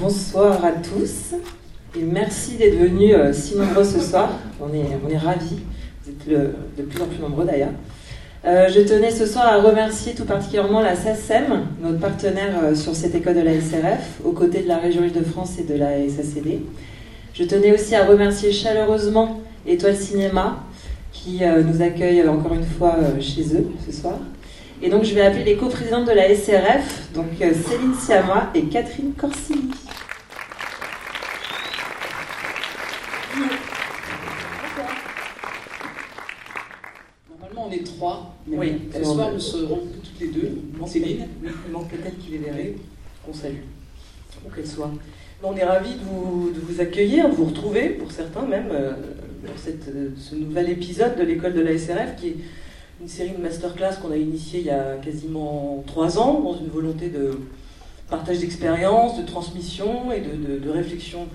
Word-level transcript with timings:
Bonsoir 0.00 0.64
à 0.64 0.70
tous 0.70 1.34
et 1.98 2.02
merci 2.02 2.54
d'être 2.54 2.78
venus 2.78 3.14
euh, 3.16 3.32
si 3.32 3.56
nombreux 3.56 3.82
ce 3.82 3.98
soir. 3.98 4.30
On 4.60 4.72
est, 4.72 4.84
on 5.04 5.18
ravis, 5.18 5.56
vous 6.04 6.10
êtes 6.12 6.28
de 6.76 6.82
plus 6.84 7.02
en 7.02 7.06
plus 7.06 7.18
nombreux 7.18 7.44
d'ailleurs. 7.44 7.72
Euh, 8.44 8.68
je 8.68 8.80
tenais 8.82 9.10
ce 9.10 9.26
soir 9.26 9.46
à 9.46 9.60
remercier 9.60 10.14
tout 10.14 10.24
particulièrement 10.24 10.82
la 10.82 10.94
SACEM, 10.94 11.66
notre 11.82 11.98
partenaire 11.98 12.60
euh, 12.62 12.74
sur 12.76 12.94
cette 12.94 13.16
école 13.16 13.34
de 13.34 13.40
la 13.40 13.60
SRF, 13.60 14.20
aux 14.24 14.30
côtés 14.30 14.62
de 14.62 14.68
la 14.68 14.76
région 14.76 15.02
Île-de-France 15.02 15.58
et 15.58 15.64
de 15.64 15.74
la 15.74 16.08
SACD. 16.08 16.60
Je 17.34 17.42
tenais 17.42 17.72
aussi 17.72 17.96
à 17.96 18.06
remercier 18.06 18.52
chaleureusement 18.52 19.40
Étoile 19.66 19.96
Cinéma, 19.96 20.62
qui 21.10 21.40
nous 21.40 21.82
accueille 21.82 22.26
encore 22.28 22.54
une 22.54 22.64
fois 22.64 22.94
chez 23.18 23.42
eux 23.56 23.66
ce 23.84 23.92
soir. 23.92 24.14
Et 24.80 24.90
donc 24.90 25.04
je 25.04 25.14
vais 25.14 25.22
appeler 25.22 25.44
les 25.44 25.56
coprésidentes 25.56 26.06
de 26.06 26.12
la 26.12 26.34
SRF, 26.34 27.12
donc 27.12 27.26
Céline 27.38 27.94
Siamois 27.94 28.50
et 28.54 28.62
Catherine 28.64 29.12
Corsini. 29.12 29.70
on 37.68 37.72
est 37.72 37.84
trois. 37.84 38.34
oui, 38.46 38.82
ce 38.94 39.04
soir, 39.04 39.32
nous 39.32 39.40
serons 39.40 39.80
toutes 40.02 40.20
les 40.20 40.28
deux. 40.28 40.58
Céline. 40.86 41.26
Il 41.42 41.72
manque 41.72 41.88
peut-être 41.88 42.18
qu'il 42.18 42.34
est 42.34 42.38
verré. 42.38 42.76
On 43.28 43.32
salue. 43.32 43.62
Où 44.46 44.54
qu'elle 44.54 44.66
soit. 44.66 44.90
On 45.42 45.54
est 45.54 45.64
ravis 45.64 45.94
de 45.94 46.04
vous, 46.04 46.50
de 46.50 46.60
vous, 46.60 46.80
accueillir, 46.80 47.28
de 47.28 47.34
vous 47.34 47.46
retrouver, 47.46 47.90
pour 47.90 48.10
certains 48.10 48.46
même, 48.46 48.70
euh, 48.72 48.92
pour 49.44 49.56
cette, 49.56 49.88
euh, 49.88 50.10
ce 50.16 50.34
nouvel 50.34 50.70
épisode 50.70 51.16
de 51.16 51.22
l'école 51.22 51.54
de 51.54 51.60
la 51.60 51.76
SRF, 51.78 52.16
qui 52.16 52.28
est 52.28 52.36
une 53.00 53.08
série 53.08 53.30
de 53.30 53.42
masterclass 53.42 53.96
qu'on 54.02 54.10
a 54.10 54.16
initiée 54.16 54.60
il 54.60 54.66
y 54.66 54.70
a 54.70 54.96
quasiment 54.96 55.84
trois 55.86 56.18
ans, 56.18 56.40
dans 56.40 56.58
une 56.58 56.68
volonté 56.68 57.08
de 57.08 57.38
partage 58.10 58.40
d'expérience, 58.40 59.18
de 59.18 59.26
transmission 59.26 60.10
et 60.10 60.20
de, 60.20 60.70
réflexion 60.70 61.28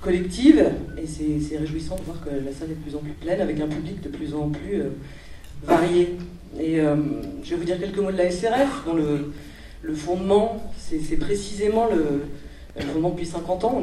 collective. 0.00 0.70
Et 0.96 1.06
c'est 1.06 1.56
réjouissant 1.56 1.96
de 1.96 2.02
voir 2.02 2.22
que 2.22 2.30
la 2.30 2.52
salle 2.52 2.70
est 2.70 2.74
de 2.74 2.82
plus 2.82 2.94
en 2.94 3.00
plus 3.00 3.12
pleine, 3.12 3.40
avec 3.40 3.60
un 3.60 3.66
public 3.66 4.00
de 4.02 4.08
plus 4.08 4.34
en 4.34 4.50
plus 4.50 4.82
euh, 4.82 4.90
varié. 5.64 6.16
Et 6.58 6.80
euh, 6.80 6.96
je 7.42 7.50
vais 7.50 7.56
vous 7.56 7.64
dire 7.64 7.80
quelques 7.80 7.98
mots 7.98 8.12
de 8.12 8.16
la 8.16 8.30
SRF, 8.30 8.84
dont 8.86 8.94
le 8.94 9.94
fondement, 9.94 10.62
c'est 10.76 11.16
précisément 11.16 11.86
le, 11.86 12.22
fondement 12.78 13.10
depuis 13.10 13.26
50 13.26 13.64
ans. 13.64 13.82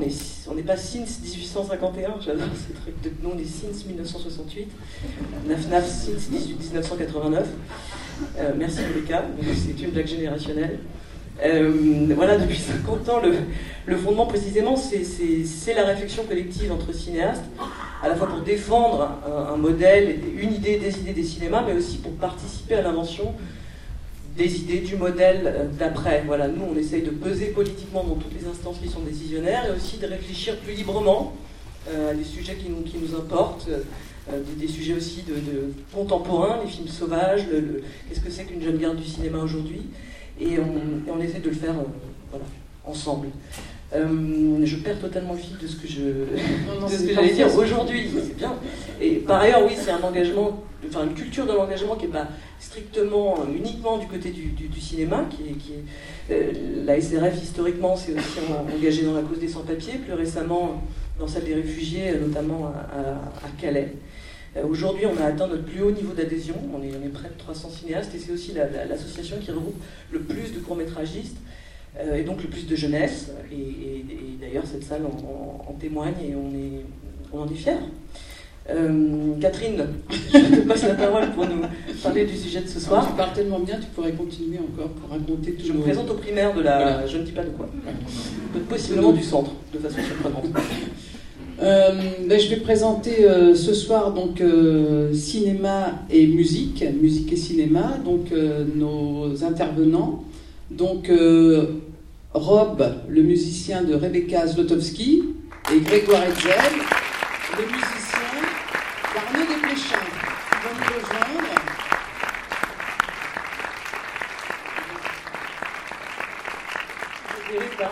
On 0.49 0.55
n'est 0.55 0.63
pas 0.63 0.77
SINS 0.77 1.21
1851, 1.23 2.15
j'adore 2.21 2.47
ce 2.55 2.73
truc. 2.81 3.01
De, 3.03 3.11
nous, 3.21 3.31
on 3.35 3.37
est 3.37 3.45
SINS 3.45 3.85
1968, 3.87 4.67
NAFNAF 5.47 5.87
SINS 5.87 6.31
1989. 6.31 7.47
Euh, 8.39 8.51
merci 8.57 8.79
cas 9.07 9.23
c'est 9.55 9.83
une 9.83 9.91
blague 9.91 10.07
générationnelle. 10.07 10.79
Euh, 11.43 12.07
voilà, 12.15 12.37
depuis 12.37 12.57
50 12.57 13.09
ans, 13.09 13.21
le, 13.21 13.33
le 13.85 13.97
fondement 13.97 14.25
précisément, 14.25 14.75
c'est 14.75 15.73
la 15.73 15.85
réflexion 15.85 16.23
collective 16.23 16.71
entre 16.71 16.93
cinéastes, 16.93 17.43
à 18.01 18.07
la 18.07 18.15
fois 18.15 18.27
pour 18.27 18.41
défendre 18.41 19.09
un, 19.25 19.55
modèle, 19.55 20.19
une 20.37 20.53
idée, 20.53 20.77
des 20.77 20.99
idées 20.99 21.13
des 21.13 21.23
cinémas, 21.23 21.63
mais 21.65 21.73
aussi 21.73 21.97
pour 21.97 22.13
participer 22.13 22.75
à 22.75 22.81
l'invention 22.81 23.33
des 24.37 24.57
idées 24.57 24.79
du 24.79 24.95
modèle 24.95 25.41
euh, 25.45 25.65
d'après. 25.67 26.23
Voilà, 26.25 26.47
nous, 26.47 26.63
on 26.71 26.77
essaye 26.77 27.01
de 27.01 27.09
peser 27.09 27.47
politiquement 27.47 28.03
dans 28.03 28.15
toutes 28.15 28.33
les 28.39 28.47
instances 28.47 28.77
qui 28.81 28.87
sont 28.87 29.01
décisionnaires 29.01 29.65
et 29.65 29.75
aussi 29.75 29.97
de 29.97 30.05
réfléchir 30.05 30.57
plus 30.57 30.73
librement 30.73 31.33
euh, 31.89 32.11
à 32.11 32.13
des 32.13 32.23
sujets 32.23 32.55
qui 32.55 32.69
nous, 32.69 32.83
qui 32.83 32.97
nous 32.97 33.15
importent. 33.15 33.67
des, 34.57 34.67
sujets 34.67 34.93
aussi 34.93 35.23
de, 35.23 35.71
contemporains, 35.93 36.59
les 36.63 36.69
films 36.69 36.89
sauvages, 36.89 37.45
qu'est-ce 38.07 38.19
que 38.19 38.29
c'est 38.29 38.43
qu'une 38.43 38.61
jeune 38.61 38.77
garde 38.77 38.97
du 38.97 39.05
cinéma 39.05 39.39
aujourd'hui, 39.39 39.83
et 40.39 40.57
on, 40.59 41.19
essaie 41.21 41.39
de 41.39 41.49
le 41.49 41.55
faire 41.55 41.75
voilà, 42.29 42.45
ensemble. 42.83 43.29
Euh, 43.95 44.65
je 44.65 44.75
perds 44.77 44.99
totalement 44.99 45.33
le 45.33 45.39
fil 45.39 45.57
de 45.57 45.65
ce 45.65 45.77
que 45.77 45.87
je, 45.87 46.01
j'allais 47.13 47.33
dire 47.33 47.55
aujourd'hui. 47.55 48.09
C'est 48.13 48.35
bien. 48.35 48.53
Et 48.99 49.15
par 49.15 49.41
ailleurs, 49.41 49.65
oui, 49.65 49.73
c'est 49.77 49.91
un 49.91 50.01
engagement, 50.01 50.63
enfin 50.87 51.05
une 51.05 51.13
culture 51.13 51.45
de 51.45 51.53
l'engagement 51.53 51.95
qui 51.95 52.05
n'est 52.05 52.11
pas 52.11 52.27
strictement, 52.59 53.45
uniquement 53.55 53.97
du 53.97 54.07
côté 54.07 54.31
du, 54.31 54.81
cinéma, 54.81 55.25
qui 55.29 55.43
est, 55.49 55.53
qui 55.53 55.71
est 55.73 56.31
euh, 56.31 56.83
la 56.85 56.99
SRF 56.99 57.41
historiquement 57.41 57.95
s'est 57.95 58.13
aussi 58.13 58.39
engagée 58.75 59.03
dans 59.03 59.13
la 59.13 59.21
cause 59.21 59.39
des 59.39 59.47
sans-papiers, 59.47 59.99
plus 59.99 60.13
récemment 60.13 60.83
dans 61.17 61.27
celle 61.27 61.45
des 61.45 61.55
réfugiés, 61.55 62.11
notamment 62.19 62.67
à, 62.67 63.61
Calais. 63.61 63.93
Euh, 64.57 64.63
aujourd'hui, 64.67 65.05
on 65.05 65.21
a 65.21 65.27
atteint 65.27 65.47
notre 65.47 65.63
plus 65.63 65.81
haut 65.81 65.91
niveau 65.91 66.13
d'adhésion. 66.13 66.55
On 66.73 66.83
est, 66.83 66.91
on 66.91 67.05
est 67.05 67.09
près 67.09 67.29
de 67.29 67.37
300 67.37 67.69
cinéastes 67.69 68.13
et 68.15 68.19
c'est 68.19 68.33
aussi 68.33 68.53
l'association 68.89 69.37
qui 69.41 69.51
regroupe 69.51 69.81
le 70.11 70.19
plus 70.19 70.53
de 70.53 70.59
courts-métragistes 70.59 71.37
euh, 71.37 71.57
et 72.15 72.23
donc 72.23 72.43
le 72.43 72.49
plus 72.49 72.67
de 72.67 72.75
jeunesse. 72.75 73.31
Et, 73.51 74.05
d'ailleurs, 74.39 74.65
cette 74.65 74.83
salle 74.83 75.03
en, 75.05 75.73
témoigne 75.79 76.15
et 76.23 76.35
on, 76.35 76.49
est, 76.55 76.83
on 77.33 77.41
en 77.41 77.47
est 77.47 77.55
fiers. 77.55 77.73
Euh, 78.69 79.33
Catherine, 79.39 79.81
je 80.33 80.39
te 80.39 80.67
passe 80.67 80.83
la 80.83 80.95
parole 80.95 81.31
pour 81.31 81.45
nous 81.45 81.61
parler 82.03 82.25
du 82.25 82.35
sujet 82.35 82.61
de 82.61 82.67
ce 82.67 82.79
soir. 82.79 83.07
Tu 83.07 83.15
parles 83.15 83.33
tellement 83.33 83.59
bien, 83.59 83.79
tu 83.79 83.87
pourrais 83.87 84.11
continuer 84.11 84.59
encore 84.59 84.89
pour 84.89 85.09
raconter 85.09 85.53
tout. 85.53 85.65
Je 85.67 85.73
me 85.73 85.81
présente 85.81 86.09
au 86.09 86.15
primaire 86.15 86.53
de 86.53 86.61
la. 86.61 87.07
Je 87.07 87.17
ne 87.17 87.23
dis 87.23 87.31
pas 87.31 87.43
de 87.43 87.49
quoi. 87.49 87.69
Possiblement 88.67 89.13
du 89.13 89.23
centre, 89.23 89.51
de 89.73 89.79
façon 89.79 90.01
surprenante. 90.01 90.45
Euh, 91.59 91.91
ben, 92.29 92.39
je 92.39 92.49
vais 92.49 92.57
présenter 92.57 93.25
ce 93.55 93.73
soir 93.73 94.13
donc 94.13 94.43
cinéma 95.11 96.03
et 96.07 96.27
musique, 96.27 96.85
musique 97.01 97.33
et 97.33 97.35
cinéma, 97.35 97.97
donc 98.05 98.31
nos 98.75 99.43
intervenants. 99.43 100.23
Donc 100.69 101.09
Rob, 102.37 103.03
le 103.07 103.21
musicien 103.23 103.81
de 103.83 103.95
Rebecca 103.95 104.45
Zlotowski, 104.45 105.23
et 105.73 105.79
Grégoire 105.81 106.23
Hetzel, 106.23 106.53
le 107.57 107.65
musicien 107.65 108.19
d'Arnaud 109.13 109.47
Desplechin, 109.47 109.99
qui 110.05 110.57
vont 110.63 110.75
nous 110.77 110.85
rejoindre. 110.95 111.47
Modéré 117.47 117.69
par. 117.77 117.91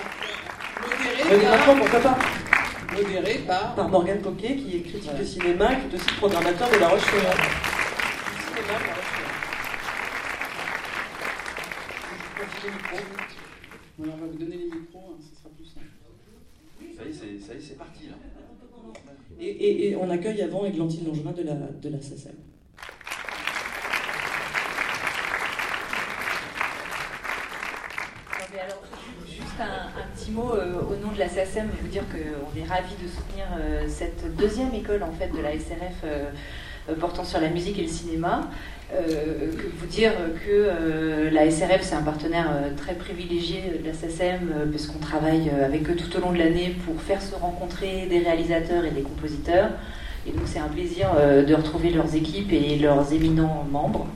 Modéré 1.22 1.46
par. 1.46 1.76
pourquoi 1.76 2.00
pas 2.00 2.18
Modéré 2.96 3.34
par. 3.48 3.76
Par 3.76 3.90
Morgane 3.90 4.22
Coquet, 4.22 4.56
qui 4.56 4.78
est 4.78 4.82
critique 4.82 5.18
de 5.18 5.24
cinéma 5.24 5.74
et 5.74 5.76
qui 5.78 5.96
est 5.96 6.00
aussi 6.00 6.14
programmateur 6.20 6.70
de 6.70 6.78
La 6.78 6.88
Roche-sur-Yon. 6.88 7.76
On 14.00 14.04
va 14.04 14.28
vous 14.32 14.38
donner 14.38 14.58
les 14.58 14.66
micros, 14.66 15.14
hein, 15.14 15.18
ce 15.22 15.40
sera 15.40 15.50
plus 15.56 15.66
simple. 15.66 15.86
Ça 16.98 17.04
y 17.06 17.56
est, 17.56 17.62
c'est 17.62 17.78
parti 17.78 18.08
là. 18.08 18.16
Et, 19.40 19.96
on 20.00 20.10
accueille 20.10 20.42
avant 20.42 20.66
Églantine 20.66 21.06
Langevin 21.06 21.32
de 21.32 21.44
la, 21.44 21.54
de 21.54 21.90
la 21.90 22.02
SACEM. 22.02 22.36
juste 29.28 29.60
un, 29.60 30.16
petit 30.16 30.32
mot 30.32 30.54
euh, 30.54 30.82
au 30.82 30.96
nom 30.96 31.12
de 31.12 31.20
la 31.20 31.28
SACEM, 31.30 31.70
vous 31.82 31.88
dire 31.88 32.04
qu'on 32.10 32.60
est 32.60 32.64
ravis 32.64 32.96
de 33.02 33.08
soutenir 33.08 33.46
euh, 33.58 33.86
cette 33.88 34.36
deuxième 34.36 34.74
école 34.74 35.04
en 35.04 35.12
fait 35.12 35.30
de 35.30 35.42
la 35.42 35.52
SRF 35.52 36.04
euh, 36.06 36.32
portant 37.00 37.24
sur 37.24 37.42
la 37.42 37.50
musique 37.50 37.78
et 37.80 37.84
le 37.84 37.88
cinéma. 37.88 38.50
Euh, 38.94 39.52
que 39.58 39.68
vous 39.80 39.88
dire 39.88 40.12
que 40.46 40.52
euh, 40.52 41.32
la 41.32 41.50
SRF, 41.50 41.82
c'est 41.82 41.96
un 41.96 42.04
partenaire 42.04 42.52
euh, 42.52 42.70
très 42.78 42.94
privilégié 42.94 43.64
de 43.82 43.88
la 43.88 43.94
SACEM, 43.94 44.70
puisqu'on 44.70 45.00
travaille 45.00 45.50
avec 45.50 45.90
eux 45.90 45.96
tout 45.96 46.16
au 46.18 46.22
long 46.22 46.32
de 46.32 46.38
l'année 46.38 46.76
pour 46.86 47.02
faire 47.02 47.22
se 47.22 47.34
rencontrer 47.34 48.06
des 48.08 48.20
réalisateurs 48.20 48.86
et 48.86 48.92
des 48.92 49.02
compositeurs. 49.02 49.70
Et 50.28 50.32
donc 50.32 50.44
c'est 50.46 50.60
un 50.60 50.68
plaisir 50.68 51.10
de 51.16 51.54
retrouver 51.54 51.92
leurs 51.92 52.16
équipes 52.16 52.52
et 52.52 52.78
leurs 52.78 53.14
éminents 53.14 53.66
membres. 53.72 54.08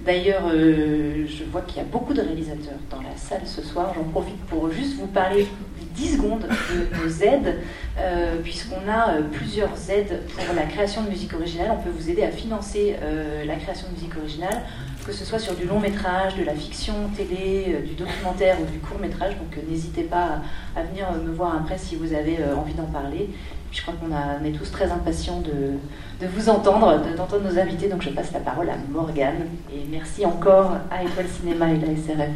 D'ailleurs, 0.00 0.50
je 0.50 1.44
vois 1.50 1.62
qu'il 1.62 1.78
y 1.78 1.80
a 1.80 1.84
beaucoup 1.84 2.12
de 2.12 2.20
réalisateurs 2.20 2.78
dans 2.90 3.00
la 3.00 3.16
salle 3.16 3.46
ce 3.46 3.62
soir. 3.62 3.92
J'en 3.94 4.04
profite 4.04 4.40
pour 4.46 4.70
juste 4.70 4.96
vous 4.96 5.06
parler 5.06 5.46
10 5.94 6.16
secondes 6.16 6.46
de 6.48 6.96
nos 6.96 7.08
aides, 7.22 7.60
euh, 7.98 8.36
puisqu'on 8.42 8.88
a 8.90 9.14
euh, 9.14 9.22
plusieurs 9.32 9.90
aides 9.90 10.22
pour 10.34 10.54
la 10.54 10.62
création 10.62 11.02
de 11.02 11.10
musique 11.10 11.32
originale. 11.34 11.70
On 11.72 11.82
peut 11.82 11.90
vous 11.90 12.10
aider 12.10 12.24
à 12.24 12.30
financer 12.30 12.96
euh, 13.00 13.44
la 13.44 13.56
création 13.56 13.86
de 13.88 13.94
musique 13.94 14.16
originale, 14.16 14.62
que 15.06 15.12
ce 15.12 15.24
soit 15.24 15.38
sur 15.38 15.54
du 15.54 15.66
long 15.66 15.78
métrage, 15.78 16.34
de 16.36 16.44
la 16.44 16.54
fiction 16.54 16.94
télé, 17.16 17.82
du 17.86 17.94
documentaire 17.94 18.56
ou 18.60 18.64
du 18.70 18.78
court 18.78 18.98
métrage. 18.98 19.34
Donc 19.36 19.56
n'hésitez 19.68 20.02
pas 20.02 20.42
à, 20.74 20.82
venir 20.82 21.12
me 21.12 21.32
voir 21.32 21.56
après 21.56 21.78
si 21.78 21.94
vous 21.94 22.12
avez 22.12 22.38
envie 22.56 22.74
d'en 22.74 22.86
parler. 22.86 23.30
Je 23.74 23.82
crois 23.82 23.94
qu'on 23.94 24.44
est 24.44 24.52
tous 24.52 24.70
très 24.70 24.90
impatients 24.90 25.40
de, 25.40 26.26
vous 26.26 26.48
entendre, 26.48 27.02
d'entendre 27.16 27.50
nos 27.50 27.58
invités. 27.58 27.88
Donc 27.88 28.02
je 28.02 28.10
passe 28.10 28.32
la 28.32 28.38
parole 28.38 28.70
à 28.70 28.76
Morgane. 28.90 29.48
Et 29.72 29.84
merci 29.90 30.24
encore 30.24 30.72
à 30.90 31.02
Étoile 31.02 31.26
Cinéma 31.28 31.70
et 31.72 31.78
la 31.80 31.88
SRF. 31.88 32.30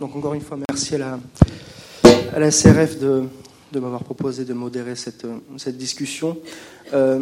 Donc 0.00 0.16
encore 0.16 0.34
une 0.34 0.40
fois, 0.40 0.58
merci 0.68 0.96
à 0.96 0.98
la, 2.38 2.50
CRF 2.50 2.98
de, 2.98 3.28
m'avoir 3.74 4.02
proposé 4.02 4.44
de 4.44 4.52
modérer 4.52 4.96
cette, 4.96 5.26
cette 5.56 5.76
discussion. 5.76 6.36
Euh, 6.92 7.20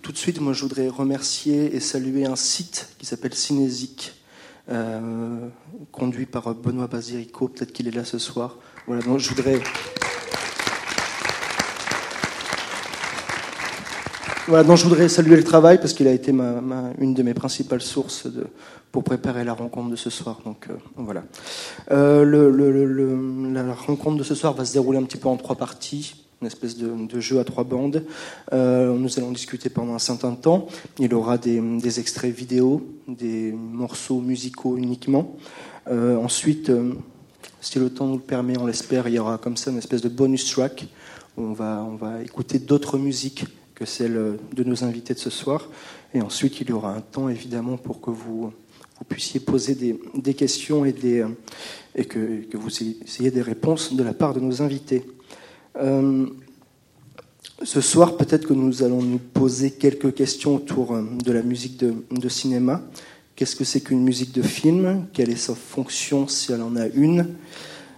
tout 0.00 0.12
de 0.12 0.16
suite, 0.16 0.40
moi, 0.40 0.54
je 0.54 0.62
voudrais 0.62 0.88
remercier 0.88 1.74
et 1.74 1.80
saluer 1.80 2.24
un 2.24 2.36
site 2.36 2.88
qui 2.98 3.04
s'appelle 3.04 3.34
Cinésique, 3.34 4.14
euh, 4.70 5.48
conduit 5.90 6.24
par 6.24 6.54
Benoît 6.54 6.86
Basirico. 6.86 7.48
Peut-être 7.48 7.72
qu'il 7.72 7.88
est 7.88 7.94
là 7.94 8.04
ce 8.04 8.18
soir. 8.18 8.56
Voilà, 8.86 9.02
donc 9.02 9.18
je 9.18 9.28
voudrais. 9.28 9.60
Voilà, 14.48 14.64
donc 14.64 14.76
je 14.76 14.82
voudrais 14.82 15.08
saluer 15.08 15.36
le 15.36 15.44
travail 15.44 15.78
parce 15.78 15.92
qu'il 15.92 16.08
a 16.08 16.12
été 16.12 16.32
une 16.32 17.14
de 17.14 17.22
mes 17.22 17.32
principales 17.32 17.80
sources 17.80 18.26
pour 18.90 19.04
préparer 19.04 19.44
la 19.44 19.54
rencontre 19.54 19.90
de 19.90 19.96
ce 19.96 20.10
soir. 20.10 20.40
Donc 20.44 20.66
euh, 20.68 20.74
voilà. 20.96 21.22
Euh, 21.92 23.52
la 23.52 23.72
rencontre 23.72 24.16
de 24.16 24.24
ce 24.24 24.34
soir 24.34 24.52
va 24.54 24.64
se 24.64 24.72
dérouler 24.72 24.98
un 24.98 25.04
petit 25.04 25.16
peu 25.16 25.28
en 25.28 25.36
trois 25.36 25.54
parties, 25.54 26.26
une 26.40 26.48
espèce 26.48 26.76
de, 26.76 27.20
jeu 27.20 27.38
à 27.38 27.44
trois 27.44 27.62
bandes. 27.62 28.04
Euh, 28.52 28.92
nous 28.94 29.16
allons 29.16 29.30
discuter 29.30 29.70
pendant 29.70 29.94
un 29.94 30.00
certain 30.00 30.32
temps. 30.32 30.66
Il 30.98 31.10
y 31.10 31.14
aura 31.14 31.38
des, 31.38 32.00
extraits 32.00 32.34
vidéo, 32.34 32.84
des 33.06 33.52
morceaux 33.52 34.20
musicaux 34.20 34.76
uniquement. 34.76 35.36
Ensuite, 35.88 36.70
si 37.60 37.78
le 37.78 37.90
temps 37.90 38.06
nous 38.06 38.16
le 38.16 38.20
permet, 38.20 38.58
on 38.58 38.66
l'espère, 38.66 39.06
il 39.06 39.14
y 39.14 39.18
aura 39.20 39.38
comme 39.38 39.56
ça 39.56 39.70
une 39.70 39.78
espèce 39.78 40.02
de 40.02 40.08
bonus 40.08 40.50
track 40.50 40.86
où 41.36 41.42
on 41.42 41.52
va 41.52 42.22
écouter 42.22 42.58
d'autres 42.58 42.98
musiques 42.98 43.44
que 43.82 43.88
celles 43.88 44.38
de 44.52 44.62
nos 44.62 44.84
invités 44.84 45.12
de 45.12 45.18
ce 45.18 45.30
soir. 45.30 45.68
Et 46.14 46.22
ensuite, 46.22 46.60
il 46.60 46.68
y 46.68 46.72
aura 46.72 46.94
un 46.94 47.00
temps 47.00 47.28
évidemment 47.28 47.76
pour 47.76 48.00
que 48.00 48.10
vous, 48.10 48.52
vous 48.98 49.04
puissiez 49.08 49.40
poser 49.40 49.74
des, 49.74 50.34
questions 50.34 50.84
et, 50.84 50.92
que, 50.92 52.46
vous 52.54 52.70
ayez 53.20 53.30
des 53.32 53.42
réponses 53.42 53.94
de 53.94 54.02
la 54.04 54.14
part 54.14 54.34
de 54.34 54.40
nos 54.40 54.62
invités. 54.62 55.02
Euh, 55.78 56.26
ce 57.64 57.80
soir, 57.80 58.16
peut-être 58.16 58.46
que 58.46 58.52
nous 58.52 58.84
allons 58.84 59.02
nous 59.02 59.18
poser 59.18 59.72
quelques 59.72 60.14
questions 60.14 60.54
autour 60.56 60.92
euh, 60.92 61.02
de 61.24 61.32
la 61.32 61.42
musique 61.42 61.76
de, 61.76 61.94
de 62.10 62.28
cinéma. 62.28 62.82
Qu'est-ce 63.34 63.56
que 63.56 63.64
c'est 63.64 63.80
qu'une 63.80 64.04
musique 64.04 64.32
de 64.32 64.42
film? 64.42 65.06
Quelle 65.12 65.30
est 65.30 65.36
sa 65.36 65.56
fonction 65.56 66.28
si 66.28 66.52
elle 66.52 66.62
en 66.62 66.76
a 66.76 66.86
une? 66.86 67.34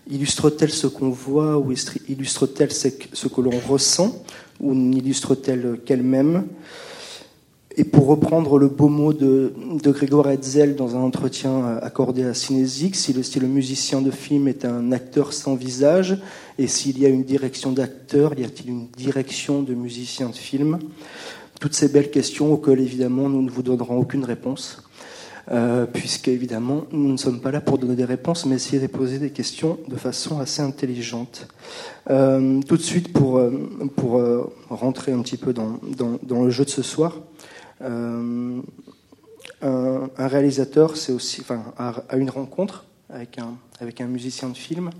Illustre-t-elle 0.08 0.70
ce 0.70 0.86
qu'on 0.86 1.10
voit 1.10 1.58
ou 1.58 1.74
illustre-t-elle 2.08 2.72
ce 2.72 3.28
que 3.28 3.40
l'on 3.42 3.58
ressent? 3.68 4.24
Ou 4.64 4.74
n'illustre-t-elle 4.74 5.78
qu'elle-même 5.84 6.46
Et 7.76 7.84
pour 7.84 8.06
reprendre 8.06 8.58
le 8.58 8.68
beau 8.68 8.88
mot 8.88 9.12
de, 9.12 9.52
Grégoire 9.84 10.30
Hetzel 10.30 10.74
dans 10.74 10.96
un 10.96 11.00
entretien 11.00 11.78
accordé 11.82 12.24
à 12.24 12.34
Cinésique, 12.34 12.96
si 12.96 13.12
le, 13.12 13.22
si 13.22 13.38
le 13.40 13.46
musicien 13.46 14.00
de 14.00 14.10
film 14.10 14.48
est 14.48 14.64
un 14.64 14.90
acteur 14.92 15.32
sans 15.32 15.54
visage, 15.54 16.18
et 16.58 16.66
s'il 16.66 16.98
y 16.98 17.06
a 17.06 17.08
une 17.08 17.24
direction 17.24 17.72
d'acteur, 17.72 18.38
y 18.38 18.44
a-t-il 18.44 18.70
une 18.70 18.86
direction 18.96 19.62
de 19.62 19.74
musicien 19.74 20.30
de 20.30 20.34
film? 20.34 20.78
Toutes 21.60 21.74
ces 21.74 21.88
belles 21.88 22.10
questions 22.10 22.52
auxquelles 22.52 22.80
évidemment 22.80 23.28
nous 23.28 23.42
ne 23.42 23.50
vous 23.50 23.62
donnerons 23.62 23.98
aucune 23.98 24.24
réponse, 24.24 24.83
euh, 25.50 25.84
puisque 25.86 26.28
évidemment 26.28 26.84
nous 26.90 27.12
ne 27.12 27.16
sommes 27.16 27.40
pas 27.40 27.50
là 27.50 27.60
pour 27.60 27.78
donner 27.78 27.96
des 27.96 28.04
réponses, 28.04 28.46
mais 28.46 28.54
essayer 28.56 28.80
de 28.80 28.86
poser 28.86 29.18
des 29.18 29.30
questions 29.30 29.78
de 29.88 29.96
façon 29.96 30.40
assez 30.40 30.62
intelligente. 30.62 31.48
Euh, 32.10 32.60
tout 32.62 32.76
de 32.76 32.82
suite, 32.82 33.12
pour, 33.12 33.38
euh, 33.38 33.50
pour 33.96 34.22
rentrer 34.70 35.12
un 35.12 35.20
petit 35.22 35.36
peu 35.36 35.52
dans, 35.52 35.78
dans, 36.22 36.44
le 36.44 36.50
jeu 36.50 36.64
de 36.64 36.70
ce 36.70 36.82
soir, 36.82 37.20
un, 37.80 38.62
réalisateur, 40.18 40.96
c'est 40.96 41.12
aussi, 41.12 41.40
enfin, 41.40 41.62
a, 41.76 42.02
a 42.08 42.16
une 42.16 42.30
rencontre 42.30 42.86
avec 43.10 43.38
un, 43.38 43.54
avec 43.80 44.00
un 44.00 44.06
musicien 44.06 44.48
de 44.48 44.56
film. 44.56 44.90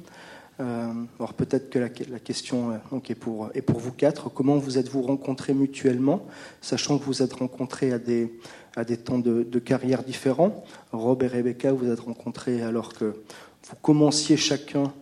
Euh, 0.61 0.93
alors 1.19 1.35
peut-être 1.35 1.69
que 1.69 1.81
la, 1.81 1.88
question 1.88 2.81
donc 2.93 3.11
est, 3.11 3.17
pour, 3.17 3.50
est 3.55 3.62
pour 3.62 3.81
vous 3.81 3.93
quatre. 3.93 4.29
Comment 4.29 4.56
vous 4.56 4.79
êtes-vous 4.79 5.02
rencontrés 5.02 5.55
mutuellement, 5.55 6.26
sachant 6.61 6.99
que 6.99 7.05
vous 7.05 7.23
êtes 7.23 7.32
rencontrés 7.32 7.93
à 7.93 7.99
des, 7.99 8.32
à 8.76 8.85
des 8.85 8.97
temps 8.97 9.19
de, 9.19 9.43
de 9.44 9.59
carrière 9.59 10.03
différents 10.03 10.65
Rob 10.93 11.23
et 11.23 11.26
Rebecca, 11.29 11.73
vous 11.73 11.88
êtes 11.91 12.00
rencontrés 12.00 12.62
alors 12.62 12.93
que 12.93 13.05
vous 13.05 13.76
commenciez 13.82 14.37
chacun. 14.37 14.93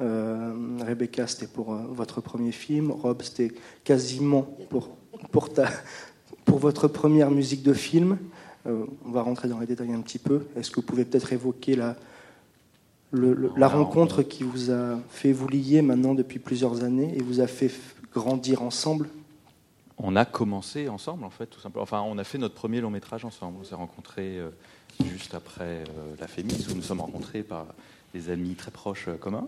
Euh, 0.00 0.52
Rebecca, 0.84 1.26
c'était 1.26 1.46
pour 1.46 1.72
euh, 1.74 1.78
votre 1.90 2.20
premier 2.20 2.52
film. 2.52 2.90
Rob, 2.90 3.22
c'était 3.22 3.52
quasiment 3.84 4.42
pour, 4.70 4.88
pour, 5.30 5.52
ta, 5.52 5.68
pour 6.44 6.58
votre 6.58 6.88
première 6.88 7.30
musique 7.30 7.62
de 7.62 7.72
film. 7.74 8.18
Euh, 8.66 8.84
on 9.06 9.10
va 9.10 9.22
rentrer 9.22 9.48
dans 9.48 9.58
les 9.60 9.66
détails 9.66 9.92
un 9.92 10.00
petit 10.00 10.18
peu. 10.18 10.42
Est-ce 10.56 10.70
que 10.70 10.76
vous 10.76 10.86
pouvez 10.86 11.04
peut-être 11.04 11.32
évoquer 11.32 11.76
la, 11.76 11.96
le- 13.10 13.34
le- 13.34 13.50
la 13.56 13.68
rencontre 13.68 14.22
qui 14.22 14.42
vous 14.42 14.70
a 14.70 14.98
fait 15.10 15.32
vous 15.32 15.48
lier 15.48 15.82
maintenant 15.82 16.14
depuis 16.14 16.38
plusieurs 16.38 16.82
années 16.82 17.12
et 17.16 17.22
vous 17.22 17.40
a 17.40 17.46
fait 17.46 17.70
grandir 18.12 18.62
ensemble? 18.62 19.08
On 20.02 20.16
a 20.16 20.24
commencé 20.24 20.88
ensemble, 20.88 21.24
en 21.24 21.30
fait, 21.30 21.46
tout 21.46 21.60
simplement. 21.60 21.82
Enfin, 21.82 22.02
on 22.06 22.16
a 22.16 22.24
fait 22.24 22.38
notre 22.38 22.54
premier 22.54 22.80
long 22.80 22.90
métrage 22.90 23.24
ensemble. 23.26 23.58
On 23.60 23.64
s'est 23.64 23.74
rencontrés 23.74 24.38
euh, 24.38 24.48
juste 25.04 25.34
après 25.34 25.64
euh, 25.64 26.14
la 26.18 26.26
Fémis, 26.26 26.66
où 26.70 26.74
nous 26.74 26.82
sommes 26.82 27.02
rencontrés 27.02 27.42
par 27.42 27.66
des 28.14 28.30
amis 28.30 28.54
très 28.54 28.70
proches 28.70 29.08
euh, 29.08 29.16
communs. 29.16 29.46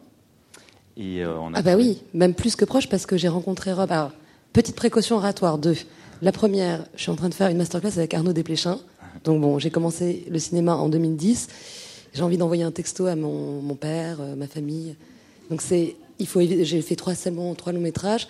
Et 0.98 1.24
on 1.24 1.54
a 1.54 1.58
Ah 1.58 1.62
bah 1.62 1.74
oui, 1.74 2.02
même 2.12 2.34
plus 2.34 2.54
que 2.54 2.66
proche 2.66 2.86
parce 2.86 3.06
que 3.06 3.16
j'ai 3.16 3.28
rencontré 3.28 3.72
Rob. 3.72 3.90
Alors, 3.90 4.10
petite 4.52 4.76
précaution 4.76 5.16
oratoire, 5.16 5.56
deux. 5.56 5.76
La 6.20 6.32
première, 6.32 6.84
je 6.96 7.02
suis 7.04 7.10
en 7.10 7.16
train 7.16 7.30
de 7.30 7.34
faire 7.34 7.48
une 7.48 7.56
masterclass 7.56 7.96
avec 7.96 8.12
Arnaud 8.12 8.34
Desplechin. 8.34 8.78
Donc 9.24 9.40
bon, 9.40 9.58
j'ai 9.58 9.70
commencé 9.70 10.26
le 10.28 10.38
cinéma 10.38 10.74
en 10.74 10.90
2010. 10.90 11.48
J'ai 12.12 12.22
envie 12.22 12.36
d'envoyer 12.36 12.62
un 12.62 12.72
texto 12.72 13.06
à 13.06 13.16
mon, 13.16 13.62
mon 13.62 13.74
père, 13.74 14.18
ma 14.36 14.46
famille. 14.46 14.96
Donc 15.48 15.62
c'est, 15.62 15.96
il 16.18 16.26
faut, 16.26 16.42
j'ai 16.42 16.82
fait 16.82 16.96
trois 16.96 17.14
seulement 17.14 17.54
trois 17.54 17.72
longs 17.72 17.80
métrages. 17.80 18.28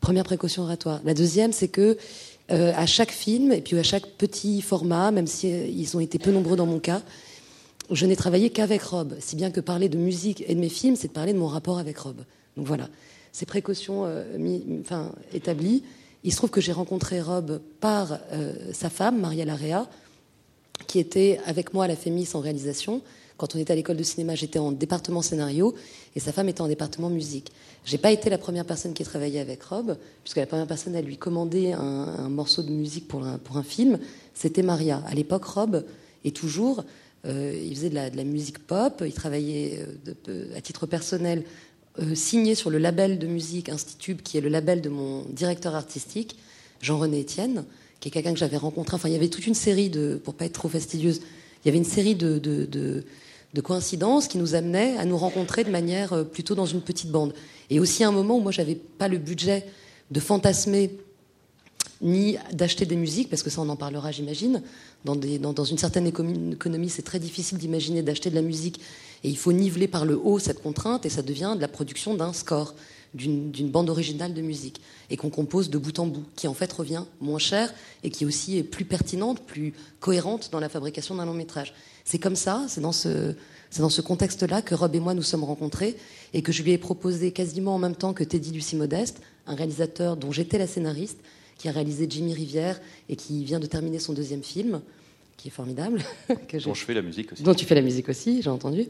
Première 0.00 0.24
précaution 0.24 0.62
oratoire. 0.62 1.00
La 1.04 1.14
deuxième, 1.14 1.52
c'est 1.52 1.68
que 1.68 1.98
euh, 2.50 2.72
à 2.74 2.86
chaque 2.86 3.12
film 3.12 3.52
et 3.52 3.60
puis 3.60 3.78
à 3.78 3.82
chaque 3.82 4.06
petit 4.06 4.62
format, 4.62 5.10
même 5.10 5.26
si 5.26 5.52
euh, 5.52 5.66
ils 5.66 5.96
ont 5.96 6.00
été 6.00 6.18
peu 6.18 6.30
nombreux 6.30 6.56
dans 6.56 6.66
mon 6.66 6.80
cas, 6.80 7.02
je 7.90 8.06
n'ai 8.06 8.16
travaillé 8.16 8.50
qu'avec 8.50 8.82
Rob. 8.82 9.14
Si 9.20 9.36
bien 9.36 9.50
que 9.50 9.60
parler 9.60 9.88
de 9.88 9.98
musique 9.98 10.42
et 10.48 10.54
de 10.54 10.60
mes 10.60 10.68
films, 10.68 10.96
c'est 10.96 11.08
de 11.08 11.12
parler 11.12 11.32
de 11.32 11.38
mon 11.38 11.48
rapport 11.48 11.78
avec 11.78 11.98
Rob. 11.98 12.16
Donc 12.56 12.66
voilà, 12.66 12.88
ces 13.30 13.46
précautions 13.46 14.04
euh, 14.06 14.24
établies. 15.34 15.84
Il 16.24 16.32
se 16.32 16.36
trouve 16.36 16.50
que 16.50 16.60
j'ai 16.60 16.72
rencontré 16.72 17.20
Rob 17.20 17.60
par 17.80 18.18
sa 18.74 18.90
femme, 18.90 19.20
Maria 19.20 19.46
Larrea, 19.46 19.88
qui 20.86 20.98
était 20.98 21.40
avec 21.46 21.72
moi 21.72 21.86
à 21.86 21.88
la 21.88 21.96
Fémis 21.96 22.28
en 22.34 22.40
réalisation. 22.40 23.00
Quand 23.38 23.56
on 23.56 23.58
était 23.58 23.72
à 23.72 23.76
l'école 23.76 23.96
de 23.96 24.02
cinéma, 24.02 24.34
j'étais 24.34 24.58
en 24.58 24.70
département 24.70 25.22
scénario 25.22 25.74
et 26.14 26.20
sa 26.20 26.30
femme 26.30 26.50
était 26.50 26.60
en 26.60 26.68
département 26.68 27.08
musique. 27.08 27.50
J'ai 27.90 27.98
pas 27.98 28.12
été 28.12 28.30
la 28.30 28.38
première 28.38 28.64
personne 28.64 28.94
qui 28.94 29.02
a 29.02 29.04
travaillé 29.04 29.40
avec 29.40 29.64
Rob, 29.64 29.98
puisque 30.22 30.36
la 30.36 30.46
première 30.46 30.68
personne 30.68 30.94
à 30.94 31.02
lui 31.02 31.16
commander 31.16 31.72
un, 31.72 32.28
morceau 32.28 32.62
de 32.62 32.70
musique 32.70 33.08
pour 33.08 33.26
un, 33.26 33.62
film, 33.64 33.98
c'était 34.32 34.62
Maria. 34.62 35.02
À 35.08 35.14
l'époque, 35.16 35.44
Rob, 35.44 35.84
et 36.22 36.30
toujours, 36.30 36.84
euh, 37.26 37.52
il 37.60 37.74
faisait 37.74 37.90
de 37.90 37.96
la, 37.96 38.22
musique 38.22 38.60
pop, 38.60 39.02
il 39.04 39.12
travaillait 39.12 39.84
euh, 40.28 40.56
à 40.56 40.60
titre 40.60 40.86
personnel, 40.86 41.42
euh, 41.98 42.14
signé 42.14 42.54
sur 42.54 42.70
le 42.70 42.78
label 42.78 43.18
de 43.18 43.26
musique 43.26 43.68
Institube, 43.68 44.22
qui 44.22 44.38
est 44.38 44.40
le 44.40 44.50
label 44.50 44.82
de 44.82 44.88
mon 44.88 45.24
directeur 45.24 45.74
artistique, 45.74 46.36
Jean-René 46.80 47.22
Etienne, 47.22 47.64
qui 47.98 48.06
est 48.06 48.12
quelqu'un 48.12 48.34
que 48.34 48.38
j'avais 48.38 48.56
rencontré. 48.56 48.94
Enfin, 48.94 49.08
il 49.08 49.14
y 49.14 49.16
avait 49.16 49.30
toute 49.30 49.48
une 49.48 49.54
série 49.54 49.90
de, 49.90 50.14
pour 50.14 50.34
pas 50.34 50.44
être 50.44 50.52
trop 50.52 50.68
fastidieuse, 50.68 51.22
il 51.64 51.66
y 51.66 51.68
avait 51.70 51.78
une 51.78 51.84
série 51.84 52.14
de, 52.14 53.04
de 53.54 53.60
coïncidences 53.60 54.28
qui 54.28 54.38
nous 54.38 54.54
amenaient 54.54 54.96
à 54.96 55.04
nous 55.04 55.16
rencontrer 55.16 55.64
de 55.64 55.70
manière 55.70 56.12
euh, 56.12 56.24
plutôt 56.24 56.54
dans 56.54 56.66
une 56.66 56.80
petite 56.80 57.10
bande. 57.10 57.34
Et 57.68 57.80
aussi 57.80 58.04
un 58.04 58.12
moment 58.12 58.36
où 58.36 58.40
moi, 58.40 58.52
j'avais 58.52 58.74
pas 58.74 59.08
le 59.08 59.18
budget 59.18 59.66
de 60.10 60.20
fantasmer 60.20 60.98
ni 62.02 62.36
d'acheter 62.52 62.86
des 62.86 62.96
musiques, 62.96 63.28
parce 63.28 63.42
que 63.42 63.50
ça 63.50 63.60
on 63.60 63.68
en 63.68 63.76
parlera 63.76 64.10
j'imagine. 64.10 64.62
Dans, 65.04 65.16
dans, 65.16 65.64
une 65.64 65.78
certaine 65.78 66.06
économie, 66.06 66.88
c'est 66.88 67.02
très 67.02 67.18
difficile 67.18 67.58
d'imaginer 67.58 68.02
d'acheter 68.02 68.30
de 68.30 68.34
la 68.34 68.42
musique, 68.42 68.80
et 69.22 69.28
il 69.28 69.36
faut 69.36 69.52
niveler 69.52 69.86
par 69.86 70.04
le 70.04 70.18
haut 70.22 70.38
cette 70.38 70.62
contrainte, 70.62 71.04
et 71.04 71.10
ça 71.10 71.22
devient 71.22 71.54
de 71.56 71.60
la 71.60 71.68
production 71.68 72.14
d'un 72.14 72.32
score, 72.32 72.74
d'une 73.12 73.70
bande 73.70 73.90
originale 73.90 74.34
de 74.34 74.42
musique, 74.42 74.80
et 75.10 75.16
qu'on 75.16 75.30
compose 75.30 75.68
de 75.68 75.78
bout 75.78 75.98
en 75.98 76.06
bout, 76.06 76.24
qui 76.36 76.48
en 76.48 76.54
fait 76.54 76.72
revient 76.72 77.04
moins 77.20 77.38
cher, 77.38 77.72
et 78.02 78.10
qui 78.10 78.24
aussi 78.24 78.56
est 78.56 78.62
plus 78.62 78.84
pertinente, 78.84 79.40
plus 79.40 79.74
cohérente 80.00 80.50
dans 80.52 80.60
la 80.60 80.68
fabrication 80.68 81.14
d'un 81.14 81.26
long 81.26 81.34
métrage. 81.34 81.74
C'est 82.10 82.18
comme 82.18 82.34
ça, 82.34 82.64
c'est 82.68 82.80
dans 82.80 82.90
ce... 82.90 83.34
C'est 83.72 83.82
dans 83.82 83.88
ce 83.88 84.00
contexte-là 84.00 84.62
que 84.62 84.74
Rob 84.74 84.96
et 84.96 84.98
moi 84.98 85.14
nous 85.14 85.22
sommes 85.22 85.44
rencontrés 85.44 85.96
et 86.34 86.42
que 86.42 86.50
je 86.50 86.64
lui 86.64 86.72
ai 86.72 86.78
proposé 86.78 87.30
quasiment 87.30 87.76
en 87.76 87.78
même 87.78 87.94
temps 87.94 88.12
que 88.14 88.24
Teddy 88.24 88.50
Lucie 88.50 88.74
Modeste, 88.74 89.20
un 89.46 89.54
réalisateur 89.54 90.16
dont 90.16 90.32
j'étais 90.32 90.58
la 90.58 90.66
scénariste, 90.66 91.20
qui 91.56 91.68
a 91.68 91.70
réalisé 91.70 92.08
Jimmy 92.10 92.34
Rivière 92.34 92.80
et 93.08 93.14
qui 93.14 93.44
vient 93.44 93.60
de 93.60 93.66
terminer 93.66 94.00
son 94.00 94.12
deuxième 94.12 94.42
film, 94.42 94.80
qui 95.36 95.46
est 95.46 95.50
formidable. 95.52 96.02
que 96.48 96.56
dont 96.64 96.74
je 96.74 96.84
fais 96.84 96.94
la 96.94 97.02
musique 97.02 97.30
aussi. 97.32 97.44
dont 97.44 97.54
tu 97.54 97.64
fais 97.64 97.76
la 97.76 97.82
musique 97.82 98.08
aussi, 98.08 98.42
j'ai 98.42 98.50
entendu. 98.50 98.86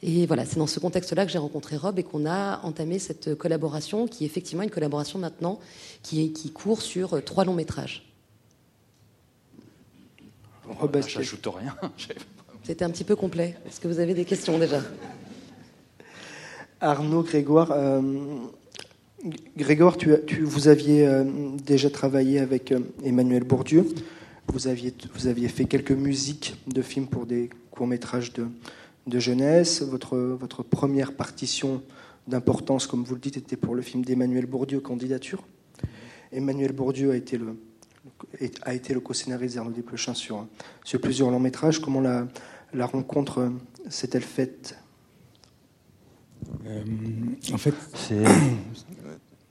Et 0.00 0.26
voilà, 0.26 0.44
c'est 0.44 0.58
dans 0.58 0.68
ce 0.68 0.78
contexte-là 0.78 1.26
que 1.26 1.32
j'ai 1.32 1.38
rencontré 1.38 1.76
Rob 1.76 1.98
et 1.98 2.04
qu'on 2.04 2.24
a 2.24 2.60
entamé 2.62 3.00
cette 3.00 3.34
collaboration, 3.34 4.06
qui 4.06 4.22
est 4.22 4.26
effectivement 4.28 4.62
une 4.62 4.70
collaboration 4.70 5.18
maintenant 5.18 5.58
qui, 6.04 6.24
est- 6.24 6.30
qui 6.30 6.52
court 6.52 6.82
sur 6.82 7.20
trois 7.24 7.44
longs 7.44 7.54
métrages. 7.54 8.04
Rob, 10.68 10.90
Ah, 10.94 10.98
est-ce 11.00 11.06
que- 11.08 11.12
J'ajoute 11.14 11.44
rien. 11.48 11.74
C'était 12.64 12.84
un 12.84 12.90
petit 12.90 13.04
peu 13.04 13.14
complet. 13.16 13.56
Est-ce 13.66 13.80
que 13.80 13.88
vous 13.88 13.98
avez 14.00 14.14
des 14.14 14.24
questions 14.24 14.58
déjà? 14.58 14.80
Arnaud, 16.80 17.22
Grégoire, 17.22 17.70
euh, 17.72 18.00
Grégoire, 19.56 19.96
tu, 19.96 20.10
tu- 20.26 20.42
vous 20.42 20.68
aviez 20.68 21.06
euh, 21.06 21.24
déjà 21.64 21.90
travaillé 21.90 22.40
avec 22.40 22.72
euh, 22.72 22.80
Emmanuel 23.04 23.44
Bourdieu. 23.44 23.86
Vous 24.48 24.66
aviez, 24.68 24.94
vous 25.14 25.26
aviez 25.26 25.48
fait 25.48 25.64
quelques 25.64 25.92
musiques 25.92 26.56
de 26.66 26.82
films 26.82 27.06
pour 27.06 27.26
des 27.26 27.48
courts 27.70 27.86
métrages 27.86 28.32
de, 28.32 28.46
de 29.06 29.18
jeunesse. 29.18 29.82
Votre, 29.82 30.16
votre 30.18 30.62
première 30.62 31.12
partition 31.14 31.82
d'importance, 32.28 32.86
comme 32.86 33.04
vous 33.04 33.14
le 33.14 33.20
dites, 33.20 33.36
était 33.36 33.56
pour 33.56 33.74
le 33.74 33.82
film 33.82 34.04
d'Emmanuel 34.04 34.46
Bourdieu, 34.46 34.80
Candidature. 34.80 35.42
Emmanuel 36.32 36.72
Bourdieu 36.72 37.10
a 37.12 37.16
été 37.16 37.38
le, 37.38 37.56
a 38.62 38.74
été 38.74 38.92
le 38.92 39.00
co-scénariste 39.00 39.54
d'Arnaud 39.54 39.70
Desplechin 39.70 40.14
sur, 40.14 40.46
sur 40.82 41.00
plusieurs 41.00 41.30
longs 41.30 41.40
métrages. 41.40 41.78
Comment 41.78 42.00
la, 42.00 42.26
la 42.74 42.86
rencontre 42.86 43.52
s'est-elle 43.88 44.22
faite? 44.22 44.78
Euh, 46.66 46.82
En 47.52 47.58
fait, 47.58 47.74
c'est. 47.94 48.24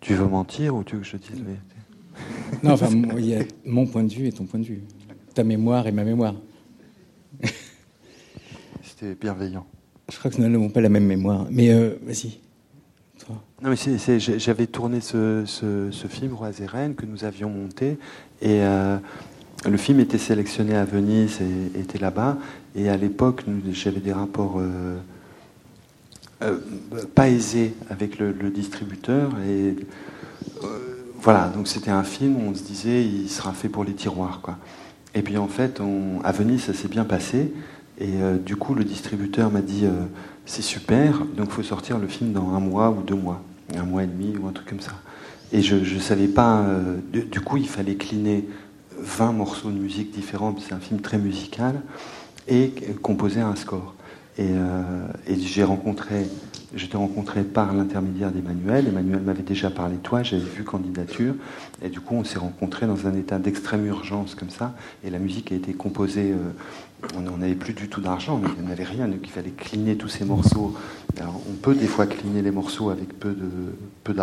tu 0.01 0.13
veux 0.13 0.27
mentir 0.27 0.75
ou 0.75 0.83
tu 0.83 0.95
veux 0.95 1.01
que 1.01 1.07
je 1.07 1.17
dise 1.17 1.39
la 1.39 1.45
vérité? 1.45 1.75
Non, 2.63 2.71
enfin, 2.71 2.89
il 3.17 3.25
y 3.25 3.35
a 3.35 3.43
mon 3.65 3.87
point 3.87 4.03
de 4.03 4.13
vue 4.13 4.27
et 4.27 4.31
ton 4.31 4.45
point 4.45 4.59
de 4.59 4.65
vue. 4.65 4.83
Ta 5.33 5.43
mémoire 5.43 5.87
et 5.87 5.91
ma 5.91 6.03
mémoire. 6.03 6.35
C'était 8.83 9.15
bienveillant. 9.15 9.65
Je 10.11 10.19
crois 10.19 10.29
que 10.29 10.39
nous 10.39 10.47
n'avons 10.47 10.69
pas 10.69 10.81
la 10.81 10.89
même 10.89 11.05
mémoire. 11.05 11.47
Mais 11.49 11.71
euh, 11.71 11.95
vas-y. 12.03 12.39
Non, 13.61 13.69
mais 13.69 14.19
j'avais 14.19 14.67
tourné 14.67 14.99
ce, 14.99 15.43
ce, 15.45 16.07
film, 16.09 16.33
Roi 16.33 16.51
Zeren, 16.51 16.95
que 16.95 17.05
nous 17.05 17.23
avions 17.23 17.49
monté. 17.49 17.97
Et 18.41 18.61
euh, 18.61 18.97
le 19.65 19.77
film 19.77 20.00
était 20.00 20.17
sélectionné 20.17 20.75
à 20.75 20.86
Venise 20.86 21.39
et 21.41 21.79
était 21.79 22.00
là-bas. 22.00 22.38
Et 22.75 22.89
à 22.89 22.98
l'époque, 22.98 23.43
j'avais 23.72 24.00
des 24.00 24.13
rapports 24.13 24.60
euh, 24.60 24.98
euh, 26.41 26.58
pas 27.15 27.29
aisés 27.29 27.74
avec 27.89 28.20
le, 28.20 28.34
distributeur. 28.50 29.32
Et 29.48 29.75
voilà, 31.22 31.48
donc 31.48 31.67
c'était 31.67 31.91
un 31.91 32.03
film 32.03 32.36
où 32.36 32.50
on 32.50 32.55
se 32.55 32.63
disait, 32.63 33.03
il 33.03 33.29
sera 33.29 33.53
fait 33.53 33.70
pour 33.70 33.84
les 33.84 33.93
tiroirs. 33.93 34.41
Quoi. 34.41 34.58
Et 35.15 35.22
puis 35.22 35.38
en 35.38 35.48
fait, 35.48 35.82
à 36.24 36.32
Venise, 36.32 36.63
ça 36.63 36.74
s'est 36.74 36.89
bien 36.89 37.05
passé. 37.05 37.53
Et 38.00 38.13
du 38.43 38.55
coup, 38.55 38.74
le 38.74 38.84
distributeur 38.84 39.51
m'a 39.51 39.62
dit 39.62 39.86
c'est 40.46 40.62
super, 40.62 41.20
donc 41.38 41.48
il 41.48 41.51
faut 41.51 41.63
sortir 41.63 41.98
le 41.98 42.08
film 42.08 42.34
dans 42.34 42.50
un 42.53 42.60
mois 42.60 42.89
ou 42.89 43.01
deux 43.01 43.15
mois, 43.15 43.41
un 43.75 43.84
mois 43.84 44.03
et 44.03 44.08
demi 44.08 44.36
ou 44.38 44.48
un 44.48 44.51
truc 44.51 44.67
comme 44.67 44.82
ça. 44.82 44.91
Et 45.51 45.62
je 45.62 45.75
ne 45.75 46.00
savais 46.00 46.27
pas, 46.27 46.62
euh, 46.62 46.98
du, 47.12 47.39
coup 47.39 47.58
il 47.58 47.67
fallait 47.67 47.96
cliner 47.96 48.48
20 49.03 49.33
morceaux 49.33 49.69
de 49.69 49.77
musique 49.77 50.12
différents, 50.12 50.55
c'est 50.60 50.74
un 50.74 50.79
film 50.79 51.01
très 51.01 51.17
musical, 51.17 51.81
et 52.48 52.74
composer 53.01 53.41
un 53.41 53.55
score. 53.55 53.95
Et, 54.38 54.48
euh, 54.50 55.05
et 55.27 55.38
j'ai 55.39 55.63
rencontré, 55.63 56.25
j'étais 56.74 56.98
rencontré 56.98 57.43
par 57.43 57.74
l'intermédiaire 57.74 58.31
d'Emmanuel. 58.31 58.88
Emmanuel 58.88 59.19
m'avait 59.22 59.43
déjà 59.43 59.69
parlé 59.69 59.98
de 59.98 60.01
toi, 60.01 60.24
j'avais 60.24 60.41
vu 60.41 60.63
candidature, 60.63 61.36
et 61.83 61.89
du 61.89 62.00
coup 62.00 62.15
on 62.15 62.24
s'est 62.24 62.39
rencontrés 62.39 62.88
dans 62.88 63.05
un 63.05 63.13
état 63.13 63.38
d'extrême 63.38 63.86
urgence 63.86 64.36
comme 64.36 64.50
ça, 64.50 64.74
et 65.03 65.10
la 65.10 65.19
musique 65.19 65.51
a 65.51 65.55
été 65.55 65.74
composée 65.74 66.31
euh, 66.31 66.51
on 67.17 67.38
n'avait 67.38 67.55
plus 67.55 67.74
du 67.74 67.89
tout 67.89 68.01
d'argent, 68.01 68.39
mais 68.41 68.50
il 68.57 68.65
n'y 68.65 68.72
avait 68.72 68.86
rien, 68.86 69.07
donc 69.07 69.19
il 69.24 69.29
fallait 69.29 69.51
cliner 69.51 69.98
tous 69.98 70.07
ces 70.07 70.24
morceaux. 70.24 70.74
on 71.22 71.53
peut 71.62 71.75
des 71.75 71.88
fois 71.88 72.07
cliner 72.07 72.41
les 72.41 72.51
morceaux 72.51 72.89
avec 72.89 73.19
peu 73.19 73.31
de 73.31 73.50
peu 74.05 74.13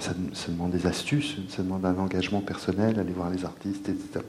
Ça, 0.00 0.48
demande 0.48 0.70
des 0.70 0.86
astuces, 0.86 1.36
ça 1.48 1.62
demande 1.62 1.84
un 1.84 1.96
engagement 1.98 2.40
personnel, 2.40 2.98
aller 2.98 3.12
voir 3.12 3.30
les 3.30 3.44
artistes, 3.44 3.88
etc. 3.88 4.24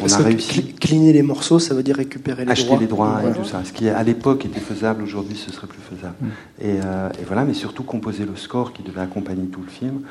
On 0.00 0.12
a 0.12 0.16
réussi. 0.18 0.74
Cliner 0.74 1.12
les 1.12 1.22
morceaux, 1.22 1.58
ça 1.58 1.74
veut 1.74 1.82
dire 1.82 1.96
récupérer 1.96 2.44
les 2.44 2.44
droits. 2.44 2.52
Acheter 2.52 2.78
les 2.78 2.86
droits 2.86 3.20
et 3.28 3.36
tout 3.36 3.44
ça. 3.44 3.64
Ce 3.64 3.72
qui 3.72 3.88
à 3.88 4.02
l'époque 4.02 4.44
était 4.44 4.60
faisable, 4.60 5.02
aujourd'hui 5.02 5.36
ce 5.36 5.50
serait 5.50 5.66
plus 5.66 5.80
faisable. 5.80 6.14
Mm. 6.20 6.26
Euh, 6.62 7.10
et, 7.20 7.24
voilà, 7.24 7.44
mais 7.44 7.54
surtout 7.54 7.82
composer 7.82 8.24
le 8.24 8.36
score 8.36 8.72
qui 8.72 8.82
devait 8.82 9.00
accompagner 9.00 9.46
tout 9.46 9.62
le 9.62 9.70
film. 9.70 10.02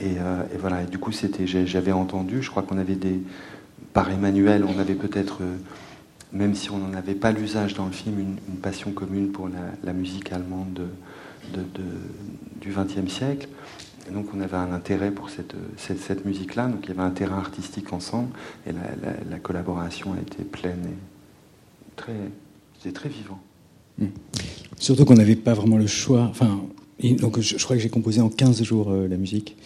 Et, 0.00 0.16
euh, 0.18 0.42
voilà, 0.58 0.82
et 0.82 0.86
du 0.86 0.98
coup 0.98 1.12
c'était, 1.12 1.46
j'avais 1.46 1.92
entendu, 1.92 2.42
je 2.42 2.50
crois 2.50 2.64
qu'on 2.64 2.78
avait 2.78 2.96
des, 2.96 3.20
par 3.92 4.10
Emmanuel, 4.10 4.64
on 4.64 4.80
avait 4.80 4.94
peut-être 4.96 5.38
euh, 5.42 5.56
même 6.32 6.54
si 6.56 6.70
on 6.70 6.78
n'en 6.78 6.92
avait 6.94 7.14
pas 7.14 7.30
l'usage 7.30 7.74
dans 7.74 7.86
le 7.86 7.92
film, 7.92 8.18
une, 8.18 8.56
passion 8.56 8.90
commune 8.90 9.30
pour 9.30 9.48
la, 9.84 9.92
musique 9.92 10.32
allemande 10.32 10.80
de, 11.52 11.60
du 12.60 12.70
XXe 12.70 13.12
siècle. 13.12 13.48
Donc 14.12 14.26
on 14.34 14.40
avait 14.40 14.56
un 14.56 14.72
intérêt 14.72 15.10
pour 15.10 15.30
cette, 15.30 15.54
cette, 15.76 16.24
musique-là, 16.24 16.68
donc 16.68 16.80
il 16.84 16.88
y 16.88 16.92
avait 16.92 17.02
un 17.02 17.10
terrain 17.10 17.38
artistique 17.38 17.92
ensemble, 17.92 18.28
et 18.66 18.70
la, 18.72 19.38
collaboration 19.38 20.12
a 20.12 20.20
été 20.20 20.42
pleine 20.42 20.80
et 20.86 21.96
très, 21.96 22.12
c'était 22.78 22.92
très 22.92 23.08
vivant. 23.08 23.38
Hmm. 23.98 24.06
Surtout 24.78 25.04
qu'on 25.04 25.14
n'avait 25.14 25.36
pas 25.36 25.54
vraiment 25.54 25.76
le 25.76 25.86
choix. 25.86 26.26
Enfin, 26.30 26.60
donc 27.02 27.40
je, 27.40 27.62
crois 27.62 27.76
que 27.76 27.82
j'ai 27.82 27.88
composé 27.88 28.20
en 28.20 28.28
15 28.28 28.62
jours 28.62 28.90
euh, 28.90 29.08
la 29.08 29.16
musique 29.16 29.56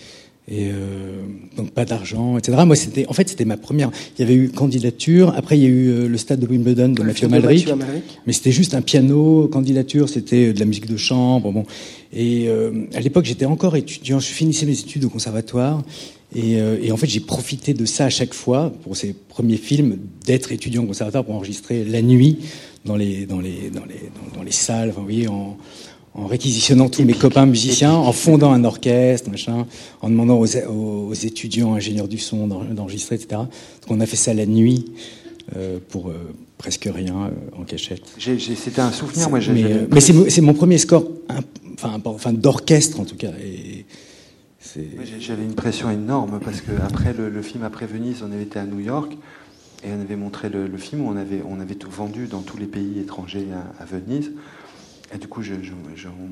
et 0.50 0.70
euh, 0.72 1.20
donc 1.58 1.72
pas 1.72 1.84
d'argent, 1.84 2.38
etc. 2.38 2.56
Moi, 2.64 2.74
c'était, 2.74 3.06
en 3.06 3.12
fait, 3.12 3.28
c'était 3.28 3.44
ma 3.44 3.58
première. 3.58 3.90
Il 4.16 4.22
y 4.22 4.24
avait 4.24 4.34
eu 4.34 4.48
candidature. 4.48 5.34
Après, 5.36 5.58
il 5.58 5.62
y 5.62 5.66
a 5.66 5.68
eu 5.68 5.88
euh, 5.88 6.08
le 6.08 6.16
stade 6.16 6.40
de 6.40 6.46
Wimbledon 6.46 6.88
de 6.88 7.02
Mathieu 7.02 7.28
Malric. 7.28 7.68
Mais 8.26 8.32
c'était 8.32 8.50
juste 8.50 8.72
un 8.72 8.80
piano 8.80 9.46
candidature. 9.48 10.08
C'était 10.08 10.54
de 10.54 10.58
la 10.58 10.64
musique 10.64 10.86
de 10.86 10.96
chambre. 10.96 11.52
Bon. 11.52 11.64
Et 12.12 12.48
euh, 12.48 12.86
à 12.94 13.00
l'époque, 13.00 13.24
j'étais 13.24 13.44
encore 13.44 13.76
étudiant. 13.76 14.18
Je 14.18 14.26
finissais 14.26 14.66
mes 14.66 14.78
études 14.78 15.04
au 15.04 15.10
conservatoire. 15.10 15.82
Et, 16.34 16.60
euh, 16.60 16.78
et 16.82 16.92
en 16.92 16.96
fait, 16.96 17.06
j'ai 17.06 17.20
profité 17.20 17.74
de 17.74 17.84
ça 17.84 18.06
à 18.06 18.10
chaque 18.10 18.34
fois 18.34 18.72
pour 18.82 18.96
ces 18.96 19.14
premiers 19.14 19.56
films 19.56 19.98
d'être 20.26 20.52
étudiant 20.52 20.84
au 20.84 20.86
conservatoire 20.86 21.24
pour 21.24 21.34
enregistrer 21.34 21.84
la 21.84 22.02
nuit 22.02 22.38
dans 22.84 22.96
les 22.96 23.26
dans 23.26 23.40
les 23.40 23.70
dans 23.70 23.84
les 23.84 24.10
dans, 24.34 24.42
les 24.42 24.52
salles. 24.52 24.90
Enfin, 24.90 25.00
vous 25.00 25.06
voyez, 25.06 25.28
en 25.28 25.56
en 26.18 26.26
réquisitionnant 26.26 26.88
tous 26.88 27.04
mes 27.04 27.14
copains 27.14 27.46
musiciens, 27.46 27.92
en 27.92 28.12
fondant 28.12 28.52
un 28.52 28.64
orchestre, 28.64 29.30
machin, 29.30 29.66
en 30.02 30.10
demandant 30.10 30.38
aux, 30.38 31.14
étudiants 31.14 31.74
ingénieurs 31.74 32.08
du 32.08 32.18
son 32.18 32.48
d'enregistrer, 32.48 33.14
etc. 33.16 33.28
Donc 33.36 33.90
on 33.90 34.00
a 34.00 34.06
fait 34.06 34.16
ça 34.16 34.34
la 34.34 34.46
nuit 34.46 34.86
euh, 35.56 35.78
pour 35.88 36.08
euh, 36.08 36.14
presque 36.56 36.88
rien 36.92 37.14
euh, 37.14 37.60
en 37.60 37.64
cachette. 37.64 38.02
C'était 38.18 38.80
un 38.80 38.92
souvenir, 38.92 39.30
moi. 39.30 39.38
Mais, 39.90 40.00
c'est 40.00 40.40
mon 40.40 40.54
premier 40.54 40.78
score, 40.78 41.04
enfin, 41.84 42.00
enfin 42.04 42.32
d'orchestre 42.32 43.00
en 43.00 43.04
tout 43.04 43.16
cas. 43.16 43.30
J'avais 45.20 45.44
une 45.44 45.54
pression 45.54 45.90
énorme 45.90 46.40
parce 46.44 46.60
que 46.60 46.72
après 46.82 47.12
le, 47.12 47.42
film 47.42 47.62
après 47.64 47.86
Venise, 47.86 48.22
on 48.22 48.32
avait 48.32 48.42
été 48.42 48.58
à 48.58 48.64
New 48.64 48.80
York 48.80 49.16
et 49.84 49.88
on 49.90 50.00
avait 50.00 50.16
montré 50.16 50.48
le, 50.48 50.76
film 50.76 51.02
on 51.02 51.16
avait 51.16 51.42
on 51.48 51.60
avait 51.60 51.76
tout 51.76 51.90
vendu 51.90 52.26
dans 52.26 52.42
tous 52.42 52.56
les 52.56 52.66
pays 52.66 52.98
étrangers 52.98 53.46
à 53.78 53.84
Venise. 53.84 54.32
Et 55.14 55.18
du 55.18 55.28
coup, 55.28 55.42
je, 55.42 55.54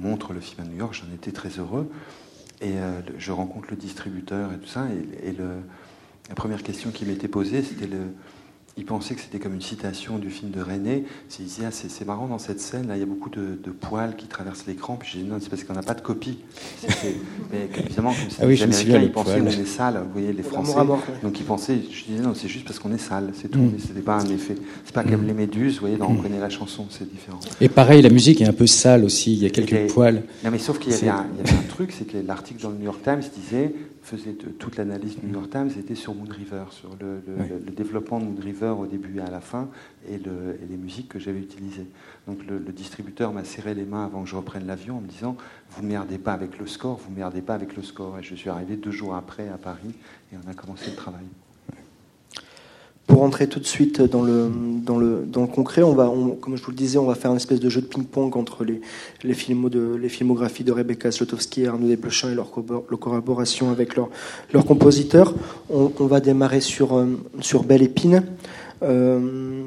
montre 0.03 0.33
le 0.33 0.41
film 0.41 0.67
à 0.67 0.69
New 0.69 0.77
York, 0.77 0.95
j'en 0.95 1.13
étais 1.15 1.33
très 1.33 1.49
heureux. 1.49 1.91
Et 2.61 2.73
euh, 2.77 3.01
je 3.19 3.33
rencontre 3.33 3.69
le 3.71 3.77
distributeur 3.77 4.53
et 4.53 4.59
tout 4.59 4.69
ça. 4.69 4.87
Et, 5.25 5.35
la 6.29 6.35
première 6.35 6.65
question 6.65 6.91
qui 6.91 7.05
m'était 7.05 7.29
posée, 7.29 7.63
c'était 7.63 7.87
le, 7.87 7.99
il 8.79 8.85
pensait 8.85 9.15
que 9.15 9.23
c'était 9.23 9.39
comme 9.39 9.55
une 9.55 9.63
citation 9.63 10.19
du 10.19 10.29
film 10.29 10.51
de 10.51 10.61
René. 10.61 11.05
Il 11.39 11.47
disait 11.47 11.65
ah, 11.67 11.71
c'est 11.71 12.07
marrant 12.07 12.27
dans 12.27 12.39
cette 12.39 12.61
scène, 12.61 12.89
là 12.89 12.97
il 12.97 13.01
y 13.01 13.03
a 13.03 13.07
beaucoup 13.07 13.31
de, 13.31 13.57
poils 13.81 14.17
qui 14.17 14.27
traversent 14.27 14.67
l'écran. 14.67 14.97
Puis 14.97 15.13
j'ai 15.15 15.23
dit 15.23 15.29
non, 15.29 15.39
c'est 15.41 15.49
parce 15.49 15.65
qu'on 15.65 15.73
n'a 15.73 15.83
pas 15.83 15.95
de 15.95 16.03
copie. 16.03 16.39
Mais 17.53 17.69
évidemment, 17.79 18.11
comme 18.11 18.29
c'est 18.29 18.43
ah 18.43 18.47
les 18.47 18.63
Américains, 18.63 19.01
ils 19.01 19.13
pensaient 19.13 19.41
qu'on 19.41 19.47
est 19.47 19.65
sale, 19.65 20.03
vous 20.05 20.13
voyez, 20.13 20.33
les 20.33 20.43
Français. 20.43 20.75
Donc 21.23 21.41
ils 21.41 21.47
pensaient, 21.47 21.79
je 21.91 22.05
disais 22.05 22.23
non, 22.23 22.35
c'est 22.35 22.49
juste 22.49 22.67
parce 22.67 22.79
qu'on 22.79 22.93
est 22.93 22.99
sale, 22.99 23.31
c'est 23.41 23.49
tout. 23.49 23.59
Mm. 23.59 23.71
Mais 23.73 23.79
c'était 23.79 24.01
pas 24.01 24.21
un 24.21 24.29
effet. 24.29 24.57
C'est 24.85 24.95
pas 24.95 25.05
comme 25.05 25.23
mm. 25.23 25.27
les 25.27 25.35
méduses, 25.35 25.75
vous 25.75 25.81
voyez, 25.81 25.97
dans 25.97 26.09
On 26.09 26.13
mm. 26.13 26.23
connaît 26.23 26.41
la 26.41 26.51
chanson, 26.51 26.87
c'est 26.91 27.11
différent. 27.11 27.41
Et 27.63 27.71
pareil, 27.71 28.03
la 28.03 28.11
musique 28.11 28.43
est 28.43 28.47
un 28.47 28.53
peu 28.53 28.67
sale 28.67 29.05
aussi, 29.05 29.33
il 29.33 29.43
y 29.43 29.47
a 29.47 29.51
quelques 29.51 29.91
poils. 29.91 30.23
Non, 30.45 30.51
mais 30.51 30.59
sauf 30.59 30.79
qu'il 30.79 30.93
y, 30.93 31.07
y, 31.07 31.09
avait 31.09 31.51
un 31.51 31.69
truc, 31.69 31.93
c'est 31.97 32.07
que 32.07 32.19
l'article 32.19 32.63
dans 32.63 32.71
le 32.71 32.77
New 32.77 32.85
York 32.85 33.03
Times 33.03 33.23
disait 33.35 33.73
faisait 34.07 34.35
toute 34.35 34.77
l'analyse 34.77 35.19
du 35.19 35.27
New 35.27 35.35
York 35.35 35.51
Times 35.51 35.71
était 35.77 35.97
sur 35.97 36.15
Moon 36.15 36.29
River, 36.31 36.65
sur 36.71 36.97
le, 37.01 37.21
développement 37.73 38.21
de 38.21 38.25
Moon 38.25 38.41
River 38.41 38.75
au 38.79 38.87
début 38.87 39.19
et 39.19 39.21
à 39.21 39.31
la 39.31 39.41
fin, 39.41 39.69
et, 40.09 40.19
les 40.19 40.77
musiques 40.77 41.09
que 41.09 41.19
j'avais 41.19 41.41
utilisées. 41.41 41.87
Donc 42.29 42.39
le, 42.47 42.61
distributeur 42.73 43.33
m'a 43.33 43.45
serré 43.45 43.75
les 43.75 43.85
mains 43.85 44.05
avant 44.05 44.23
que 44.23 44.29
je 44.29 44.37
reprenne 44.37 44.67
l'avion 44.67 44.99
en 44.99 45.01
me 45.01 45.09
disant 45.09 45.37
Vous 45.71 45.83
ne 45.83 45.89
merdez 45.89 46.19
pas 46.19 46.33
avec 46.33 46.59
le 46.59 46.67
score, 46.67 46.99
vous 46.99 47.11
ne 47.11 47.17
merdez 47.17 47.43
pas 47.43 47.55
avec 47.55 47.77
le 47.77 47.83
score. 47.83 48.19
Et 48.19 48.23
je 48.23 48.35
suis 48.35 48.49
arrivé 48.49 48.77
deux 48.77 48.93
jours 48.93 49.15
après 49.15 49.49
à 49.49 49.59
Paris 49.59 49.95
et 50.33 50.37
on 50.37 50.49
a 50.49 50.55
commencé 50.55 50.91
le 50.91 50.97
travail. 50.97 51.27
Pour 53.07 53.23
entrer 53.23 53.47
tout 53.47 53.61
de 53.61 53.67
suite 53.67 54.03
dans 54.03 54.23
le, 54.23 54.51
dans 54.85 54.99
le, 54.99 55.25
dans 55.25 55.43
le 55.43 55.47
concret, 55.47 55.83
on 55.85 55.93
va, 55.93 56.13
comme 56.41 56.57
je 56.57 56.63
vous 56.63 56.73
le 56.73 56.77
disais, 56.77 56.99
on 56.99 57.07
va 57.07 57.15
faire 57.15 57.31
une 57.31 57.37
espèce 57.37 57.61
de 57.61 57.69
jeu 57.69 57.81
de 57.81 57.87
ping-pong 57.87 58.37
entre 58.37 58.65
les, 58.65 58.81
les, 59.23 59.35
de, 59.35 59.95
les 59.95 60.09
filmographies 60.09 60.65
de 60.65 60.73
Rebecca 60.73 61.13
Slotowski 61.13 61.63
et 61.63 61.67
Arnaud 61.69 61.87
Desplechin 61.87 62.33
et 62.33 62.35
leur, 62.35 62.51
leur 62.91 62.99
collaboration 62.99 63.71
avec 63.71 63.95
leurs 63.95 64.09
leur 64.53 64.65
compositeurs. 64.65 65.35
On, 65.71 65.93
on, 66.01 66.07
va 66.07 66.19
démarrer 66.19 66.61
sur, 66.61 66.97
euh, 66.97 67.07
sur 67.41 67.63
Belle 67.63 67.83
Épine. 67.83 68.25
Euh, 68.83 69.63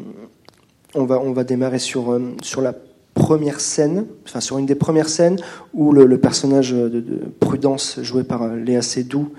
on, 0.93 1.05
va, 1.05 1.21
on 1.21 1.31
va 1.31 1.45
démarrer 1.45 1.79
sur, 1.79 2.11
euh, 2.11 2.35
sur 2.41 2.59
la 2.61 2.73
première 3.13 3.61
scène, 3.61 4.05
enfin 4.25 4.41
sur 4.41 4.57
une 4.57 4.65
des 4.65 4.75
premières 4.75 5.09
scènes 5.09 5.37
où 5.73 5.93
le, 5.93 6.17
personnage 6.17 6.71
de, 6.71 7.03
Prudence, 7.39 7.99
joué 8.01 8.23
par 8.23 8.53
Léa 8.53 8.81
Seydoux, 8.81 9.29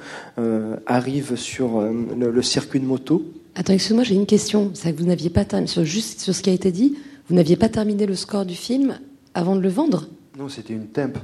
arrive 0.87 1.37
sur 1.37 1.81
le, 1.81 2.43
circuit 2.43 2.81
de 2.81 2.85
moto. 2.85 3.25
Attends, 3.55 3.73
excuse-moi, 3.73 4.05
j'ai 4.05 4.15
une 4.15 4.27
question. 4.27 4.71
C'est 4.75 4.93
que 4.93 4.99
vous 4.99 5.07
n'aviez 5.07 5.31
pas 5.31 5.45
terminé, 5.45 5.71
juste 5.85 6.21
sur 6.21 6.35
ce 6.35 6.43
qui 6.43 6.51
a 6.51 6.53
été 6.53 6.71
dit, 6.73 6.97
vous 7.29 7.35
n'aviez 7.35 7.57
pas 7.57 7.69
terminé 7.69 8.07
le 8.07 8.15
score 8.15 8.45
du 8.45 8.55
film 8.55 8.99
avant 9.35 9.57
de 9.57 9.61
le 9.61 9.69
vendre? 9.69 10.07
Non, 10.39 10.49
c'était 10.49 10.75
une 10.75 10.87
temp. 10.87 11.19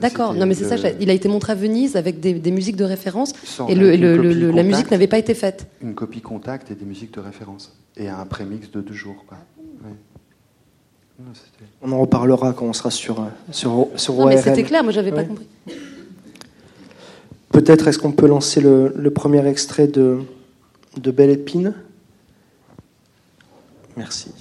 D'accord, 0.00 0.32
non 0.34 0.46
mais 0.46 0.54
c'est 0.54 0.64
ça, 0.64 0.76
il 1.00 1.10
a 1.10 1.12
été 1.12 1.28
montré 1.28 1.52
à 1.52 1.54
Venise 1.54 1.96
avec 1.96 2.18
des, 2.18 2.50
musiques 2.50 2.76
de 2.76 2.84
référence 2.84 3.34
et 3.68 3.74
le, 3.74 3.94
la 4.50 4.62
musique 4.62 4.90
n'avait 4.90 5.06
pas 5.06 5.18
été 5.18 5.34
faite. 5.34 5.66
Une 5.82 5.94
copie 5.94 6.22
contact 6.22 6.70
et 6.70 6.74
des 6.74 6.86
musiques 6.86 7.12
de 7.14 7.20
référence. 7.20 7.76
Et 7.96 8.08
un 8.08 8.24
prémix 8.24 8.70
de 8.70 8.80
deux 8.80 8.94
jours. 8.94 9.22
On 11.82 11.92
en 11.92 12.00
reparlera 12.00 12.52
quand 12.54 12.64
on 12.64 12.72
sera 12.72 12.90
sur, 12.90 13.24
sur, 13.50 13.88
sur 13.96 14.14
Non, 14.14 14.26
mais 14.26 14.38
c'était 14.38 14.62
clair, 14.62 14.82
moi 14.82 14.92
j'avais 14.92 15.10
pas 15.10 15.18
Ouais. 15.18 15.26
compris. 15.26 15.46
Peut-être 17.50 17.86
est-ce 17.86 17.98
qu'on 17.98 18.12
peut 18.12 18.26
lancer 18.26 18.62
le, 18.62 18.94
le 18.96 19.10
premier 19.10 19.46
extrait 19.46 19.86
de, 19.86 20.20
de 20.96 21.10
Belle 21.10 21.30
Épine 21.30 21.74
Merci. 23.96 24.32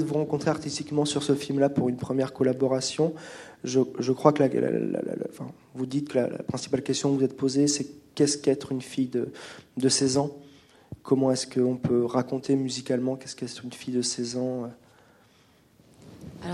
Comment 0.00 0.08
vous 0.08 0.14
rencontrés 0.14 0.50
artistiquement 0.50 1.04
sur 1.04 1.22
ce 1.22 1.34
film-là 1.34 1.68
pour 1.68 1.88
une 1.88 1.96
première 1.96 2.32
collaboration. 2.32 3.14
Je, 3.64 3.80
je 3.98 4.12
crois 4.12 4.32
que 4.32 4.42
la, 4.42 4.70
vous 5.74 5.86
dites 5.86 6.08
que 6.08 6.18
la, 6.18 6.28
principale 6.28 6.82
question 6.82 7.12
que 7.12 7.18
vous 7.18 7.24
êtes 7.24 7.36
posée, 7.36 7.66
c'est 7.68 7.86
qu'est-ce 8.14 8.38
qu'être 8.38 8.72
une 8.72 8.82
fille 8.82 9.08
de, 9.08 9.30
de 9.76 9.88
16 9.88 10.18
ans? 10.18 10.30
Comment 11.02 11.32
est-ce 11.32 11.46
qu'on 11.46 11.76
peut 11.76 12.04
raconter 12.04 12.54
musicalement 12.56 13.16
qu'est-ce 13.16 13.36
qu'être 13.36 13.64
une 13.64 13.72
fille 13.72 13.94
de 13.94 14.02
16 14.02 14.36
ans? 14.36 14.70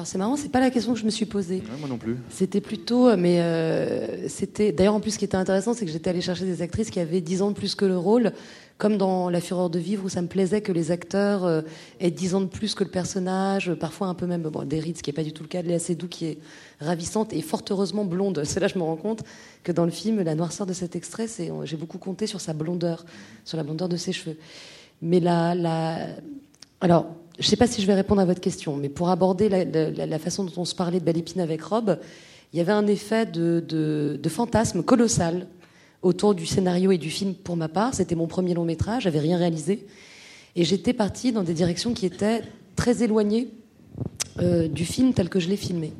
Alors 0.05 0.11
c'est 0.11 0.19
marrant, 0.19 0.37
c'est 0.37 0.51
pas 0.51 0.61
la 0.61 0.71
question 0.71 0.93
que 0.93 0.99
je 0.99 1.07
me 1.07 1.11
suis 1.11 1.25
posée. 1.25 1.63
Ouais, 1.63 1.79
moi 1.81 1.89
non 1.89 1.97
plus. 1.97 2.19
C'était 2.29 2.61
plutôt, 2.61 3.17
mais 3.17 3.41
euh, 3.41 4.29
c'était. 4.29 4.71
D'ailleurs, 4.71 4.93
en 4.93 5.01
plus, 5.01 5.13
ce 5.13 5.19
qui 5.19 5.25
était 5.25 5.39
intéressant, 5.39 5.73
c'est 5.73 5.87
que 5.87 5.91
j'étais 5.91 6.11
allée 6.11 6.21
chercher 6.21 6.45
des 6.45 6.61
actrices 6.61 6.91
qui 6.91 7.01
avaient 7.01 7.23
10 7.23 7.41
ans 7.41 7.49
de 7.49 7.55
plus 7.55 7.75
que 7.75 7.87
le 7.87 7.97
rôle, 7.97 8.35
comme 8.77 8.99
dans 8.99 9.31
La 9.31 9.41
Fureur 9.41 9.71
de 9.71 9.79
vivre, 9.79 10.05
où 10.05 10.11
ça 10.11 10.21
me 10.21 10.27
plaisait 10.27 10.61
que 10.61 10.73
les 10.73 10.91
acteurs 10.91 11.47
euh, 11.47 11.63
aient 12.01 12.11
10 12.11 12.35
ans 12.35 12.43
de 12.43 12.49
plus 12.49 12.75
que 12.75 12.85
le 12.85 12.91
personnage, 12.91 13.71
euh, 13.71 13.77
parfois 13.77 14.09
un 14.09 14.15
peu 14.15 14.27
même. 14.27 14.43
Bon, 14.43 14.63
Deritz, 14.67 15.01
qui 15.01 15.09
est 15.09 15.15
pas 15.15 15.23
du 15.23 15.33
tout 15.33 15.43
le 15.43 15.49
cas, 15.49 15.63
de 15.63 15.69
Léa 15.69 15.79
Seydoux, 15.79 16.09
qui 16.09 16.27
est 16.27 16.39
ravissante 16.81 17.33
et 17.33 17.41
fort 17.41 17.63
heureusement 17.71 18.05
blonde. 18.05 18.43
C'est 18.45 18.61
là, 18.61 18.69
je 18.69 18.77
me 18.77 18.85
rends 18.85 18.97
compte 18.97 19.23
que 19.63 19.73
dans 19.73 19.87
le 19.87 19.91
film, 19.91 20.21
la 20.21 20.35
noirceur 20.35 20.67
de 20.67 20.75
cet 20.75 20.97
extrait, 20.97 21.29
c'est, 21.29 21.51
j'ai 21.65 21.79
beaucoup 21.79 21.97
compté 21.97 22.27
sur 22.27 22.43
sa 22.43 22.53
blondeur, 22.53 23.07
sur 23.47 23.57
la 23.57 23.63
blondeur 23.63 23.89
de 23.89 23.97
ses 23.97 24.13
cheveux. 24.13 24.37
Mais 25.01 25.21
la, 25.21 25.55
la... 25.55 26.09
alors, 26.83 27.07
je 27.39 27.47
ne 27.47 27.49
sais 27.49 27.57
pas 27.57 27.67
si 27.67 27.83
je 27.83 27.87
vais 27.87 27.95
répondre 27.95 28.21
à 28.21 28.25
votre 28.25 28.41
question, 28.41 28.77
mais 28.77 28.89
pour 28.89 29.09
aborder 29.09 29.49
la, 29.49 30.19
façon 30.19 30.45
dont 30.45 30.53
on 30.59 30.65
se 30.65 30.75
parlait 30.75 31.01
de 31.01 31.05
Belle 31.05 31.19
Épine 31.19 31.41
avec 31.41 31.63
Rob, 31.63 31.99
il 32.53 32.59
y 32.59 32.61
avait 32.61 32.73
un 32.73 32.87
effet 32.87 33.27
de, 33.27 34.29
fantasme 34.29 34.83
colossal 34.83 35.47
autour 36.03 36.35
du 36.35 36.47
scénario 36.47 36.93
et 36.93 36.99
du 36.99 37.11
film 37.11 37.35
pour 37.35 37.57
ma 37.57 37.69
part. 37.69 37.95
C'était 37.95 38.15
mon 38.15 38.27
premier 38.27 38.55
long 38.55 38.65
métrage, 38.65 39.05
j'avais 39.05 39.19
rien 39.19 39.37
réalisé. 39.37 39.87
Et 40.55 40.65
j'étais 40.65 40.93
partie 40.93 41.33
dans 41.33 41.43
des 41.43 41.55
directions 41.55 41.95
qui 41.95 42.07
étaient 42.07 42.43
très 42.77 43.03
éloignées 43.03 43.49
euh, 44.41 44.69
du 44.69 44.85
film 44.85 45.13
tel 45.13 45.29
que 45.29 45.41
je 45.41 45.49
l'ai 45.49 45.57
filmé. 45.57 45.93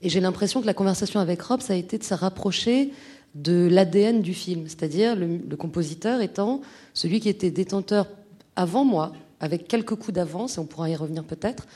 Et 0.00 0.08
j'ai 0.08 0.20
l'impression 0.20 0.62
que 0.62 0.66
la 0.66 0.72
conversation 0.72 1.20
avec 1.20 1.42
Rob, 1.42 1.60
ça 1.60 1.74
a 1.74 1.76
été 1.76 1.98
de 1.98 2.04
se 2.04 2.14
rapprocher 2.14 2.92
de 3.34 3.68
l'ADN 3.70 4.22
du 4.22 4.34
film, 4.34 4.64
c'est-à-dire 4.66 5.14
le, 5.14 5.56
compositeur 5.56 6.20
étant 6.20 6.62
celui 6.94 7.20
qui 7.20 7.28
était 7.28 7.50
détenteur 7.50 8.08
avant 8.56 8.84
moi, 8.84 9.12
avec 9.40 9.68
quelques 9.68 9.94
coups 9.94 10.12
d'avance, 10.12 10.56
et 10.56 10.60
on 10.60 10.66
pourra 10.66 10.90
y 10.90 10.96
revenir 10.96 11.24
peut-être, 11.24 11.66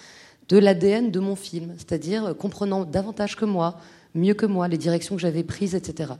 de 0.48 0.58
l'ADN 0.58 1.10
de 1.10 1.20
mon 1.20 1.36
film, 1.36 1.74
c'est-à-dire 1.78 2.34
comprenant 2.38 2.84
davantage 2.84 3.36
que 3.36 3.44
moi, 3.44 3.80
mieux 4.14 4.34
que 4.34 4.46
moi, 4.46 4.68
les 4.68 4.78
directions 4.78 5.16
que 5.16 5.22
j'avais 5.22 5.42
prises, 5.42 5.74
etc. 5.74 6.12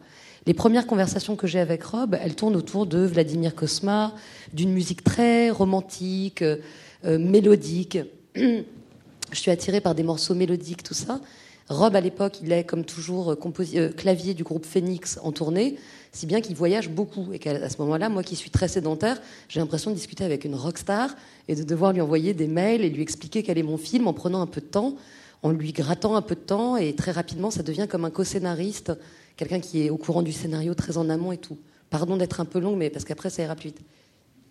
Les 0.46 0.54
premières 0.54 0.86
conversations 0.86 1.36
que 1.36 1.46
j'ai 1.46 1.60
avec 1.60 1.82
Rob, 1.84 2.18
elles 2.20 2.34
tournent 2.34 2.56
autour 2.56 2.86
de 2.86 2.98
Vladimir 2.98 3.54
Kosma, 3.54 4.14
d'une 4.52 4.72
musique 4.72 5.02
très 5.02 5.50
romantique, 5.50 6.42
euh, 6.42 6.58
mélodique. 7.04 7.98
Je 8.36 9.38
suis 9.38 9.50
attirée 9.50 9.80
par 9.80 9.94
des 9.94 10.02
morceaux 10.02 10.34
mélodiques, 10.34 10.82
tout 10.82 10.94
ça. 10.94 11.20
Rob, 11.68 11.96
à 11.96 12.00
l'époque, 12.00 12.40
il 12.42 12.52
est, 12.52 12.64
comme 12.64 12.84
toujours, 12.84 13.32
euh, 13.32 13.38
euh, 13.74 13.88
clavier 13.90 14.34
du 14.34 14.44
groupe 14.44 14.66
Phoenix 14.66 15.18
en 15.22 15.32
tournée, 15.32 15.76
si 16.14 16.26
bien 16.26 16.40
qu'il 16.40 16.54
voyage 16.56 16.88
beaucoup. 16.88 17.32
Et 17.32 17.38
qu'à 17.38 17.68
ce 17.68 17.76
moment-là, 17.78 18.08
moi 18.08 18.22
qui 18.22 18.36
suis 18.36 18.50
très 18.50 18.68
sédentaire, 18.68 19.20
j'ai 19.48 19.60
l'impression 19.60 19.90
de 19.90 19.96
discuter 19.96 20.24
avec 20.24 20.44
une 20.44 20.54
rockstar 20.54 21.14
et 21.48 21.54
de 21.54 21.62
devoir 21.64 21.92
lui 21.92 22.00
envoyer 22.00 22.32
des 22.32 22.46
mails 22.46 22.82
et 22.82 22.88
lui 22.88 23.02
expliquer 23.02 23.42
quel 23.42 23.58
est 23.58 23.62
mon 23.62 23.76
film 23.76 24.06
en 24.06 24.14
prenant 24.14 24.40
un 24.40 24.46
peu 24.46 24.60
de 24.60 24.66
temps, 24.66 24.96
en 25.42 25.50
lui 25.50 25.72
grattant 25.72 26.14
un 26.16 26.22
peu 26.22 26.36
de 26.36 26.40
temps. 26.40 26.76
Et 26.76 26.94
très 26.94 27.10
rapidement, 27.10 27.50
ça 27.50 27.62
devient 27.62 27.86
comme 27.90 28.04
un 28.04 28.10
co-scénariste, 28.10 28.92
quelqu'un 29.36 29.60
qui 29.60 29.84
est 29.84 29.90
au 29.90 29.96
courant 29.96 30.22
du 30.22 30.32
scénario 30.32 30.74
très 30.74 30.96
en 30.96 31.10
amont 31.10 31.32
et 31.32 31.38
tout. 31.38 31.58
Pardon 31.90 32.16
d'être 32.16 32.40
un 32.40 32.44
peu 32.44 32.60
long, 32.60 32.76
mais 32.76 32.90
parce 32.90 33.04
qu'après, 33.04 33.28
ça 33.28 33.42
ira 33.42 33.56
plus 33.56 33.68
vite. 33.68 33.80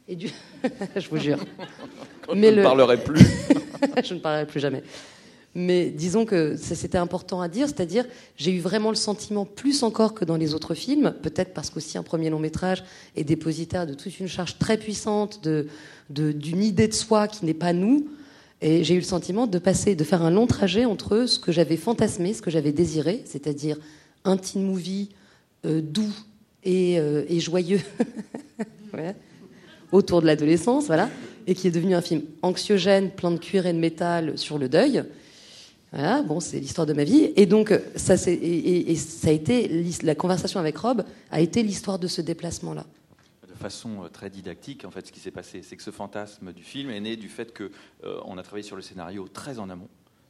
Et 0.08 0.18
du... 0.18 0.30
je 0.98 1.10
vous 1.10 1.18
jure. 1.18 1.40
mais 2.36 2.52
je 2.52 2.60
ne 2.60 2.64
parlerai 2.64 3.02
plus. 3.02 3.26
je 4.04 4.14
ne 4.14 4.20
parlerai 4.20 4.46
plus 4.46 4.60
jamais. 4.60 4.84
Mais 5.56 5.92
disons 5.92 6.26
que 6.26 6.56
c'était 6.58 6.98
important 6.98 7.40
à 7.42 7.48
dire, 7.48 7.68
c'est-à-dire 7.68 8.06
j'ai 8.38 8.52
eu 8.52 8.60
vraiment 8.60 8.90
le 8.90 8.96
sentiment, 8.96 9.46
plus 9.46 9.84
encore 9.84 10.16
que 10.16 10.26
dans 10.26 10.36
les 10.36 10.56
autres 10.56 10.74
films, 10.74 11.14
peut-être 11.22 11.54
parce 11.54 11.70
qu'aussi 11.70 11.98
un 11.98 12.04
premier 12.04 12.32
long 12.32 12.40
métrage 12.40 12.84
est 13.16 13.24
dépositaire 13.24 13.86
de 13.86 13.94
toute 13.94 14.20
une 14.20 14.28
charge 14.28 14.58
très 14.58 14.78
puissante 14.78 15.48
d'une 16.10 16.64
idée 16.64 16.88
de 16.88 16.94
soi 16.94 17.28
qui 17.28 17.46
n'est 17.46 17.54
pas 17.54 17.74
nous. 17.74 18.08
Et 18.62 18.84
j'ai 18.84 18.96
eu 18.96 19.00
le 19.00 19.04
sentiment 19.04 19.46
de 19.46 19.60
passer, 19.60 19.94
de 19.94 20.04
faire 20.04 20.24
un 20.24 20.32
long 20.32 20.48
trajet 20.48 20.86
entre 20.86 21.26
ce 21.28 21.38
que 21.38 21.52
j'avais 21.52 21.78
fantasmé, 21.78 22.34
ce 22.34 22.42
que 22.42 22.50
j'avais 22.50 22.72
désiré, 22.72 23.22
c'est-à-dire 23.26 23.78
un 24.24 24.38
teen 24.38 24.64
movie 24.64 25.10
euh, 25.66 25.82
doux 25.82 26.14
et, 26.64 26.98
euh, 26.98 27.26
joyeux 27.40 27.82
autour 29.92 30.22
de 30.22 30.28
l'adolescence, 30.28 30.86
voilà, 30.88 31.10
et 31.46 31.54
qui 31.54 31.68
est 31.68 31.72
devenu 31.72 31.94
un 31.94 32.02
film 32.02 32.22
anxiogène, 32.42 33.12
plein 33.12 33.32
de 33.32 33.38
cuir 33.38 33.68
et 33.68 33.74
de 33.74 33.78
métal 33.78 34.38
sur 34.38 34.58
le 34.58 34.70
deuil. 34.70 35.04
Voilà, 35.94 36.24
bon, 36.24 36.40
c'est 36.40 36.60
l'histoire 36.60 36.88
de 36.88 36.94
ma 36.94 37.04
vie. 37.04 37.32
Et 37.36 37.46
donc, 37.46 37.72
ça, 37.96 38.16
et, 38.28 38.92
et, 38.92 38.96
ça 38.96 39.30
a 39.30 39.32
été 39.32 39.86
la 40.02 40.16
conversation 40.16 40.60
avec 40.60 40.76
Rob 40.78 41.04
a 41.30 41.40
été 41.40 41.62
l'histoire 41.62 42.00
de 42.00 42.08
ce 42.08 42.20
déplacement-là. 42.20 42.86
De 43.48 43.54
façon 43.54 44.10
très 44.12 44.32
didactique, 44.32 44.86
en 44.86 44.92
fait, 44.92 45.06
ce 45.06 45.12
qui 45.12 45.20
s'est 45.20 45.30
passé, 45.32 45.62
c'est 45.62 45.76
que 45.76 45.84
ce 45.84 45.92
fantasme 45.92 46.52
du 46.52 46.64
film 46.64 46.90
est 46.90 47.00
né 47.00 47.16
du 47.16 47.30
fait 47.30 47.54
que 47.54 47.72
euh, 48.04 48.20
on 48.26 48.40
a 48.40 48.44
travaillé 48.44 48.64
sur 48.64 48.76
le 48.76 48.82
scénario 48.82 49.28
très 49.32 49.60
en 49.60 49.70
amont. 49.70 49.88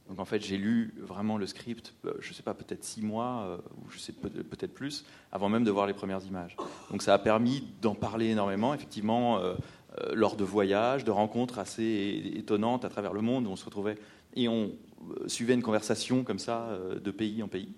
Donc, 0.09 0.19
en 0.19 0.25
fait, 0.25 0.43
j'ai 0.43 0.57
lu 0.57 0.93
vraiment 0.99 1.37
le 1.37 1.47
script, 1.47 1.93
euh, 2.03 2.11
je 2.19 2.29
ne 2.29 2.33
sais 2.33 2.43
pas, 2.43 2.53
peut-être 2.53 2.83
six 2.83 3.01
mois 3.01 3.45
euh, 3.45 3.57
ou 3.77 3.89
je 3.89 3.99
sais 3.99 4.11
peut-être 4.11 4.73
plus, 4.73 5.05
avant 5.31 5.47
même 5.47 5.63
de 5.63 5.71
voir 5.71 5.87
les 5.87 5.93
premières 5.93 6.25
images. 6.25 6.57
Donc, 6.91 7.01
ça 7.01 7.13
a 7.13 7.19
permis 7.19 7.63
d'en 7.81 7.95
parler 7.95 8.27
énormément, 8.27 8.73
effectivement. 8.73 9.39
Euh, 10.01 10.13
lors 10.15 10.35
de 10.35 10.43
voyages, 10.43 11.03
de 11.03 11.11
rencontres 11.11 11.59
assez 11.59 12.31
étonnantes 12.35 12.83
à 12.83 12.89
travers 12.89 13.13
le 13.13 13.21
monde 13.21 13.45
où 13.45 13.51
on 13.51 13.55
se 13.55 13.65
retrouvait 13.65 13.97
et 14.35 14.47
on 14.47 14.71
suivait 15.27 15.53
une 15.53 15.61
conversation 15.61 16.23
comme 16.23 16.39
ça 16.39 16.77
de 17.03 17.11
pays 17.11 17.41
en 17.43 17.47
pays. 17.47 17.73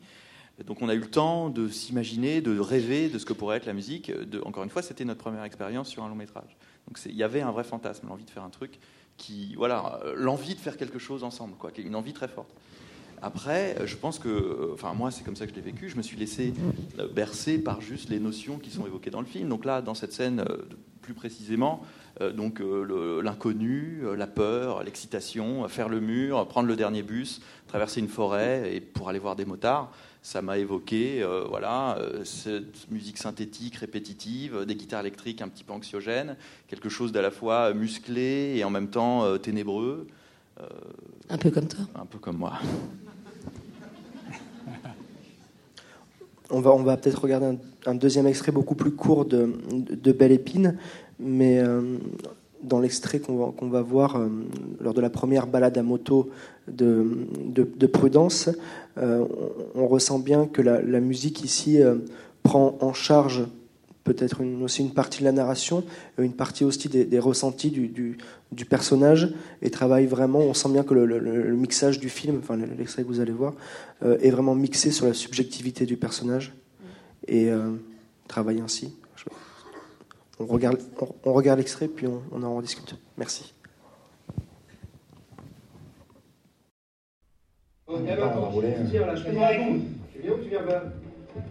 Donc 0.65 0.81
on 0.81 0.87
a 0.87 0.93
eu 0.93 0.99
le 0.99 1.09
temps 1.09 1.49
de 1.49 1.67
s'imaginer, 1.67 2.41
de 2.41 2.57
rêver 2.57 3.09
de 3.09 3.19
ce 3.19 3.25
que 3.25 3.33
pourrait 3.33 3.57
être 3.57 3.65
la 3.65 3.73
musique. 3.73 4.11
Encore 4.43 4.63
une 4.63 4.69
fois, 4.69 4.81
c'était 4.81 5.03
notre 5.03 5.19
première 5.19 5.43
expérience 5.43 5.89
sur 5.89 6.03
un 6.03 6.09
long 6.09 6.15
métrage. 6.15 6.57
Donc 6.87 6.97
il 7.05 7.15
y 7.15 7.23
avait 7.23 7.41
un 7.41 7.51
vrai 7.51 7.63
fantasme, 7.63 8.07
l'envie 8.07 8.25
de 8.25 8.29
faire 8.29 8.43
un 8.43 8.49
truc 8.49 8.79
qui, 9.17 9.55
voilà, 9.55 9.99
l'envie 10.15 10.55
de 10.55 10.59
faire 10.59 10.77
quelque 10.77 10.99
chose 10.99 11.23
ensemble, 11.23 11.55
quoi, 11.57 11.71
une 11.77 11.95
envie 11.95 12.13
très 12.13 12.27
forte. 12.27 12.53
Après, 13.21 13.75
je 13.85 13.95
pense 13.95 14.19
que, 14.19 14.71
enfin 14.73 14.93
moi 14.93 15.09
c'est 15.09 15.23
comme 15.23 15.35
ça 15.35 15.45
que 15.45 15.51
je 15.51 15.55
l'ai 15.55 15.61
vécu, 15.61 15.89
je 15.89 15.95
me 15.95 16.01
suis 16.01 16.17
laissé 16.17 16.53
bercer 17.13 17.57
par 17.57 17.81
juste 17.81 18.09
les 18.09 18.19
notions 18.19 18.59
qui 18.59 18.69
sont 18.69 18.85
évoquées 18.85 19.09
dans 19.09 19.21
le 19.21 19.25
film. 19.25 19.49
Donc 19.49 19.65
là, 19.65 19.81
dans 19.81 19.93
cette 19.93 20.13
scène, 20.13 20.45
plus 21.01 21.13
précisément, 21.13 21.81
euh, 21.83 22.04
donc 22.21 22.61
euh, 22.61 23.21
l'inconnu, 23.21 24.01
euh, 24.03 24.15
la 24.15 24.27
peur, 24.27 24.83
l'excitation, 24.83 25.67
faire 25.67 25.89
le 25.89 25.99
mur, 25.99 26.47
prendre 26.47 26.67
le 26.67 26.75
dernier 26.75 27.03
bus, 27.03 27.41
traverser 27.67 27.99
une 27.99 28.07
forêt 28.07 28.73
et 28.73 28.81
pour 28.81 29.09
aller 29.09 29.19
voir 29.19 29.35
des 29.35 29.45
motards, 29.45 29.91
ça 30.25 30.41
m'a 30.41 30.57
évoqué 30.57 31.21
euh, 31.21 31.43
voilà 31.47 31.99
cette 32.23 32.89
musique 32.89 33.19
synthétique 33.19 33.75
répétitive, 33.75 34.65
des 34.65 34.75
guitares 34.75 35.01
électriques 35.01 35.43
un 35.43 35.47
petit 35.47 35.63
peu 35.63 35.71
anxiogènes, 35.71 36.35
quelque 36.67 36.89
chose 36.89 37.11
d'à 37.11 37.21
la 37.21 37.29
fois 37.29 37.75
musclé 37.75 38.55
et 38.57 38.63
en 38.63 38.71
même 38.71 38.89
temps 38.89 39.23
euh, 39.23 39.37
ténébreux. 39.37 40.07
Euh, 40.59 40.65
un 41.29 41.37
peu 41.37 41.51
comme 41.51 41.67
toi. 41.67 41.85
Un 41.93 42.07
peu 42.07 42.17
comme 42.17 42.37
moi. 42.37 42.53
On 46.49 46.59
va, 46.59 46.71
on 46.71 46.81
va 46.81 46.97
peut-être 46.97 47.21
regarder 47.21 47.45
un, 47.45 47.57
un, 47.85 47.95
deuxième 47.95 48.25
extrait 48.25 48.51
beaucoup 48.51 48.75
plus 48.75 48.91
court 48.91 49.25
de, 49.25 49.51
de, 49.71 49.95
de 49.95 50.11
Belle 50.11 50.31
Épine, 50.31 50.77
mais 51.19 51.59
euh, 51.59 51.97
dans 52.63 52.79
l'extrait 52.79 53.19
qu'on 53.19 53.53
va, 53.61 53.81
voir 53.81 54.17
euh, 54.17 54.27
lors 54.81 54.93
de 54.93 55.01
la 55.01 55.09
première 55.09 55.47
balade 55.47 55.77
à 55.77 55.83
moto 55.83 56.29
de, 56.67 57.05
de, 57.45 57.67
de 57.75 57.87
Prudence, 57.87 58.49
euh, 58.97 59.25
on, 59.75 59.87
ressent 59.87 60.19
bien 60.19 60.47
que 60.47 60.61
la, 60.61 60.99
musique 60.99 61.43
ici 61.43 61.79
prend 62.43 62.77
en 62.81 62.93
charge 62.93 63.45
peut-être 64.03 64.43
aussi 64.61 64.83
une 64.83 64.93
partie 64.93 65.19
de 65.19 65.25
la 65.25 65.31
narration, 65.31 65.83
une 66.19 66.33
partie 66.33 66.63
aussi 66.63 66.89
des, 66.89 67.19
ressentis 67.19 67.71
du, 67.71 68.65
personnage, 68.65 69.33
et 69.63 69.71
travaille 69.71 70.05
vraiment, 70.05 70.39
on 70.39 70.53
sent 70.53 70.69
bien 70.69 70.83
que 70.83 70.93
le, 70.93 71.55
mixage 71.55 71.99
du 71.99 72.09
film, 72.09 72.37
enfin 72.39 72.55
l'extrait 72.77 73.01
que 73.01 73.07
vous 73.07 73.19
allez 73.19 73.31
voir, 73.31 73.53
est 74.03 74.29
vraiment 74.29 74.53
mixé 74.53 74.91
sur 74.91 75.07
la 75.07 75.15
subjectivité 75.15 75.87
du 75.87 75.97
personnage, 75.97 76.53
et 77.27 77.49
travaille 78.27 78.61
ainsi. 78.61 78.93
On 80.39 80.45
regarde, 80.45 81.57
l'extrait, 81.59 81.87
puis 81.87 82.07
on, 82.07 82.43
en 82.43 82.55
rediscute. 82.55 82.95
Merci. 83.17 83.53
Oh, 87.87 87.97
Tu 87.97 88.03
viens 90.21 90.33
ou 90.33 90.37
tu 90.37 90.49
viens 90.49 90.63
pas 90.63 90.83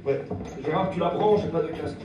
Ouais. 0.05 0.25
Gérard, 0.64 0.90
tu 0.90 0.99
la 0.99 1.11
prends, 1.11 1.37
j'ai 1.37 1.49
pas 1.49 1.62
de 1.62 1.68
casque. 1.68 1.97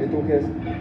Et 0.00 0.06
ton 0.08 0.22
casque? 0.22 0.71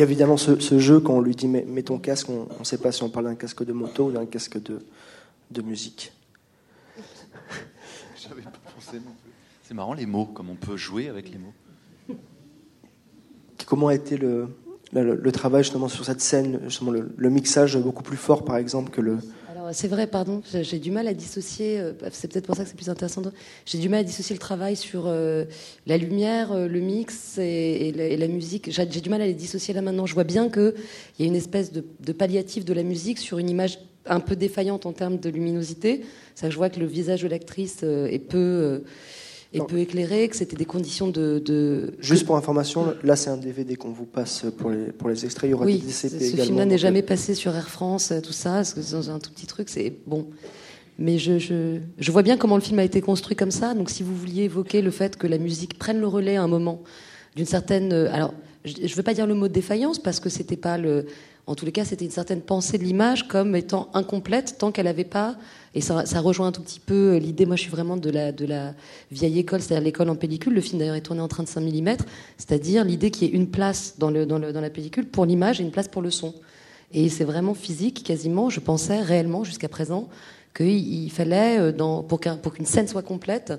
Y 0.00 0.02
a 0.02 0.06
évidemment 0.06 0.36
ce, 0.36 0.58
ce 0.58 0.78
jeu 0.78 1.00
quand 1.00 1.14
on 1.14 1.20
lui 1.20 1.34
dit 1.34 1.48
mets, 1.48 1.64
mets 1.64 1.82
ton 1.82 1.98
casque, 1.98 2.28
on 2.28 2.46
ne 2.58 2.64
sait 2.64 2.78
pas 2.78 2.92
si 2.92 3.02
on 3.02 3.10
parle 3.10 3.26
d'un 3.26 3.34
casque 3.34 3.64
de 3.64 3.72
moto 3.72 4.06
ou 4.06 4.12
d'un 4.12 4.26
casque 4.26 4.62
de, 4.62 4.80
de 5.50 5.62
musique. 5.62 6.12
J'avais 8.16 8.42
pas 8.42 8.52
pensé 8.74 8.96
non 8.96 9.12
plus. 9.22 9.30
C'est 9.62 9.74
marrant 9.74 9.94
les 9.94 10.06
mots, 10.06 10.26
comme 10.26 10.50
on 10.50 10.56
peut 10.56 10.76
jouer 10.76 11.08
avec 11.08 11.30
les 11.30 11.38
mots. 11.38 11.54
Comment 13.66 13.88
a 13.88 13.94
été 13.94 14.16
le, 14.16 14.48
le, 14.92 15.14
le 15.14 15.32
travail 15.32 15.62
justement 15.62 15.88
sur 15.88 16.04
cette 16.04 16.20
scène, 16.20 16.60
justement 16.64 16.90
le, 16.90 17.12
le 17.16 17.30
mixage 17.30 17.78
beaucoup 17.78 18.02
plus 18.02 18.16
fort 18.16 18.44
par 18.44 18.56
exemple 18.56 18.90
que 18.90 19.00
le, 19.00 19.18
c'est 19.72 19.88
vrai, 19.88 20.06
pardon, 20.06 20.42
j'ai 20.52 20.78
du 20.78 20.90
mal 20.90 21.06
à 21.08 21.14
dissocier, 21.14 21.78
euh, 21.78 21.92
c'est 22.12 22.30
peut-être 22.30 22.46
pour 22.46 22.56
ça 22.56 22.64
que 22.64 22.68
c'est 22.68 22.76
plus 22.76 22.88
intéressant, 22.88 23.22
j'ai 23.66 23.78
du 23.78 23.88
mal 23.88 24.00
à 24.00 24.04
dissocier 24.04 24.34
le 24.34 24.40
travail 24.40 24.76
sur 24.76 25.04
euh, 25.06 25.44
la 25.86 25.96
lumière, 25.96 26.52
euh, 26.52 26.68
le 26.68 26.80
mix 26.80 27.38
et, 27.38 27.92
la, 28.16 28.28
musique. 28.28 28.70
J'ai 28.70 28.86
du 28.86 29.10
mal 29.10 29.22
à 29.22 29.26
les 29.26 29.34
dissocier 29.34 29.74
là 29.74 29.82
maintenant. 29.82 30.06
Je 30.06 30.14
vois 30.14 30.24
bien 30.24 30.48
qu'il 30.48 30.74
y 31.18 31.24
a 31.24 31.26
une 31.26 31.36
espèce 31.36 31.72
de, 31.72 32.12
palliatif 32.12 32.64
de 32.64 32.72
la 32.72 32.82
musique 32.82 33.18
sur 33.18 33.38
une 33.38 33.50
image 33.50 33.78
un 34.06 34.20
peu 34.20 34.36
défaillante 34.36 34.86
en 34.86 34.92
termes 34.92 35.18
de 35.18 35.28
luminosité. 35.28 36.02
Ça, 36.34 36.50
je 36.50 36.56
vois 36.56 36.70
que 36.70 36.80
le 36.80 36.86
visage 36.86 37.22
de 37.22 37.28
l'actrice 37.28 37.82
est 37.82 38.18
peu... 38.18 38.82
est 39.52 39.58
Non. 39.58 39.64
peu 39.66 39.78
éclairé, 39.78 40.28
que 40.28 40.36
c'était 40.36 40.56
des 40.56 40.64
conditions 40.64 41.08
de, 41.08 41.40
de- 41.44 41.94
Juste 41.98 42.24
pour 42.24 42.36
information, 42.36 42.94
là 43.02 43.16
c'est 43.16 43.30
un 43.30 43.36
DVD 43.36 43.74
qu'on 43.76 43.90
vous 43.90 44.06
passe 44.06 44.44
pour 44.58 44.70
les, 44.70 44.86
pour 44.92 45.08
les 45.08 45.24
extraits. 45.24 45.48
Il 45.48 45.52
y 45.52 45.54
aura 45.54 45.64
Oui, 45.66 45.78
des 45.78 45.90
ce 45.90 46.06
DCP 46.06 46.18
ce 46.20 46.24
également. 46.28 46.44
film-là 46.44 46.64
n'est 46.66 46.78
jamais 46.78 47.02
passé 47.02 47.34
sur 47.34 47.54
Air 47.56 47.68
France, 47.68 48.12
euh, 48.12 48.20
tout 48.20 48.32
ça, 48.32 48.52
parce 48.54 48.74
que 48.74 48.82
c'est 48.82 48.92
dans 48.94 49.10
un 49.10 49.18
tout 49.18 49.30
petit 49.32 49.46
truc, 49.46 49.68
c'est 49.68 49.92
bon. 50.06 50.26
Mais 50.98 51.18
je, 51.18 51.38
je, 51.38 51.78
je 51.98 52.12
vois 52.12 52.22
bien 52.22 52.36
comment 52.36 52.56
le 52.56 52.62
film 52.62 52.78
a 52.78 52.84
été 52.84 53.00
construit 53.00 53.34
comme 53.34 53.50
ça. 53.50 53.72
Donc, 53.74 53.88
si 53.90 54.02
vous 54.02 54.14
vouliez 54.14 54.42
évoquer 54.44 54.82
le 54.82 54.90
fait 54.90 55.16
que 55.16 55.26
la 55.26 55.38
musique 55.38 55.78
prenne 55.78 55.98
le 55.98 56.06
relais 56.06 56.36
à 56.36 56.42
un 56.42 56.48
moment 56.48 56.82
d'une 57.36 57.46
certaine, 57.46 57.92
euh, 57.92 58.12
alors, 58.12 58.34
je 58.66 58.82
ne 58.82 58.88
veux 58.94 59.02
pas 59.02 59.14
dire 59.14 59.26
le 59.26 59.34
mot 59.34 59.48
défaillance 59.48 59.98
parce 59.98 60.20
que 60.20 60.28
c'était 60.28 60.58
pas 60.58 60.76
le, 60.76 61.06
en 61.46 61.54
tous 61.54 61.64
les 61.64 61.72
cas, 61.72 61.86
c'était 61.86 62.04
une 62.04 62.10
certaine 62.10 62.42
pensée 62.42 62.76
de 62.76 62.84
l'image 62.84 63.26
comme 63.28 63.56
étant 63.56 63.88
incomplète 63.94 64.56
tant 64.58 64.70
qu'elle 64.72 64.84
n'avait 64.84 65.04
pas. 65.04 65.36
Et 65.74 65.80
ça, 65.80 66.02
rejoint 66.20 66.48
un 66.48 66.52
tout 66.52 66.62
petit 66.62 66.80
peu 66.80 67.14
euh, 67.14 67.18
l'idée. 67.18 67.46
Moi, 67.46 67.54
je 67.54 67.62
suis 67.62 67.70
vraiment 67.70 67.96
de 67.96 68.10
la, 68.10 68.74
vieille 69.12 69.38
école, 69.38 69.60
c'est-à-dire 69.60 69.84
l'école 69.84 70.10
en 70.10 70.16
pellicule. 70.16 70.52
Le 70.52 70.60
film 70.60 70.80
d'ailleurs 70.80 70.96
est 70.96 71.00
tourné 71.00 71.20
en 71.20 71.28
35 71.28 71.60
mm, 71.60 71.96
c'est-à-dire 72.38 72.84
l'idée 72.84 73.10
qu'il 73.10 73.28
y 73.28 73.30
ait 73.30 73.34
une 73.34 73.48
place 73.48 73.94
dans, 73.98 74.10
la 74.10 74.70
pellicule 74.70 75.06
pour 75.06 75.26
l'image 75.26 75.60
et 75.60 75.64
une 75.64 75.70
place 75.70 75.88
pour 75.88 76.02
le 76.02 76.10
son. 76.10 76.34
Et 76.92 77.08
c'est 77.08 77.24
vraiment 77.24 77.54
physique, 77.54 78.02
quasiment. 78.02 78.50
Je 78.50 78.58
pensais 78.58 79.00
réellement 79.00 79.44
jusqu'à 79.44 79.68
présent 79.68 80.08
qu'il 80.56 81.04
il 81.04 81.10
fallait, 81.10 81.60
euh, 81.60 81.72
pour 82.02 82.20
qu'une 82.20 82.66
scène 82.66 82.88
soit 82.88 83.02
complète, 83.02 83.52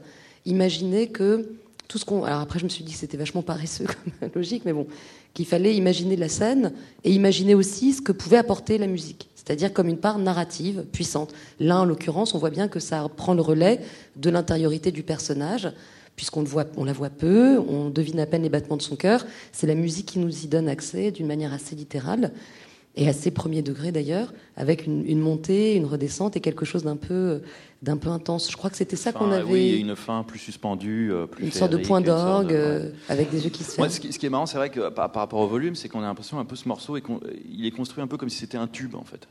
imaginer 0.46 1.08
que 1.08 1.48
tout 1.88 1.98
ce 1.98 2.06
qu'on. 2.06 2.24
Alors 2.26 2.42
après, 2.42 2.60
je 2.60 2.66
me 2.66 2.70
suis 2.70 2.84
dit 2.84 2.92
que 2.92 3.00
c'était 3.00 3.18
vachement 3.18 3.42
paresseux 3.42 3.86
comme 4.20 4.30
logique, 4.36 4.64
mais 4.66 4.74
bon, 4.74 4.86
qu'il 5.34 5.46
fallait 5.46 5.76
imaginer 5.76 6.16
la 6.16 6.30
scène 6.30 6.74
et 7.04 7.12
imaginer 7.12 7.56
aussi 7.56 7.94
ce 7.94 8.02
que 8.02 8.12
pouvait 8.12 8.38
apporter 8.38 8.78
la 8.78 8.88
musique, 8.88 9.30
c'est-à-dire 9.52 9.74
comme 9.74 9.90
une 9.90 9.98
part 9.98 10.18
narrative 10.18 10.86
puissante. 10.94 11.34
Là, 11.60 11.82
en 11.82 11.84
l'occurrence, 11.86 12.34
on 12.34 12.38
voit 12.38 12.52
bien 12.52 12.70
que 12.70 12.80
ça 12.80 13.06
prend 13.18 13.34
le 13.34 13.42
relais 13.42 13.82
de 14.16 14.30
l'intériorité 14.30 14.92
du 14.94 15.04
personnage. 15.04 15.70
Puisqu'on 16.16 16.46
on 16.78 16.84
la 16.86 16.94
voit 16.94 17.10
peu, 17.10 17.58
on 17.60 17.90
devine 17.90 18.20
à 18.22 18.26
peine 18.26 18.44
les 18.44 18.50
battements 18.50 18.78
de 18.78 18.82
son 18.82 18.96
cœur. 18.96 19.26
C'est 19.52 19.68
la 19.68 19.76
musique 19.76 20.06
qui 20.06 20.20
nous 20.20 20.44
y 20.46 20.48
donne 20.48 20.70
accès 20.70 21.12
d'une 21.12 21.26
manière 21.28 21.52
assez 21.52 21.76
littérale 21.76 22.32
et 22.98 23.08
assez 23.08 23.32
premier 23.32 23.62
degré 23.62 23.92
d'ailleurs, 23.94 24.34
avec 24.58 24.86
une, 24.86 25.06
une 25.08 25.20
montée, 25.20 25.76
une 25.76 25.86
redescente 25.86 26.36
et 26.36 26.42
quelque 26.42 26.66
chose 26.66 26.84
d'un 26.84 26.98
peu, 26.98 27.42
d'un 27.82 27.96
peu 27.96 28.10
intense. 28.10 28.52
Je 28.52 28.58
crois 28.58 28.70
que 28.70 28.76
c'était 28.76 28.98
ça 28.98 29.14
qu'on 29.14 29.32
avait, 29.32 29.50
Oui, 29.52 29.80
une 29.80 29.96
fin 29.96 30.24
plus 30.24 30.40
suspendue, 30.40 31.12
euh, 31.14 31.26
plus 31.26 31.46
une 31.46 31.52
sorte 31.54 31.72
de 31.72 31.78
point 31.78 32.02
d'orgue 32.02 32.50
de- 32.50 32.54
ouais. 32.54 32.60
euh, 32.60 32.90
avec 33.08 33.32
des 33.32 33.46
yeux 33.46 33.50
qui 33.50 33.64
se 33.64 33.72
ferment. 33.72 33.90
ce, 33.90 34.00
qui, 34.02 34.12
ce 34.12 34.20
qui 34.20 34.26
est 34.26 34.30
marrant, 34.30 34.46
c'est 34.46 34.58
vrai 34.58 34.70
que 34.70 34.90
par, 34.90 35.10
par 35.14 35.22
rapport 35.22 35.40
au 35.40 35.48
volume, 35.48 35.76
c'est 35.76 35.88
qu'on 35.88 36.00
a 36.02 36.08
l'impression 36.08 36.38
un 36.38 36.46
peu 36.46 36.58
ce 36.58 36.68
morceau 36.68 36.98
et 36.98 37.02
qu'on- 37.02 37.22
il 37.50 37.66
est 37.66 37.72
construit 37.72 38.04
un 38.04 38.08
peu 38.08 38.18
comme 38.18 38.30
si 38.30 38.38
c'était 38.38 38.58
un 38.58 38.68
tube 38.68 38.94
en 38.96 39.06
fait. 39.06 39.26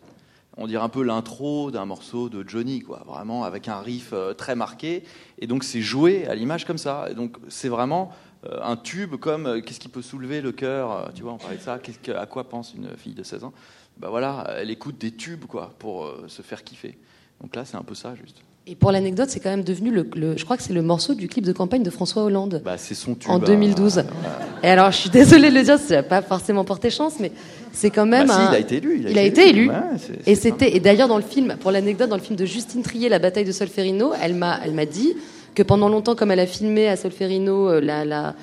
On 0.56 0.66
dirait 0.66 0.82
un 0.82 0.88
peu 0.88 1.02
l'intro 1.02 1.70
d'un 1.70 1.86
morceau 1.86 2.28
de 2.28 2.46
Johnny, 2.46 2.80
quoi, 2.80 3.02
vraiment 3.06 3.44
avec 3.44 3.68
un 3.68 3.80
riff 3.80 4.10
euh, 4.12 4.34
très 4.34 4.56
marqué. 4.56 5.04
Et 5.38 5.46
donc 5.46 5.64
c'est 5.64 5.80
joué 5.80 6.26
à 6.26 6.34
l'image 6.34 6.64
comme 6.64 6.78
ça. 6.78 7.08
Et 7.10 7.14
donc 7.14 7.36
c'est 7.48 7.68
vraiment 7.68 8.12
euh, 8.44 8.58
un 8.62 8.76
tube 8.76 9.16
comme 9.16 9.46
euh, 9.46 9.60
qu'est-ce 9.60 9.80
qui 9.80 9.88
peut 9.88 10.02
soulever 10.02 10.40
le 10.40 10.52
cœur. 10.52 11.12
Tu 11.14 11.22
vois, 11.22 11.32
on 11.32 11.38
parlait 11.38 11.56
de 11.56 11.62
ça. 11.62 11.78
À 12.16 12.26
quoi 12.26 12.48
pense 12.48 12.74
une 12.74 12.96
fille 12.96 13.14
de 13.14 13.22
16 13.22 13.44
ans 13.44 13.52
Bah 13.96 14.10
voilà, 14.10 14.44
elle 14.56 14.70
écoute 14.70 14.98
des 14.98 15.12
tubes 15.12 15.44
quoi 15.44 15.72
pour 15.78 16.12
se 16.26 16.42
faire 16.42 16.64
kiffer. 16.64 16.98
Donc 17.40 17.54
là, 17.54 17.64
c'est 17.64 17.76
un 17.76 17.84
peu 17.84 17.94
ça 17.94 18.14
juste. 18.14 18.42
Et 18.72 18.76
pour 18.76 18.92
l'anecdote, 18.92 19.28
c'est 19.30 19.40
quand 19.40 19.50
même 19.50 19.64
devenu 19.64 19.90
le, 19.90 20.06
le- 20.14 20.36
je 20.36 20.44
crois 20.44 20.56
que 20.56 20.62
c'est 20.62 20.72
le 20.72 20.82
morceau 20.82 21.14
du 21.14 21.26
clip 21.26 21.44
de 21.44 21.50
campagne 21.52 21.82
de 21.82 21.90
François 21.90 22.22
Hollande. 22.22 22.62
Bah, 22.64 22.76
c'est 22.78 22.94
son 22.94 23.16
tube. 23.16 23.28
en 23.28 23.42
à- 23.42 23.44
2012. 23.44 23.98
à- 23.98 24.04
Et 24.62 24.68
alors, 24.68 24.92
je 24.92 24.96
suis 24.98 25.10
désolée 25.10 25.50
de 25.50 25.56
le 25.56 25.62
dire, 25.64 25.76
ça 25.76 25.96
n'a 25.96 26.02
pas 26.04 26.22
forcément 26.22 26.64
porté 26.64 26.88
chance, 26.88 27.14
mais 27.18 27.32
c'est 27.72 27.90
quand 27.90 28.06
même 28.06 28.28
Bah, 28.28 28.34
si, 28.34 28.40
un. 28.40 28.50
il 28.52 28.54
a 28.54 28.58
été 28.60 28.76
élu. 28.76 29.04
Il 29.08 29.18
a 29.18 29.22
été 29.22 29.48
élu. 29.48 29.68
Ouais, 29.68 29.74
c'est- 29.98 30.30
Et 30.30 30.36
c'était 30.36 30.76
et 30.76 30.78
d'ailleurs 30.78 31.08
dans 31.08 31.16
le 31.16 31.24
film, 31.24 31.56
pour 31.60 31.72
l'anecdote, 31.72 32.10
dans 32.10 32.16
le 32.16 32.22
film 32.22 32.36
de 32.36 32.44
Justine 32.44 32.82
Trier, 32.82 33.08
La 33.08 33.18
bataille 33.18 33.44
de 33.44 33.50
Solferino, 33.50 34.12
elle 34.22 34.34
m'a 34.34 34.60
elle 34.64 34.72
m'a 34.74 34.86
dit 34.86 35.14
que 35.56 35.64
pendant 35.64 35.88
longtemps, 35.88 36.14
comme 36.14 36.30
elle 36.30 36.38
a 36.38 36.46
filmé 36.46 36.86
à 36.86 36.94
Solferino, 36.94 37.70
euh, 37.70 37.80
la, 37.80 38.04
la... 38.04 38.36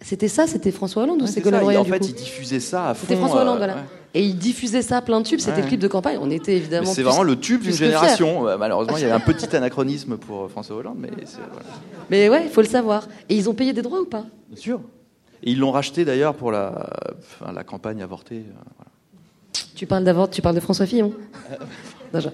c'était 0.00 0.28
ça, 0.28 0.46
c'était 0.46 0.70
François 0.70 1.02
Hollande 1.04 1.18
ou 1.20 1.24
Ouais, 1.24 1.26
c'est. 1.28 1.34
Ségolène 1.40 1.62
Royal 1.62 1.80
En 1.80 1.84
du 1.84 1.90
fait, 1.90 1.98
coup 1.98 2.06
il 2.08 2.14
diffusait 2.14 2.60
ça 2.60 2.90
à 2.90 2.94
fond. 2.94 3.00
C'était 3.02 3.16
François 3.16 3.40
Hollande, 3.42 3.54
euh, 3.54 3.58
voilà. 3.58 3.74
ouais. 3.76 3.80
Et 4.14 4.22
il 4.22 4.36
diffusait 4.38 4.82
ça 4.82 5.02
plein 5.02 5.20
de 5.20 5.26
tubes, 5.26 5.40
c'était 5.40 5.56
Ouais. 5.56 5.62
le 5.62 5.68
clip 5.68 5.80
de 5.80 5.88
campagne. 5.88 6.18
On 6.20 6.30
était 6.30 6.56
évidemment. 6.56 6.86
C'est 6.90 7.02
vraiment 7.02 7.22
le 7.22 7.38
tube 7.38 7.62
d'une 7.62 7.72
génération. 7.74 8.44
Malheureusement, 8.58 8.96
il 8.96 9.02
y 9.02 9.04
avait 9.04 9.12
un 9.12 9.20
petit 9.32 9.54
anachronisme 9.54 10.16
pour 10.16 10.44
euh, 10.44 10.48
François 10.48 10.76
Hollande, 10.76 10.96
mais 10.98 11.10
c'est 11.24 11.36
voilà. 11.38 11.66
Mais 12.10 12.28
ouais, 12.30 12.44
il 12.44 12.50
faut 12.50 12.62
le 12.62 12.66
savoir. 12.68 13.08
Et 13.28 13.36
ils 13.36 13.48
ont 13.50 13.54
payé 13.54 13.72
des 13.72 13.82
droits 13.82 14.00
ou 14.00 14.06
pas? 14.06 14.24
Bien 14.48 14.60
sûr. 14.60 14.80
Et 15.42 15.50
ils 15.50 15.58
l'ont 15.58 15.70
racheté 15.70 16.04
d'ailleurs 16.06 16.34
pour 16.34 16.50
la, 16.50 16.88
enfin, 17.18 17.52
la 17.52 17.62
campagne 17.64 18.02
avortée. 18.02 18.44
euh, 18.48 18.52
voilà. 18.78 18.90
Tu 19.74 19.86
parles 19.86 20.04
d'abord, 20.04 20.30
tu 20.30 20.40
parles 20.40 20.54
de 20.54 20.60
François 20.60 20.86
Fillon. 20.86 21.12
Non, 22.14 22.20
je- 22.20 22.28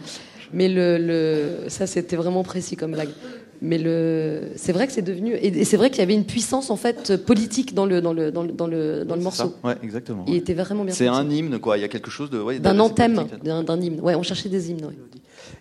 Mais 0.52 0.68
le, 0.68 0.98
le- 0.98 1.68
ça 1.68 1.86
c'était 1.86 2.14
vraiment 2.16 2.42
précis 2.44 2.76
comme 2.76 2.92
blague. 2.92 3.08
Mais 3.64 3.78
le, 3.78 4.50
c'est 4.56 4.72
vrai 4.72 4.88
que 4.88 4.92
c'est 4.92 5.02
devenu, 5.02 5.34
et, 5.34 5.64
c'est 5.64 5.76
vrai 5.76 5.88
qu'il 5.88 6.00
y 6.00 6.02
avait 6.02 6.14
une 6.14 6.24
puissance 6.26 6.68
en 6.70 6.76
fait 6.76 7.16
politique 7.16 7.74
dans 7.74 7.86
le 7.86 8.00
dans 8.00 8.12
le 8.12 8.32
dans 8.32 8.42
le 8.42 8.50
dans 8.52 8.66
le, 8.66 9.04
dans 9.04 9.14
le 9.14 9.20
C'est 9.20 9.24
morceau. 9.24 9.54
ça 9.62 9.68
Ouais, 9.68 9.76
exactement. 9.84 10.24
Il 10.26 10.34
était 10.34 10.54
vraiment 10.54 10.84
bien. 10.84 10.92
C'est 10.92 11.06
un 11.06 11.28
hymne, 11.30 11.58
quoi. 11.60 11.78
Il 11.78 11.80
y 11.80 11.84
a 11.84 11.88
quelque 11.88 12.10
chose 12.10 12.28
de. 12.28 12.40
ouais, 12.40 12.58
d'un 12.58 12.78
anthème, 12.80 13.24
d'un, 13.44 13.80
hymne. 13.80 14.00
Ouais, 14.00 14.16
on 14.16 14.22
cherchait 14.24 14.48
des 14.48 14.70
hymnes. 14.70 14.84
ouais. 14.86 14.96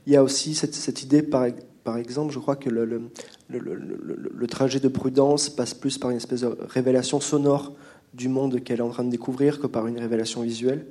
Il 0.08 0.14
y 0.14 0.16
a 0.16 0.24
aussi 0.24 0.56
cette, 0.56 0.74
cette 0.74 1.04
idée, 1.04 1.22
par, 1.22 1.46
par 1.84 1.98
exemple, 1.98 2.34
je 2.34 2.40
crois 2.40 2.56
que 2.56 2.70
le, 2.72 2.86
le, 2.86 3.02
le- 3.50 3.60
le- 3.60 3.76
le- 3.76 4.32
le 4.36 4.48
trajet 4.48 4.80
de 4.80 4.88
Prudence 4.88 5.50
passe 5.50 5.74
plus 5.76 5.98
par 6.00 6.10
une 6.10 6.18
espèce 6.18 6.42
de 6.42 6.58
révélation 6.70 7.20
sonore 7.20 7.74
du 8.16 8.30
monde 8.30 8.64
qu'elle 8.64 8.80
est 8.80 8.84
en 8.84 8.90
train 8.90 9.04
de 9.04 9.12
découvrir 9.12 9.60
que 9.60 9.68
par 9.68 9.86
une 9.88 10.00
révélation 10.00 10.42
visuelle. 10.42 10.86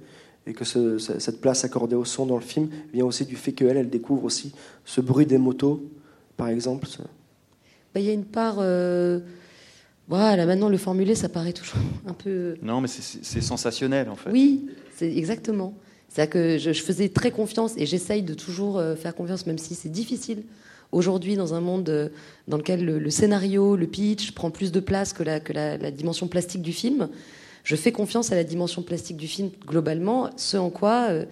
Et 0.46 0.54
que 0.54 0.64
ce- 0.64 0.96
ce- 0.98 1.18
cette 1.18 1.40
place 1.40 1.64
accordée 1.64 1.96
au 1.96 2.04
son 2.06 2.24
dans 2.24 2.36
le 2.36 2.40
film 2.42 2.68
vient 2.94 3.04
aussi 3.04 3.26
du 3.26 3.36
fait 3.36 3.52
qu'elle, 3.52 3.76
elle 3.76 3.90
découvre 3.90 4.24
aussi 4.24 4.52
ce 4.86 5.00
bruit 5.02 5.26
des 5.26 5.36
motos, 5.38 5.82
par 6.40 6.48
exemple. 6.48 6.88
Bah, 7.94 8.00
il 8.00 8.06
y 8.06 8.10
a 8.10 8.12
une 8.14 8.24
part. 8.24 8.56
euh, 8.60 9.20
Voilà, 10.08 10.46
maintenant 10.46 10.68
le 10.70 10.78
formuler, 10.78 11.14
ça 11.14 11.28
paraît 11.28 11.52
toujours 11.52 11.78
un 12.06 12.14
peu. 12.14 12.54
Non, 12.62 12.80
mais 12.80 12.88
c'est- 12.88 13.40
sensationnel, 13.42 14.08
en 14.08 14.16
fait. 14.16 14.30
Oui, 14.30 14.68
c'est 14.96 15.14
exactement. 15.14 15.74
C'est-à-dire 16.08 16.32
que 16.32 16.58
je, 16.58 16.72
je 16.72 16.82
faisais 16.82 17.08
très 17.08 17.30
confiance 17.30 17.74
et 17.76 17.86
j'essaye 17.86 18.22
de 18.22 18.34
toujours 18.34 18.78
euh, 18.78 18.96
faire 18.96 19.14
confiance, 19.14 19.46
même 19.46 19.58
si 19.58 19.74
c'est 19.74 19.88
difficile 19.90 20.42
aujourd'hui 20.92 21.36
dans 21.36 21.54
un 21.54 21.60
monde 21.60 21.88
euh, 21.90 22.08
dans 22.48 22.56
lequel 22.56 22.84
le, 22.84 22.98
le 22.98 23.10
scénario, 23.10 23.76
le 23.76 23.86
pitch 23.86 24.32
prend 24.32 24.50
plus 24.50 24.72
de 24.72 24.80
place 24.80 25.12
que 25.12 25.22
la, 25.22 25.38
que 25.38 25.52
la, 25.52 25.76
la 25.76 25.90
dimension 25.92 26.26
plastique 26.26 26.62
du 26.62 26.72
film. 26.72 27.08
Je 27.62 27.76
fais 27.76 27.92
confiance 27.92 28.32
à 28.32 28.34
la 28.34 28.42
dimension 28.44 28.82
plastique 28.82 29.16
du 29.18 29.28
film 29.28 29.50
globalement, 29.66 30.30
ce 30.36 30.56
en 30.56 30.70
quoi 30.70 31.08
euh, 31.10 31.26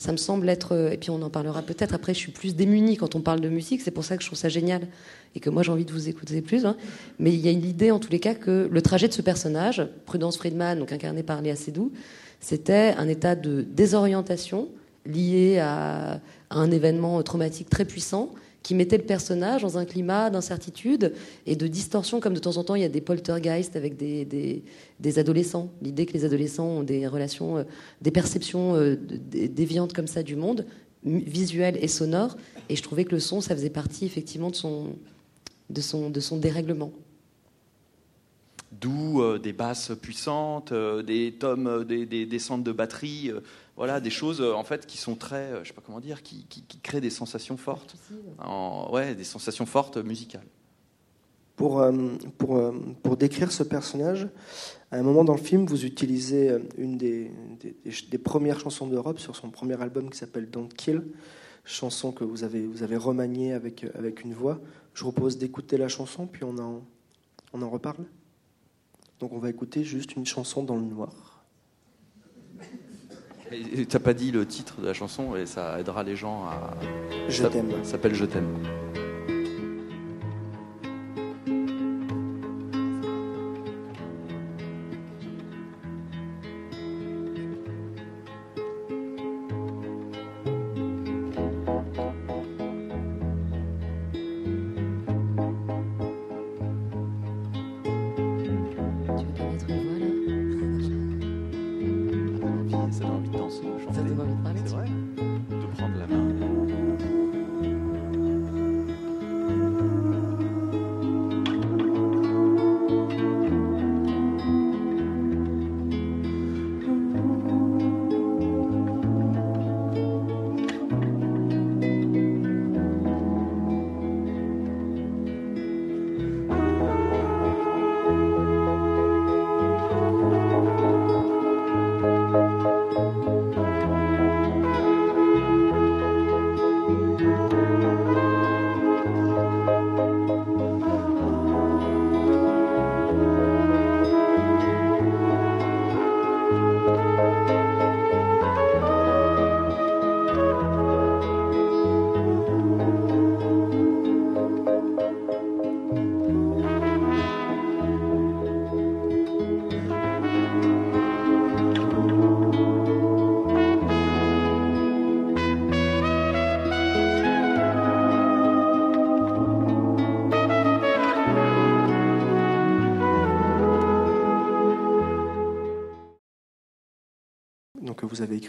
ça 0.00 0.12
me 0.12 0.16
semble 0.16 0.48
être. 0.48 0.72
euh, 0.74 0.90
et 0.92 0.96
puis 0.96 1.10
on 1.10 1.20
en 1.20 1.28
parlera 1.28 1.60
peut-être 1.60 1.94
après. 1.94 2.14
Je 2.14 2.18
suis 2.18 2.32
plus 2.32 2.56
démunie 2.56 2.96
quand 2.96 3.14
on 3.14 3.20
parle 3.20 3.40
de 3.40 3.50
musique. 3.50 3.82
C'est 3.82 3.90
pour 3.90 4.02
ça 4.02 4.16
que 4.16 4.22
je 4.22 4.28
trouve 4.28 4.38
ça 4.38 4.48
génial 4.48 4.88
et 5.34 5.40
que 5.40 5.50
moi 5.50 5.62
j'ai 5.62 5.70
envie 5.70 5.84
de 5.84 5.92
vous 5.92 6.08
écouter 6.08 6.40
plus. 6.40 6.64
hein. 6.64 6.74
Mais 7.18 7.32
il 7.34 7.38
y 7.40 7.48
a 7.48 7.50
une 7.50 7.64
idée 7.66 7.90
en 7.90 7.98
tous 7.98 8.10
les 8.10 8.18
cas 8.18 8.34
que 8.34 8.66
le 8.72 8.82
trajet 8.82 9.08
de 9.08 9.12
ce 9.12 9.20
personnage, 9.20 9.86
Prudence 10.06 10.38
Friedman, 10.38 10.78
donc 10.78 10.90
incarné 10.90 11.22
par 11.22 11.42
Léa 11.42 11.54
Seydoux, 11.54 11.92
c'était 12.40 12.94
un 12.96 13.08
état 13.08 13.34
de 13.36 13.60
désorientation 13.60 14.68
lié 15.04 15.58
à, 15.58 16.12
à 16.48 16.56
un 16.58 16.70
événement 16.70 17.22
traumatique 17.22 17.68
très 17.68 17.84
puissant 17.84 18.30
qui 18.62 18.74
mettait 18.74 18.98
le 18.98 19.04
personnage 19.04 19.62
dans 19.62 19.78
un 19.78 19.84
climat 19.84 20.30
d'incertitude 20.30 21.14
et 21.46 21.56
de 21.56 21.66
distorsion, 21.66 22.20
comme 22.20 22.34
de 22.34 22.38
temps 22.38 22.56
en 22.56 22.64
temps 22.64 22.74
il 22.74 22.82
y 22.82 22.84
a 22.84 22.88
des 22.88 23.00
poltergeists 23.00 23.76
avec 23.76 23.96
des, 23.96 24.24
des, 25.00 25.18
adolescents. 25.18 25.70
L'idée 25.80 26.06
que 26.06 26.12
les 26.12 26.24
adolescents 26.24 26.66
ont 26.66 26.82
des 26.82 27.06
relations, 27.06 27.58
euh, 27.58 27.64
des 28.02 28.10
perceptions 28.10 28.74
euh, 28.76 28.96
déviantes 28.96 29.92
comme 29.92 30.06
ça 30.06 30.22
du 30.22 30.36
monde, 30.36 30.66
visuelles 31.04 31.78
et 31.80 31.88
sonores. 31.88 32.36
Et 32.68 32.76
je 32.76 32.82
trouvais 32.82 33.04
que 33.04 33.12
le 33.12 33.20
son, 33.20 33.40
ça 33.40 33.54
faisait 33.54 33.70
partie 33.70 34.04
effectivement 34.04 34.50
de 34.50 34.56
son, 34.56 34.96
de 35.70 35.80
son, 35.80 36.10
de 36.10 36.20
son 36.20 36.36
dérèglement. 36.36 36.92
D'où 38.72 39.22
euh, 39.22 39.38
des 39.38 39.52
basses 39.52 39.92
puissantes, 40.00 40.72
des 40.72 41.34
tomes, 41.38 41.84
des, 41.84 42.04
des, 42.04 42.26
des 42.26 42.38
centres 42.38 42.64
de 42.64 42.72
batterie, 42.72 43.32
voilà, 43.80 43.98
des 43.98 44.10
choses 44.10 44.42
euh, 44.42 44.52
en 44.52 44.62
fait 44.62 44.84
qui 44.84 44.98
sont 44.98 45.14
très, 45.14 45.36
euh, 45.36 45.64
je 45.64 45.68
sais 45.68 45.72
pas 45.72 45.80
comment 45.80 46.00
dire, 46.00 46.22
qui, 46.22 46.44
qui, 46.50 46.64
qui 46.64 46.80
créent 46.80 47.00
des 47.00 47.08
sensations 47.08 47.56
fortes, 47.56 47.96
en, 48.38 48.90
ouais, 48.92 49.14
des 49.14 49.24
sensations 49.24 49.64
fortes 49.64 49.96
musicales. 49.96 50.44
pour, 51.56 51.80
euh, 51.80 51.92
pour, 52.36 52.60
pour 53.02 53.16
décrire 53.16 53.50
ce 53.50 53.62
personnage, 53.62 54.28
à 54.90 54.98
un 54.98 55.02
moment 55.02 55.24
dans 55.24 55.34
le 55.34 55.40
film, 55.40 55.64
vous 55.64 55.86
utilisez 55.86 56.58
une 56.76 56.98
des, 56.98 57.30
des, 57.58 57.74
des 58.10 58.18
premières 58.18 58.60
chansons 58.60 58.86
d'Europe 58.86 59.18
sur 59.18 59.34
son 59.34 59.48
premier 59.48 59.80
album 59.80 60.10
qui 60.10 60.18
s'appelle 60.18 60.50
Don't 60.50 60.68
Kill, 60.68 61.02
chanson 61.64 62.12
que 62.12 62.24
vous 62.24 62.44
avez, 62.44 62.66
vous 62.66 62.82
avez 62.82 62.98
remaniée 62.98 63.54
avec, 63.54 63.86
avec 63.94 64.24
une 64.24 64.34
voix. 64.34 64.60
Je 64.92 65.04
vous 65.04 65.12
propose 65.12 65.38
d'écouter 65.38 65.78
la 65.78 65.88
chanson, 65.88 66.26
puis 66.26 66.44
on 66.44 66.58
en, 66.58 66.82
on 67.54 67.62
en 67.62 67.70
reparle. 67.70 68.04
Donc 69.20 69.32
on 69.32 69.38
va 69.38 69.48
écouter 69.48 69.84
juste 69.84 70.16
une 70.16 70.26
chanson 70.26 70.62
dans 70.62 70.76
le 70.76 70.82
noir. 70.84 71.29
Tu 73.50 73.86
n'as 73.92 73.98
pas 73.98 74.14
dit 74.14 74.30
le 74.30 74.46
titre 74.46 74.80
de 74.80 74.86
la 74.86 74.92
chanson 74.94 75.34
et 75.34 75.44
ça 75.44 75.80
aidera 75.80 76.04
les 76.04 76.14
gens 76.14 76.44
à. 76.44 76.74
Je 77.28 77.44
t'aime. 77.46 77.72
Ça 77.82 77.92
s'appelle 77.92 78.14
Je 78.14 78.24
t'aime. 78.24 78.46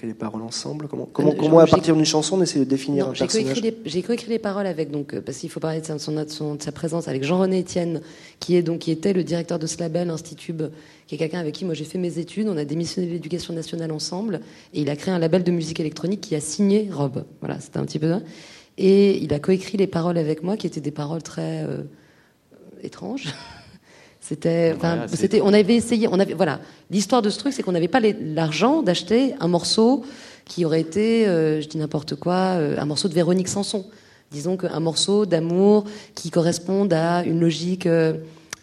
Écrit 0.02 0.08
les 0.08 0.14
paroles 0.14 0.42
ensemble 0.42 0.88
Comment, 0.88 1.08
comment, 1.12 1.32
comment 1.32 1.60
à 1.60 1.68
partir 1.68 1.96
d'une 1.96 2.06
chanson, 2.06 2.38
on 2.38 2.42
essaie 2.42 2.60
de 2.60 2.64
définir 2.64 3.08
un 3.10 3.14
personnage 3.14 3.62
J'ai 3.86 4.02
coécrit 4.02 4.30
les 4.30 4.40
paroles 4.40 4.66
avec, 4.66 4.90
donc, 4.90 5.14
euh, 5.14 5.22
parce 5.22 5.38
qu'il 5.38 5.50
faut 5.50 5.60
parler 5.60 5.82
de, 5.82 5.98
son, 5.98 6.56
de, 6.56 6.62
sa 6.62 6.72
présence 6.72 7.08
avec 7.08 7.24
Jean-René 7.24 7.62
Etienne, 7.62 8.02
qui, 8.40 8.56
est, 8.56 8.64
donc, 8.64 8.80
qui 8.80 8.92
était 8.92 9.14
le 9.14 9.24
directeur 9.24 9.60
de 9.60 9.68
ce 9.68 9.80
label, 9.80 10.10
Institube, 10.10 10.64
qui 11.08 11.16
est 11.16 11.18
quelqu'un 11.18 11.40
avec 11.40 11.54
qui 11.54 11.66
moi 11.66 11.74
j'ai 11.74 11.84
fait 11.84 11.98
mes 11.98 12.18
études. 12.18 12.48
On 12.48 12.58
a 12.58 12.66
démissionné 12.66 13.08
de 13.08 13.14
l'éducation 13.14 13.54
nationale 13.54 13.92
ensemble, 13.92 14.42
et 14.74 14.82
il 14.82 14.90
a 14.90 14.96
créé 14.96 15.14
un 15.14 15.20
label 15.20 15.44
de 15.44 15.52
musique 15.52 15.80
électronique 15.80 16.22
qui 16.22 16.36
a 16.36 16.42
signé 16.42 16.90
Rob. 16.92 17.26
Voilà, 17.40 17.60
c'était 17.60 17.78
un 17.78 17.86
petit 17.86 18.00
peu 18.00 18.10
ça. 18.10 18.22
Et 18.78 19.18
il 19.18 19.34
a 19.34 19.40
coécrit 19.40 19.78
les 19.78 19.88
paroles 19.88 20.18
avec 20.18 20.44
moi, 20.44 20.58
qui 20.58 20.66
étaient 20.68 20.82
des 20.82 20.92
paroles 20.92 21.22
très 21.22 21.64
euh, 21.64 21.84
étranges. 22.82 23.28
C'était, 24.32 24.74
c'était, 25.08 25.42
on 25.42 25.52
avait 25.52 25.76
essayé, 25.76 26.08
on 26.10 26.18
avait, 26.18 26.34
voilà. 26.34 26.62
L'histoire 26.90 27.22
de 27.22 27.30
ce 27.30 27.38
truc, 27.38 27.52
c'est 27.52 27.64
qu'on 27.64 27.74
n'avait 27.74 27.90
pas 27.90 28.00
l'argent 28.00 28.82
d'acheter 28.82 29.36
un 29.42 29.50
morceau 29.50 30.06
qui 30.46 30.64
aurait 30.64 30.80
été, 30.80 31.28
euh, 31.28 31.60
je 31.60 31.68
dis 31.68 31.78
n'importe 31.78 32.16
quoi, 32.16 32.56
euh, 32.56 32.78
un 32.80 32.86
morceau 32.86 33.10
de 33.10 33.14
Véronique 33.14 33.50
Sanson. 33.50 33.86
Disons 34.32 34.56
qu'un 34.56 34.80
morceau 34.80 35.26
d'amour 35.26 35.84
qui 36.16 36.30
corresponde 36.30 36.94
à 36.94 37.26
une 37.26 37.42
logique, 37.42 37.88
euh, 37.88 38.14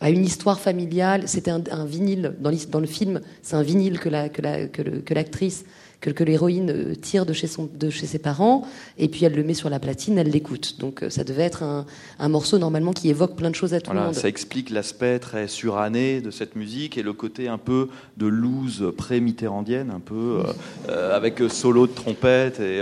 à 0.00 0.08
une 0.08 0.24
histoire 0.24 0.58
familiale. 0.58 1.24
C'était 1.26 1.50
un, 1.50 1.62
un, 1.70 1.84
vinyle 1.84 2.32
dans, 2.40 2.50
dans, 2.70 2.80
le 2.80 2.86
film. 2.86 3.20
C'est 3.42 3.56
un 3.56 3.62
vinyle 3.62 3.98
que 3.98 4.08
la, 4.08 4.30
que 4.30 4.40
la, 4.40 4.68
que 4.68 5.12
l'actrice 5.12 5.66
que, 6.00 6.10
que 6.10 6.24
l'héroïne 6.24 6.70
euh, 6.70 6.94
tire 6.94 7.26
de 7.26 7.32
chez, 7.32 7.46
son, 7.46 7.68
de 7.72 7.90
chez 7.90 8.06
ses 8.06 8.18
parents, 8.18 8.66
et 8.98 9.08
puis 9.08 9.24
elle 9.24 9.34
le 9.34 9.42
met 9.42 9.54
sur 9.54 9.68
la 9.68 9.80
platine, 9.80 10.18
elle 10.18 10.30
l'écoute. 10.30 10.76
Donc 10.78 11.02
euh, 11.02 11.10
ça 11.10 11.24
devait 11.24 11.42
être 11.42 11.62
un, 11.62 11.86
un, 12.18 12.28
morceau 12.28 12.58
normalement 12.58 12.92
qui 12.92 13.08
évoque 13.10 13.36
plein 13.36 13.50
de 13.50 13.54
choses 13.54 13.74
à 13.74 13.80
tout 13.80 13.92
le 13.92 14.00
monde. 14.00 14.14
Ça 14.14 14.28
explique 14.28 14.70
l'aspect 14.70 15.18
très 15.18 15.48
suranné 15.48 16.20
de 16.20 16.30
cette 16.30 16.56
musique 16.56 16.96
et 16.98 17.02
le 17.02 17.12
côté 17.12 17.48
un 17.48 17.58
peu 17.58 17.88
de 18.16 18.26
loose 18.26 18.92
pré-mitterrandienne, 18.96 19.90
un 19.90 20.00
peu 20.00 20.42
euh, 20.88 21.16
avec 21.16 21.40
solo 21.48 21.86
de 21.86 21.92
trompette 21.92 22.60
et 22.60 22.80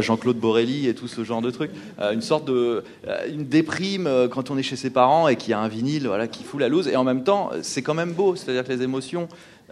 Jean-Claude 0.00 0.38
Borelli 0.38 0.86
et 0.86 0.94
tout 0.94 1.08
ce 1.08 1.24
genre 1.24 1.40
de 1.40 1.50
trucs. 1.50 1.70
une 2.12 2.22
sorte 2.22 2.46
de 2.46 2.82
une 3.28 3.44
déprime 3.44 4.08
quand 4.30 4.50
on 4.50 4.58
est 4.58 4.62
chez 4.62 4.76
ses 4.76 4.90
parents 4.90 5.28
et 5.28 5.36
qu'il 5.36 5.50
y 5.50 5.54
a 5.54 5.60
un 5.60 5.68
vinyle 5.68 6.06
voilà, 6.06 6.28
qui 6.28 6.44
fout 6.44 6.60
la 6.60 6.68
loose. 6.68 6.88
Et 6.88 6.96
en 6.96 7.04
même 7.04 7.24
temps, 7.24 7.50
c'est 7.62 7.82
quand 7.82 7.94
même 7.94 8.12
beau, 8.12 8.36
c'est-à-dire 8.36 8.64
que 8.64 8.72
les 8.72 8.82
émotions 8.82 9.28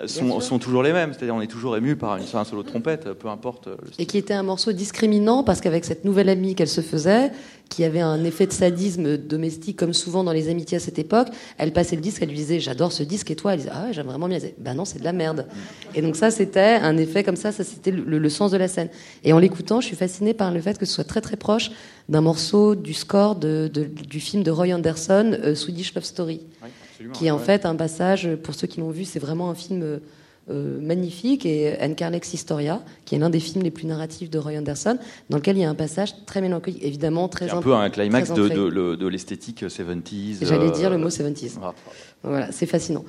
sont, 0.07 0.41
sont, 0.41 0.59
toujours 0.59 0.83
les 0.83 0.93
mêmes. 0.93 1.13
C'est-à-dire 1.13 1.35
on 1.35 1.41
est 1.41 1.49
toujours 1.49 1.77
ému 1.77 1.97
par 1.97 2.17
une, 2.17 2.25
un 2.33 2.45
solo 2.45 2.63
de 2.63 2.69
trompette, 2.69 3.13
peu 3.15 3.29
importe. 3.29 3.67
Le 3.67 3.77
Et 3.99 4.07
qui 4.07 4.19
était 4.19 4.35
un 4.35 4.43
morceau 4.43 4.73
discriminant 4.73 5.43
parce 5.43 5.61
qu'avec 5.61 5.85
cette 5.85 6.05
nouvelle 6.05 6.29
amie 6.29 6.55
qu'elle 6.55 6.69
se 6.69 6.81
faisait, 6.81 7.33
qui 7.69 7.85
avait 7.85 8.01
un 8.01 8.25
effet 8.25 8.47
de 8.47 8.53
sadisme 8.53 9.17
domestique 9.17 9.77
comme 9.77 9.93
souvent 9.93 10.25
dans 10.25 10.33
les 10.33 10.49
amitiés 10.49 10.79
à 10.79 10.81
cette 10.81 10.99
époque, 10.99 11.29
elle 11.59 11.73
passait 11.73 11.97
le 11.97 12.03
disque, 12.03 12.23
elle 12.23 12.29
lui 12.29 12.37
disait 12.37 12.61
j'adore 12.61 12.93
ce 12.93 13.03
disque 13.03 13.31
et 13.31 13.37
toi 13.37 13.53
elle 13.53 13.61
disait 13.61 13.73
ah 13.73 13.93
j'aime 13.93 14.07
vraiment 14.07 14.29
bien. 14.29 14.37
Elle 14.37 14.43
disait 14.43 14.55
ben 14.59 14.75
non 14.75 14.85
c'est 14.85 14.99
de 14.99 15.05
la 15.05 15.13
merde. 15.13 15.47
Et 15.95 16.03
donc 16.03 16.17
ça 16.17 16.31
c'était 16.31 16.79
un 16.81 16.97
effet 16.97 17.25
comme 17.25 17.37
ça, 17.37 17.53
ça 17.53 17.65
c'était 17.65 17.91
le, 17.91 18.19
le, 18.19 18.29
sens 18.29 18.51
de 18.51 18.57
la 18.57 18.69
scène. 18.69 18.89
Et 19.25 19.33
en 19.33 19.39
l'écoutant, 19.39 19.81
je 19.81 19.87
suis 19.87 19.97
fascinée 19.97 20.35
par 20.35 20.53
le 20.53 20.61
fait 20.61 20.79
que 20.79 20.87
ce 20.87 20.95
soit 20.95 21.05
très 21.05 21.21
très 21.21 21.37
proche 21.37 21.71
d'un 22.09 22.21
morceau 22.21 22.75
du 22.75 22.95
score 22.95 23.37
de, 23.37 23.71
de, 23.73 23.85
du 23.85 24.21
film 24.21 24.43
de 24.43 24.51
Roy 24.51 24.73
Anderson, 24.73 25.37
euh, 25.43 25.55
Swedish 25.55 25.95
Love 25.95 26.05
Story. 26.05 26.41
Oui 26.63 26.69
qui 27.13 27.27
est 27.27 27.31
en 27.31 27.39
fait 27.39 27.67
un 27.67 27.77
passage, 27.77 28.29
pour 28.43 28.55
ceux 28.55 28.67
qui 28.67 28.81
l'ont 28.81 28.91
vu, 28.91 29.05
c'est 29.05 29.19
vraiment 29.19 29.51
un 29.51 29.55
film 29.55 30.01
euh, 30.51 30.81
magnifique, 30.81 31.45
et 31.45 31.77
Encarlex 31.79 32.33
Historia, 32.33 32.81
qui 33.05 33.15
est 33.15 33.19
l'un 33.19 33.29
des 33.29 33.39
films 33.39 33.63
les 33.63 33.71
plus 33.71 33.87
narratifs 33.87 34.31
de 34.31 34.39
Roy 34.39 34.53
Anderson, 34.53 34.99
dans 35.29 35.37
lequel 35.37 35.59
il 35.59 35.61
y 35.61 35.65
a 35.65 35.69
un 35.69 35.75
passage 35.75 36.15
très 36.25 36.41
mélancolique, 36.41 36.83
évidemment 36.83 37.29
très... 37.29 37.51
un 37.51 37.61
peu 37.61 37.75
un 37.75 37.91
climax 37.91 38.33
de, 38.33 38.49
de, 38.95 39.07
l'esthétique 39.09 39.63
70s. 39.63 40.39
J'allais 40.41 40.71
dire 40.71 40.89
le 40.89 40.97
euh, 40.97 40.99
mot 40.99 41.11
70s. 41.11 41.59
Ah. 41.63 41.75
Voilà, 42.23 42.51
c'est 42.51 42.65
fascinant. 42.65 43.05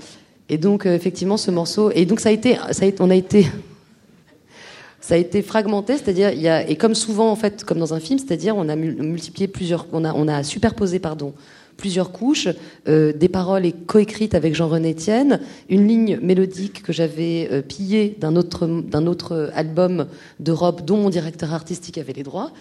Et 0.50 0.58
donc, 0.58 0.86
euh, 0.86 0.94
effectivement, 0.94 1.38
ce 1.38 1.50
morceau... 1.50 1.92
Et 1.92 2.06
donc, 2.06 2.20
ça 2.20 2.28
a 2.28 2.34
été... 2.34 2.58
Ça 2.72 2.86
a, 2.86 2.90
on 3.00 3.10
a 3.10 3.16
été... 3.16 3.48
ça 5.00 5.16
a 5.16 5.18
été 5.18 5.42
fragmenté, 5.42 5.96
c'est-à-dire 5.96 6.32
il 6.32 6.42
y 6.42 6.50
a 6.50 6.68
et 6.70 6.76
comme 6.76 6.94
souvent 6.94 7.32
en 7.32 7.36
fait, 7.38 7.64
comme 7.64 7.80
dans 7.80 7.94
un 7.94 8.02
film, 8.02 8.20
c'est-à-dire 8.20 8.58
on 8.58 8.68
a 8.68 8.76
multiplié 8.76 9.48
plusieurs, 9.48 9.88
on 9.94 10.04
a 10.04 10.14
on 10.14 10.28
a 10.28 10.44
superposé 10.44 11.00
pardon 11.00 11.34
plusieurs 11.80 12.12
couches, 12.12 12.50
euh, 12.88 13.14
des 13.14 13.30
paroles 13.30 13.72
coécrites 13.88 14.36
avec 14.36 14.54
Jean-René 14.54 14.92
Etienne, 14.92 15.40
une 15.70 15.88
ligne 15.88 16.20
mélodique 16.22 16.84
que 16.84 16.94
j'avais 16.94 17.48
euh, 17.52 17.62
pillée 17.62 18.16
d'un 18.20 18.36
autre, 18.36 18.68
d'un 18.68 19.08
autre 19.08 19.50
album 19.56 20.06
d'Europe 20.40 20.86
dont 20.86 20.98
mon 20.98 21.10
directeur 21.10 21.54
artistique 21.54 21.98
avait 21.98 22.14
les 22.14 22.24
droits, 22.24 22.52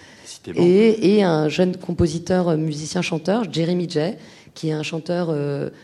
et, 0.55 1.17
et, 1.17 1.23
un 1.25 1.49
jeune 1.49 1.77
compositeur, 1.77 2.49
euh, 2.49 2.57
musicien, 2.57 3.03
chanteur, 3.03 3.53
Jeremy 3.53 3.91
Jay, 3.91 4.17
qui 4.55 4.69
est 4.69 4.73
un 4.73 4.83
chanteur 4.83 5.33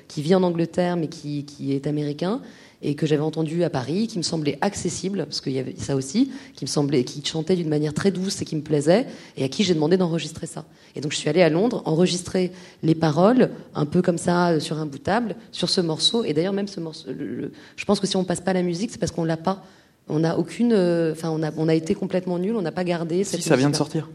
qui 0.08 0.20
vit 0.20 0.34
en 0.34 0.42
Angleterre 0.42 0.96
mais 0.96 1.06
qui, 1.06 1.44
qui 1.44 1.74
est 1.74 1.86
américain 1.86 2.40
et 2.84 2.94
que 2.94 3.06
j'avais 3.06 3.22
entendu 3.22 3.64
à 3.64 3.70
Paris, 3.70 4.06
qui 4.06 4.18
me 4.18 4.22
semblait 4.22 4.58
accessible, 4.60 5.24
parce 5.24 5.40
qu'il 5.40 5.52
y 5.52 5.58
avait 5.58 5.74
ça 5.78 5.96
aussi, 5.96 6.30
qui 6.54 6.64
me 6.64 6.68
semblait, 6.68 7.02
qui 7.02 7.24
chantait 7.24 7.56
d'une 7.56 7.68
manière 7.68 7.94
très 7.94 8.10
douce 8.10 8.40
et 8.42 8.44
qui 8.44 8.54
me 8.54 8.60
plaisait, 8.60 9.06
et 9.36 9.44
à 9.44 9.48
qui 9.48 9.64
j'ai 9.64 9.72
demandé 9.72 9.96
d'enregistrer 9.96 10.46
ça. 10.46 10.66
Et 10.94 11.00
donc 11.00 11.12
je 11.12 11.16
suis 11.16 11.30
allée 11.30 11.42
à 11.42 11.48
Londres 11.48 11.82
enregistrer 11.86 12.52
les 12.82 12.94
paroles, 12.94 13.50
un 13.74 13.86
peu 13.86 14.02
comme 14.02 14.18
ça, 14.18 14.50
euh, 14.50 14.60
sur 14.60 14.78
un 14.78 14.86
bout 14.86 14.98
de 14.98 15.02
table, 15.02 15.34
sur 15.50 15.70
ce 15.70 15.80
morceau. 15.80 16.24
Et 16.24 16.34
d'ailleurs 16.34 16.52
même 16.52 16.68
ce 16.68 16.78
morceau, 16.78 17.08
je 17.10 17.84
pense 17.86 18.00
que 18.00 18.06
si 18.06 18.16
on 18.16 18.24
passe 18.24 18.42
pas 18.42 18.52
la 18.52 18.62
musique, 18.62 18.90
c'est 18.92 18.98
parce 18.98 19.12
qu'on 19.12 19.24
l'a 19.24 19.38
pas. 19.38 19.64
On 20.06 20.18
n'a 20.18 20.38
aucune, 20.38 20.74
euh, 20.74 21.12
enfin 21.12 21.30
on 21.30 21.42
a, 21.42 21.50
on 21.56 21.66
a 21.68 21.74
été 21.74 21.94
complètement 21.94 22.38
nul, 22.38 22.54
on 22.54 22.62
n'a 22.62 22.72
pas 22.72 22.84
gardé. 22.84 23.24
Cette 23.24 23.40
si 23.40 23.48
ça 23.48 23.56
vient 23.56 23.70
de 23.70 23.76
sortir. 23.76 24.08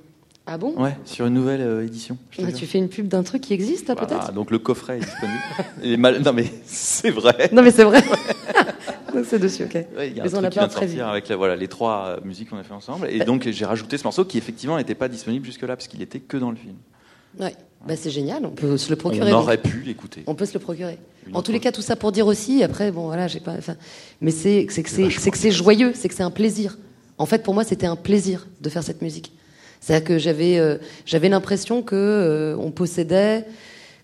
Ah 0.52 0.58
bon? 0.58 0.74
Ouais, 0.82 0.98
sur 1.06 1.28
une 1.28 1.36
nouvelle 1.36 1.62
euh, 1.62 1.86
édition. 1.86 2.18
je 2.32 2.38
te 2.38 2.42
Bah, 2.42 2.50
jure. 2.50 2.58
Tu 2.58 2.66
fais 2.66 2.80
une 2.80 2.90
pub 2.90 3.08
d'un 3.08 3.22
truc 3.22 3.42
qui 3.44 3.54
existe, 3.54 3.88
là, 3.88 3.94
Voilà, 3.94 4.08
peut-être? 4.18 4.34
donc 4.34 4.50
le 4.50 4.58
coffret 4.58 4.98
est 4.98 5.02
disponible. 5.02 5.98
Mal- 6.02 6.22
Non 6.24 6.34
mais 6.34 6.46
c'est 6.66 7.12
vrai. 7.12 7.50
Non, 7.54 7.62
mais 7.62 7.72
c'est 7.72 7.84
vrai. 7.84 8.02
Donc 9.14 9.26
c'est 9.28 9.40
dessus, 9.40 9.64
ok. 9.64 9.74
Ouais, 9.74 10.10
il 10.10 10.18
y 10.18 10.20
a 10.20 10.24
un 10.24 10.26
Ils 10.28 10.36
ont 10.36 10.40
truc 10.40 10.44
la 10.44 10.50
qui 10.50 10.54
vient 10.60 10.62
peur 10.62 10.68
de 10.68 10.74
très 10.74 10.86
sortir 10.88 11.04
vite. 11.06 11.12
avec 11.12 11.30
la- 11.30 11.36
voilà, 11.36 11.56
les 11.56 11.68
trois 11.68 12.06
euh, 12.08 12.20
musiques 12.24 12.52
qu'on 12.52 12.58
a 12.60 12.64
fait 12.64 12.74
ensemble. 12.76 13.08
Et 13.10 13.18
Bah- 13.20 13.26
donc 13.26 13.48
j'ai 13.50 13.66
rajouté 13.66 13.98
ce 13.98 14.04
morceau 14.04 14.24
qui 14.24 14.38
effectivement 14.38 14.78
n'était 14.78 14.94
pas 14.94 15.08
disponible 15.08 15.44
jusque-là 15.46 15.76
parce 15.76 15.88
qu'il 15.88 16.02
était 16.04 16.20
que 16.20 16.38
dans 16.38 16.52
le 16.52 16.56
film. 16.58 16.76
Ouais. 17.40 17.56
Bah, 17.88 17.96
c'est 17.96 18.12
génial, 18.12 18.46
on 18.46 18.50
peut 18.52 18.78
se 18.78 18.90
le 18.92 18.96
procurer. 18.98 19.28
On 19.34 19.38
donc. 19.38 19.44
aurait 19.46 19.58
pu 19.58 19.82
l'écouter. 19.82 20.24
On 20.28 20.36
peut 20.36 20.46
se 20.46 20.54
le 20.54 20.60
procurer. 20.60 21.00
Une 21.28 21.32
En 21.36 21.42
tous 21.42 21.50
autre- 21.50 21.52
les 21.54 21.60
cas, 21.60 21.72
tout 21.72 21.82
ça 21.82 21.96
pour 21.96 22.12
dire 22.12 22.28
aussi, 22.28 22.62
après, 22.64 22.92
bon, 22.92 23.06
voilà, 23.08 23.28
j'ai 23.28 23.40
pas. 23.40 23.54
enfin, 23.58 23.76
mais 24.22 24.30
c'est 24.32 24.68
c'est 24.70 24.84
que 24.84 24.90
C'est 24.90 24.96
c'est 24.98 25.04
vachement 25.04 25.22
c'est 25.24 25.32
que 25.32 25.38
c'est 25.40 25.52
joyeux, 25.52 25.92
c'est 25.96 26.08
que 26.08 26.14
c'est 26.16 26.24
un 26.24 26.32
plaisir. 26.32 26.78
En 27.18 27.26
fait, 27.26 27.42
pour 27.42 27.54
moi, 27.56 27.64
c'était 27.64 27.88
un 27.88 27.96
plaisir 27.96 28.48
de 28.62 28.70
faire 28.70 28.84
cette 28.84 29.02
musique. 29.02 29.32
C'est-à-dire 29.80 30.08
que 30.08 30.18
j'avais 30.18 30.58
euh, 30.60 30.78
j'avais 31.06 31.30
l'impression 31.30 31.82
que 31.82 31.96
euh, 31.96 32.56
on 32.58 32.72
possédait, 32.72 33.46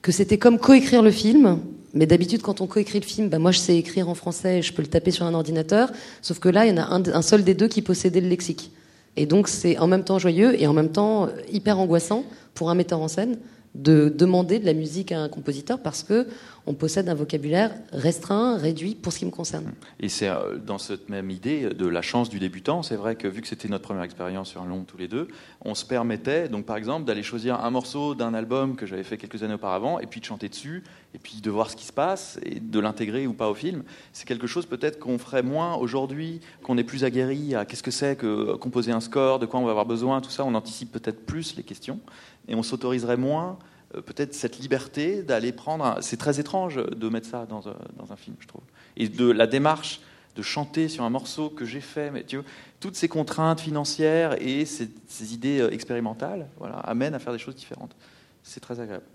que 0.01 0.11
c'était 0.11 0.37
comme 0.37 0.59
coécrire 0.59 1.01
le 1.01 1.11
film. 1.11 1.59
Mais 1.93 2.05
d'habitude, 2.05 2.41
quand 2.41 2.59
on 2.59 2.67
coécrit 2.67 2.99
le 2.99 3.05
film, 3.05 3.29
bah, 3.29 3.39
moi, 3.39 3.51
je 3.51 3.59
sais 3.59 3.77
écrire 3.77 4.09
en 4.09 4.15
français, 4.15 4.59
et 4.59 4.61
je 4.61 4.73
peux 4.73 4.81
le 4.81 4.89
taper 4.89 5.11
sur 5.11 5.25
un 5.25 5.33
ordinateur. 5.33 5.91
Sauf 6.21 6.39
que 6.39 6.49
là, 6.49 6.65
il 6.65 6.69
y 6.69 6.73
en 6.73 6.81
a 6.81 6.93
un, 6.93 7.01
un 7.07 7.21
seul 7.21 7.45
des 7.45 7.53
deux 7.53 7.69
qui 7.69 7.81
possédait 7.81 8.19
le 8.19 8.27
lexique. 8.27 8.71
Et 9.15 9.25
donc, 9.25 9.47
c'est 9.47 9.77
en 9.77 9.87
même 9.87 10.03
temps 10.03 10.19
joyeux 10.19 10.61
et 10.61 10.67
en 10.67 10.73
même 10.73 10.91
temps 10.91 11.25
euh, 11.25 11.29
hyper 11.51 11.79
angoissant 11.79 12.23
pour 12.53 12.69
un 12.69 12.75
metteur 12.75 12.99
en 12.99 13.07
scène 13.07 13.37
de 13.75 14.09
demander 14.09 14.59
de 14.59 14.65
la 14.65 14.73
musique 14.73 15.11
à 15.11 15.19
un 15.19 15.29
compositeur 15.29 15.79
parce 15.79 16.03
que 16.03 16.27
on 16.67 16.73
possède 16.73 17.09
un 17.09 17.13
vocabulaire 17.13 17.71
restreint, 17.91 18.57
réduit 18.57 18.95
pour 18.95 19.13
ce 19.13 19.19
qui 19.19 19.25
me 19.25 19.31
concerne. 19.31 19.71
Et 19.99 20.09
c'est 20.09 20.29
euh, 20.29 20.57
dans 20.57 20.77
cette 20.77 21.09
même 21.09 21.29
idée 21.29 21.69
de 21.69 21.87
la 21.87 22.01
chance 22.01 22.29
du 22.29 22.39
débutant. 22.39 22.81
C'est 22.83 22.95
vrai 22.95 23.15
que 23.15 23.27
vu 23.27 23.41
que 23.41 23.47
c'était 23.47 23.67
notre 23.67 23.83
première 23.83 24.03
expérience 24.03 24.49
sur 24.49 24.63
long 24.65 24.83
tous 24.83 24.97
les 24.97 25.07
deux, 25.07 25.27
on 25.61 25.75
se 25.75 25.85
permettait, 25.85 26.49
donc 26.49 26.65
par 26.65 26.77
exemple, 26.77 27.05
d'aller 27.05 27.23
choisir 27.23 27.63
un 27.63 27.69
morceau 27.69 28.15
d'un 28.15 28.33
album 28.33 28.75
que 28.75 28.85
j'avais 28.85 29.03
fait 29.03 29.17
quelques 29.17 29.43
années 29.43 29.53
auparavant, 29.53 29.99
et 29.99 30.07
puis 30.07 30.19
de 30.19 30.25
chanter 30.25 30.49
dessus, 30.49 30.83
et 31.13 31.19
puis 31.19 31.41
de 31.41 31.51
voir 31.51 31.69
ce 31.69 31.75
qui 31.75 31.85
se 31.85 31.93
passe, 31.93 32.39
et 32.43 32.59
de 32.59 32.79
l'intégrer 32.79 33.27
ou 33.27 33.33
pas 33.33 33.49
au 33.49 33.55
film. 33.55 33.83
C'est 34.13 34.27
quelque 34.27 34.47
chose 34.47 34.65
peut-être 34.65 34.99
qu'on 34.99 35.17
ferait 35.17 35.43
moins 35.43 35.75
aujourd'hui, 35.75 36.41
qu'on 36.63 36.77
est 36.77 36.83
plus 36.83 37.03
aguerri 37.03 37.55
à 37.55 37.65
qu'est-ce 37.65 37.83
que 37.83 37.91
c'est 37.91 38.15
que 38.15 38.25
euh, 38.25 38.57
composer 38.57 38.91
un 38.91 39.01
score, 39.01 39.39
de 39.39 39.45
quoi 39.45 39.59
on 39.59 39.65
va 39.65 39.71
avoir 39.71 39.85
besoin, 39.85 40.21
tout 40.21 40.31
ça. 40.31 40.43
On 40.43 40.55
anticipe 40.55 40.91
peut-être 40.91 41.25
plus 41.25 41.55
les 41.55 41.63
questions, 41.63 41.99
et 42.47 42.55
on 42.55 42.63
s'autoriserait 42.63 43.17
moins 43.17 43.57
peut-être 44.01 44.33
cette 44.33 44.59
liberté 44.59 45.23
d'aller 45.23 45.51
prendre. 45.51 45.97
C'est 46.01 46.17
très 46.17 46.39
étrange 46.39 46.75
de 46.75 47.09
mettre 47.09 47.27
ça 47.27 47.45
dans 47.45 47.67
un, 47.67 47.75
dans 47.97 48.11
un 48.11 48.15
film, 48.15 48.35
je 48.39 48.47
trouve. 48.47 48.63
Et 48.97 49.07
de 49.07 49.29
la 49.29 49.47
démarche 49.47 50.01
de 50.35 50.41
chanter 50.41 50.89
sur 50.89 51.03
un 51.03 51.09
morceau 51.09 51.49
que 51.49 51.65
j'ai 51.65 51.79
fait, 51.79 52.11
mais 52.11 52.23
tu 52.23 52.35
vois, 52.35 52.45
toutes 52.79 52.95
ces 52.95 53.07
contraintes 53.07 53.61
financières 53.61 54.35
et 54.41 54.65
ces, 54.65 54.89
idées 55.33 55.61
euh, 55.61 55.71
expérimentales, 55.71 56.47
voilà, 56.59 56.75
amènent 56.79 57.13
à 57.13 57.19
faire 57.19 57.33
des 57.33 57.39
choses 57.39 57.55
différentes. 57.55 57.95
C'est 58.43 58.59
très 58.59 58.79
agréable. 58.79 59.05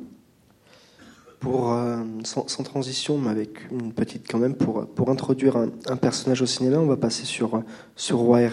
Pour, 1.38 1.72
euh, 1.72 2.02
sans, 2.24 2.44
transition, 2.62 3.18
mais 3.18 3.30
avec 3.30 3.70
une 3.70 3.92
petite 3.92 4.30
quand 4.30 4.38
même, 4.38 4.54
pour, 4.54 4.86
pour 4.86 5.10
introduire 5.10 5.56
un, 5.56 5.96
personnage 5.96 6.42
au 6.42 6.46
cinéma, 6.46 6.78
on 6.78 6.86
va 6.86 6.96
passer 6.96 7.24
sur, 7.24 7.54
euh, 7.54 7.60
sur 7.96 8.18
Roi 8.18 8.42
et 8.42 8.50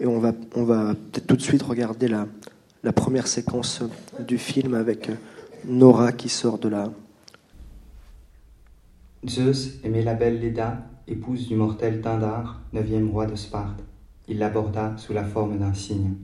et 0.00 0.06
on 0.06 0.20
va, 0.20 0.32
on 0.54 0.62
va 0.62 0.94
peut-être 0.94 1.26
tout 1.26 1.36
de 1.36 1.42
suite 1.42 1.62
regarder 1.62 2.06
la, 2.06 2.26
la 2.82 2.92
première 2.92 3.26
séquence 3.26 3.82
du 4.20 4.38
film 4.38 4.74
avec 4.74 5.10
euh, 5.10 5.14
Nora 5.64 6.12
qui 6.12 6.28
sort 6.28 6.58
de 6.58 6.68
la... 6.68 6.90
Zeus 9.26 9.80
aimait 9.84 10.02
la 10.02 10.14
belle 10.14 10.40
Léda, 10.40 10.86
épouse 11.06 11.48
du 11.48 11.56
mortel 11.56 12.00
Tindar, 12.00 12.60
neuvième 12.72 13.10
roi 13.10 13.26
de 13.26 13.34
Sparte. 13.34 13.82
Il 14.28 14.38
l'aborda 14.38 14.96
sous 14.96 15.12
la 15.12 15.24
forme 15.24 15.58
d'un 15.58 15.74
cygne. 15.74 16.14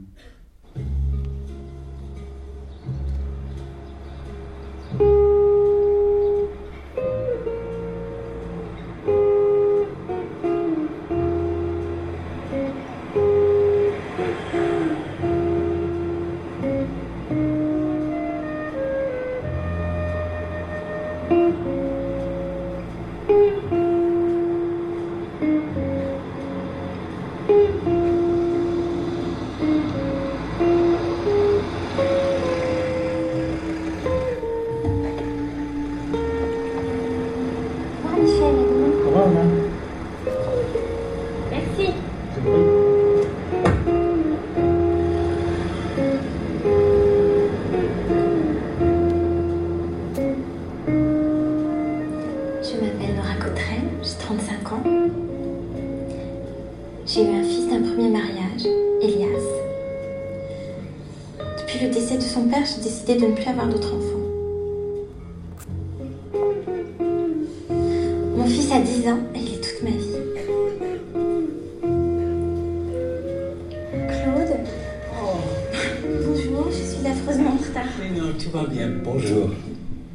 Non, 78.14 78.32
tout 78.38 78.50
va 78.50 78.64
bien. 78.66 78.90
Bonjour. 79.04 79.48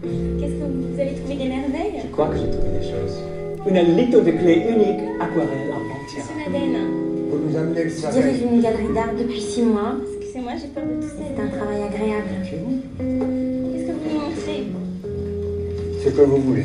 Qu'est-ce 0.02 0.54
que 0.54 0.66
vous, 0.66 0.94
vous 0.94 1.00
avez 1.00 1.14
trouvé 1.16 1.36
des 1.36 1.50
merveilles? 1.50 2.02
Je 2.04 2.08
crois 2.12 2.28
que 2.30 2.38
j'ai 2.38 2.50
trouvé 2.50 2.70
des 2.80 2.86
choses. 2.86 3.18
Une 3.68 3.98
litho 3.98 4.22
de 4.22 4.32
clé 4.32 4.64
unique, 4.70 5.02
aquarelle 5.20 5.72
en 5.72 5.82
entière. 5.84 6.24
Monsieur 6.24 6.36
Madeleine, 6.38 6.88
Vous 7.30 7.38
nous 7.50 7.58
amenez 7.58 7.84
le 7.84 7.90
je 7.90 7.96
savon. 7.96 8.20
dirige 8.22 8.42
une 8.42 8.62
galerie 8.62 8.94
d'art 8.94 9.14
depuis 9.20 9.42
6 9.42 9.62
mois. 9.64 9.96
Excusez-moi, 10.20 10.54
j'ai 10.62 10.68
peur 10.68 10.84
de 10.86 11.02
tousser. 11.02 11.16
C'est 11.36 11.42
un 11.42 11.48
travail 11.48 11.82
agréable. 11.84 12.30
Qu'est-ce 12.44 13.86
que 13.88 13.92
vous 13.92 14.10
me 14.10 14.14
montrez? 14.14 14.68
C'est 16.04 16.16
comme 16.16 16.30
vous 16.30 16.42
voulez. 16.42 16.64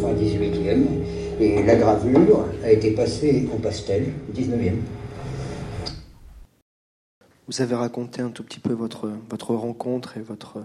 Fin 0.00 0.12
18e, 0.14 0.84
et 1.40 1.62
la 1.62 1.76
gravure 1.76 2.46
a 2.64 2.70
été 2.72 2.92
passée 2.92 3.48
au 3.54 3.58
pastel 3.58 4.06
19e. 4.34 4.74
Vous 7.48 7.62
avez 7.62 7.74
raconté 7.74 8.20
un 8.22 8.30
tout 8.30 8.42
petit 8.42 8.60
peu 8.60 8.72
votre, 8.72 9.10
votre 9.30 9.54
rencontre 9.54 10.18
et 10.18 10.20
votre, 10.20 10.58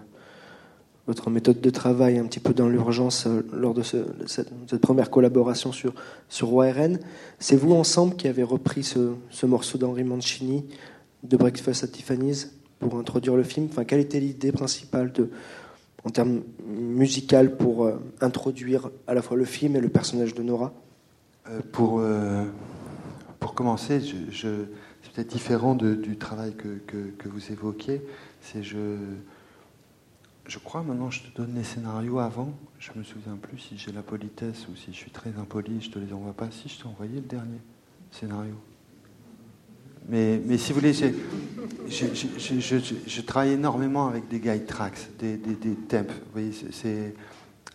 votre 1.08 1.30
méthode 1.30 1.62
de 1.62 1.70
travail 1.70 2.18
un 2.18 2.26
petit 2.26 2.42
peu 2.42 2.54
dans 2.54 2.68
l'urgence 2.68 3.26
euh, 3.26 3.46
lors 3.54 3.74
de, 3.74 3.84
ce- 3.84 3.98
de 3.98 4.28
cette, 4.28 4.50
première 4.82 5.10
collaboration 5.10 5.72
sur, 5.72 5.94
sur 6.28 6.58
Reine. 6.58 7.00
C'est 7.40 7.56
vous 7.56 7.74
ensemble 7.74 8.16
qui 8.16 8.28
avez 8.28 8.44
repris 8.44 8.84
ce, 8.84 9.14
ce 9.30 9.46
morceau 9.46 9.78
d'Henri 9.78 10.04
Mancini 10.04 10.66
de 11.24 11.38
Breakfast 11.38 11.86
at 11.86 11.88
Tiffany's 11.88 12.52
pour 12.80 12.96
introduire 12.98 13.38
le 13.38 13.44
film. 13.44 13.68
Enfin, 13.72 13.86
quelle 13.86 14.02
était 14.02 14.20
l'idée 14.20 14.52
principale 14.52 15.14
de, 15.14 15.30
en 16.06 16.10
termes 16.10 16.44
musical 16.66 17.56
pour 17.56 17.86
euh, 17.86 18.00
introduire 18.22 18.90
à 19.08 19.14
la 19.14 19.22
fois 19.22 19.38
le 19.38 19.46
film 19.46 19.76
et 19.76 19.82
le 19.82 19.90
personnage 19.90 20.34
de 20.34 20.44
Nora? 20.44 20.74
Euh, 21.50 21.62
pour, 21.72 22.00
euh, 22.00 22.46
pour 23.40 23.54
commencer, 23.54 24.00
c'est 24.02 25.14
peut-être 25.14 25.28
différent 25.28 25.76
du 25.76 26.18
travail 26.18 26.54
que, 26.56 26.80
que, 26.88 27.12
que 27.18 27.30
vous 27.30 27.52
évoquiez. 27.52 28.02
C'est 28.42 28.64
je, 28.64 28.98
je 30.48 30.60
crois 30.60 30.84
maintenant, 30.84 31.10
je 31.10 31.22
te 31.22 31.36
donne 31.36 31.56
les 31.56 31.64
scénarios 31.64 32.20
avant. 32.20 32.54
Je 32.80 32.92
me 32.96 33.04
souviens 33.04 33.38
plus 33.38 33.60
si 33.60 33.78
j'ai 33.78 33.92
la 33.92 34.02
politesse 34.02 34.68
ou 34.70 34.76
si 34.76 34.92
je 34.92 34.98
suis 34.98 35.12
très 35.12 35.32
impoli, 35.38 35.82
je 35.82 35.90
te 35.90 36.00
les 36.00 36.14
envoie 36.14 36.34
pas. 36.34 36.50
Si 36.52 36.70
je 36.70 36.82
t'ai 36.82 36.88
envoyé 36.88 37.16
le 37.16 37.28
dernier 37.28 37.60
scénario. 38.12 38.56
Mais, 40.10 40.58
si 40.58 40.74
vous 40.74 40.80
voulez, 40.80 40.94
je, 40.94 41.22
travaille 43.22 43.52
énormément 43.52 44.08
avec 44.08 44.28
des 44.28 44.40
guide 44.40 44.66
tracks, 44.66 45.10
des, 45.20 45.38
des, 45.38 45.76
temps. 45.76 46.06
Vous 46.34 46.42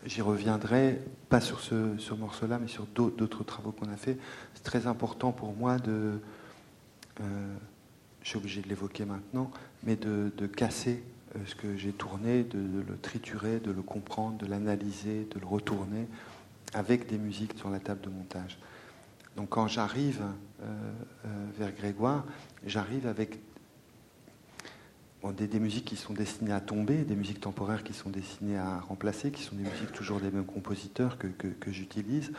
j'y 0.07 0.22
reviendrai, 0.22 1.01
pas 1.29 1.41
sur 1.41 1.61
ce, 1.61 1.97
ce 1.99 2.14
morceau-là, 2.14 2.59
mais 2.61 2.68
sur 2.68 2.87
d'autres 2.87 3.45
travaux 3.45 3.72
qu'on 3.72 3.91
a 3.91 3.97
fait. 3.97 4.16
C'est 4.55 4.62
très 4.62 4.87
important 4.87 5.33
pour 5.33 5.55
moi 5.55 5.79
de. 5.79 6.20
Euh, 7.20 7.55
je 8.22 8.29
suis 8.29 8.39
obligé 8.39 8.61
de 8.61 8.68
l'évoquer 8.68 9.05
maintenant, 9.05 9.51
mais 9.85 9.97
de, 9.97 10.31
casser 10.47 11.03
euh, 11.35 11.39
ce 11.47 11.55
que 11.55 11.76
j'ai 11.76 11.93
tourné, 11.93 12.43
de, 12.43 12.59
le 12.59 12.99
triturer, 12.99 13.59
de 13.59 13.70
le 13.70 13.83
comprendre, 13.83 14.37
de 14.39 14.47
l'analyser, 14.47 15.26
de 15.35 15.41
le 15.41 15.47
retourner 15.47 16.07
avec 16.74 17.09
des 17.09 17.16
musiques 17.16 17.57
sur 17.57 17.70
la 17.70 17.79
table 17.79 18.03
de 18.03 18.11
montage. 18.11 18.59
Donc 19.37 19.51
quand 19.51 19.68
j'arrive 19.68 20.22
vers 21.56 21.72
Grégoire, 21.72 22.24
j'arrive 22.66 23.06
avec 23.06 23.38
des, 25.36 25.61
musiques 25.61 25.84
qui 25.84 25.96
sont 25.96 26.14
destinées 26.14 26.52
à 26.52 26.61
tomber, 26.61 27.04
des 27.04 27.14
musiques 27.14 27.40
temporaires 27.40 27.84
qui 27.84 27.92
sont 27.92 28.11
destinées 28.11 28.59
à 28.59 28.80
remplacer, 28.80 29.30
qui 29.30 29.42
sont 29.42 29.56
des 29.56 29.62
musiques 29.62 29.92
toujours 29.92 30.20
des 30.20 30.30
mêmes 30.30 30.46
compositeurs 30.46 31.16
que, 31.18 31.70
j'utilise, 31.70 32.32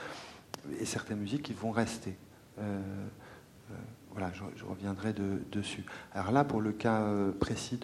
et 0.79 0.85
certaines 0.85 1.19
musiques 1.19 1.43
qui 1.43 1.53
vont 1.53 1.71
rester 1.71 2.15
voilà, 4.11 4.31
je, 4.33 4.63
reviendrai 4.65 5.13
dessus. 5.51 5.85
Alors 6.13 6.31
là, 6.31 6.43
pour 6.43 6.61
le 6.61 6.71
cas 6.71 7.01
euh, 7.01 7.31
précis 7.31 7.79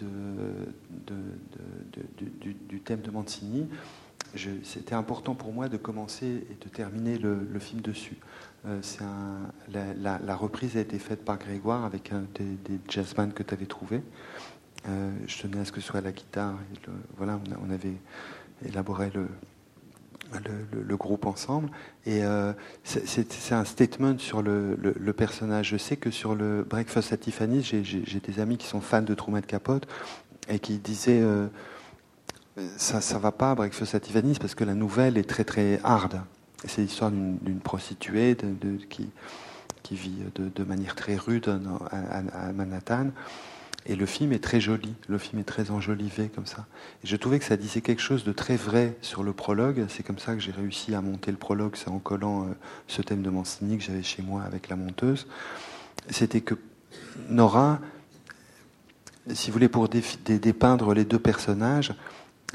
du, 2.68 2.80
thème 2.80 3.00
de 3.00 3.10
Mancini, 3.10 3.68
c'était 4.62 4.94
important 4.94 5.34
pour 5.34 5.52
moi 5.52 5.68
de 5.68 5.76
commencer 5.76 6.46
et 6.50 6.56
de 6.62 6.68
terminer 6.68 7.18
le, 7.18 7.58
film 7.58 7.80
dessus. 7.80 8.16
Euh, 8.66 8.80
la, 9.70 10.36
reprise 10.36 10.76
a 10.76 10.80
été 10.80 10.98
faite 10.98 11.24
par 11.24 11.38
Grégoire 11.38 11.84
avec 11.84 12.12
un 12.12 12.24
des, 12.34 12.44
des 12.44 12.80
jazzman 12.88 13.32
que 13.32 13.42
tu 13.42 13.54
avais 13.54 13.66
trouvé. 13.66 14.02
Euh, 14.88 15.10
je 15.26 15.42
tenais 15.42 15.60
à 15.60 15.64
ce 15.64 15.72
que 15.72 15.80
ce 15.80 15.86
soit 15.86 16.00
la 16.00 16.12
guitare. 16.12 16.54
voilà, 17.16 17.38
on, 17.62 17.70
avait 17.70 17.94
élaboré 18.64 19.10
le, 19.14 20.96
groupe 20.96 21.26
ensemble. 21.26 21.70
Et 22.06 22.24
euh, 22.24 22.52
c'est 22.82 23.54
un 23.54 23.64
statement 23.64 24.18
sur 24.18 24.42
le, 24.42 25.12
personnage. 25.16 25.68
Je 25.68 25.76
sais 25.76 25.96
que 25.96 26.10
sur 26.10 26.34
le 26.34 26.64
Breakfast 26.64 27.12
at 27.12 27.18
Tiffany's, 27.18 27.64
j'ai 27.64 28.20
des 28.20 28.40
amis 28.40 28.56
qui 28.58 28.66
sont 28.66 28.80
fans 28.80 29.02
de 29.02 29.14
Truman 29.14 29.42
Capote 29.42 29.86
et 30.48 30.58
qui 30.58 30.78
disaient 30.78 31.22
ça, 32.76 33.00
ça 33.00 33.18
va 33.18 33.32
pas 33.32 33.54
Breakfast 33.54 33.94
at 33.94 34.00
Tiffany's 34.00 34.38
parce 34.38 34.54
que 34.54 34.64
la 34.64 34.74
nouvelle 34.74 35.18
est 35.18 35.28
très 35.28 35.44
très 35.44 35.80
hard. 35.84 36.20
C'est 36.64 36.82
l'histoire 36.82 37.10
d'une 37.10 37.60
prostituée 37.62 38.36
qui 38.88 39.94
vit 39.94 40.16
de, 40.34 40.64
manière 40.64 40.94
très 40.94 41.16
rude 41.16 41.48
à 41.92 42.52
Manhattan. 42.52 43.10
Et 43.88 43.94
le 43.94 44.04
film 44.04 44.32
est 44.32 44.42
très 44.42 44.60
joli, 44.60 44.94
le 45.06 45.16
film 45.16 45.40
est 45.40 45.44
très 45.44 45.70
enjolivé 45.70 46.28
comme 46.28 46.46
ça. 46.46 46.66
Et 47.04 47.06
je 47.06 47.14
trouvais 47.14 47.38
que 47.38 47.44
ça 47.44 47.56
disait 47.56 47.80
quelque 47.80 48.02
chose 48.02 48.24
de 48.24 48.32
très 48.32 48.56
vrai 48.56 48.96
sur 49.00 49.22
le 49.22 49.32
prologue. 49.32 49.86
C'est 49.88 50.02
comme 50.02 50.18
ça 50.18 50.34
que 50.34 50.40
j'ai 50.40 50.50
réussi 50.50 50.94
à 50.94 51.00
monter 51.00 51.30
le 51.30 51.36
prologue, 51.36 51.76
c'est 51.76 51.88
en 51.88 52.00
collant 52.00 52.42
euh, 52.42 52.46
ce 52.88 53.00
thème 53.00 53.22
de 53.22 53.30
Mancini 53.30 53.78
que 53.78 53.84
j'avais 53.84 54.02
chez 54.02 54.22
moi 54.22 54.42
avec 54.42 54.68
la 54.68 54.74
monteuse. 54.74 55.28
C'était 56.10 56.40
que 56.40 56.56
Nora, 57.28 57.78
si 59.32 59.50
vous 59.50 59.54
voulez, 59.54 59.68
pour 59.68 59.88
dépeindre 59.88 60.92
les 60.92 61.04
deux 61.04 61.18
personnages 61.20 61.94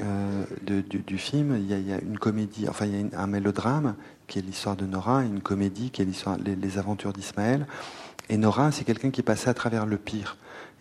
euh, 0.02 0.44
du, 0.90 1.18
film, 1.18 1.56
il 1.56 1.66
y, 1.66 1.92
a, 1.92 2.00
une 2.00 2.18
comédie, 2.18 2.68
enfin 2.68 2.86
il 2.86 3.00
y 3.00 3.14
a 3.14 3.20
un 3.20 3.26
mélodrame 3.26 3.94
qui 4.26 4.38
est 4.38 4.42
l'histoire 4.42 4.76
de 4.76 4.84
Nora, 4.84 5.22
une 5.22 5.40
comédie 5.40 5.90
qui 5.90 6.02
est 6.02 6.04
l'histoire, 6.04 6.36
les, 6.38 6.78
aventures 6.78 7.12
d'Ismaël. 7.12 7.66
Et 8.28 8.36
Nora, 8.36 8.72
c'est 8.72 8.84
quelqu'un 8.84 9.10
qui 9.10 9.20
est 9.20 9.24
passé 9.24 9.48
à 9.48 9.54
travers 9.54 9.86
le 9.86 9.98
pire. 9.98 10.36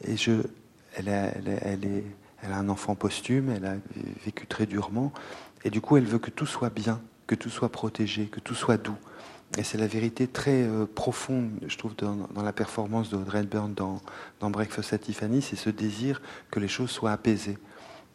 Et 0.07 0.17
je, 0.17 0.31
elle, 0.95 1.09
a, 1.09 1.31
elle, 1.35 1.85
est, 1.85 2.03
elle 2.41 2.51
a 2.51 2.57
un 2.57 2.69
enfant 2.69 2.95
posthume, 2.95 3.49
elle 3.49 3.65
a 3.65 3.75
vécu 4.25 4.47
très 4.47 4.65
durement, 4.65 5.11
et 5.63 5.69
du 5.69 5.81
coup 5.81 5.97
elle 5.97 6.05
veut 6.05 6.19
que 6.19 6.31
tout 6.31 6.47
soit 6.47 6.69
bien, 6.69 6.99
que 7.27 7.35
tout 7.35 7.49
soit 7.49 7.69
protégé, 7.69 8.25
que 8.25 8.39
tout 8.39 8.55
soit 8.55 8.77
doux. 8.77 8.97
Et 9.57 9.63
c'est 9.63 9.77
la 9.77 9.87
vérité 9.87 10.27
très 10.27 10.63
euh, 10.63 10.85
profonde, 10.85 11.51
je 11.67 11.77
trouve, 11.77 11.95
dans, 11.95 12.15
dans 12.33 12.41
la 12.41 12.53
performance 12.53 13.09
de 13.09 13.17
Audrey 13.17 13.41
Hepburn 13.41 13.73
dans, 13.73 14.01
dans 14.39 14.49
Breakfast 14.49 14.93
at 14.93 14.99
Tiffany, 14.99 15.41
c'est 15.41 15.57
ce 15.57 15.69
désir 15.69 16.21
que 16.49 16.59
les 16.59 16.69
choses 16.69 16.89
soient 16.89 17.11
apaisées. 17.11 17.57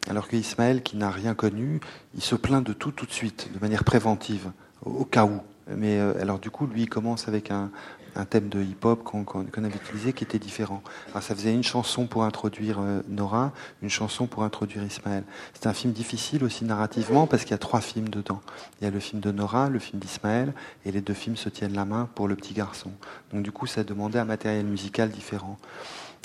Alors 0.09 0.27
que 0.27 0.35
Ismaël, 0.35 0.83
qui 0.83 0.97
n'a 0.97 1.09
rien 1.09 1.33
connu, 1.33 1.79
il 2.15 2.21
se 2.21 2.35
plaint 2.35 2.65
de 2.65 2.73
tout 2.73 2.91
tout 2.91 3.05
de 3.05 3.11
suite, 3.11 3.49
de 3.53 3.59
manière 3.59 3.83
préventive, 3.83 4.51
au, 4.83 5.05
cas 5.05 5.25
où. 5.25 5.41
Mais 5.67 5.99
euh, 5.99 6.21
alors 6.21 6.39
du 6.39 6.49
coup, 6.49 6.65
lui, 6.65 6.83
il 6.83 6.89
commence 6.89 7.27
avec 7.27 7.51
un, 7.51 7.71
un 8.17 8.25
thème 8.25 8.49
de 8.49 8.61
hip-hop 8.61 9.03
qu'on 9.03 9.63
avait 9.63 9.75
utilisé 9.75 10.11
qui 10.11 10.23
était 10.23 10.39
différent. 10.39 10.81
Alors, 11.11 11.23
ça 11.23 11.35
faisait 11.35 11.53
une 11.53 11.63
chanson 11.63 12.07
pour 12.07 12.23
introduire 12.23 12.79
euh, 12.79 13.01
Nora, 13.07 13.53
une 13.81 13.89
chanson 13.89 14.25
pour 14.27 14.43
introduire 14.43 14.83
Ismaël. 14.83 15.23
C'est 15.53 15.67
un 15.67 15.73
film 15.73 15.93
difficile 15.93 16.43
aussi 16.43 16.65
narrativement 16.65 17.27
parce 17.27 17.43
qu'il 17.43 17.51
y 17.51 17.55
a 17.55 17.59
trois 17.59 17.81
films 17.81 18.09
dedans. 18.09 18.41
Il 18.79 18.85
y 18.85 18.87
a 18.87 18.91
le 18.91 18.99
film 18.99 19.21
de 19.21 19.31
Nora, 19.31 19.69
le 19.69 19.79
film 19.79 19.99
d'Ismaël, 19.99 20.53
et 20.85 20.91
les 20.91 21.01
deux 21.01 21.13
films 21.13 21.37
se 21.37 21.49
tiennent 21.49 21.75
la 21.75 21.85
main 21.85 22.09
pour 22.15 22.27
le 22.27 22.35
petit 22.35 22.53
garçon. 22.53 22.91
Donc 23.31 23.43
du 23.43 23.51
coup, 23.51 23.67
ça 23.67 23.83
demandait 23.83 24.19
un 24.19 24.25
matériel 24.25 24.65
musical 24.65 25.09
différent. 25.09 25.57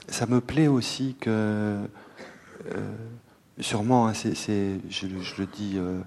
Ça 0.09 0.26
me 0.26 0.41
plaît 0.41 0.68
aussi 0.68 1.16
que, 1.20 1.30
euh, 1.30 2.93
sûrement, 3.61 4.09
hein, 4.09 4.14
c'est, 4.14 4.80
je, 4.88 5.07
le 5.07 5.46
dis. 5.46 5.74
Euh, 5.76 6.00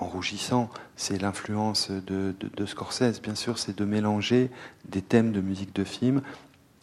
en 0.00 0.06
rougissant, 0.06 0.70
c'est 0.96 1.20
l'influence 1.20 1.90
de, 1.90 2.34
Scorsese, 2.66 3.20
bien 3.22 3.34
sûr, 3.34 3.58
c'est 3.58 3.76
de 3.76 3.84
mélanger 3.84 4.50
des 4.86 5.02
thèmes 5.02 5.32
de 5.32 5.40
musique 5.40 5.74
de 5.74 5.84
film 5.84 6.20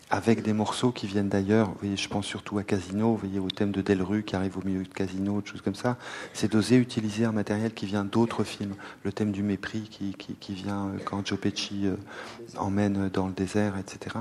avec 0.09 0.43
des 0.43 0.51
morceaux 0.51 0.91
qui 0.91 1.07
viennent 1.07 1.29
d'ailleurs. 1.29 1.73
Je 1.81 2.07
pense 2.09 2.25
surtout 2.25 2.57
à 2.57 2.63
Casino, 2.63 3.11
vous 3.11 3.17
voyez, 3.17 3.39
au 3.39 3.49
thème 3.49 3.71
de 3.71 3.81
Delru 3.81 4.23
qui 4.23 4.35
arrive 4.35 4.57
au 4.57 4.61
milieu 4.61 4.83
de 4.83 4.93
Casino, 4.93 5.39
des 5.39 5.47
choses 5.47 5.61
comme 5.61 5.75
ça. 5.75 5.97
C'est 6.33 6.51
d'oser 6.51 6.75
utiliser 6.75 7.23
un 7.23 7.31
matériel 7.31 7.73
qui 7.73 7.85
vient 7.85 8.03
d'autres 8.03 8.43
films. 8.43 8.75
Le 9.03 9.13
thème 9.13 9.31
du 9.31 9.41
mépris 9.41 9.83
qui, 9.83 10.13
qui, 10.13 10.53
vient 10.53 10.87
euh, 10.87 10.97
quand 11.05 11.25
Joe 11.25 11.39
Pesci 11.39 11.87
euh, 11.87 11.95
emmène 12.57 13.09
dans 13.09 13.27
le 13.27 13.33
désert, 13.33 13.77
etc. 13.77 14.17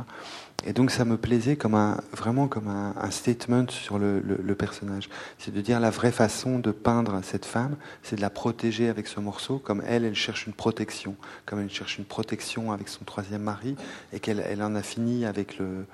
Et 0.67 0.75
donc 0.75 0.91
ça 0.91 1.05
me 1.05 1.17
plaisait 1.17 1.57
comme 1.57 1.75
un, 1.75 2.01
vraiment 2.13 2.47
comme 2.47 2.69
un, 2.69 3.11
statement 3.11 3.67
sur 3.69 3.99
le, 3.99 4.55
personnage. 4.55 5.09
C'est 5.39 5.55
de 5.55 5.61
dire 5.61 5.81
la 5.81 5.91
vraie 5.91 6.13
façon 6.13 6.59
de 6.59 6.71
peindre 6.71 7.21
cette 7.23 7.47
femme, 7.47 7.77
c'est 8.03 8.17
de 8.17 8.21
la 8.21 8.31
protéger 8.31 8.89
avec 8.89 9.07
ce 9.07 9.21
morceau, 9.21 9.59
comme 9.59 9.83
elle, 9.87 10.05
elle 10.05 10.15
cherche 10.15 10.47
une 10.47 10.53
protection, 10.53 11.17
comme 11.47 11.61
elle 11.61 11.71
cherche 11.71 11.99
une 11.99 12.05
protection 12.05 12.73
avec 12.73 12.89
son 12.89 13.05
troisième 13.05 13.43
mari, 13.43 13.75
et 14.13 14.21
qu'elle 14.21 14.41
elle 14.41 14.63
en 14.63 14.75
a 14.75 14.83
fini 14.83 15.25
avec 15.25 15.59
le, 15.59 15.87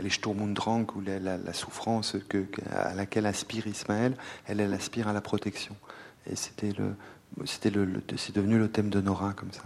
les 0.00 0.10
Sturmundrang 0.10 0.86
ou 0.96 1.00
la, 1.00 1.38
la, 1.38 1.52
souffrance 1.52 2.16
que, 2.28 2.44
à 2.72 2.94
laquelle 2.94 3.26
aspire 3.26 3.68
Ismaël, 3.68 4.16
elle, 4.46 4.60
elle 4.60 4.74
aspire 4.74 5.06
à 5.06 5.12
la 5.12 5.20
protection. 5.20 5.76
Et 6.28 6.34
c'était 6.36 6.72
le, 6.72 6.96
le, 7.36 8.02
c'est 8.16 8.34
devenu 8.34 8.58
le 8.58 8.68
thème 8.68 8.90
de 8.90 9.00
Nora 9.00 9.34
comme 9.34 9.52
ça. 9.52 9.62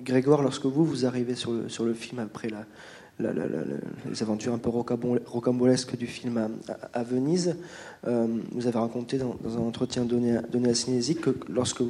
Grégoire, 0.00 0.42
lorsque 0.42 0.66
vous, 0.66 0.84
vous 0.84 1.06
arrivez 1.06 1.34
sur 1.34 1.52
le, 1.52 1.68
sur 1.68 1.84
le 1.84 1.92
film 1.92 2.20
après 2.20 2.48
la, 2.48 2.64
les 3.18 4.22
aventures 4.22 4.52
un 4.52 4.58
peu 4.58 4.68
rocambolesques 4.70 5.96
du 5.96 6.06
film 6.06 6.50
à, 6.92 7.02
Venise. 7.02 7.56
Euh, 8.06 8.26
vous 8.52 8.66
avez 8.66 8.78
raconté 8.78 9.16
dans, 9.18 9.36
un 9.56 9.60
entretien 9.60 10.04
donné, 10.04 10.36
à 10.36 10.74
Cinésique 10.74 11.22
que 11.22 11.30
lorsque 11.48 11.80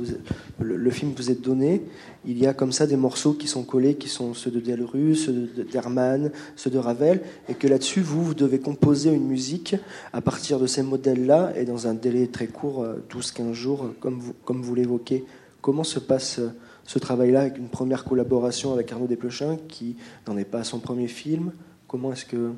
le, 0.61 0.91
film 0.91 1.13
vous 1.17 1.31
est 1.31 1.43
donné, 1.43 1.83
il 2.25 2.39
y 2.39 2.47
a 2.47 2.55
comme 2.55 2.71
ça 2.71 2.87
des 2.87 2.97
morceaux 2.97 3.33
qui 3.33 3.49
sont 3.49 3.65
collés, 3.65 3.97
qui 3.97 4.09
sont 4.09 4.35
ceux 4.35 4.53
de 4.53 4.61
Delru, 4.61 5.17
ceux 5.17 5.49
d'Hermann, 5.71 6.31
ceux 6.55 6.71
de 6.71 6.79
Ravel, 6.79 7.21
et 7.49 7.55
que 7.55 7.67
là-dessus, 7.67 8.03
vous, 8.03 8.23
vous 8.23 8.35
devez 8.35 8.61
composer 8.61 9.13
une 9.13 9.27
musique 9.27 9.75
à 10.13 10.21
partir 10.21 10.61
de 10.61 10.67
ces 10.67 10.83
modèles-là, 10.83 11.53
et 11.57 11.65
dans 11.65 11.89
un 11.89 11.95
délai 11.95 12.29
très 12.29 12.47
court, 12.47 12.87
12-15 13.11 13.41
euh, 13.41 13.53
jours, 13.53 13.91
comme 13.99 14.21
vous, 14.21 14.35
comme 14.45 14.63
vous 14.63 14.75
l'évoquez. 14.77 15.25
Comment 15.61 15.85
se 15.85 15.99
passe 15.99 16.41
ce 16.87 16.99
travail-là 16.99 17.43
avec 17.43 17.59
une 17.59 17.69
première 17.69 18.05
collaboration 18.05 18.73
avec 18.73 18.91
Arnaud 18.93 19.09
Desplechin 19.09 19.59
qui 19.69 19.97
n'en 20.27 20.39
est 20.39 20.45
pas 20.45 20.61
à 20.61 20.65
son 20.65 20.79
premier 20.79 21.09
film 21.09 21.53
Comment 21.89 22.13
est-ce 22.13 22.25
que 22.25 22.53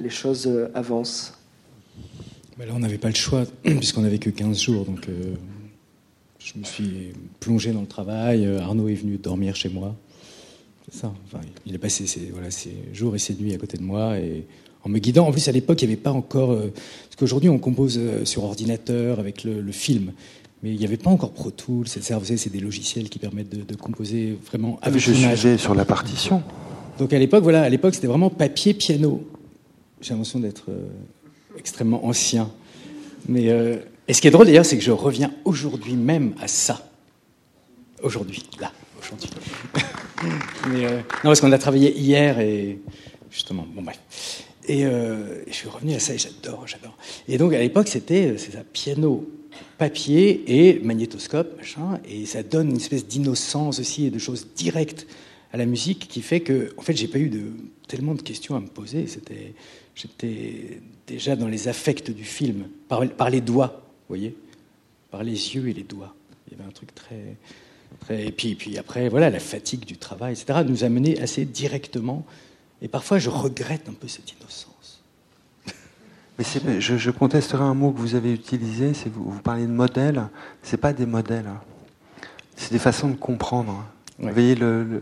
les 0.00 0.10
choses 0.10 0.46
euh, 0.46 0.68
avancent? 0.74 1.32
Ben 2.56 2.66
Là, 2.66 2.72
on 2.74 2.80
n'avait 2.80 2.98
pas 2.98 3.08
le 3.08 3.14
choix 3.14 3.44
puisqu'on 3.62 4.02
n'avait 4.02 4.18
que 4.18 4.30
15 4.30 4.60
jours. 4.60 4.84
Donc, 4.84 5.08
euh, 5.08 5.34
je 6.40 6.58
me 6.58 6.64
suis 6.64 7.12
plongé 7.38 7.72
dans 7.72 7.80
le 7.80 7.86
travail. 7.86 8.46
Euh, 8.46 8.60
Arnaud 8.60 8.88
est 8.88 8.94
venu 8.94 9.16
dormir 9.16 9.54
chez 9.54 9.68
moi. 9.68 9.94
Ça. 10.90 11.12
Il 11.66 11.74
a 11.74 11.78
passé 11.78 12.06
ses, 12.06 12.32
jours 12.92 13.14
et 13.14 13.18
ses 13.18 13.34
nuits 13.34 13.54
à 13.54 13.58
côté 13.58 13.76
de 13.76 13.82
moi 13.82 14.14
en 14.82 14.88
me 14.88 14.98
guidant. 14.98 15.28
En 15.28 15.32
plus, 15.32 15.46
à 15.46 15.52
l'époque, 15.52 15.82
il 15.82 15.86
n'y 15.86 15.92
avait 15.92 16.02
pas 16.02 16.12
encore. 16.12 16.56
parce 16.56 17.16
qu'aujourd'hui, 17.18 17.50
on 17.50 17.58
compose 17.58 18.00
sur 18.24 18.44
ordinateur 18.44 19.20
avec 19.20 19.44
le 19.44 19.70
film 19.70 20.12
mais 20.62 20.72
il 20.72 20.78
n'y 20.78 20.84
avait 20.84 20.96
pas 20.96 21.10
encore 21.10 21.32
Pro 21.32 21.50
Tools, 21.50 21.86
c'est 21.86 22.50
des 22.50 22.60
logiciels 22.60 23.08
qui 23.08 23.18
permettent 23.18 23.50
de, 23.50 23.74
composer 23.76 24.36
vraiment 24.46 24.78
avec 24.82 25.00
Je 25.00 25.12
suivais 25.12 25.56
sur 25.56 25.74
la 25.74 25.84
partition. 25.84 26.42
Donc 26.98 27.12
à 27.12 27.18
l'époque, 27.18 27.44
voilà, 27.44 27.62
à 27.62 27.68
l'époque 27.68 27.94
c'était 27.94 28.08
vraiment 28.08 28.30
papier 28.30 28.74
piano. 28.74 29.24
J'ai 30.00 30.10
l'impression 30.10 30.40
d'être 30.40 30.64
euh, 30.68 30.88
extrêmement 31.56 32.04
ancien. 32.06 32.50
Mais 33.28 33.50
euh, 33.50 33.76
et 34.08 34.14
ce 34.14 34.20
qui 34.20 34.26
est 34.26 34.30
drôle 34.32 34.46
d'ailleurs, 34.46 34.66
c'est 34.66 34.76
que 34.76 34.82
je 34.82 34.90
reviens 34.90 35.32
aujourd'hui 35.44 35.94
même 35.94 36.34
à 36.40 36.48
ça. 36.48 36.90
Aujourd'hui, 38.02 38.42
là, 38.60 38.72
aujourd'hui. 39.00 39.30
Mais 40.70 40.86
euh, 40.86 40.96
non, 40.98 41.30
parce 41.30 41.40
qu'on 41.40 41.52
a 41.52 41.58
travaillé 41.58 41.96
hier 41.96 42.40
et 42.40 42.80
justement, 43.30 43.64
bon 43.74 43.82
bref. 43.82 44.00
Et 44.66 44.82
je 44.82 45.52
suis 45.52 45.68
revenu 45.68 45.94
à 45.94 45.98
ça 45.98 46.12
et 46.12 46.18
j'adore, 46.18 46.66
j'adore. 46.66 46.94
Et 47.26 47.38
donc 47.38 47.54
à 47.54 47.58
l'époque, 47.58 47.88
c'était 47.88 48.36
ça, 48.36 48.58
piano, 48.70 49.26
papier 49.78 50.44
et 50.46 50.80
magnétoscope, 50.80 51.56
machin, 51.56 52.00
et 52.08 52.26
ça 52.26 52.42
donne 52.42 52.70
une 52.70 52.76
espèce 52.76 53.06
d'innocence 53.06 53.78
aussi 53.78 54.06
et 54.06 54.10
de 54.10 54.18
choses 54.18 54.48
directes 54.54 55.06
à 55.52 55.56
la 55.56 55.66
musique 55.66 56.08
qui 56.08 56.20
fait 56.20 56.40
que, 56.40 56.72
en 56.76 56.82
fait, 56.82 56.96
j'ai 56.96 57.08
pas 57.08 57.18
eu 57.18 57.28
de, 57.28 57.52
tellement 57.86 58.14
de 58.14 58.22
questions 58.22 58.54
à 58.56 58.60
me 58.60 58.66
poser. 58.66 59.06
C'était, 59.06 59.54
j'étais 59.94 60.80
déjà 61.06 61.36
dans 61.36 61.48
les 61.48 61.68
affects 61.68 62.10
du 62.10 62.24
film, 62.24 62.68
par, 62.88 63.30
les 63.30 63.40
doigts, 63.40 63.82
vous 64.08 64.16
voyez, 64.16 64.36
par 65.10 65.22
les 65.22 65.54
yeux 65.54 65.68
et 65.68 65.72
les 65.72 65.82
doigts. 65.82 66.14
Il 66.46 66.56
y 66.56 66.60
avait 66.60 66.68
un 66.68 66.72
truc 66.72 66.94
très, 66.94 67.36
très, 68.00 68.26
et 68.26 68.32
puis, 68.32 68.54
puis 68.54 68.78
après, 68.78 69.08
voilà, 69.08 69.30
la 69.30 69.40
fatigue 69.40 69.84
du 69.84 69.96
travail, 69.96 70.34
etc., 70.34 70.60
nous 70.66 70.84
a 70.84 70.88
mené 70.88 71.18
assez 71.20 71.44
directement. 71.44 72.26
Et 72.82 72.88
parfois, 72.88 73.18
je 73.18 73.30
regrette 73.30 73.88
un 73.88 73.94
peu 73.94 74.06
cette 74.06 74.32
innocence. 74.32 74.77
Mais 76.38 76.80
je, 76.80 76.96
je, 76.96 77.10
contesterai 77.10 77.64
un 77.64 77.74
mot 77.74 77.90
que 77.90 77.98
vous 77.98 78.14
avez 78.14 78.32
utilisé, 78.32 78.94
c'est 78.94 79.12
vous, 79.12 79.28
vous 79.28 79.40
parlez 79.40 79.66
de 79.66 79.72
modèles. 79.72 80.28
C'est 80.62 80.76
pas 80.76 80.92
des 80.92 81.06
modèles, 81.06 81.50
c'est 82.54 82.70
des 82.70 82.78
façons 82.78 83.08
de 83.08 83.16
comprendre. 83.16 83.84
Vous 84.20 84.30
voyez, 84.30 84.54
le, 84.54 84.84
le, 84.84 85.00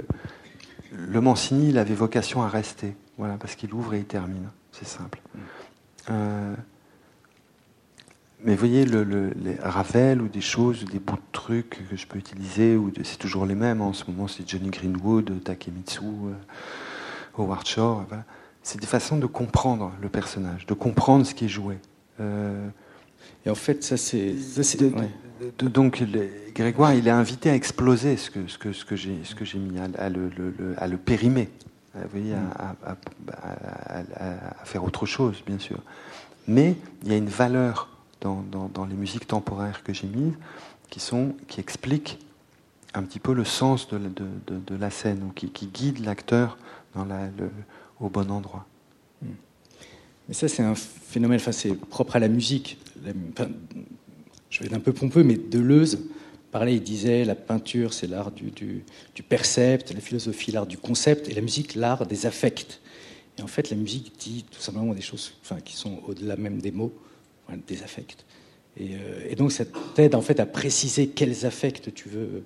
le, 0.92 1.20
Mancini, 1.20 1.68
il 1.68 1.78
avait 1.78 1.94
vocation 1.94 2.42
à 2.42 2.48
rester, 2.48 2.96
voilà, 3.18 3.34
parce 3.34 3.54
qu'il 3.54 3.74
ouvre 3.74 3.92
et 3.92 3.98
il 3.98 4.06
termine. 4.06 4.48
C'est 4.72 4.88
simple. 4.88 5.20
Mm. 5.34 5.38
Euh, 6.10 6.54
mais 8.42 8.52
vous 8.52 8.58
voyez, 8.58 8.86
le, 8.86 9.04
le, 9.04 9.32
les 9.36 9.56
Ravel 9.56 10.22
ou 10.22 10.28
des 10.28 10.40
choses, 10.40 10.84
des 10.86 10.98
bouts 10.98 11.16
de 11.16 11.20
trucs 11.32 11.86
que 11.90 11.96
je 11.96 12.06
peux 12.06 12.18
utiliser, 12.18 12.76
ou 12.76 12.90
c'est 13.02 13.18
toujours 13.18 13.44
les 13.44 13.54
mêmes. 13.54 13.82
En 13.82 13.92
ce 13.92 14.10
moment, 14.10 14.26
c'est 14.26 14.48
Johnny 14.48 14.70
Greenwood, 14.70 15.42
Takemitsu, 15.44 16.00
euh, 16.02 16.32
Howard 17.36 17.66
Shore. 17.66 18.04
Voilà 18.08 18.24
c'est 18.66 18.80
des 18.80 18.86
façons 18.88 19.16
de 19.16 19.26
comprendre 19.26 19.92
le 20.02 20.08
personnage, 20.08 20.66
de 20.66 20.74
comprendre 20.74 21.24
ce 21.24 21.34
qui 21.34 21.44
est 21.44 21.48
joué. 21.48 21.78
Euh, 22.18 22.68
et 23.44 23.50
en 23.50 23.54
fait, 23.54 23.84
ça 23.84 23.96
c'est. 23.96 24.34
Ouais. 24.80 25.10
Donc, 25.60 26.00
les, 26.00 26.32
Grégoire, 26.52 26.92
il 26.92 27.06
est 27.06 27.12
invité 27.12 27.48
à 27.50 27.54
exploser 27.54 28.16
ce 28.16 28.28
que, 28.28 28.48
ce 28.48 28.58
que, 28.58 28.72
ce 28.72 28.84
que 28.84 28.96
j'ai 28.96 29.58
mis, 29.58 29.78
à, 29.78 29.84
à, 29.98 30.08
le, 30.08 30.30
le, 30.36 30.74
à, 30.78 30.88
le, 30.88 30.96
périmer, 30.96 31.48
vous 31.94 32.08
voyez, 32.10 32.34
à, 32.34 32.74
à, 34.16 34.64
faire 34.64 34.82
autre 34.82 35.06
chose, 35.06 35.44
bien 35.46 35.60
sûr. 35.60 35.78
Mais 36.48 36.74
il 37.04 37.10
y 37.12 37.14
a 37.14 37.18
une 37.18 37.28
valeur 37.28 37.88
dans, 38.20 38.42
dans, 38.50 38.68
dans 38.68 38.84
les 38.84 38.96
musiques 38.96 39.28
temporaires 39.28 39.84
que 39.84 39.92
j'ai 39.92 40.08
mises 40.08 40.34
qui, 40.90 40.98
sont, 40.98 41.36
qui 41.46 41.60
expliquent 41.60 42.18
un 42.94 43.04
petit 43.04 43.20
peu 43.20 43.32
le 43.32 43.44
sens 43.44 43.86
de, 43.88 43.98
de, 43.98 44.24
de, 44.48 44.58
de 44.58 44.76
la 44.76 44.90
scène, 44.90 45.22
ou 45.22 45.32
qui, 45.32 45.50
qui 45.50 45.66
guide 45.66 46.04
l'acteur 46.04 46.58
dans 46.96 47.04
la, 47.04 47.26
le, 47.38 47.50
au 48.00 48.08
bon 48.08 48.30
endroit. 48.30 48.66
Mais 50.28 50.34
ça, 50.34 50.48
c'est 50.48 50.62
un 50.62 50.74
phénomène, 50.74 51.38
enfin, 51.38 51.52
c'est 51.52 51.74
propre 51.74 52.16
à 52.16 52.18
la 52.18 52.28
musique. 52.28 52.78
Enfin, 53.32 53.48
je 54.50 54.60
vais 54.60 54.66
être 54.66 54.74
un 54.74 54.80
peu 54.80 54.92
pompeux, 54.92 55.22
mais 55.22 55.36
Deleuze 55.36 56.00
parlait, 56.50 56.74
il 56.74 56.82
disait 56.82 57.24
la 57.24 57.34
peinture, 57.34 57.92
c'est 57.92 58.06
l'art 58.06 58.30
du, 58.32 58.50
du, 58.50 58.84
du, 59.14 59.22
percept, 59.22 59.92
la 59.92 60.00
philosophie, 60.00 60.50
l'art 60.50 60.66
du 60.66 60.78
concept, 60.78 61.28
et 61.28 61.34
la 61.34 61.42
musique, 61.42 61.74
l'art 61.74 62.06
des 62.06 62.26
affects. 62.26 62.80
Et 63.38 63.42
en 63.42 63.46
fait, 63.46 63.70
la 63.70 63.76
musique 63.76 64.14
dit 64.18 64.44
tout 64.50 64.60
simplement 64.60 64.94
des 64.94 65.02
choses 65.02 65.34
enfin, 65.42 65.60
qui 65.60 65.76
sont 65.76 66.00
au-delà 66.06 66.36
même 66.36 66.58
des 66.58 66.72
mots, 66.72 66.92
enfin, 67.46 67.58
des 67.66 67.82
affects. 67.82 68.24
Et, 68.78 68.94
euh, 68.94 69.28
et, 69.28 69.36
donc, 69.36 69.52
ça 69.52 69.64
t'aide 69.94 70.14
en 70.14 70.22
fait 70.22 70.40
à 70.40 70.46
préciser 70.46 71.08
quels 71.08 71.46
affects 71.46 71.94
tu 71.94 72.08
veux 72.08 72.44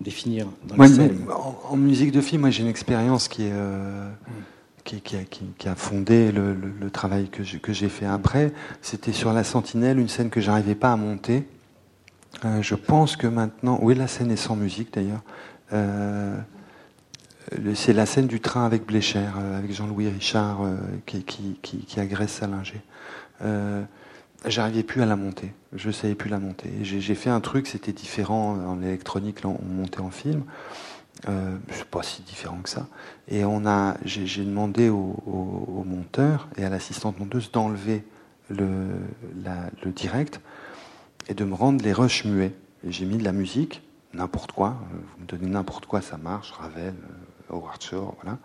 définir 0.00 0.48
dans 0.66 0.76
ouais, 0.76 0.88
la 0.88 0.94
scène. 0.94 1.26
En, 1.30 1.56
en, 1.70 1.76
musique 1.76 2.12
de 2.12 2.20
film, 2.20 2.42
moi, 2.42 2.50
j'ai 2.50 2.62
une 2.62 2.68
expérience 2.68 3.28
qui 3.28 3.44
est. 3.44 3.52
Euh... 3.52 4.10
Mmh 4.10 4.30
qui, 4.84 5.00
qui, 5.00 5.16
a, 5.16 5.24
qui, 5.24 5.44
qui, 5.58 5.68
a, 5.68 5.74
fondé 5.74 6.32
le, 6.32 6.54
le, 6.54 6.72
le 6.80 6.90
travail 6.90 7.28
que 7.28 7.72
j'ai 7.72 7.88
fait 7.88 8.06
après, 8.06 8.52
c'était 8.80 9.12
sur 9.12 9.32
la 9.32 9.44
Sentinelle, 9.44 9.98
une 9.98 10.08
scène 10.08 10.30
que 10.30 10.40
j'arrivais 10.40 10.74
pas 10.74 10.92
à 10.92 10.96
monter. 10.96 11.46
Euh, 12.44 12.62
je 12.62 12.74
pense 12.74 13.16
que 13.16 13.26
maintenant, 13.26 13.78
oui, 13.82 13.94
la 13.94 14.08
scène 14.08 14.30
est 14.30 14.36
sans 14.36 14.56
musique 14.56 14.94
d'ailleurs. 14.94 15.22
Euh, 15.72 16.36
c'est 17.74 17.92
la 17.92 18.06
scène 18.06 18.26
du 18.26 18.40
train 18.40 18.64
avec 18.64 18.86
Blécher, 18.86 19.18
euh, 19.18 19.58
avec 19.58 19.72
Jean-Louis 19.72 20.08
Richard 20.08 20.62
euh, 20.62 20.76
qui, 21.06 21.24
qui, 21.24 22.00
agresse 22.00 22.32
Salinger. 22.32 22.80
Euh, 23.42 23.82
J'arrivais 24.44 24.82
plus 24.82 25.00
à 25.02 25.06
la 25.06 25.14
monter, 25.14 25.52
je 25.72 25.92
savais 25.92 26.16
plus 26.16 26.28
la 26.28 26.40
monter. 26.40 26.68
J'ai 26.82 27.14
fait 27.14 27.30
un 27.30 27.40
truc, 27.40 27.68
c'était 27.68 27.92
différent 27.92 28.58
en 28.66 28.82
électronique, 28.82 29.44
là, 29.44 29.50
on 29.50 29.64
montait 29.64 30.00
en 30.00 30.10
film. 30.10 30.42
Euh, 31.28 31.56
c'est 31.70 31.84
pas 31.84 32.02
si 32.02 32.22
différent 32.22 32.58
que 32.62 32.68
ça. 32.68 32.86
Et 33.28 33.44
on 33.44 33.66
a, 33.66 33.96
j'ai 34.04 34.44
demandé 34.44 34.88
au, 34.88 35.84
monteur 35.86 36.48
et 36.56 36.64
à 36.64 36.68
l'assistante 36.68 37.18
monteuse 37.18 37.50
d'enlever 37.52 38.04
le, 38.50 38.76
direct 39.94 40.40
et 41.28 41.34
de 41.34 41.44
me 41.44 41.54
rendre 41.54 41.82
les 41.84 41.92
rushs 41.92 42.24
muets. 42.24 42.52
Et 42.84 42.90
j'ai 42.90 43.04
mis 43.04 43.16
de 43.16 43.24
la 43.24 43.32
musique, 43.32 43.82
n'importe 44.14 44.52
quoi. 44.52 44.76
Vous 44.90 45.22
me 45.22 45.26
donnez 45.28 45.48
n'importe 45.48 45.86
quoi, 45.86 46.00
ça 46.00 46.16
marche. 46.16 46.50
Ravel, 46.52 46.94
euh, 46.94 47.54
Howard 47.54 47.80
Shore, 47.80 48.16
voilà. 48.22 48.38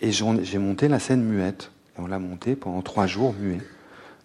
Et 0.00 0.10
j'ai 0.12 0.58
monté 0.58 0.88
la 0.88 0.98
scène 0.98 1.22
muette. 1.22 1.70
Et 1.96 2.00
on 2.00 2.06
l'a 2.06 2.18
montée 2.18 2.56
pendant 2.56 2.82
trois 2.82 3.06
jours 3.06 3.32
muet. 3.34 3.60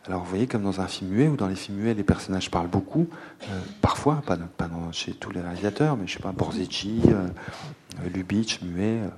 Alors 0.08 0.24
vous 0.24 0.30
voyez, 0.30 0.48
comme 0.48 0.64
dans 0.64 0.82
un 0.82 0.88
film 0.88 1.12
muet, 1.12 1.28
ou 1.28 1.36
dans 1.36 1.48
les 1.48 1.56
films 1.56 1.78
muets, 1.78 1.94
les 1.94 2.04
personnages 2.04 2.50
parlent 2.50 2.68
beaucoup, 2.68 3.08
euh, 3.44 3.60
parfois, 3.82 4.24
pas, 4.26 4.36
dans, 4.36 4.92
chez 4.92 5.14
tous 5.14 5.30
les 5.30 5.42
réalisateurs, 5.42 5.96
mais 5.96 6.08
je 6.08 6.14
sais 6.14 6.20
pas, 6.20 6.32
Borzici, 6.32 7.02
euh, 7.08 7.28
Lubitsch, 8.10 8.62
muet. 8.64 9.02
Euh, 9.02 9.10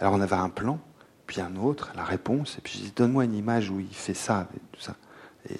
alors 0.00 0.14
on 0.14 0.20
avait 0.20 0.36
un 0.36 0.48
plan, 0.48 0.78
puis 1.26 1.42
un 1.42 1.56
autre, 1.56 1.92
la 1.96 2.04
réponse, 2.04 2.56
et 2.56 2.60
puis 2.62 2.78
je 2.78 2.84
dis, 2.84 2.92
donne-moi 2.96 3.24
une 3.24 3.34
image 3.34 3.68
où 3.68 3.78
il 3.78 3.92
fait 3.94 4.14
ça, 4.14 4.48
et 4.56 4.60
tout 4.72 4.80
ça. 4.80 4.94
Et 5.50 5.56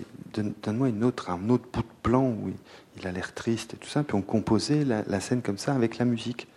donne-moi 0.62 0.88
une 0.88 1.04
autre, 1.04 1.30
un 1.30 1.50
autre 1.50 1.66
bout 1.70 1.82
de 1.82 1.86
plan 2.02 2.24
où 2.24 2.50
il, 2.96 3.06
a 3.06 3.12
l'air 3.12 3.34
triste 3.34 3.74
et 3.74 3.76
tout 3.76 3.88
ça, 3.88 4.02
puis 4.04 4.16
on 4.16 4.22
composait 4.22 4.84
la, 4.84 5.02
la, 5.06 5.20
scène 5.20 5.42
comme 5.42 5.58
ça 5.58 5.74
avec 5.74 5.98
la 5.98 6.06
musique. 6.06 6.48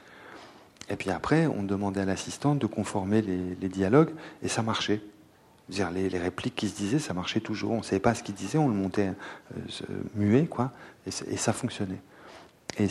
Et 0.90 0.96
puis 0.96 1.12
après, 1.12 1.48
on 1.48 1.64
demandait 1.64 2.02
à 2.02 2.06
l'assistante 2.06 2.60
de 2.60 2.66
conformer 2.66 3.22
les, 3.22 3.58
les 3.60 3.70
dialogues, 3.70 4.12
et 4.42 4.48
ça 4.48 4.64
marchait 4.64 5.02
dire 5.70 5.92
les, 5.92 6.10
les, 6.10 6.20
répliques 6.20 6.56
qui 6.56 6.68
se 6.68 6.76
disaient, 6.76 7.00
ça 7.00 7.14
marchait 7.14 7.40
toujours. 7.40 7.72
On 7.72 7.78
ne 7.78 7.84
savait 7.84 8.00
pas 8.00 8.14
ce 8.14 8.24
qu'ils 8.24 8.36
disaient, 8.36 8.58
on 8.58 8.68
le 8.68 8.74
montait 8.74 9.14
euh, 9.58 9.94
muet, 10.16 10.46
quoi, 10.46 10.72
et, 11.06 11.38
ça 11.38 11.54
fonctionnait. 11.54 12.02
Et, 12.78 12.88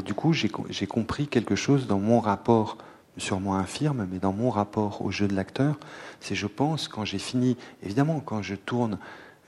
du 0.00 0.14
coup, 0.14 0.32
j'ai 0.32 0.86
compris 0.86 1.28
quelque 1.28 1.54
chose 1.54 1.86
dans 1.86 1.98
mon 1.98 2.20
rapport, 2.20 2.78
sûrement 3.18 3.56
infirme, 3.56 4.06
mais 4.10 4.18
dans 4.18 4.32
mon 4.32 4.48
rapport 4.48 5.02
au 5.02 5.10
jeu 5.10 5.28
de 5.28 5.34
l'acteur. 5.34 5.78
C'est, 6.20 6.34
je 6.34 6.46
pense, 6.46 6.88
quand 6.88 7.04
j'ai 7.04 7.18
fini, 7.18 7.56
évidemment, 7.82 8.20
quand 8.20 8.42
je 8.42 8.54
tourne, 8.54 8.98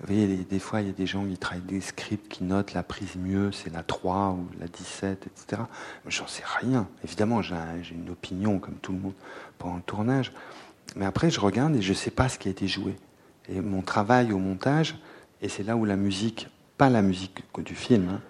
vous 0.01 0.07
voyez, 0.07 0.27
des 0.27 0.59
fois, 0.59 0.81
il 0.81 0.89
y 0.89 0.91
a 0.91 0.93
des 0.93 1.07
gens 1.07 1.25
qui 1.25 1.39
travaillent 1.39 1.63
des 1.63 1.81
scripts 1.81 2.29
qui 2.29 2.45
notent 2.45 2.75
la 2.75 2.83
prise 2.83 3.17
mieux, 3.17 3.53
c'est 3.53 3.73
la 3.73 3.83
3 3.83 4.31
ou 4.33 4.49
la 4.61 4.67
17, 4.67 5.27
etc. 5.27 5.63
J'en 6.09 6.27
sais 6.27 6.43
rien. 6.61 6.89
Évidemment, 7.05 7.41
j'ai 7.41 7.55
une 7.93 8.11
opinion, 8.11 8.59
comme 8.59 8.75
tout 8.75 8.93
le 8.93 8.99
monde, 8.99 9.15
pendant 9.57 9.77
le 9.77 9.83
tournage. 9.83 10.33
Mais 10.97 11.07
après, 11.07 11.31
je 11.31 11.41
regarde 11.41 11.75
et 11.77 11.83
je 11.83 11.91
ne 11.91 11.97
sais 11.97 12.11
pas 12.11 12.29
ce 12.29 12.39
qui 12.39 12.49
a 12.49 12.51
été 12.51 12.69
joué. 12.69 12.95
Et 13.49 13.61
mon 13.61 13.83
travail 13.83 14.33
au 14.33 14.39
montage, 14.39 14.97
et 15.43 15.49
c'est 15.49 15.63
là 15.63 15.77
où 15.77 15.85
la 15.85 15.97
musique, 15.97 16.49
pas 16.79 16.89
la 16.89 17.03
musique 17.03 17.43
du 17.59 17.75
film, 17.75 18.09
hein, 18.09 18.21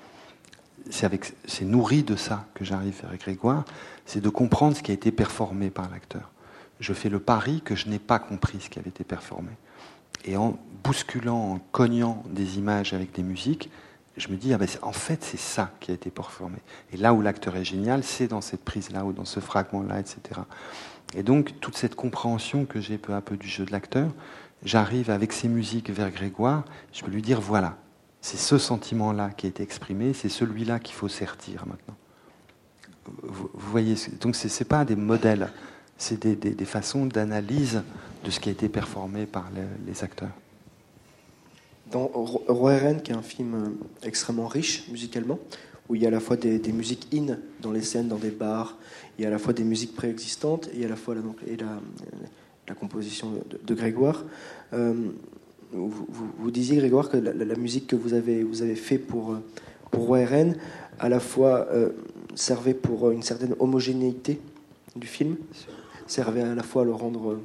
c'est 0.90 1.64
nourri 1.64 2.02
de 2.02 2.16
ça 2.16 2.46
que 2.54 2.64
j'arrive 2.64 3.00
avec 3.06 3.22
Grégoire, 3.22 3.64
c'est 4.04 4.20
de 4.20 4.28
comprendre 4.28 4.76
ce 4.76 4.82
qui 4.82 4.90
a 4.90 4.94
été 4.94 5.12
performé 5.12 5.70
par 5.70 5.90
l'acteur. 5.90 6.30
Je 6.80 6.92
fais 6.92 7.08
le 7.08 7.20
pari 7.20 7.62
que 7.62 7.74
je 7.74 7.88
n'ai 7.88 7.98
pas 7.98 8.18
compris 8.18 8.60
ce 8.60 8.68
qui 8.68 8.78
avait 8.78 8.90
été 8.90 9.04
performé. 9.04 9.52
Et 10.24 10.36
en 10.36 10.58
bousculant, 10.82 11.52
en 11.52 11.58
cognant 11.72 12.22
des 12.28 12.58
images 12.58 12.92
avec 12.92 13.12
des 13.12 13.22
musiques, 13.22 13.70
je 14.16 14.28
me 14.28 14.36
dis, 14.36 14.52
ah 14.52 14.58
ben 14.58 14.68
en 14.82 14.92
fait, 14.92 15.22
c'est 15.24 15.38
ça 15.38 15.72
qui 15.80 15.90
a 15.90 15.94
été 15.94 16.10
performé. 16.10 16.58
Et 16.92 16.96
là 16.96 17.12
où 17.14 17.20
l'acteur 17.22 17.56
est 17.56 17.64
génial, 17.64 18.04
c'est 18.04 18.28
dans 18.28 18.40
cette 18.40 18.64
prise-là 18.64 19.04
ou 19.04 19.12
dans 19.12 19.24
ce 19.24 19.40
fragment-là, 19.40 20.00
etc. 20.00 20.40
Et 21.14 21.22
donc, 21.22 21.60
toute 21.60 21.76
cette 21.76 21.94
compréhension 21.94 22.64
que 22.64 22.80
j'ai 22.80 22.98
peu 22.98 23.14
à 23.14 23.20
peu 23.20 23.36
du 23.36 23.48
jeu 23.48 23.64
de 23.64 23.72
l'acteur, 23.72 24.10
j'arrive 24.64 25.10
avec 25.10 25.32
ces 25.32 25.48
musiques 25.48 25.90
vers 25.90 26.10
Grégoire, 26.10 26.64
je 26.92 27.02
peux 27.02 27.10
lui 27.10 27.22
dire 27.22 27.40
voilà, 27.40 27.76
c'est 28.20 28.38
ce 28.38 28.58
sentiment-là 28.58 29.30
qui 29.30 29.46
a 29.46 29.48
été 29.48 29.62
exprimé, 29.62 30.12
c'est 30.14 30.28
celui-là 30.28 30.80
qu'il 30.80 30.94
faut 30.94 31.08
sertir 31.08 31.66
maintenant. 31.66 31.94
Vous, 33.22 33.50
voyez, 33.54 33.96
donc 34.20 34.34
ce 34.34 34.46
n'est 34.46 34.66
pas 34.66 34.84
des 34.86 34.96
modèles, 34.96 35.50
c'est 35.98 36.26
des, 36.26 36.34
des, 36.34 36.64
façons 36.64 37.04
d'analyse 37.04 37.82
de 38.24 38.30
ce 38.30 38.40
qui 38.40 38.48
a 38.48 38.52
été 38.52 38.70
performé 38.70 39.26
par 39.26 39.50
les, 39.86 40.02
acteurs. 40.02 40.32
Dans 41.90 42.06
Roi 42.06 42.78
Ren, 42.78 43.00
qui 43.00 43.12
est 43.12 43.14
un 43.14 43.22
film 43.22 43.76
extrêmement 44.02 44.48
riche 44.48 44.88
musicalement, 44.88 45.38
où 45.88 45.94
il 45.94 46.02
y 46.02 46.04
a 46.04 46.08
à 46.08 46.12
la 46.12 46.20
fois 46.20 46.36
des, 46.36 46.72
musiques 46.72 47.08
in 47.14 47.36
dans 47.60 47.72
les 47.72 47.82
scènes, 47.82 48.08
dans 48.08 48.16
des 48.16 48.30
bars, 48.30 48.78
il 49.18 49.22
y 49.22 49.24
a 49.24 49.28
à 49.28 49.30
la 49.30 49.38
fois 49.38 49.52
des 49.52 49.64
musiques 49.64 49.94
préexistantes 49.94 50.68
et 50.74 50.84
à 50.84 50.88
la 50.88 50.96
fois 50.96 51.14
la, 51.14 52.74
composition 52.74 53.32
de, 53.64 53.74
Grégoire. 53.74 54.24
Euh, 54.72 54.94
vous, 55.72 56.50
disiez, 56.50 56.76
Grégoire, 56.76 57.10
que 57.10 57.16
la, 57.16 57.56
musique 57.56 57.86
que 57.86 57.96
vous 57.96 58.14
avez, 58.14 58.42
vous 58.42 58.62
avez 58.62 58.76
fait 58.76 58.98
pour, 58.98 59.36
pour 59.90 60.06
Roi 60.06 60.24
RN, 60.24 60.56
à 60.98 61.08
la 61.08 61.20
fois 61.20 61.68
servait 62.34 62.74
pour 62.74 63.10
une 63.10 63.22
certaine 63.22 63.54
homogénéité 63.58 64.40
du 64.96 65.06
film, 65.06 65.36
servait 66.06 66.42
à 66.42 66.54
la 66.54 66.62
fois 66.62 66.82
à 66.82 66.84
le 66.84 66.92
rendre 66.92 67.40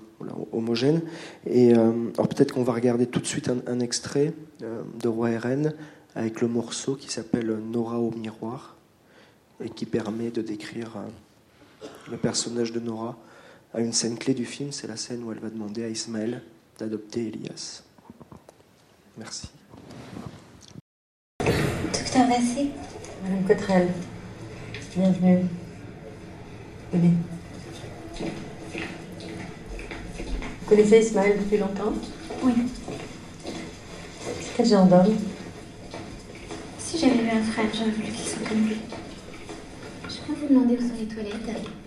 homogène. 0.51 1.01
Et 1.47 1.73
alors 1.73 2.27
peut-être 2.27 2.53
qu'on 2.53 2.63
va 2.63 2.73
regarder 2.73 3.07
tout 3.07 3.19
de 3.19 3.25
suite 3.25 3.49
un, 3.67 3.79
extrait 3.79 4.33
de 4.59 5.07
Roi 5.07 5.29
RN 5.37 5.73
avec 6.16 6.41
le 6.41 6.47
morceau 6.47 6.95
qui 6.95 7.10
s'appelle 7.10 7.47
Nora 7.47 7.99
au 7.99 8.12
miroir 8.12 8.76
et 9.64 9.70
qui 9.70 9.86
permet 9.86 10.32
de 10.32 10.41
décrire 10.41 10.91
le 12.10 12.18
personnage 12.18 12.72
de 12.72 12.80
Nora 12.80 13.18
à 13.74 13.82
une 13.82 13.93
scène 13.93 14.18
clé 14.18 14.34
du 14.34 14.45
film, 14.45 14.72
c'est 14.72 14.88
la 14.88 14.97
scène 14.97 15.24
où 15.24 15.32
elle 15.32 15.39
va 15.39 15.49
demander 15.49 15.84
à 15.84 15.89
Ismaël 15.89 16.41
d'adopter 16.80 17.28
Elias. 17.28 17.84
Merci. 19.18 19.49
Docteur 21.45 22.28
Vassé 22.28 22.72
Madame 23.24 23.45
Cotrel, 23.45 23.89
bienvenue. 24.95 25.45
Venez. 26.91 27.14
Vous 30.62 30.70
connaissez 30.70 30.99
Ismaël 30.99 31.39
depuis 31.39 31.57
longtemps? 31.57 31.93
Oui. 32.43 32.53
Quel 34.55 34.66
genre 34.66 34.86
d'homme? 34.88 35.16
Si 36.91 36.97
j'avais 36.97 37.23
eu 37.23 37.29
un 37.29 37.43
frère, 37.43 37.67
j'aurais 37.71 37.91
voulu 37.91 38.07
qu'il 38.07 38.25
soit 38.25 38.49
comme 38.49 38.65
lui. 38.65 38.77
Je 40.09 40.15
peux 40.25 40.33
vous 40.33 40.47
demander 40.47 40.75
où 40.75 40.81
sont 40.81 40.95
les 40.99 41.05
toilettes? 41.05 41.78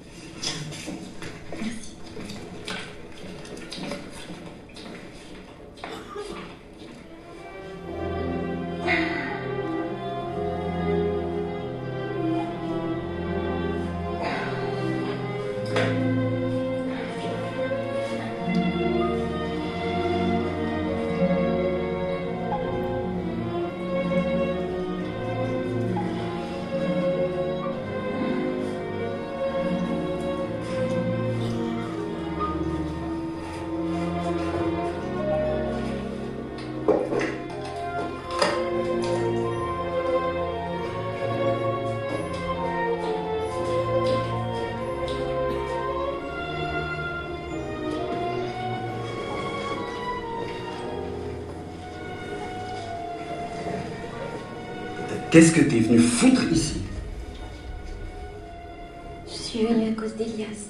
Qu'est-ce 55.33 55.53
que 55.53 55.63
tu 55.63 55.79
es 55.79 55.81
venu 55.81 55.99
foutre 55.99 56.43
ici 56.53 56.83
Je 59.27 59.33
suis 59.33 59.65
venue 59.65 59.89
à 59.89 59.99
cause 59.99 60.15
d'Elias. 60.15 60.69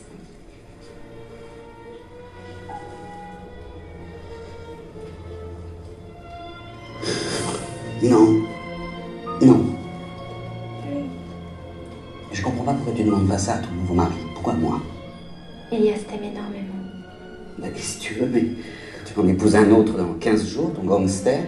Non. 8.04 8.42
Non. 9.42 9.64
Je 12.32 12.40
comprends 12.40 12.62
pas 12.62 12.74
pourquoi 12.74 12.92
tu 12.94 13.02
demandes 13.02 13.26
pas 13.26 13.38
ça 13.38 13.54
à 13.54 13.58
ton 13.58 13.72
nouveau 13.72 13.94
mari. 13.94 14.14
Pourquoi 14.34 14.52
moi 14.52 14.80
Elias 15.72 16.04
t'aime 16.08 16.22
énormément. 16.22 16.68
Bah, 17.58 17.66
qu'est-ce 17.74 17.98
que 17.98 18.02
tu 18.02 18.14
veux, 18.14 18.26
mais 18.26 18.44
tu 19.04 19.14
vas 19.14 19.22
en 19.22 19.26
épouser 19.26 19.58
un 19.58 19.72
autre 19.72 19.96
dans 19.96 20.14
15 20.14 20.48
jours, 20.48 20.72
ton 20.72 20.84
gangster. 20.84 21.46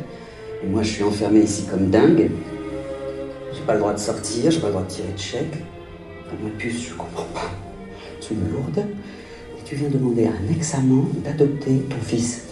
Et 0.64 0.66
moi, 0.66 0.82
je 0.82 0.88
suis 0.88 1.04
enfermé 1.04 1.42
ici 1.42 1.64
comme 1.70 1.90
dingue. 1.90 2.32
J'ai 3.64 3.68
pas 3.68 3.74
le 3.76 3.80
droit 3.80 3.94
de 3.94 3.98
sortir, 3.98 4.50
j'ai 4.50 4.60
pas 4.60 4.66
le 4.66 4.72
droit 4.74 4.84
de 4.84 4.90
tirer 4.90 5.10
de 5.10 5.18
chèque. 5.18 5.64
ma 6.42 6.50
puce, 6.50 6.90
je 6.90 6.94
comprends 6.94 7.24
pas. 7.32 7.50
Tu 8.20 8.34
es 8.34 8.36
lourde. 8.36 8.86
Et 9.58 9.64
tu 9.64 9.74
viens 9.76 9.88
demander 9.88 10.26
à 10.26 10.32
un 10.32 10.52
ex-amant 10.52 11.06
d'adopter 11.24 11.78
ton 11.88 11.96
fils. 11.96 12.44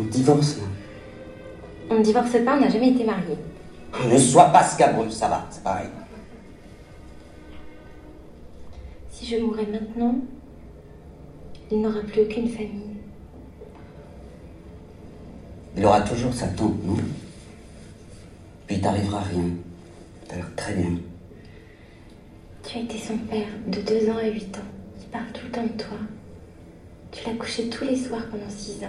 On 0.00 0.04
divorce 0.04 0.56
là. 0.56 0.64
On 1.90 1.98
ne 1.98 2.02
divorce 2.02 2.30
pas, 2.30 2.56
on 2.56 2.60
n'a 2.62 2.70
jamais 2.70 2.92
été 2.92 3.04
mariés. 3.04 3.36
Ne 4.10 4.16
sois 4.16 4.46
pas 4.46 4.64
scabreux, 4.64 5.10
ça 5.10 5.28
va, 5.28 5.46
c'est 5.50 5.62
pareil. 5.62 5.88
Si 9.10 9.26
je 9.26 9.36
mourais 9.36 9.66
maintenant, 9.66 10.14
il 11.70 11.82
n'aura 11.82 12.00
plus 12.00 12.22
aucune 12.22 12.48
famille. 12.48 12.96
Il 15.76 15.84
aura 15.84 16.00
toujours 16.00 16.32
sa 16.32 16.46
tante, 16.46 16.82
non? 16.86 16.96
Puis 18.66 18.76
il 18.76 18.80
t'arrivera 18.80 19.20
rien. 19.20 19.44
T'as 20.28 20.36
l'air 20.36 20.50
très 20.56 20.74
bien. 20.74 20.90
Tu 22.62 22.78
as 22.78 22.82
été 22.82 22.98
son 22.98 23.16
père 23.16 23.48
de 23.66 23.80
2 23.80 24.10
ans 24.10 24.18
à 24.18 24.28
8 24.28 24.58
ans. 24.58 24.68
Il 25.00 25.06
parle 25.06 25.32
tout 25.32 25.46
le 25.46 25.50
temps 25.50 25.62
de 25.62 25.82
toi. 25.82 25.96
Tu 27.10 27.26
l'as 27.26 27.34
couché 27.34 27.68
tous 27.70 27.84
les 27.84 27.96
soirs 27.96 28.26
pendant 28.30 28.50
6 28.50 28.84
ans. 28.84 28.88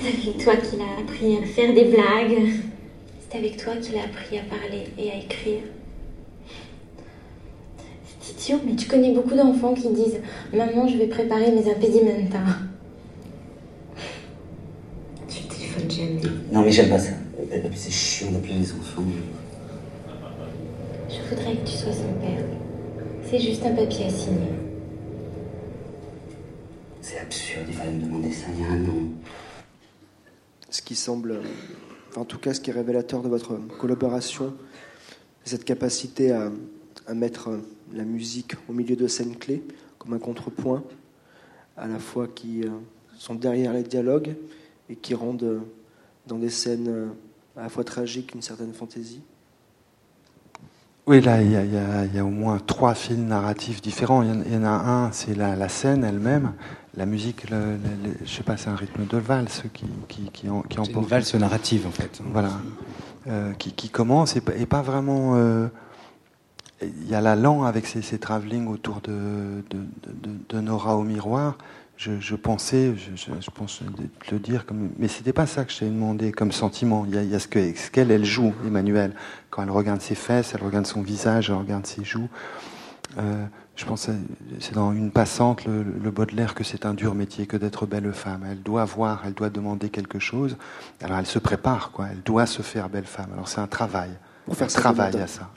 C'est 0.00 0.08
avec 0.08 0.38
toi 0.38 0.56
qu'il 0.56 0.80
a 0.80 1.00
appris 1.00 1.36
à 1.38 1.44
faire 1.44 1.74
des 1.74 1.84
blagues. 1.84 2.52
C'est 3.28 3.38
avec 3.38 3.56
toi 3.56 3.74
qu'il 3.76 3.96
a 3.96 4.04
appris 4.04 4.38
à 4.38 4.42
parler 4.42 4.84
et 4.96 5.10
à 5.10 5.16
écrire. 5.16 5.62
C'est 8.20 8.52
idiot, 8.52 8.60
mais 8.64 8.76
tu 8.76 8.86
connais 8.86 9.12
beaucoup 9.12 9.34
d'enfants 9.34 9.74
qui 9.74 9.88
disent 9.88 10.20
Maman, 10.52 10.86
je 10.86 10.98
vais 10.98 11.08
préparer 11.08 11.50
mes 11.50 11.68
impedimenta. 11.68 12.38
Tu 15.28 15.42
téléphones 15.42 15.90
jamais. 15.90 16.20
Non, 16.52 16.62
mais 16.62 16.70
j'aime 16.70 16.90
pas 16.90 16.98
ça. 16.98 17.12
C'est 17.74 17.90
chiant 17.90 18.30
d'appeler 18.30 18.54
les 18.54 18.72
enfants. 18.72 19.02
Je 21.24 21.34
voudrais 21.34 21.56
que 21.56 21.66
tu 21.66 21.76
sois 21.76 21.92
son 21.92 22.12
père. 22.20 22.44
C'est 23.24 23.38
juste 23.38 23.64
un 23.64 23.74
papier 23.74 24.06
à 24.06 24.10
signer. 24.10 24.52
C'est 27.00 27.18
absurde, 27.18 27.64
il 27.68 27.74
fallait 27.74 27.92
me 27.92 28.02
demander 28.02 28.30
ça 28.30 28.46
il 28.54 28.60
y 28.60 28.64
a 28.64 28.68
un 28.68 28.84
an. 28.84 29.08
Ce 30.68 30.82
qui 30.82 30.94
semble, 30.94 31.40
en 32.16 32.26
tout 32.26 32.38
cas, 32.38 32.52
ce 32.52 32.60
qui 32.60 32.70
est 32.70 32.74
révélateur 32.74 33.22
de 33.22 33.28
votre 33.28 33.56
collaboration, 33.78 34.54
c'est 35.44 35.52
cette 35.52 35.64
capacité 35.64 36.30
à, 36.32 36.50
mettre 37.14 37.50
la 37.92 38.04
musique 38.04 38.52
au 38.68 38.72
milieu 38.72 38.96
de 38.96 39.06
scènes 39.06 39.36
clés, 39.36 39.62
comme 39.98 40.12
un 40.12 40.18
contrepoint, 40.18 40.84
à 41.76 41.86
la 41.86 41.98
fois 41.98 42.28
qui 42.28 42.64
euh, 42.64 42.70
sont 43.18 43.34
derrière 43.34 43.72
les 43.72 43.82
dialogues 43.82 44.34
et 44.88 44.96
qui 44.96 45.14
rendent 45.14 45.62
dans 46.26 46.38
des 46.38 46.50
scènes 46.50 46.88
euh, 46.88 47.06
à 47.56 47.62
la 47.62 47.68
fois 47.68 47.84
tragiques 47.84 48.34
une 48.34 48.42
certaine 48.42 48.72
fantaisie. 48.72 49.20
Oui, 51.06 51.20
là, 51.20 51.42
il 51.42 51.50
y, 51.50 52.18
a, 52.18 52.24
au 52.24 52.30
moins 52.30 52.58
trois 52.66 52.94
fils 52.94 53.18
narratifs 53.18 53.82
différents. 53.82 54.22
Il 54.22 54.52
y 54.52 54.56
en, 54.56 54.64
a 54.64 54.70
un, 54.70 55.12
c'est 55.12 55.36
la, 55.36 55.68
scène 55.68 56.02
elle-même. 56.02 56.52
La 56.96 57.04
musique, 57.04 57.50
le, 57.50 57.76
je 58.24 58.30
sais 58.30 58.42
pas, 58.42 58.56
c'est 58.56 58.70
un 58.70 58.76
rythme 58.76 59.04
de 59.04 59.18
valse 59.18 59.64
qui, 59.74 59.84
qui, 60.08 60.30
qui, 60.32 60.48
en, 60.48 60.62
qui 60.62 60.78
une 60.78 61.04
valse 61.04 61.34
narrative, 61.34 61.86
en 61.86 61.90
fait. 61.90 62.22
Voilà. 62.32 62.52
Euh, 63.26 63.52
qui, 63.54 63.90
commence 63.90 64.36
et, 64.36 64.40
pas 64.40 64.80
vraiment. 64.80 65.34
Euh, 65.36 65.68
il 66.82 67.08
y 67.08 67.14
a 67.14 67.20
la 67.20 67.36
langue 67.36 67.66
avec 67.66 67.86
ses, 67.86 68.00
ses 68.00 68.18
travelling 68.18 68.66
autour 68.66 69.00
de, 69.02 69.62
de, 69.70 69.78
de, 70.48 70.60
Nora 70.60 70.96
au 70.96 71.02
miroir 71.02 71.58
je, 72.20 72.34
pensais, 72.36 72.94
je, 72.96 73.50
pense 73.50 73.80
le 74.30 74.38
dire, 74.38 74.66
comme, 74.66 74.90
mais 74.98 75.08
c'était 75.08 75.32
pas 75.32 75.46
ça 75.46 75.64
que 75.64 75.72
je 75.72 75.80
t'ai 75.80 75.86
demandé 75.86 76.32
comme 76.32 76.52
sentiment. 76.52 77.04
Il 77.06 77.14
y 77.14 77.34
a, 77.34 77.38
ce 77.38 77.48
qu'elle, 77.48 78.10
elle 78.10 78.24
joue, 78.24 78.52
Emmanuel, 78.66 79.14
quand 79.50 79.62
elle 79.62 79.70
regarde 79.70 80.00
ses 80.00 80.14
fesses, 80.14 80.52
elle 80.54 80.62
regarde 80.62 80.86
son 80.86 81.02
visage, 81.02 81.50
elle 81.50 81.56
regarde 81.56 81.86
ses 81.86 82.04
joues. 82.04 82.28
Euh, 83.18 83.44
je 83.76 83.84
pense 83.84 84.08
c'est 84.60 84.74
dans 84.74 84.92
une 84.92 85.10
passante 85.10 85.64
le, 85.64 85.82
le 85.82 86.10
Baudelaire 86.10 86.54
que 86.54 86.62
c'est 86.62 86.86
un 86.86 86.94
dur 86.94 87.14
métier 87.14 87.46
que 87.46 87.56
d'être 87.56 87.86
belle 87.86 88.12
femme. 88.12 88.44
Elle 88.48 88.62
doit 88.62 88.84
voir, 88.84 89.22
elle 89.26 89.34
doit 89.34 89.50
demander 89.50 89.88
quelque 89.88 90.18
chose. 90.18 90.56
Alors 91.00 91.18
elle 91.18 91.26
se 91.26 91.38
prépare, 91.38 91.90
quoi. 91.90 92.06
Elle 92.10 92.22
doit 92.22 92.46
se 92.46 92.62
faire 92.62 92.88
belle 92.88 93.06
femme. 93.06 93.30
Alors 93.32 93.48
c'est 93.48 93.60
un 93.60 93.66
travail. 93.66 94.10
Pour 94.44 94.56
faire 94.56 94.68
travail 94.68 95.16
à 95.16 95.26
ça. 95.26 95.50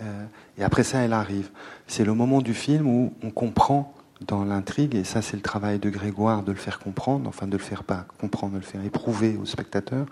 Euh, 0.00 0.24
et 0.58 0.64
après 0.64 0.82
ça, 0.82 0.98
elle 1.00 1.12
arrive. 1.12 1.50
C'est 1.86 2.04
le 2.04 2.14
moment 2.14 2.40
du 2.40 2.54
film 2.54 2.86
où 2.86 3.12
on 3.22 3.30
comprend 3.30 3.94
dans 4.26 4.44
l'intrigue, 4.44 4.94
et 4.94 5.04
ça 5.04 5.22
c'est 5.22 5.36
le 5.36 5.42
travail 5.42 5.78
de 5.78 5.90
Grégoire 5.90 6.42
de 6.42 6.52
le 6.52 6.58
faire 6.58 6.78
comprendre, 6.78 7.28
enfin 7.28 7.46
de 7.46 7.56
le 7.56 7.62
faire 7.62 7.84
pas 7.84 8.06
comprendre, 8.20 8.52
de 8.54 8.58
le 8.58 8.64
faire 8.64 8.84
éprouver 8.84 9.38
au 9.40 9.46
spectateur, 9.46 10.06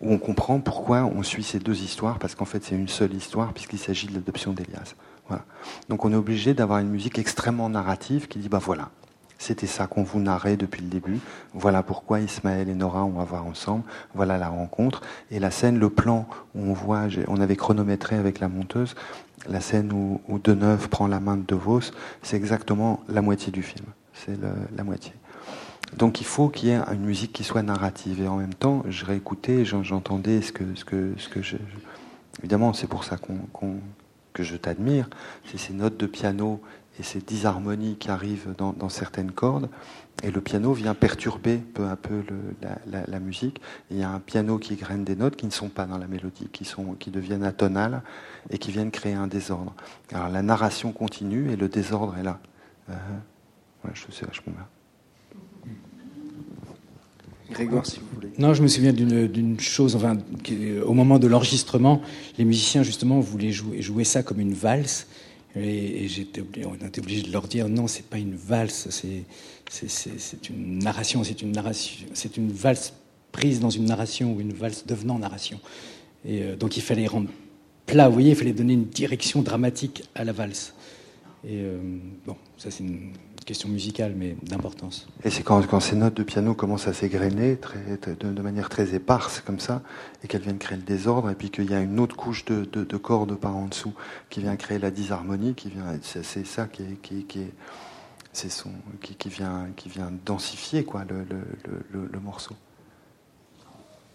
où 0.00 0.12
on 0.12 0.18
comprend 0.18 0.60
pourquoi 0.60 1.04
on 1.04 1.22
suit 1.22 1.42
ces 1.42 1.58
deux 1.58 1.82
histoires, 1.82 2.18
parce 2.18 2.34
qu'en 2.34 2.44
fait 2.44 2.62
c'est 2.64 2.76
une 2.76 2.88
seule 2.88 3.14
histoire, 3.14 3.52
puisqu'il 3.52 3.78
s'agit 3.78 4.06
de 4.06 4.14
l'adoption 4.14 4.52
d'Elias. 4.52 4.94
Voilà. 5.28 5.44
Donc 5.88 6.04
on 6.04 6.12
est 6.12 6.16
obligé 6.16 6.54
d'avoir 6.54 6.78
une 6.78 6.90
musique 6.90 7.18
extrêmement 7.18 7.68
narrative 7.68 8.28
qui 8.28 8.38
dit, 8.38 8.48
bah 8.48 8.60
voilà, 8.62 8.90
C'était 9.38 9.66
ça 9.66 9.86
qu'on 9.86 10.02
vous 10.02 10.20
narrait 10.20 10.56
depuis 10.56 10.82
le 10.82 10.88
début. 10.88 11.18
Voilà 11.52 11.82
pourquoi 11.82 12.20
Ismaël 12.20 12.68
et 12.68 12.74
Nora 12.74 13.04
ont 13.04 13.20
à 13.20 13.24
voir 13.24 13.46
ensemble. 13.46 13.84
Voilà 14.14 14.38
la 14.38 14.48
rencontre. 14.48 15.02
Et 15.30 15.38
la 15.38 15.50
scène, 15.50 15.78
le 15.78 15.90
plan 15.90 16.26
où 16.54 16.62
on 16.62 16.72
voit, 16.72 17.02
on 17.28 17.40
avait 17.40 17.56
chronométré 17.56 18.16
avec 18.16 18.40
la 18.40 18.48
monteuse, 18.48 18.94
la 19.48 19.60
scène 19.60 19.92
où, 19.92 20.38
Deneuve 20.38 20.88
prend 20.88 21.06
la 21.06 21.20
main 21.20 21.36
de 21.36 21.42
De 21.42 21.54
Vos, 21.54 21.92
c'est 22.22 22.36
exactement 22.36 23.00
la 23.08 23.22
moitié 23.22 23.52
du 23.52 23.62
film. 23.62 23.86
C'est 24.14 24.38
la 24.74 24.84
moitié. 24.84 25.12
Donc 25.96 26.20
il 26.20 26.26
faut 26.26 26.48
qu'il 26.48 26.68
y 26.68 26.72
ait 26.72 26.80
une 26.92 27.04
musique 27.04 27.32
qui 27.32 27.44
soit 27.44 27.62
narrative. 27.62 28.22
Et 28.22 28.28
en 28.28 28.36
même 28.36 28.54
temps, 28.54 28.82
je 28.88 29.04
réécoutais, 29.04 29.64
j'entendais 29.64 30.42
ce 30.42 30.52
que, 30.52 30.64
ce 30.74 30.84
que, 30.84 31.12
ce 31.16 31.28
que. 31.28 31.40
Évidemment, 32.40 32.72
c'est 32.72 32.86
pour 32.86 33.04
ça 33.04 33.16
qu'on, 33.16 33.76
que 34.36 34.42
je 34.42 34.56
t'admire. 34.56 35.08
C'est 35.46 35.56
ces 35.56 35.72
notes 35.72 35.96
de 35.96 36.06
piano 36.06 36.60
et 37.00 37.02
ces 37.02 37.20
disharmonies 37.20 37.96
qui 37.96 38.10
arrivent 38.10 38.54
dans, 38.56 38.88
certaines 38.90 39.32
cordes. 39.32 39.70
Et 40.22 40.30
le 40.30 40.40
piano 40.40 40.72
vient 40.72 40.94
perturber 40.94 41.56
peu 41.56 41.88
à 41.88 41.96
peu 41.96 42.22
la, 42.90 43.20
musique. 43.20 43.60
il 43.90 43.98
y 43.98 44.02
a 44.02 44.10
un 44.10 44.20
piano 44.20 44.58
qui 44.58 44.76
graine 44.76 45.04
des 45.04 45.16
notes 45.16 45.36
qui 45.36 45.46
ne 45.46 45.50
sont 45.50 45.68
pas 45.68 45.86
dans 45.86 45.98
la 45.98 46.06
mélodie, 46.06 46.48
qui, 46.52 46.64
sont, 46.64 46.94
qui 46.94 47.10
deviennent 47.10 47.44
atonales 47.44 48.02
et 48.50 48.58
qui 48.58 48.70
viennent 48.70 48.90
créer 48.90 49.14
un 49.14 49.26
désordre. 49.26 49.74
Alors 50.12 50.28
la 50.28 50.42
narration 50.42 50.92
continue 50.92 51.50
et 51.50 51.56
le 51.56 51.68
désordre 51.68 52.16
est 52.18 52.22
là. 52.22 52.38
Euh, 52.90 52.94
je 53.92 54.12
sais 54.12 54.26
vachement 54.26 54.52
bien. 54.54 54.66
Grégoire, 57.50 57.86
si 57.86 58.00
vous 58.00 58.06
voulez. 58.14 58.28
Non, 58.38 58.54
je 58.54 58.62
me 58.62 58.68
souviens 58.68 58.92
d'une 58.92 59.60
chose, 59.60 59.94
enfin, 59.96 60.18
au 60.84 60.94
moment 60.94 61.18
de 61.18 61.26
l'enregistrement, 61.26 62.02
les 62.38 62.44
musiciens 62.44 62.82
justement 62.82 63.20
voulaient 63.20 63.52
jouer, 63.52 63.80
jouer 63.82 64.04
ça 64.04 64.22
comme 64.22 64.40
une 64.40 64.54
valse. 64.54 65.06
Et, 65.54 66.06
j'étais, 66.08 66.42
on 66.66 66.74
était 66.74 67.00
obligé 67.00 67.22
de 67.22 67.32
leur 67.32 67.48
dire 67.48 67.68
non, 67.68 67.86
c'est 67.86 68.04
pas 68.04 68.18
une 68.18 68.34
valse, 68.34 68.88
c'est, 68.90 69.24
c'est, 69.70 70.50
une 70.50 70.80
narration, 70.80 71.24
c'est 71.24 71.40
une 71.40 71.52
narration, 71.52 72.06
c'est 72.12 72.36
une 72.36 72.52
valse 72.52 72.92
prise 73.32 73.60
dans 73.60 73.70
une 73.70 73.86
narration 73.86 74.34
ou 74.34 74.40
une 74.40 74.52
valse 74.52 74.84
devenant 74.86 75.18
narration. 75.18 75.58
Et 76.26 76.42
euh, 76.42 76.56
donc 76.56 76.76
il 76.76 76.82
fallait 76.82 77.06
rendre 77.06 77.28
plat, 77.86 78.08
vous 78.08 78.14
voyez, 78.14 78.30
il 78.30 78.36
fallait 78.36 78.52
donner 78.52 78.74
une 78.74 78.86
direction 78.86 79.40
dramatique 79.40 80.02
à 80.14 80.24
la 80.24 80.32
valse. 80.32 80.74
Et 81.44 81.60
euh, 81.60 81.78
bon, 82.26 82.36
ça 82.58 82.70
c'est 82.70 82.84
une 82.84 83.12
question 83.46 83.68
musicale, 83.68 84.14
mais 84.16 84.36
d'importance. 84.42 85.06
Et 85.24 85.30
c'est 85.30 85.42
quand, 85.42 85.64
quand, 85.66 85.80
ces 85.80 85.96
notes 85.96 86.14
de 86.14 86.24
piano 86.24 86.54
commencent 86.54 86.88
à 86.88 86.92
s'égrener 86.92 87.56
très, 87.56 87.78
de, 88.20 88.42
manière 88.42 88.68
très 88.68 88.94
éparse, 88.94 89.40
comme 89.40 89.60
ça, 89.60 89.82
et 90.22 90.28
qu'elles 90.28 90.42
viennent 90.42 90.58
créer 90.58 90.76
le 90.76 90.82
désordre, 90.82 91.30
et 91.30 91.34
puis 91.34 91.50
qu'il 91.50 91.70
y 91.70 91.74
a 91.74 91.80
une 91.80 92.00
autre 92.00 92.16
couche 92.16 92.44
de, 92.44 92.64
de, 92.64 92.96
cordes 92.96 93.36
par 93.36 93.56
en 93.56 93.66
dessous 93.66 93.94
qui 94.28 94.40
vient 94.40 94.56
créer 94.56 94.78
la 94.78 94.90
disharmonie, 94.90 95.54
qui 95.54 95.70
vient, 95.70 95.98
c'est, 96.02 96.24
ça 96.44 96.66
qui 96.66 96.82
est, 96.82 97.00
qui, 97.00 97.24
qui 97.24 97.40
est 97.40 97.52
c'est 98.32 98.50
son, 98.50 98.70
qui, 99.00 99.14
qui, 99.14 99.30
vient, 99.30 99.68
qui 99.76 99.88
vient 99.88 100.12
densifier 100.26 100.84
quoi, 100.84 101.04
le, 101.08 101.24
le, 101.24 102.08
le, 102.12 102.20
morceau. 102.20 102.54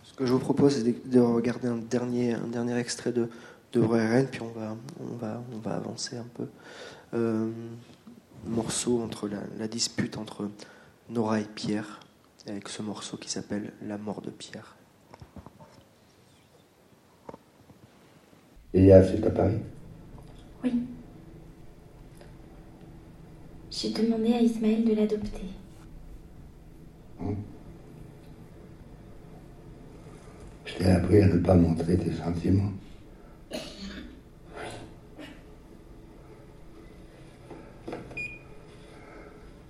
Ce 0.04 0.14
que 0.14 0.28
je 0.28 0.34
vous 0.34 0.40
propose, 0.40 0.76
c'est 0.76 1.10
de, 1.10 1.20
regarder 1.20 1.70
un 1.70 1.78
dernier, 1.78 2.34
un 2.34 2.48
dernier 2.48 2.78
extrait 2.78 3.12
de, 3.12 3.30
de 3.74 4.26
puis 4.26 4.42
on 4.42 4.60
va, 4.60 4.76
on, 5.00 5.16
va, 5.16 5.42
on 5.56 5.58
va 5.58 5.76
avancer 5.76 6.18
un 6.18 6.28
peu. 6.36 6.46
Euh, 7.16 7.50
morceau 8.46 9.02
entre 9.02 9.30
la, 9.58 9.68
dispute 9.68 10.18
entre 10.18 10.50
Nora 11.10 11.40
et 11.40 11.46
Pierre, 11.56 12.00
avec 12.48 12.70
ce 12.70 12.82
morceau 12.82 13.18
qui 13.18 13.30
s'appelle 13.30 13.74
La 13.82 13.98
mort 13.98 14.22
de 14.22 14.30
Pierre. 14.30 14.76
Et 18.74 18.88
c'est 18.90 19.26
à 19.26 19.30
Paris? 19.30 19.58
Oui. 20.64 20.74
J'ai 23.70 23.92
demandé 23.92 24.34
à 24.34 24.42
Ismaël 24.42 24.86
de 24.86 24.94
l'adopter. 24.94 25.48
Hum. 27.20 27.36
Je 30.66 30.74
t'ai 30.76 30.92
appris 30.92 31.22
à 31.22 31.28
ne 31.28 31.38
pas 31.40 31.56
montrer 31.56 31.98
tes 31.98 32.14
sentiments. 32.14 32.72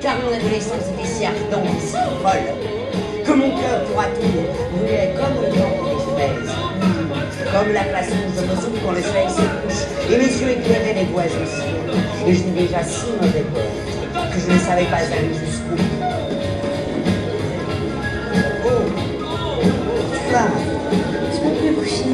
car 0.00 0.14
mon 0.22 0.34
adolescence 0.34 0.86
était 0.92 1.08
si 1.08 1.24
ardente, 1.24 1.80
si 1.80 1.92
folle, 2.22 3.24
que 3.24 3.32
mon 3.32 3.50
cœur 3.50 3.84
pour 3.84 4.02
tour 4.02 4.44
brûlait 4.72 5.14
comme 5.16 5.42
le 5.42 5.50
vent 5.58 5.84
des 5.84 6.00
fraises. 6.12 6.54
Comme 7.52 7.72
la 7.72 7.84
place 7.84 8.08
rouge 8.08 8.42
de 8.42 8.46
Moscou 8.46 8.72
quand 8.84 8.92
le 8.92 9.02
soleil 9.02 9.28
se 9.28 9.42
couche, 9.42 9.84
et 10.10 10.16
mes 10.18 10.24
yeux 10.24 10.58
éclairaient 10.58 10.94
les 10.94 11.04
voies 11.04 11.22
aussi. 11.24 11.62
Et 12.26 12.34
je 12.34 12.44
n'ai 12.44 12.62
déjà 12.62 12.82
si 12.82 13.06
mauvais 13.20 13.44
peur 13.52 14.30
que 14.32 14.40
je 14.40 14.52
ne 14.52 14.58
savais 14.58 14.84
pas 14.84 14.96
aller 14.96 15.32
jusqu'où. 15.34 15.76
Oh, 18.66 18.82
femme, 20.32 20.50
tu 21.32 21.40
peux 21.40 21.54
plus 21.60 21.74
coucher. 21.74 22.04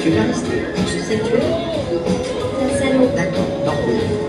Tu 0.00 0.10
veux 0.10 0.26
rester? 0.26 0.62
Je 0.86 1.02
sais 1.02 1.18
que 1.18 1.26
tu 1.26 1.32
veux. 1.32 1.72
D'accord, 3.14 3.46
Non. 3.66 4.21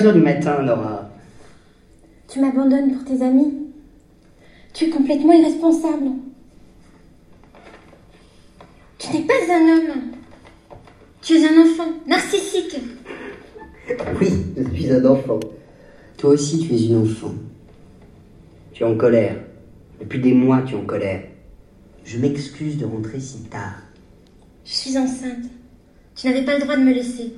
3 0.00 0.06
heures 0.06 0.14
du 0.14 0.22
matin, 0.22 0.62
Laura. 0.62 1.10
Tu 2.26 2.40
m'abandonnes 2.40 2.94
pour 2.94 3.04
tes 3.04 3.22
amis? 3.22 3.52
Tu 4.72 4.86
es 4.86 4.88
complètement 4.88 5.34
irresponsable. 5.34 6.12
Tu 8.98 9.12
n'es 9.12 9.26
pas 9.26 9.34
un 9.50 9.76
homme. 9.76 10.00
Tu 11.20 11.34
es 11.34 11.46
un 11.46 11.60
enfant, 11.60 11.92
narcissique. 12.06 12.80
Oui, 14.18 14.32
je 14.56 14.74
suis 14.74 14.90
un 14.90 15.04
enfant. 15.04 15.38
Toi 16.16 16.30
aussi, 16.30 16.66
tu 16.66 16.74
es 16.74 16.86
une 16.86 17.02
enfant. 17.02 17.34
Tu 18.72 18.82
es 18.82 18.86
en 18.86 18.96
colère. 18.96 19.36
Depuis 20.00 20.20
des 20.20 20.32
mois, 20.32 20.62
tu 20.62 20.76
es 20.76 20.78
en 20.78 20.86
colère. 20.86 21.24
Je 22.06 22.16
m'excuse 22.16 22.78
de 22.78 22.86
rentrer 22.86 23.20
si 23.20 23.42
tard. 23.50 23.82
Je 24.64 24.72
suis 24.72 24.96
enceinte. 24.96 25.44
Tu 26.16 26.26
n'avais 26.26 26.44
pas 26.46 26.54
le 26.54 26.62
droit 26.62 26.76
de 26.76 26.84
me 26.84 26.94
laisser. 26.94 27.34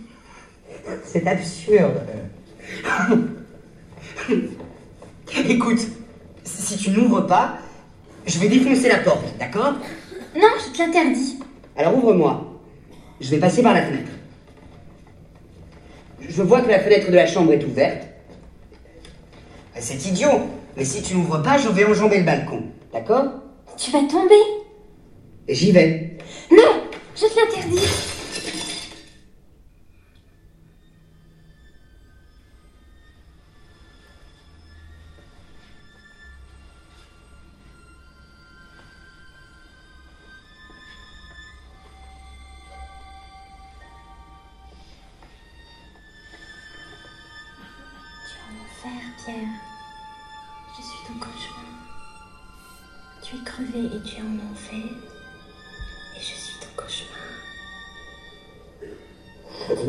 C'est 1.05 1.27
absurde. 1.27 2.03
Écoute, 5.49 5.81
si 6.45 6.77
tu 6.77 6.91
n'ouvres 6.91 7.23
pas, 7.23 7.59
je 8.27 8.39
vais 8.39 8.49
défoncer 8.49 8.89
la 8.89 8.99
porte, 8.99 9.25
d'accord? 9.39 9.75
Non, 10.35 10.49
je 10.59 10.73
te 10.73 10.79
l'interdis. 10.79 11.39
Alors 11.77 11.97
ouvre-moi. 11.97 12.61
Je 13.21 13.31
vais 13.31 13.39
passer 13.39 13.63
par 13.63 13.75
la 13.75 13.83
fenêtre. 13.83 14.11
Je 16.29 16.43
vois 16.43 16.61
que 16.61 16.69
la 16.71 16.81
fenêtre 16.81 17.11
de 17.11 17.17
la 17.17 17.27
chambre 17.27 17.53
est 17.53 17.65
ouverte. 17.65 18.07
C'est 19.79 20.07
idiot, 20.07 20.49
mais 20.77 20.85
si 20.85 21.03
tu 21.03 21.17
n'ouvres 21.17 21.43
pas, 21.43 21.59
je 21.59 21.69
vais 21.69 21.85
enjamber 21.85 22.19
le 22.19 22.25
balcon, 22.25 22.63
d'accord? 22.93 23.25
Tu 23.77 23.91
vas 23.91 24.03
tomber? 24.03 24.35
J'y 25.49 25.73
vais. 25.73 26.19
Non, 26.51 26.83
je 27.17 27.23
te 27.23 27.41
l'interdis. 27.41 28.12
Je 49.19 50.83
suis 50.83 51.07
ton 51.07 51.15
cauchemar. 51.21 51.65
Tu 53.23 53.37
es 53.37 53.45
crevé 53.45 53.87
et 53.87 54.03
tu 54.03 54.17
es 54.17 54.23
en 54.23 54.51
enfer. 54.51 54.91
je 56.17 56.23
suis 56.23 56.59
ton 56.61 56.69
cauchemar. 56.77 57.19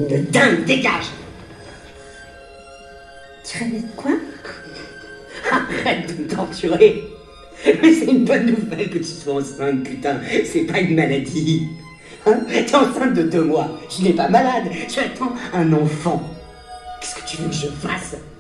De 0.10 0.18
dingue, 0.32 0.66
dégage 0.66 1.08
Tu 3.44 3.58
rêvais 3.64 3.80
de 3.80 3.96
quoi? 3.96 4.12
Arrête 5.52 6.08
de 6.08 6.24
me 6.24 6.28
torturer 6.28 7.04
Mais 7.66 7.94
c'est 7.94 8.06
une 8.06 8.26
bonne 8.26 8.46
nouvelle 8.46 8.90
que 8.90 8.98
tu 9.00 9.04
sois 9.04 9.36
enceinte, 9.36 9.84
putain. 9.84 10.20
C'est 10.46 10.66
pas 10.66 10.80
une 10.80 10.96
maladie. 10.96 11.68
Hein? 12.26 12.40
T'es 12.48 12.76
enceinte 12.76 13.14
de 13.14 13.24
deux 13.24 13.44
mois. 13.44 13.80
Je 13.90 14.04
n'ai 14.04 14.14
pas 14.14 14.30
malade. 14.30 14.70
Tu 14.88 15.00
attends 15.00 15.34
un 15.54 15.74
enfant. 15.74 16.22
Qu'est-ce 17.02 17.16
que 17.16 17.28
tu 17.28 17.38
veux 17.38 17.50
que 17.50 17.56
je 17.56 17.68
fasse? 17.68 18.16
Je 18.16 18.33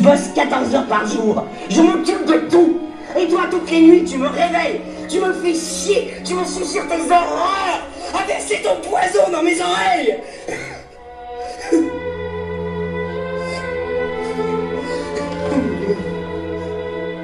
bosse 0.00 0.28
14 0.34 0.74
heures 0.74 0.86
par 0.86 1.06
jour. 1.06 1.44
Je 1.68 1.80
m'occupe 1.80 2.24
de 2.26 2.48
tout. 2.50 2.78
Et 3.18 3.28
toi, 3.28 3.42
toutes 3.50 3.70
les 3.70 3.80
nuits, 3.80 4.04
tu 4.04 4.18
me 4.18 4.28
réveilles. 4.28 4.80
Tu 5.08 5.18
me 5.18 5.32
fais 5.32 5.54
chier. 5.54 6.14
Tu 6.24 6.34
me 6.34 6.44
sur 6.44 6.86
tes 6.86 7.10
horreurs. 7.10 7.82
À 8.14 8.26
verser 8.26 8.62
ton 8.62 8.76
poison 8.88 9.30
dans 9.32 9.42
mes 9.42 9.60
oreilles. 9.60 10.18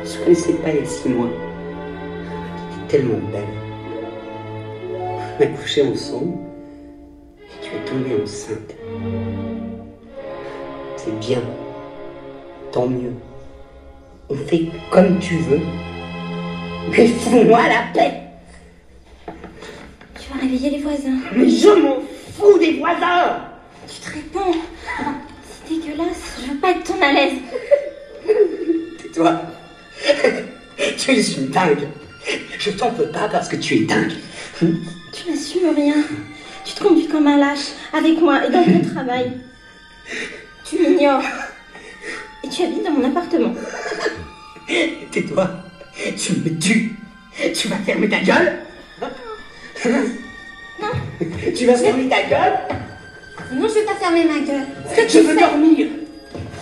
Je 0.05 0.18
connaissais 0.22 0.53
pas 0.55 0.68
a 0.68 0.85
six 0.85 1.09
mois. 1.09 1.29
Tu 1.29 2.97
étais 2.97 2.99
tellement 2.99 3.20
belle. 3.33 3.45
On 5.39 5.43
a 5.43 5.47
couché 5.47 5.83
ensemble. 5.87 6.39
Et 7.41 7.64
tu 7.64 7.70
es 7.74 7.85
tombée 7.85 8.22
enceinte. 8.22 8.74
C'est 10.97 11.18
bien. 11.20 11.43
Tant 12.73 12.87
mieux. 12.87 13.12
On 14.29 14.37
fait 14.37 14.67
comme 14.91 15.19
tu 15.19 15.37
veux. 15.39 15.61
Mais 16.91 17.07
fous-moi 17.09 17.62
la 17.69 17.85
paix. 17.95 18.23
Tu 20.19 20.33
vas 20.33 20.41
réveiller 20.41 20.71
les 20.71 20.83
voisins. 20.83 21.19
Mais 21.35 21.49
je 21.49 21.69
m'en 21.69 21.97
fous 22.37 22.59
des 22.59 22.79
voisins. 22.79 23.41
Tu 23.89 24.01
te 24.01 24.14
réponds. 24.14 24.59
C'est 25.49 25.75
dégueulasse, 25.75 26.37
je 26.45 26.53
veux 26.53 26.59
pas 26.59 26.71
être 26.73 26.85
ton 26.85 27.01
à 27.03 27.12
l'aise. 27.12 27.39
Tais-toi. 29.03 29.41
tu 30.99 31.11
es 31.11 31.23
une 31.23 31.49
dingue. 31.49 31.89
Je 32.59 32.71
t'en 32.71 32.91
veux 32.91 33.09
pas 33.09 33.29
parce 33.29 33.49
que 33.49 33.57
tu 33.57 33.77
es 33.77 33.85
dingue. 33.85 34.12
Tu 34.59 35.31
n'assumes 35.31 35.75
rien. 35.75 35.95
Tu 36.64 36.75
te 36.75 36.83
conduis 36.83 37.07
comme 37.07 37.29
un 37.29 37.39
lâche, 37.39 37.69
avec 37.93 38.21
moi 38.21 38.45
et 38.45 38.51
dans 38.51 38.64
ton 38.64 38.81
travail. 38.95 39.33
Tu 40.64 40.79
m'ignores. 40.81 41.23
Tu 42.57 42.63
habites 42.65 42.85
dans 42.87 42.93
mon 42.93 43.05
appartement. 43.07 43.53
Tais-toi. 45.13 45.47
Tu 46.17 46.33
me 46.33 46.59
tues. 46.59 46.97
Tu 47.55 47.69
vas 47.69 47.77
fermer 47.77 48.09
ta 48.09 48.21
gueule 48.21 48.61
Non. 50.81 50.89
Tu 51.55 51.67
vas 51.67 51.77
fermer 51.77 52.09
ta 52.09 52.23
gueule 52.23 52.59
Non, 53.53 53.69
je 53.69 53.75
vais 53.75 53.83
pas 53.85 53.95
fermer 53.97 54.25
ma 54.25 54.39
gueule. 54.41 54.67
Ce 54.91 54.97
que 54.97 55.03
Je 55.03 55.09
tu 55.19 55.25
veux 55.25 55.35
fais- 55.35 55.41
dormir. 55.41 55.87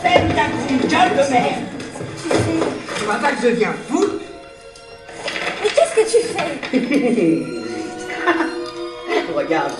Ferme 0.02 0.28
ta 0.34 0.46
gueule 0.88 1.12
de 1.12 1.30
merde. 1.32 1.62
Tu 2.20 2.28
fais- 2.28 2.34
Tu 2.98 3.04
vois 3.04 3.14
pas 3.14 3.30
que 3.30 3.36
je 3.42 3.46
deviens 3.50 3.74
fou 3.88 4.04
Mais 5.62 5.68
qu'est-ce 5.68 5.94
que 5.94 6.04
tu 6.10 6.18
fais? 6.26 6.52
Regarde. 9.32 9.72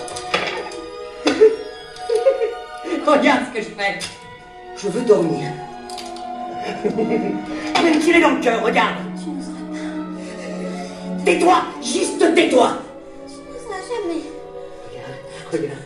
Regarde 3.05 3.43
ce 3.53 3.59
que 3.59 3.65
je 3.65 3.71
fais. 3.77 3.99
Je 4.81 4.87
veux 4.89 5.03
dormir. 5.03 5.49
Veux 6.85 7.91
me 7.91 8.01
tirer 8.01 8.21
dans 8.21 8.31
le 8.31 8.41
cœur, 8.41 8.62
regarde. 8.62 8.97
Tu 9.23 9.31
n'oseras 9.31 9.53
pas. 9.73 11.25
Tais-toi, 11.25 11.57
juste 11.83 12.35
tais-toi. 12.35 12.79
Tu 13.27 13.35
n'oseras 13.35 13.81
jamais. 13.89 14.23
Regarde. 15.53 15.84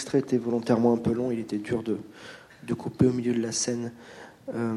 L'extrait 0.00 0.20
était 0.20 0.38
volontairement 0.38 0.94
un 0.94 0.96
peu 0.96 1.12
long, 1.12 1.30
il 1.30 1.38
était 1.40 1.58
dur 1.58 1.82
de, 1.82 1.98
de 2.66 2.72
couper 2.72 3.04
au 3.04 3.12
milieu 3.12 3.34
de 3.34 3.42
la 3.42 3.52
scène. 3.52 3.92
Euh, 4.54 4.74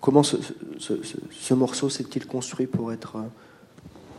comment 0.00 0.22
ce, 0.22 0.38
ce- 0.78 1.02
ce- 1.02 1.18
ce 1.30 1.52
morceau 1.52 1.90
s'est-il 1.90 2.24
construit 2.26 2.66
pour 2.66 2.94
être 2.94 3.16
euh, 3.16 3.22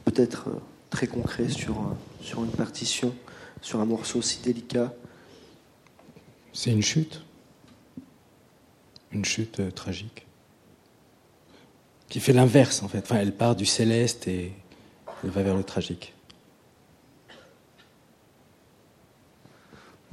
peut-être 0.05 0.49
euh, 0.49 0.59
très 0.91 1.07
concret 1.07 1.49
sur, 1.49 1.83
sur 2.21 2.43
une 2.43 2.51
partition, 2.51 3.15
sur 3.63 3.79
un 3.79 3.85
morceau 3.85 4.21
si 4.21 4.39
délicat? 4.43 4.93
C'est 6.53 6.69
une 6.69 6.83
chute. 6.83 7.23
Une 9.11 9.25
chute 9.25 9.73
tragique. 9.73 10.27
Qui 12.07 12.19
fait 12.19 12.33
l'inverse, 12.33 12.83
en 12.83 12.87
fait. 12.87 12.99
Enfin, 12.99 13.15
elle 13.17 13.33
part 13.35 13.55
du 13.55 13.65
céleste 13.65 14.27
et 14.27 14.51
elle 15.23 15.31
va 15.31 15.41
vers 15.41 15.55
le 15.57 15.63
tragique. 15.63 16.13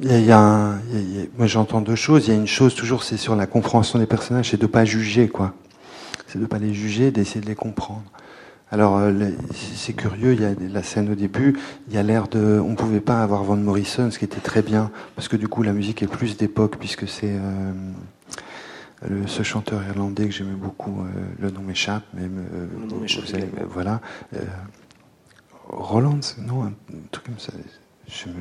Il 0.01 0.09
y 0.11 0.13
a, 0.13 0.19
il 0.19 0.25
y 0.27 0.33
a 0.33 0.39
un- 0.41 0.81
il 0.93 1.17
y 1.17 1.23
a- 1.23 1.27
moi 1.39 1.47
j'entends 1.47 1.81
deux 1.81 1.95
choses. 1.95 2.27
Il 2.27 2.31
y 2.35 2.37
a 2.37 2.41
une 2.41 2.47
chose 2.49 2.75
toujours, 2.75 3.05
c'est 3.05 3.17
sur 3.17 3.37
la 3.37 3.47
compréhension 3.47 3.99
des 3.99 4.07
personnages, 4.07 4.51
c'est 4.51 4.61
de 4.61 4.67
pas 4.67 4.85
juger 4.85 5.29
quoi. 5.29 5.55
C'est 6.27 6.39
de 6.41 6.47
pas 6.47 6.59
les 6.59 6.75
juger, 6.75 7.11
d'essayer 7.13 7.41
de 7.41 7.47
les 7.47 7.55
comprendre. 7.55 8.03
Alors 8.73 8.97
euh, 8.99 9.13
c'est 9.55 9.93
curieux. 9.93 10.33
Il 10.33 10.41
y 10.41 10.45
a 10.45 10.53
la 10.73 10.83
scène 10.83 11.11
au 11.13 11.15
début. 11.15 11.57
Il 11.89 11.95
y 11.95 11.99
a 11.99 12.03
l'air 12.03 12.27
de, 12.27 12.59
on 12.65 12.75
pouvait 12.75 13.01
pas 13.01 13.23
avoir 13.23 13.45
Van 13.45 13.57
Morrison, 13.57 14.11
ce 14.11 14.19
qui 14.19 14.25
était 14.25 14.41
très 14.41 14.63
bien 14.63 14.91
parce 15.15 15.29
que 15.29 15.37
du 15.37 15.47
coup 15.47 15.63
la 15.63 15.73
musique 15.73 16.03
est 16.03 16.09
plus 16.09 16.37
d'époque 16.37 16.77
puisque 16.81 17.07
c'est 17.07 17.31
euh, 17.33 17.73
le- 19.09 19.29
ce 19.29 19.45
chanteur 19.45 19.81
irlandais 19.87 20.25
que 20.27 20.33
j'aimais 20.35 20.57
beaucoup. 20.57 21.03
euh, 21.03 21.07
le 21.39 21.51
nom 21.53 21.61
m'échappe, 21.61 22.03
mais 22.15 22.23
euh, 22.25 22.67
Le 22.81 22.87
nom 22.87 22.97
m'échappe 22.97 23.27
vous 23.27 23.35
allez- 23.37 23.45
également. 23.45 23.71
voilà. 23.73 24.01
Roland, 25.69 26.21
non, 26.47 26.65
un 26.65 26.73
truc 27.13 27.27
comme 27.27 27.39
ça. 27.39 27.53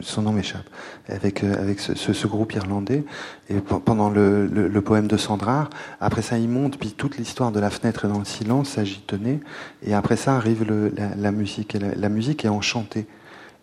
Son 0.01 0.21
nom 0.21 0.33
m'échappe. 0.33 0.65
Avec 1.07 1.43
euh, 1.43 1.59
avec 1.59 1.79
ce, 1.79 2.27
groupe 2.27 2.53
irlandais 2.53 3.03
et 3.49 3.55
pe- 3.55 3.79
pendant 3.79 4.09
le, 4.09 4.81
poème 4.83 5.07
de 5.07 5.17
Sandrard, 5.17 5.69
après 6.01 6.21
ça 6.21 6.37
il 6.37 6.49
monte 6.49 6.77
puis 6.77 6.91
toute 6.91 7.17
l'histoire 7.17 7.51
de 7.51 7.59
la 7.59 7.69
fenêtre 7.69 8.07
dans 8.07 8.19
le 8.19 8.25
silence, 8.25 8.77
tenais 9.07 9.39
et 9.81 9.93
après 9.93 10.17
ça 10.17 10.35
arrive 10.35 10.65
la, 10.65 11.31
musique 11.31 11.75
et 11.75 11.79
la, 11.79 12.09
musique 12.09 12.45
est 12.45 12.49
enchantée 12.49 13.07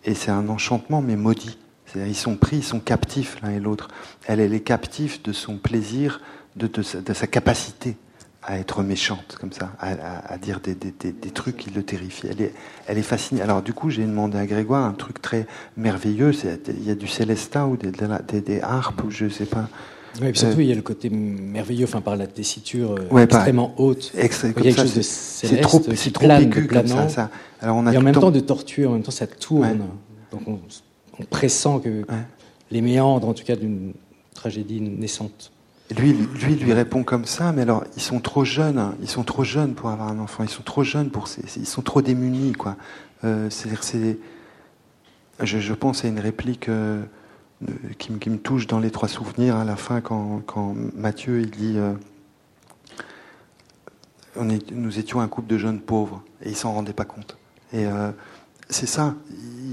et 0.03 0.15
c'est 0.15 0.31
un 0.31 0.49
enchantement 0.49 1.01
mais 1.01 1.15
maudit. 1.15 1.57
Ils 1.95 2.15
sont 2.15 2.35
pris, 2.37 2.57
ils 2.57 2.63
sont 2.63 2.79
captifs 2.79 3.41
l'un 3.41 3.49
et 3.49 3.59
l'autre. 3.59 3.89
Elle, 4.25 4.39
elle 4.39 4.53
est 4.53 4.61
captive 4.61 5.21
de 5.23 5.33
son 5.33 5.57
plaisir, 5.57 6.21
de 6.55 6.81
sa 6.83 7.27
capacité 7.27 7.97
à 8.43 8.57
être 8.57 8.81
méchante 8.81 9.37
comme 9.39 9.51
ça, 9.51 9.71
à, 9.79 9.91
à- 9.91 10.33
à 10.33 10.37
dire 10.37 10.59
des, 10.61 10.73
des, 10.73 10.91
des, 10.99 11.11
des 11.11 11.29
trucs 11.29 11.57
qui 11.57 11.69
le 11.69 11.83
terrifient. 11.83 12.27
Elle 12.31 12.41
est, 12.41 12.53
elle 12.87 12.97
est 12.97 13.03
fascinée. 13.03 13.41
Alors 13.41 13.61
du 13.61 13.73
coup, 13.73 13.89
j'ai 13.91 14.03
demandé 14.03 14.37
à 14.37 14.45
Grégoire 14.47 14.83
un 14.83 14.93
truc 14.93 15.21
très 15.21 15.45
merveilleux. 15.77 16.31
Il 16.67 16.83
y 16.83 16.89
a 16.91 16.95
du 16.95 17.07
célestin 17.07 17.67
ou 17.67 17.77
des, 17.77 18.61
harpes 18.61 19.03
ou 19.03 19.11
je 19.11 19.29
sais 19.29 19.45
pas. 19.45 19.67
Oui, 20.19 20.27
et 20.27 20.31
puis 20.31 20.39
surtout, 20.39 20.59
il 20.59 20.67
y 20.67 20.71
a 20.71 20.75
le 20.75 20.81
côté 20.81 21.09
merveilleux, 21.09 21.85
enfin, 21.85 22.01
par 22.01 22.17
la 22.17 22.27
tessiture 22.27 22.91
euh, 22.99 23.07
Ouais, 23.11 23.23
extrêmement 23.23 23.73
haute. 23.77 24.11
Extra- 24.17 24.49
il 24.49 24.55
y 24.55 24.59
a 24.59 24.61
quelque 24.63 24.75
ça, 24.75 24.81
chose 24.83 24.95
de 24.95 25.01
céleste 25.03 25.61
trop- 25.63 25.79
qui 25.79 25.95
c'est 25.95 26.11
trop 26.11 26.25
plane, 26.25 26.41
aigu 26.43 26.63
de 26.63 26.67
comme 26.73 26.87
ça, 26.87 27.07
ça. 27.07 27.29
Alors, 27.61 27.77
on 27.77 27.87
a 27.87 27.93
et 27.93 27.97
en 27.97 28.01
même 28.01 28.13
temps- 28.13 28.29
de 28.31 28.39
torture, 28.41 28.89
en 28.89 28.93
même 28.95 29.03
temps 29.03 29.11
ça 29.11 29.27
tourne. 29.27 29.83
Donc 30.31 30.41
on, 30.47 30.59
on 31.19 31.23
pressent 31.23 31.79
que 31.79 32.03
les 32.71 32.81
méandres, 32.81 33.27
en 33.29 33.33
tout 33.33 33.45
cas, 33.45 33.55
d'une 33.55 33.93
tragédie 34.33 34.81
naissante. 34.81 35.51
Lui, 35.97 36.13
lui 36.13 36.55
lui 36.55 36.73
répond 36.73 37.03
comme 37.03 37.25
ça, 37.25 37.51
mais 37.51 37.63
alors 37.63 37.83
ils 37.95 38.01
sont 38.01 38.19
trop 38.19 38.45
jeunes, 38.45 38.77
hein. 38.77 38.95
ils 39.01 39.09
sont 39.09 39.23
trop 39.23 39.43
jeunes 39.43 39.73
pour 39.73 39.89
avoir 39.89 40.07
un 40.07 40.19
enfant, 40.19 40.43
ils 40.43 40.49
sont 40.49 40.63
trop 40.63 40.83
jeunes 40.83 41.09
pour, 41.09 41.27
ils 41.57 41.65
sont 41.67 41.81
trop 41.81 42.01
démunis 42.01 42.53
quoi. 42.53 42.77
Euh, 43.23 43.49
c'est, 43.49 43.75
c'est, 43.83 44.17
je, 45.41 45.73
pense 45.73 46.05
à 46.05 46.07
une 46.07 46.19
réplique 46.19 46.69
euh, 46.69 47.03
qui, 47.97 48.11
me- 48.11 48.37
touche 48.37 48.67
dans 48.67 48.79
les 48.79 48.89
trois 48.89 49.09
souvenirs 49.09 49.57
à 49.57 49.65
la 49.65 49.75
fin 49.75 50.01
quand, 50.01 50.75
Mathieu 50.95 51.41
il 51.41 51.51
dit, 51.51 51.77
euh, 51.77 51.93
nous 54.71 54.97
étions 54.97 55.19
un 55.19 55.27
couple 55.27 55.49
de 55.49 55.57
jeunes 55.57 55.81
pauvres 55.81 56.23
et 56.41 56.49
ils 56.49 56.55
s'en 56.55 56.73
rendaient 56.73 56.93
pas 56.93 57.05
compte. 57.05 57.37
Et 57.73 57.85
c'est 58.69 58.87
ça, 58.87 59.15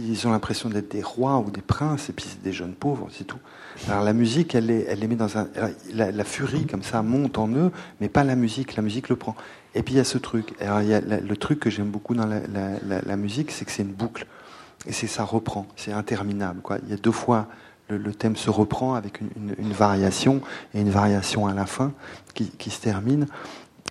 ils 0.09 0.27
ont 0.27 0.31
l'impression 0.31 0.69
d'être 0.69 0.91
des 0.91 1.03
rois 1.03 1.39
ou 1.39 1.51
des 1.51 1.61
princes 1.61 2.11
et 2.11 2.13
puis 2.13 2.27
c'est 2.29 2.43
des 2.43 2.53
jeunes 2.53 2.75
pauvres, 2.75 3.09
c'est 3.13 3.25
tout. 3.25 3.39
Alors 3.87 4.03
la 4.03 4.13
musique, 4.13 4.55
elle 4.55 4.67
les, 4.67 4.85
elle 4.89 5.07
met 5.09 5.15
dans 5.15 5.39
un, 5.39 5.49
la, 5.95 6.25
furie 6.25 6.67
comme 6.67 6.83
ça 6.83 7.03
monte 7.03 7.39
en 7.39 7.49
eux, 7.49 7.71
mais 8.01 8.09
pas 8.09 8.25
la 8.25 8.35
musique, 8.35 8.77
la 8.77 8.83
musique 8.83 9.09
le 9.09 9.17
prend. 9.17 9.37
Et 9.75 9.83
puis 9.83 9.95
il 9.95 9.97
y 9.99 10.01
a 10.01 10.05
ce 10.05 10.19
truc. 10.19 10.55
Alors 10.61 10.83
il 10.83 10.89
y 10.89 10.95
a 10.95 11.01
le 11.01 11.37
truc 11.37 11.61
que 11.61 11.71
j'aime 11.71 11.91
beaucoup 11.91 12.15
dans 12.15 12.27
la, 12.27 13.17
musique, 13.17 13.51
c'est 13.51 13.65
que 13.65 13.71
c'est 13.71 13.83
une 13.83 13.93
boucle 13.93 14.27
et 14.87 14.93
c'est 14.93 15.07
ça 15.07 15.25
reprend, 15.25 15.67
c'est 15.77 15.93
interminable. 15.93 16.61
Il 16.85 16.91
y 16.91 16.95
a 16.95 16.97
deux 16.97 17.13
fois 17.13 17.47
le, 17.89 18.13
thème 18.13 18.37
se 18.37 18.51
reprend 18.51 18.95
avec 18.95 19.21
une, 19.21 19.73
variation 19.73 20.43
et 20.75 20.81
une 20.81 20.91
variation 20.91 21.47
à 21.47 21.55
la 21.55 21.65
fin 21.65 21.93
qui, 22.35 22.51
qui 22.51 22.69
se 22.71 22.81
termine 22.83 23.27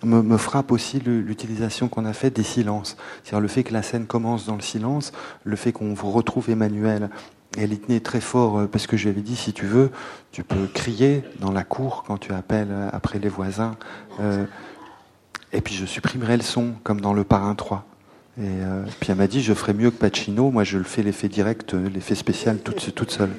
me, 0.03 0.21
me 0.21 0.37
frappe 0.37 0.71
aussi 0.71 0.99
l'utilisation 0.99 1.87
qu'on 1.87 2.05
a 2.05 2.13
faite 2.13 2.35
des 2.35 2.43
silences. 2.43 2.97
C'est-à-dire 3.23 3.41
le 3.41 3.47
fait 3.47 3.63
que 3.63 3.73
la 3.73 3.81
scène 3.81 4.05
commence 4.05 4.45
dans 4.45 4.55
le 4.55 4.61
silence, 4.61 5.11
le 5.43 5.55
fait 5.55 5.71
qu'on 5.71 5.93
retrouve 5.95 6.49
Emmanuel 6.49 7.09
elle 7.57 7.73
y 7.73 7.79
tenait 7.79 7.99
très 7.99 8.21
fort 8.21 8.59
euh, 8.59 8.67
parce 8.67 8.87
que 8.87 8.97
je 8.97 9.03
lui 9.03 9.09
avais 9.09 9.21
dit 9.21 9.35
si 9.35 9.53
tu 9.53 9.65
veux, 9.65 9.91
tu 10.31 10.43
peux 10.43 10.67
crier 10.67 11.23
dans 11.39 11.51
la 11.51 11.63
cour 11.63 12.03
quand 12.05 12.17
tu 12.17 12.31
appelles 12.33 12.71
euh, 12.71 12.89
après 12.93 13.19
les 13.19 13.29
voisins. 13.29 13.75
Euh, 14.19 14.45
et 15.51 15.61
puis 15.61 15.73
je 15.75 15.85
supprimerai 15.85 16.37
le 16.37 16.43
son 16.43 16.73
comme 16.83 17.01
dans 17.01 17.13
Le 17.13 17.23
Parrain 17.23 17.55
3. 17.55 17.85
Et 18.39 18.59
puis 18.99 19.09
elle 19.09 19.17
m'a 19.17 19.25
dit 19.25 19.41
je 19.41 19.51
ferai 19.51 19.73
mieux 19.73 19.89
que 19.89 19.95
Pacino, 19.95 20.51
moi 20.51 20.63
je 20.63 20.77
le 20.77 20.83
fais 20.83 21.01
l'effet 21.01 21.27
direct, 21.27 21.73
l'effet 21.73 22.13
spécial 22.13 22.59
toute, 22.59 23.09
seule. 23.09 23.31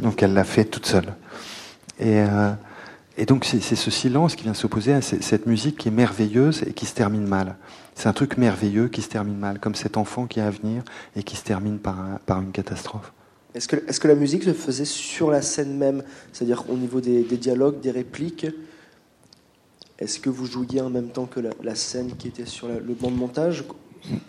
Donc 0.00 0.24
elle 0.24 0.32
l'a 0.32 0.42
fait 0.42 0.64
toute 0.64 0.86
seule. 0.86 1.14
Et 2.00 2.24
donc 3.26 3.44
c'est 3.44 3.60
ce 3.60 3.90
silence 3.92 4.34
qui 4.34 4.42
vient 4.42 4.54
s'opposer 4.54 4.92
à 4.92 5.02
cette 5.02 5.46
musique 5.46 5.76
qui 5.76 5.86
est 5.86 5.92
merveilleuse 5.92 6.64
et 6.66 6.72
qui 6.72 6.86
se 6.86 6.94
termine 6.94 7.28
mal. 7.28 7.54
C'est 7.94 8.08
un 8.08 8.12
truc 8.12 8.38
merveilleux 8.38 8.88
qui 8.88 9.02
se 9.02 9.08
termine 9.08 9.38
mal, 9.38 9.60
comme 9.60 9.76
cet 9.76 9.96
enfant 9.96 10.26
qui 10.26 10.40
est 10.40 10.42
à 10.42 10.50
venir 10.50 10.82
et 11.14 11.22
qui 11.22 11.36
se 11.36 11.44
termine 11.44 11.78
par 11.78 12.40
une 12.40 12.50
catastrophe. 12.50 13.12
Est-ce 13.54 13.68
que, 13.68 14.08
la 14.08 14.14
musique 14.14 14.44
se 14.44 14.52
faisait 14.52 14.84
sur 14.84 15.30
la 15.30 15.42
scène 15.42 15.76
même 15.76 16.04
C'est-à-dire 16.32 16.64
au 16.68 16.76
niveau 16.76 17.00
des, 17.00 17.22
dialogues, 17.22 17.80
des 17.80 17.90
répliques? 17.90 18.46
Est-ce 19.98 20.20
que 20.20 20.30
vous 20.30 20.46
jouiez 20.46 20.80
en 20.80 20.90
même 20.90 21.08
temps 21.08 21.26
que 21.26 21.40
la, 21.40 21.74
scène 21.74 22.16
qui 22.16 22.28
était 22.28 22.46
sur 22.46 22.68
le 22.68 22.94
banc 22.94 23.10
de 23.10 23.16
montage? 23.16 23.64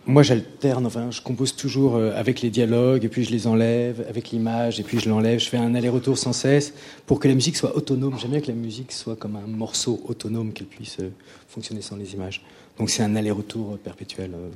Moi, 0.05 0.23
j'alterne, 0.23 0.85
enfin, 0.85 1.11
je 1.11 1.21
compose 1.21 1.55
toujours 1.55 1.95
euh, 1.95 2.11
avec 2.15 2.41
les 2.41 2.49
dialogues, 2.49 3.05
et 3.05 3.09
puis 3.09 3.23
je 3.23 3.31
les 3.31 3.47
enlève, 3.47 4.05
avec 4.09 4.31
l'image, 4.31 4.79
et 4.79 4.83
puis 4.83 4.99
je 4.99 5.07
l'enlève. 5.07 5.39
Je 5.39 5.47
fais 5.47 5.57
un 5.57 5.75
aller-retour 5.75 6.17
sans 6.17 6.33
cesse 6.33 6.73
pour 7.05 7.19
que 7.19 7.27
la 7.27 7.35
musique 7.35 7.55
soit 7.55 7.75
autonome. 7.75 8.17
J'aime 8.19 8.31
bien 8.31 8.41
que 8.41 8.47
la 8.47 8.53
musique 8.53 8.91
soit 8.91 9.15
comme 9.15 9.37
un 9.37 9.47
morceau 9.47 10.01
autonome, 10.07 10.51
qu'elle 10.51 10.67
puisse 10.67 10.99
euh, 10.99 11.11
fonctionner 11.47 11.81
sans 11.81 11.95
les 11.95 12.13
images. 12.13 12.43
Donc 12.77 12.89
c'est 12.89 13.03
un 13.03 13.15
aller-retour 13.15 13.77
perpétuel. 13.77 14.31
Euh, 14.33 14.49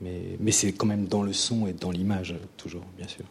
mais, 0.00 0.36
mais 0.40 0.50
c'est 0.50 0.72
quand 0.72 0.86
même 0.86 1.06
dans 1.06 1.22
le 1.22 1.32
son 1.32 1.66
et 1.66 1.72
dans 1.72 1.90
l'image, 1.90 2.34
toujours, 2.56 2.84
bien 2.96 3.08
sûr. 3.08 3.24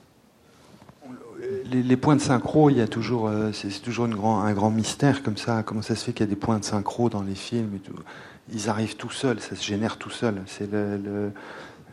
Les, 1.72 1.98
points 1.98 2.16
de 2.16 2.22
synchro, 2.22 2.70
il 2.70 2.78
y 2.78 2.82
a 2.82 2.88
toujours, 2.88 3.32
c'est 3.54 3.82
toujours 3.82 4.06
un 4.06 4.54
grand 4.54 4.70
mystère 4.70 5.24
comme 5.24 5.38
ça. 5.38 5.64
Comment 5.64 5.82
ça 5.82 5.96
se 5.96 6.06
fait 6.06 6.14
qu'il 6.14 6.26
y 6.26 6.30
a 6.30 6.30
des 6.30 6.36
points 6.36 6.60
de 6.60 6.64
synchro 6.64 7.10
dans 7.10 7.24
les 7.24 7.36
films 7.36 7.72
et 7.76 7.80
tout? 7.80 7.96
Ils 8.54 8.70
arrivent 8.70 8.96
tout 8.96 9.10
seuls, 9.10 9.40
ça 9.40 9.56
se 9.56 9.64
génère 9.64 9.98
tout 9.98 10.10
seul. 10.10 10.42
C'est 10.46 10.70
le, 10.72 11.32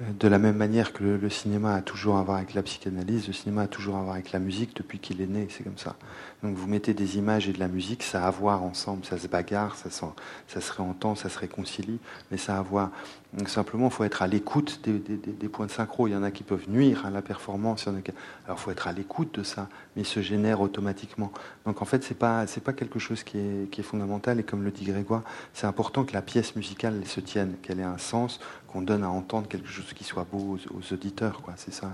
de 0.00 0.28
la 0.28 0.38
même 0.38 0.56
manière 0.56 0.92
que 0.92 1.02
le, 1.02 1.30
cinéma 1.30 1.74
a 1.74 1.82
toujours 1.82 2.18
à 2.18 2.22
voir 2.22 2.36
avec 2.36 2.54
la 2.54 2.62
psychanalyse, 2.62 3.26
le 3.26 3.32
cinéma 3.32 3.62
a 3.62 3.66
toujours 3.66 3.96
à 3.96 4.02
voir 4.02 4.14
avec 4.14 4.30
la 4.30 4.38
musique 4.38 4.76
depuis 4.76 5.00
qu'il 5.00 5.20
est 5.20 5.26
né, 5.26 5.48
c'est 5.50 5.64
comme 5.64 5.78
ça. 5.78 5.96
Donc 6.42 6.56
vous 6.56 6.68
mettez 6.68 6.94
des 6.94 7.18
images 7.18 7.48
et 7.48 7.52
de 7.52 7.58
la 7.58 7.66
musique, 7.66 8.04
ça 8.04 8.24
a 8.24 8.28
à 8.28 8.30
voir 8.30 8.62
ensemble, 8.62 9.04
ça 9.04 9.18
se 9.18 9.26
bagarre, 9.26 9.74
ça, 9.74 9.90
se 9.90 10.72
réentend, 10.72 11.16
ça 11.16 11.28
se 11.28 11.38
réconcilie, 11.38 11.98
mais 12.30 12.36
ça 12.36 12.56
a 12.56 12.58
à 12.58 12.62
voir. 12.62 12.90
Donc 13.32 13.48
simplement, 13.48 13.88
il 13.88 13.92
faut 13.92 14.04
être 14.04 14.22
à 14.22 14.26
l'écoute 14.26 14.80
des, 14.84 15.48
points 15.48 15.66
de 15.66 15.70
synchro. 15.70 16.06
Il 16.06 16.12
y 16.12 16.16
en 16.16 16.22
a 16.22 16.30
qui 16.30 16.44
peuvent 16.44 16.64
nuire 16.68 17.04
à 17.04 17.10
la 17.10 17.20
performance. 17.20 17.82
Il 17.82 17.88
y 17.90 17.92
en 17.94 17.98
a 17.98 18.00
qui... 18.00 18.12
Alors 18.46 18.56
il 18.58 18.62
faut 18.62 18.70
être 18.70 18.88
à 18.88 18.92
l'écoute 18.92 19.38
de 19.38 19.42
ça, 19.42 19.68
mais 19.94 20.02
il 20.02 20.06
se 20.06 20.22
génère 20.22 20.62
automatiquement. 20.62 21.30
Donc 21.66 21.82
en 21.82 21.84
fait, 21.84 22.02
c'est 22.04 22.16
pas 22.16 22.46
c'est 22.46 22.62
pas 22.62 22.72
quelque 22.72 22.98
chose 22.98 23.24
qui 23.24 23.38
est 23.38 23.82
fondamental. 23.82 24.40
Et 24.40 24.44
comme 24.44 24.62
le 24.62 24.70
dit 24.70 24.84
Grégoire, 24.84 25.24
c'est 25.52 25.66
important 25.66 26.04
que 26.04 26.14
la 26.14 26.22
pièce 26.22 26.56
musicale 26.56 27.02
se 27.04 27.20
tienne, 27.20 27.56
qu'elle 27.60 27.80
ait 27.80 27.82
un 27.82 27.98
sens, 27.98 28.40
qu'on 28.78 28.82
donne 28.84 29.02
à 29.02 29.10
entendre 29.10 29.48
quelque 29.48 29.68
chose 29.68 29.92
qui 29.92 30.04
soit 30.04 30.24
beau 30.30 30.56
aux, 30.56 30.76
aux 30.76 30.92
auditeurs. 30.92 31.42
Quoi, 31.42 31.54
c'est 31.56 31.74
ça. 31.74 31.90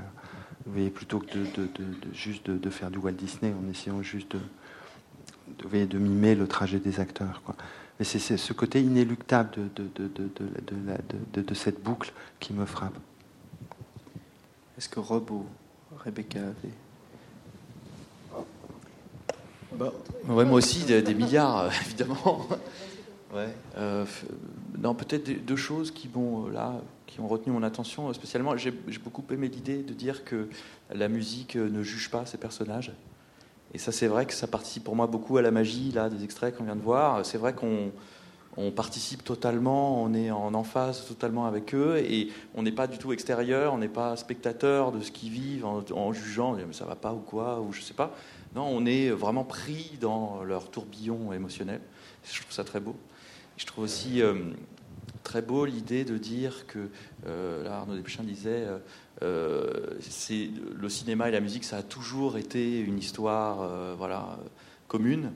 Vous 0.67 0.73
voyez, 0.73 0.91
plutôt 0.91 1.19
que 1.19 1.27
de, 1.27 1.45
de, 1.45 1.63
de, 1.63 1.85
de 1.85 2.15
juste 2.15 2.51
de, 2.51 2.71
faire 2.71 2.91
du 2.91 2.99
Walt 2.99 3.13
Disney 3.13 3.53
en 3.53 3.71
essayant 3.71 4.03
juste 4.03 4.33
de, 4.33 5.69
voyez, 5.69 5.87
de 5.87 5.99
mimer 5.99 6.35
le 6.35 6.47
trajet 6.47 6.79
des 6.79 7.01
acteurs. 7.01 7.41
Quoi. 7.45 7.55
Mais 7.99 8.05
c'est 8.05 8.19
ce 8.19 8.53
côté 8.53 8.83
inéluctable 8.83 9.51
de, 9.75 11.55
cette 11.55 11.83
boucle 11.83 12.13
qui 12.39 12.53
me 12.53 12.67
frappe. 12.67 12.97
Est-ce 14.77 14.89
que 14.89 15.01
Rob 15.01 15.31
ou 15.31 15.47
Rebecca 16.05 16.41
avait... 16.41 16.75
Bah, 19.73 19.93
ouais, 20.29 20.45
moi 20.45 20.59
aussi, 20.59 20.85
des, 20.85 21.01
des 21.03 21.15
milliards, 21.15 21.71
évidemment. 21.87 22.47
Ouais. 23.33 23.49
Euh, 23.77 24.05
non, 24.79 24.95
peut-être 24.95 25.45
deux 25.45 25.57
choses 25.57 25.93
là, 26.53 26.81
qui 27.07 27.21
ont 27.21 27.29
retenu 27.29 27.53
mon 27.53 27.63
attention 27.63 28.13
spécialement. 28.13 28.57
J'ai 28.57 28.73
beaucoup 29.03 29.25
aimé 29.31 29.49
l'idée 29.49 29.83
de 29.83 29.93
dire 29.93 30.25
que 30.25 30.49
la 30.93 31.09
musique 31.09 31.57
ne 31.57 31.83
juge 31.83 32.11
pas 32.11 32.27
ses 32.27 32.39
personnages. 32.39 32.93
Et 33.73 33.79
ça, 33.79 33.93
c'est 33.93 34.07
vrai 34.07 34.27
que 34.27 34.35
ça 34.35 34.47
participe 34.47 34.85
pour 34.85 34.97
moi 34.97 35.07
beaucoup 35.07 35.37
à 35.37 35.43
la 35.43 35.51
magie 35.51 35.91
là 35.93 36.09
des 36.09 36.23
extraits 36.25 36.57
qu'on 36.57 36.65
vient 36.65 36.77
de 36.77 36.83
voir. 36.83 37.25
C'est 37.27 37.39
vrai 37.39 37.55
qu'on 37.55 37.93
on 38.57 38.71
participe 38.71 39.25
totalement, 39.25 40.01
on 40.03 40.15
est 40.15 40.31
en 40.31 40.55
emphase 40.55 41.07
totalement 41.07 41.47
avec 41.47 41.75
eux 41.75 41.99
et 41.99 42.31
on 42.55 42.63
n'est 42.63 42.73
pas 42.73 42.87
du 42.87 42.99
tout 42.99 43.13
extérieur, 43.13 43.75
on 43.75 43.79
n'est 43.79 43.89
pas 43.89 44.17
spectateur 44.17 44.93
de 44.93 45.01
ce 45.01 45.11
qu'ils 45.11 45.31
vivent 45.31 45.67
en, 45.67 45.83
en 45.93 46.13
jugeant, 46.13 46.55
mais 46.55 46.73
ça 46.73 46.85
va 46.85 46.95
pas 46.95 47.13
ou 47.13 47.19
quoi, 47.19 47.61
ou 47.61 47.73
je 47.73 47.81
sais 47.81 47.95
pas. 47.95 48.15
Non, 48.55 48.69
on 48.69 48.87
est 48.87 49.11
vraiment 49.11 49.43
pris 49.43 49.99
dans 50.01 50.45
leur 50.45 50.71
tourbillon 50.71 51.33
émotionnel. 51.33 51.81
Je 52.25 52.41
trouve 52.41 52.53
ça 52.53 52.63
très 52.63 52.79
beau. 52.79 52.95
Je 53.57 53.67
trouve 53.67 53.85
aussi 53.85 54.21
euh, 54.21 54.35
très 55.23 55.43
beau 55.43 55.65
l'idée 55.65 56.05
de 56.05 56.19
dire 56.19 56.67
que, 56.67 56.89
euh, 57.27 57.63
là 57.63 57.79
Arnaud 57.79 57.95
Desplechin 57.95 58.25
disait, 58.25 58.67
euh, 59.23 59.99
le 60.77 60.89
cinéma 60.89 61.29
et 61.29 61.33
la 61.33 61.41
musique, 61.41 61.65
ça 61.65 61.79
a 61.79 61.83
toujours 61.83 62.37
été 62.37 62.81
une 62.81 62.99
histoire, 62.99 63.69
commune. 64.89 65.31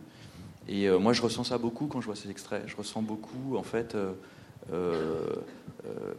Et 0.69 0.91
moi, 0.91 1.15
je 1.15 1.23
ressens 1.23 1.45
ça 1.45 1.59
beaucoup 1.59 1.87
quand 1.87 2.01
je 2.01 2.07
vois 2.07 2.17
ces 2.17 2.31
extraits. 2.31 2.65
Je 2.67 2.77
ressens 2.77 3.01
beaucoup, 3.03 3.57
en 3.57 3.63
fait, 3.63 3.97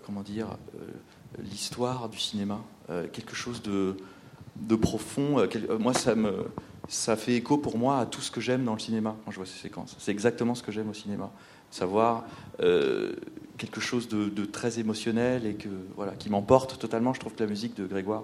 comment 0.05 0.21
dire, 0.21 0.57
l'histoire 1.37 2.09
du 2.09 2.17
cinéma, 2.17 2.59
quelque 3.11 3.35
chose 3.35 3.61
de, 3.61 3.97
de 4.55 4.75
profond. 4.75 5.47
moi, 5.79 5.93
ça 5.93 6.15
me 6.15 6.45
ça 6.87 7.15
fait 7.15 7.35
écho 7.35 7.57
pour 7.57 7.77
moi 7.77 7.99
à 7.99 8.05
tout 8.07 8.19
ce 8.19 8.31
que 8.31 8.41
j'aime 8.41 8.65
dans 8.65 8.73
le 8.73 8.79
cinéma 8.79 9.15
quand 9.23 9.29
je 9.29 9.37
vois 9.37 9.45
ces 9.45 9.59
séquences. 9.59 9.95
C'est 9.99 10.11
exactement 10.11 10.55
ce 10.55 10.63
que 10.63 10.71
j'aime 10.71 10.89
au 10.89 10.93
cinéma 10.93 11.31
savoir 11.71 12.25
euh, 12.61 13.13
quelque 13.57 13.81
chose 13.81 14.07
de, 14.07 14.45
très 14.45 14.79
émotionnel 14.79 15.45
et 15.45 15.55
que 15.55 15.69
voilà 15.95 16.13
qui 16.13 16.29
m'emporte 16.29 16.79
totalement. 16.79 17.13
Je 17.13 17.19
trouve 17.19 17.33
que 17.33 17.43
la 17.43 17.49
musique 17.49 17.75
de 17.75 17.85
Grégoire 17.85 18.23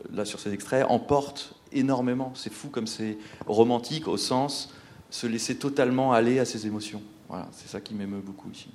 euh, 0.00 0.02
là 0.12 0.24
sur 0.24 0.40
ces 0.40 0.52
extraits 0.52 0.86
emporte 0.88 1.54
énormément. 1.72 2.32
C'est 2.34 2.52
fou 2.52 2.68
comme 2.68 2.86
c'est 2.86 3.18
romantique 3.46 4.08
au 4.08 4.16
sens 4.16 4.72
se 5.10 5.26
laisser 5.26 5.56
totalement 5.56 6.12
aller 6.12 6.38
à 6.38 6.44
ses 6.44 6.66
émotions. 6.66 7.02
Voilà, 7.28 7.48
c'est 7.52 7.68
ça 7.68 7.80
qui 7.80 7.94
m'émeut 7.94 8.22
beaucoup 8.24 8.50
ici. 8.50 8.68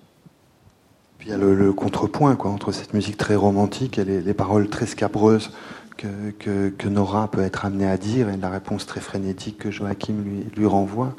Puis 1.18 1.30
il 1.30 1.32
y 1.32 1.34
a 1.34 1.38
le, 1.38 1.74
contrepoint 1.74 2.36
quoi, 2.36 2.52
entre 2.52 2.72
cette 2.72 2.94
musique 2.94 3.18
très 3.18 3.36
romantique 3.36 3.98
et 3.98 4.06
les, 4.06 4.22
les 4.22 4.34
paroles 4.36 4.70
très 4.70 4.86
scabreuses 4.86 5.50
que, 5.98 6.70
que, 6.70 6.88
Nora 6.88 7.30
peut 7.30 7.42
être 7.42 7.66
amenée 7.66 7.88
à 7.88 7.98
dire 7.98 8.30
et 8.30 8.38
la 8.38 8.50
réponse 8.50 8.86
très 8.86 9.02
frénétique 9.02 9.58
que 9.58 9.72
Joachim 9.72 10.22
lui, 10.24 10.46
lui 10.56 10.66
renvoie. 10.66 11.16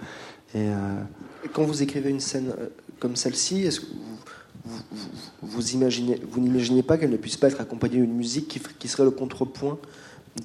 Et, 0.55 0.69
euh, 0.69 1.01
quand 1.53 1.65
vous 1.65 1.83
écrivez 1.83 2.11
une 2.11 2.21
scène 2.21 2.53
euh, 2.59 2.69
comme 3.01 3.17
celle-ci, 3.17 3.63
est-ce 3.63 3.81
que 3.81 3.87
vous, 3.87 4.79
vous, 4.93 5.09
vous, 5.43 5.71
imaginez, 5.73 6.21
vous 6.31 6.41
n'imaginez 6.41 6.83
pas 6.83 6.99
qu'elle 6.99 7.11
ne 7.11 7.17
puisse 7.17 7.37
pas 7.37 7.49
être 7.49 7.61
accompagnée 7.61 7.97
d'une 7.97 8.15
musique 8.15 8.49
qui, 8.49 8.61
qui, 8.79 8.89
serait 8.89 9.05
le 9.05 9.11
contrepoint 9.11 9.79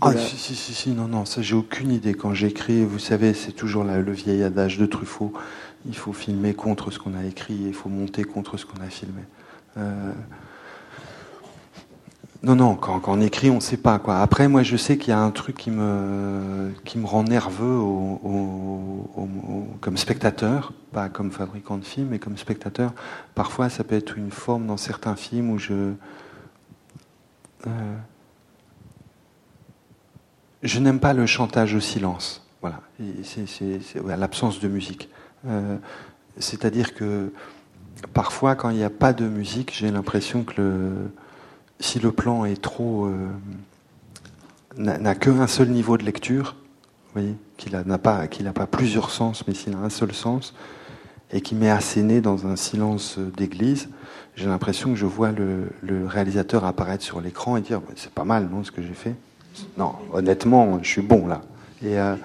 ah, 0.01 0.13
la... 0.13 0.19
si, 0.19 0.37
si, 0.37 0.55
si, 0.55 0.73
si, 0.73 0.89
non, 0.89 1.07
non, 1.07 1.25
ça 1.25 1.41
j'ai 1.41 1.55
aucune 1.55 1.91
idée. 1.91 2.13
Quand 2.13 2.33
j'écris, 2.33 2.83
vous 2.83 2.99
savez, 2.99 3.33
c'est 3.33 3.51
toujours 3.51 3.83
la, 3.83 3.99
le 3.99 4.11
vieil 4.11 4.43
adage 4.43 4.77
de 4.77 4.85
Truffaut. 4.85 5.33
Il 5.85 5.95
faut 5.95 6.13
filmer 6.13 6.53
contre 6.53 6.91
ce 6.91 6.99
qu'on 6.99 7.15
a 7.15 7.25
écrit, 7.25 7.55
il 7.67 7.73
faut 7.73 7.89
monter 7.89 8.23
contre 8.23 8.57
ce 8.57 8.65
qu'on 8.65 8.81
a 8.81 8.89
filmé. 8.89 9.21
Euh, 9.77 10.11
non, 12.43 12.57
non, 12.57 12.75
quand, 12.75 13.01
on 13.07 13.21
écrit, 13.21 13.49
on 13.49 13.55
ne 13.55 13.59
sait 13.61 13.77
pas. 13.77 13.99
Quoi. 13.99 14.19
Après, 14.19 14.49
moi, 14.49 14.63
je 14.63 14.75
sais 14.75 14.97
qu'il 14.97 15.11
y 15.11 15.13
a 15.13 15.19
un 15.19 15.31
truc 15.31 15.55
qui 15.55 15.71
me, 15.71 16.73
qui 16.83 16.97
me 16.97 17.05
rend 17.05 17.23
nerveux 17.23 17.79
comme 19.79 19.95
spectateur, 19.95 20.73
pas 20.91 21.07
comme 21.07 21.31
fabricant 21.31 21.77
de 21.77 21.85
films, 21.85 22.09
mais 22.11 22.19
comme 22.19 22.37
spectateur. 22.37 22.91
Parfois, 23.33 23.69
ça 23.69 23.85
peut 23.85 23.95
être 23.95 24.17
une 24.17 24.29
forme 24.29 24.67
dans 24.67 24.75
certains 24.75 25.15
films 25.15 25.51
où 25.51 25.57
je... 25.57 25.93
Euh, 27.65 27.95
je 30.63 30.79
n'aime 30.79 30.99
pas 30.99 31.13
le 31.13 31.25
chantage 31.25 31.75
au 31.75 31.79
silence. 31.79 32.45
Voilà, 32.61 32.81
l'absence 34.17 34.59
de 34.59 34.67
musique. 34.67 35.09
Euh, 35.47 35.77
C'est-à-dire 36.39 36.93
que 36.93 37.31
parfois, 38.13 38.55
quand 38.55 38.69
il 38.69 38.77
n'y 38.77 38.83
a 38.83 38.89
pas 38.89 39.13
de 39.13 39.29
musique, 39.29 39.73
j'ai 39.73 39.91
l'impression 39.91 40.43
que 40.43 40.61
le, 40.61 41.11
si 41.83 41.99
le 41.99 42.11
plan 42.11 42.45
est 42.45 42.61
trop. 42.61 43.05
Euh, 43.05 43.27
n'a 44.77 45.13
qu'un 45.13 45.45
seul 45.45 45.69
niveau 45.69 45.97
de 45.97 46.03
lecture, 46.03 46.55
qu'il 47.57 47.73
n'a 47.73 47.97
pas, 47.99 48.27
pas 48.55 48.65
plusieurs 48.65 49.11
sens, 49.11 49.45
mais 49.47 49.53
s'il 49.53 49.75
a 49.75 49.77
un 49.77 49.89
seul 49.89 50.13
sens, 50.13 50.55
et 51.31 51.41
qui 51.41 51.53
met 51.53 51.69
asséné 51.69 52.21
dans 52.21 52.47
un 52.47 52.55
silence 52.55 53.19
d'église, 53.37 53.89
j'ai 54.35 54.47
l'impression 54.47 54.89
que 54.89 54.95
je 54.95 55.05
vois 55.05 55.31
le, 55.31 56.07
réalisateur 56.07 56.65
apparaître 56.65 57.03
sur 57.03 57.21
l'écran 57.21 57.57
et 57.57 57.61
dire 57.61 57.81
c'est 57.95 58.11
pas 58.11 58.23
mal, 58.23 58.49
non, 58.49 58.63
ce 58.63 58.71
que 58.71 58.81
j'ai 58.81 58.95
fait. 58.95 59.13
Non, 59.77 59.93
honnêtement, 60.11 60.79
je 60.81 60.87
suis 60.87 61.03
bon 61.03 61.27
là. 61.27 61.41
Et, 61.83 61.99
euh, 61.99 62.15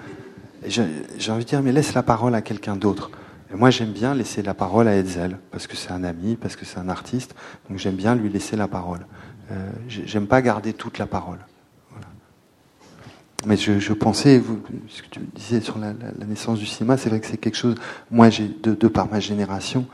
j'ai 0.67 1.33
envie 1.33 1.45
de 1.45 1.49
dire, 1.49 1.63
mais 1.63 1.73
laisse 1.73 1.93
la 1.93 2.03
parole 2.03 2.35
à 2.35 2.41
quelqu'un 2.41 2.77
d'autre. 2.77 3.11
Moi, 3.55 3.71
j'aime 3.71 3.93
bien 3.93 4.15
laisser 4.15 4.43
la 4.43 4.55
parole 4.55 4.89
à 4.89 4.97
Hetzel, 4.97 5.39
parce 5.51 5.67
que 5.67 5.77
c'est 5.77 5.91
un 5.91 6.05
ami, 6.05 6.37
parce 6.37 6.57
que 6.57 6.65
c'est 6.65 6.79
un 6.79 6.89
artiste. 6.89 7.35
Donc 7.69 7.79
j'aime 7.79 7.97
bien 7.97 8.15
lui 8.15 8.31
laisser 8.31 8.57
la 8.57 8.69
parole. 8.69 9.01
Euh, 9.51 9.71
j'aime 9.89 10.27
pas 10.27 10.43
garder 10.43 10.73
toute 10.73 10.99
la 10.99 11.07
parole. 11.07 11.39
Mais 13.47 13.57
je, 13.57 13.93
pensais, 13.93 14.39
vous, 14.39 14.61
ce 14.89 15.03
que 15.03 15.09
tu 15.11 15.21
disais 15.35 15.61
sur 15.61 15.79
la, 15.79 15.93
naissance 16.27 16.59
du 16.59 16.67
cinéma, 16.67 16.97
c'est 16.97 17.09
vrai 17.09 17.21
que 17.21 17.27
c'est 17.27 17.37
quelque 17.37 17.57
chose. 17.57 17.77
Moi, 18.11 18.31
de, 18.31 18.89
par 18.89 19.09
ma 19.09 19.21
génération, 19.21 19.87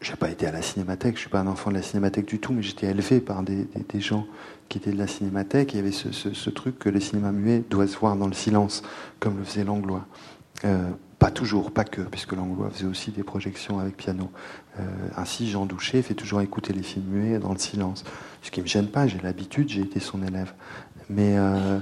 j'ai 0.00 0.14
pas 0.14 0.30
été 0.30 0.46
à 0.46 0.52
la 0.52 0.62
cinémathèque, 0.62 1.16
je 1.16 1.22
suis 1.22 1.28
pas 1.28 1.40
un 1.40 1.48
enfant 1.48 1.70
de 1.70 1.74
la 1.74 1.82
cinémathèque 1.82 2.26
du 2.26 2.38
tout, 2.38 2.52
mais 2.52 2.62
j'étais 2.62 2.86
élevé 2.86 3.18
par 3.20 3.42
des, 3.42 3.66
gens 3.98 4.26
qui 4.68 4.78
étaient 4.78 4.92
de 4.92 4.98
la 4.98 5.08
cinémathèque. 5.08 5.74
Il 5.74 5.78
y 5.78 5.80
avait 5.80 5.90
ce, 5.90 6.50
truc 6.50 6.78
que 6.78 6.88
les 6.88 7.00
cinémas 7.00 7.32
muets 7.32 7.64
doivent 7.68 7.88
se 7.88 7.98
voir 7.98 8.14
dans 8.14 8.28
le 8.28 8.32
silence, 8.32 8.84
comme 9.18 9.38
le 9.38 9.44
faisait 9.44 9.64
Langlois. 9.64 10.06
Euh, 10.64 10.88
pas 11.18 11.30
toujours, 11.30 11.72
pas 11.72 11.84
que, 11.84 12.00
puisque 12.02 12.32
Langlois 12.32 12.70
faisait 12.70 12.86
aussi 12.86 13.10
des 13.10 13.24
projections 13.24 13.78
avec 13.78 13.96
piano. 13.96 14.30
Euh, 14.78 14.84
ainsi, 15.16 15.50
Jean 15.50 15.66
Douché 15.66 16.02
fait 16.02 16.14
toujours 16.14 16.40
écouter 16.40 16.72
les 16.72 16.82
films 16.82 17.06
muets 17.06 17.38
dans 17.38 17.52
le 17.52 17.58
silence. 17.58 18.04
Ce 18.42 18.50
qui 18.50 18.60
me 18.60 18.66
gêne 18.66 18.88
pas, 18.88 19.06
j'ai 19.06 19.18
l'habitude, 19.18 19.68
j'ai 19.68 19.82
été 19.82 19.98
son 19.98 20.22
élève. 20.22 20.52
Mais 21.10 21.36
euh, 21.36 21.80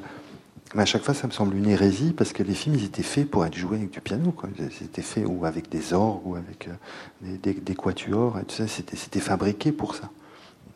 mais 0.74 0.82
à 0.82 0.86
chaque 0.86 1.02
fois, 1.02 1.14
ça 1.14 1.26
me 1.26 1.32
semble 1.32 1.56
une 1.56 1.68
hérésie 1.68 2.12
parce 2.12 2.32
que 2.32 2.42
les 2.42 2.54
films, 2.54 2.74
ils 2.74 2.84
étaient 2.84 3.02
faits 3.02 3.30
pour 3.30 3.46
être 3.46 3.54
joués 3.54 3.76
avec 3.76 3.90
du 3.90 4.00
piano. 4.00 4.32
Quoi. 4.32 4.48
Ils 4.58 4.84
étaient 4.84 5.02
faits 5.02 5.24
ou 5.26 5.44
avec 5.44 5.68
des 5.68 5.92
orgues 5.92 6.26
ou 6.26 6.34
avec 6.34 6.68
euh, 6.68 7.36
des, 7.42 7.74
quatuors. 7.74 8.38
Et 8.38 8.44
tout 8.44 8.56
ça, 8.56 8.66
c'était 8.66 9.20
fabriqué 9.20 9.70
pour 9.70 9.94
ça. 9.94 10.10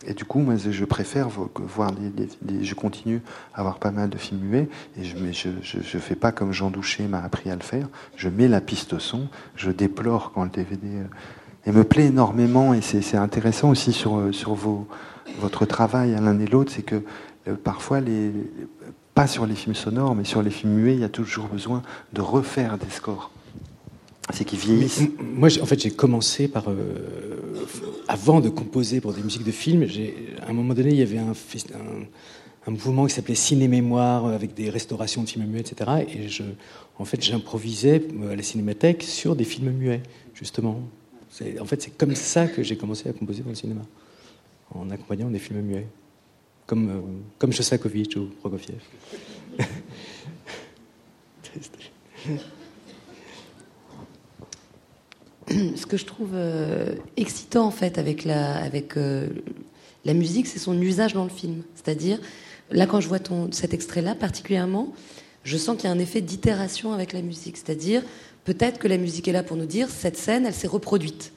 Et 0.06 0.14
du 0.14 0.24
coup, 0.24 0.38
moi, 0.38 0.54
je 0.56 0.84
préfère 0.84 1.28
voir 1.28 1.92
les, 1.92 2.64
je 2.64 2.74
continue 2.74 3.20
à 3.54 3.60
avoir 3.60 3.78
pas 3.78 3.90
mal 3.90 4.08
de 4.08 4.16
films 4.16 4.40
muets 4.40 4.68
et 4.98 5.04
je, 5.04 5.16
mais 5.18 5.32
je, 5.32 5.50
je, 5.62 5.78
je 5.82 5.98
fais 5.98 6.14
pas 6.14 6.32
comme 6.32 6.52
Jean 6.52 6.70
Douché 6.70 7.06
m'a 7.06 7.22
appris 7.22 7.50
à 7.50 7.54
le 7.54 7.62
faire. 7.62 7.86
Je 8.16 8.28
mets 8.28 8.48
la 8.48 8.62
piste 8.62 8.98
son, 8.98 9.28
je 9.56 9.70
déplore 9.70 10.32
quand 10.32 10.44
le 10.44 10.50
DVD 10.50 10.86
euh, 10.86 11.04
et 11.66 11.72
me 11.72 11.84
plaît 11.84 12.06
énormément 12.06 12.72
et 12.72 12.80
c'est, 12.80 13.02
c'est 13.02 13.18
intéressant 13.18 13.68
aussi 13.68 13.92
sur 13.92 14.16
euh, 14.16 14.32
sur 14.32 14.54
vos 14.54 14.88
votre 15.38 15.66
travail 15.66 16.14
à 16.14 16.20
l'un 16.20 16.38
et 16.40 16.46
l'autre, 16.46 16.72
c'est 16.74 16.82
que 16.82 17.02
euh, 17.46 17.54
parfois 17.62 18.00
les 18.00 18.32
pas 19.14 19.26
sur 19.26 19.44
les 19.44 19.54
films 19.54 19.74
sonores, 19.74 20.14
mais 20.14 20.24
sur 20.24 20.40
les 20.40 20.50
films 20.50 20.72
muets, 20.74 20.94
il 20.94 21.00
y 21.00 21.04
a 21.04 21.08
toujours 21.08 21.46
besoin 21.48 21.82
de 22.12 22.20
refaire 22.20 22.78
des 22.78 22.90
scores. 22.90 23.30
C'est 24.32 24.44
qu'ils 24.44 24.58
vieillissent. 24.58 25.02
Moi, 25.20 25.48
en 25.60 25.66
fait, 25.66 25.80
j'ai 25.80 25.90
commencé 25.90 26.48
par. 26.48 26.68
Euh, 26.68 27.56
avant 28.08 28.40
de 28.40 28.48
composer 28.48 29.00
pour 29.00 29.12
des 29.12 29.22
musiques 29.22 29.44
de 29.44 29.52
films, 29.52 29.86
à 30.42 30.50
un 30.50 30.52
moment 30.52 30.74
donné, 30.74 30.90
il 30.90 30.96
y 30.96 31.02
avait 31.02 31.18
un, 31.18 32.70
mouvement 32.70 33.06
qui 33.06 33.14
s'appelait 33.14 33.34
Ciné-Mémoire, 33.34 34.26
avec 34.26 34.54
des 34.54 34.70
restaurations 34.70 35.22
de 35.22 35.28
films 35.28 35.46
muets, 35.46 35.60
etc. 35.60 36.06
Et 36.12 36.28
je, 36.28 36.42
en 36.98 37.04
fait, 37.04 37.22
j'improvisais 37.22 38.02
à 38.30 38.36
la 38.36 38.42
cinémathèque 38.42 39.02
sur 39.02 39.36
des 39.36 39.44
films 39.44 39.70
muets, 39.70 40.02
justement. 40.34 40.80
En 41.60 41.64
fait, 41.64 41.82
c'est 41.82 41.96
comme 41.96 42.14
ça 42.14 42.48
que 42.48 42.62
j'ai 42.62 42.76
commencé 42.76 43.08
à 43.08 43.12
composer 43.12 43.42
pour 43.42 43.50
le 43.50 43.56
cinéma, 43.56 43.82
en 44.74 44.90
accompagnant 44.90 45.30
des 45.30 45.38
films 45.38 45.60
muets 45.60 45.86
comme, 46.70 46.88
euh, 46.88 47.00
comme 47.36 47.52
Shostakovich 47.52 48.16
ou 48.16 48.30
Prokofiev. 48.40 48.80
Ce 55.76 55.86
que 55.86 55.96
je 55.96 56.04
trouve 56.04 56.30
euh, 56.34 56.94
excitant 57.16 57.66
en 57.66 57.70
fait 57.70 57.98
avec 57.98 58.26
euh, 58.26 59.28
la 60.04 60.14
musique, 60.14 60.46
c'est 60.46 60.58
son 60.58 60.80
usage 60.80 61.12
dans 61.14 61.24
le 61.24 61.30
film. 61.30 61.62
C'est-à-dire, 61.74 62.18
là 62.70 62.86
quand 62.86 63.00
je 63.00 63.08
vois 63.08 63.18
ton, 63.18 63.50
cet 63.52 63.74
extrait-là 63.74 64.14
particulièrement, 64.14 64.92
je 65.44 65.56
sens 65.56 65.76
qu'il 65.76 65.88
y 65.88 65.92
a 65.92 65.94
un 65.94 65.98
effet 65.98 66.20
d'itération 66.20 66.92
avec 66.92 67.12
la 67.12 67.22
musique. 67.22 67.56
C'est-à-dire, 67.56 68.02
peut-être 68.44 68.78
que 68.78 68.88
la 68.88 68.98
musique 68.98 69.26
est 69.26 69.32
là 69.32 69.42
pour 69.42 69.56
nous 69.56 69.66
dire, 69.66 69.88
cette 69.88 70.16
scène, 70.16 70.46
elle 70.46 70.54
s'est 70.54 70.68
reproduite. 70.68 71.32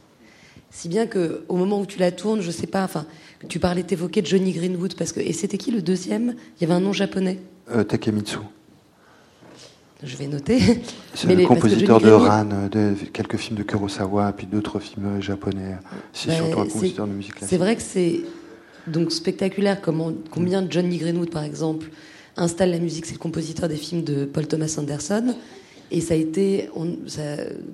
Si 0.70 0.90
bien 0.90 1.06
que 1.08 1.46
au 1.50 1.56
moment 1.56 1.80
où 1.80 1.86
tu 1.86 2.00
la 2.00 2.12
tournes, 2.12 2.42
je 2.42 2.52
sais 2.52 2.68
pas, 2.68 2.84
enfin, 2.84 3.06
tu 3.48 3.60
parlais, 3.60 3.84
t'évoquais 3.84 4.24
Johnny 4.26 4.52
Greenwood, 4.52 4.96
parce 4.96 5.12
que 5.12 5.20
et 5.20 5.34
c'était 5.34 5.58
qui 5.58 5.72
le 5.72 5.82
deuxième? 5.82 6.36
Il 6.58 6.62
y 6.62 6.66
avait 6.66 6.74
un 6.74 6.80
nom 6.80 6.94
japonais. 6.94 7.40
Euh, 7.72 7.84
Takemitsu. 7.84 8.40
Je 10.04 10.18
vais 10.18 10.28
noter. 10.28 10.60
C'est 11.14 11.28
le 11.28 11.36
les, 11.36 11.46
compositeur 11.46 12.00
de 12.02 12.12
Ran, 12.12 12.46
de 12.72 12.94
quelques 13.14 13.38
films 13.38 13.58
de 13.58 13.64
Kurosawa, 13.64 14.34
puis 14.34 14.48
d'autres 14.48 14.80
films 14.80 15.22
japonais. 15.22 15.78
C'est 16.12 16.30
bah, 16.30 16.36
surtout 16.36 16.60
un 16.60 16.64
compositeur 16.66 17.08
de 17.08 17.14
musique 17.14 17.36
classique. 17.36 17.50
C'est 17.50 17.58
vrai 17.58 17.76
que 17.76 17.82
c'est 17.82 18.22
donc 18.88 19.12
spectaculaire 19.12 19.82
comment, 19.82 20.12
combien 20.30 20.66
Johnny 20.70 20.98
Greenwood, 20.98 21.30
par 21.30 21.44
exemple, 21.44 21.90
installe 22.36 22.72
la 22.72 22.80
musique. 22.80 23.06
C'est 23.06 23.14
le 23.14 23.20
compositeur 23.20 23.70
des 23.70 23.78
films 23.78 24.04
de 24.04 24.26
Paul 24.26 24.48
Thomas 24.48 24.76
Anderson. 24.78 25.36
Et 25.92 26.02
ça 26.02 26.16
a 26.16 26.18
été, 26.18 26.70
on, 26.76 26.98
ça, 27.08 27.22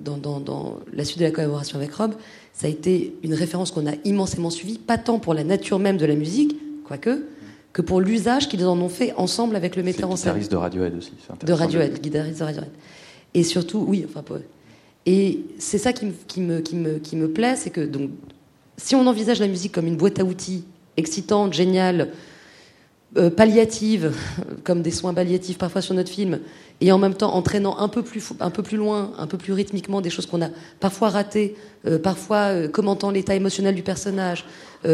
dans, 0.04 0.18
dans, 0.18 0.40
dans, 0.40 0.78
la 0.92 1.04
suite 1.04 1.20
de 1.20 1.24
la 1.24 1.30
collaboration 1.30 1.78
avec 1.78 1.92
Rob, 1.94 2.12
ça 2.52 2.66
a 2.66 2.70
été 2.70 3.14
une 3.22 3.34
référence 3.34 3.70
qu'on 3.70 3.86
a 3.86 3.94
immensément 4.04 4.50
suivie, 4.50 4.78
pas 4.78 4.98
tant 4.98 5.18
pour 5.18 5.32
la 5.32 5.42
nature 5.42 5.78
même 5.78 5.96
de 5.96 6.04
la 6.04 6.14
musique, 6.14 6.56
quoique, 6.84 7.24
que 7.72 7.82
pour 7.82 8.00
l'usage 8.00 8.48
qu'ils 8.48 8.66
en 8.66 8.78
ont 8.80 8.88
fait 8.88 9.12
ensemble 9.16 9.56
avec 9.56 9.76
le 9.76 9.82
metteur 9.82 10.10
en 10.10 10.16
scène. 10.16 10.32
Guitariste 10.32 10.52
de 10.52 10.56
Radiohead 10.56 10.96
aussi. 10.96 11.12
De 11.44 11.52
Radiohead, 11.52 12.00
guitariste 12.00 12.40
de 12.40 12.44
Radiohead. 12.44 12.70
Et 13.34 13.44
surtout, 13.44 13.84
oui, 13.86 14.04
enfin, 14.08 14.22
et 15.06 15.40
c'est 15.58 15.78
ça 15.78 15.92
qui 15.92 16.06
me, 16.06 16.12
qui 16.26 16.40
me, 16.40 16.60
qui 16.60 16.76
me, 16.76 16.98
qui 16.98 17.16
me 17.16 17.30
plaît, 17.30 17.56
c'est 17.56 17.70
que 17.70 17.80
donc, 17.80 18.10
si 18.76 18.94
on 18.94 19.06
envisage 19.06 19.40
la 19.40 19.48
musique 19.48 19.72
comme 19.72 19.86
une 19.86 19.96
boîte 19.96 20.18
à 20.18 20.24
outils 20.24 20.64
excitante, 20.96 21.54
géniale, 21.54 22.10
euh, 23.16 23.30
palliative, 23.30 24.12
comme 24.64 24.82
des 24.82 24.90
soins 24.90 25.14
palliatifs 25.14 25.58
parfois 25.58 25.80
sur 25.80 25.94
notre 25.94 26.10
film, 26.10 26.40
et 26.80 26.92
en 26.92 26.98
même 26.98 27.14
temps 27.14 27.34
entraînant 27.34 27.78
un 27.78 27.88
peu 27.88 28.02
plus, 28.02 28.32
un 28.40 28.50
peu 28.50 28.62
plus 28.62 28.76
loin, 28.76 29.12
un 29.18 29.26
peu 29.26 29.38
plus 29.38 29.52
rythmiquement 29.52 30.00
des 30.00 30.10
choses 30.10 30.26
qu'on 30.26 30.42
a 30.42 30.50
parfois 30.80 31.08
ratées, 31.08 31.56
euh, 31.86 31.98
parfois 31.98 32.52
euh, 32.52 32.68
commentant 32.68 33.10
l'état 33.10 33.34
émotionnel 33.34 33.74
du 33.74 33.82
personnage, 33.82 34.44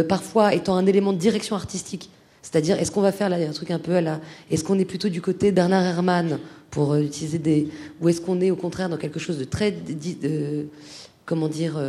parfois 0.08 0.52
étant 0.52 0.74
un 0.74 0.84
élément 0.84 1.12
de 1.12 1.18
direction 1.18 1.54
artistique. 1.54 2.10
C'est-à-dire, 2.46 2.78
est-ce 2.78 2.92
qu'on 2.92 3.00
va 3.00 3.10
faire 3.10 3.32
un 3.32 3.52
truc 3.52 3.72
un 3.72 3.80
peu 3.80 3.96
à 3.96 4.00
la, 4.00 4.20
est-ce 4.52 4.62
qu'on 4.62 4.78
est 4.78 4.84
plutôt 4.84 5.08
du 5.08 5.20
côté 5.20 5.50
Bernard 5.50 5.84
Herrmann 5.84 6.38
pour 6.70 6.92
euh, 6.92 7.00
utiliser 7.00 7.38
des, 7.38 7.66
ou 8.00 8.08
est-ce 8.08 8.20
qu'on 8.20 8.40
est 8.40 8.52
au 8.52 8.56
contraire 8.56 8.88
dans 8.88 8.98
quelque 8.98 9.18
chose 9.18 9.36
de 9.36 9.44
très, 9.44 9.74
comment 11.24 11.48
dire, 11.48 11.80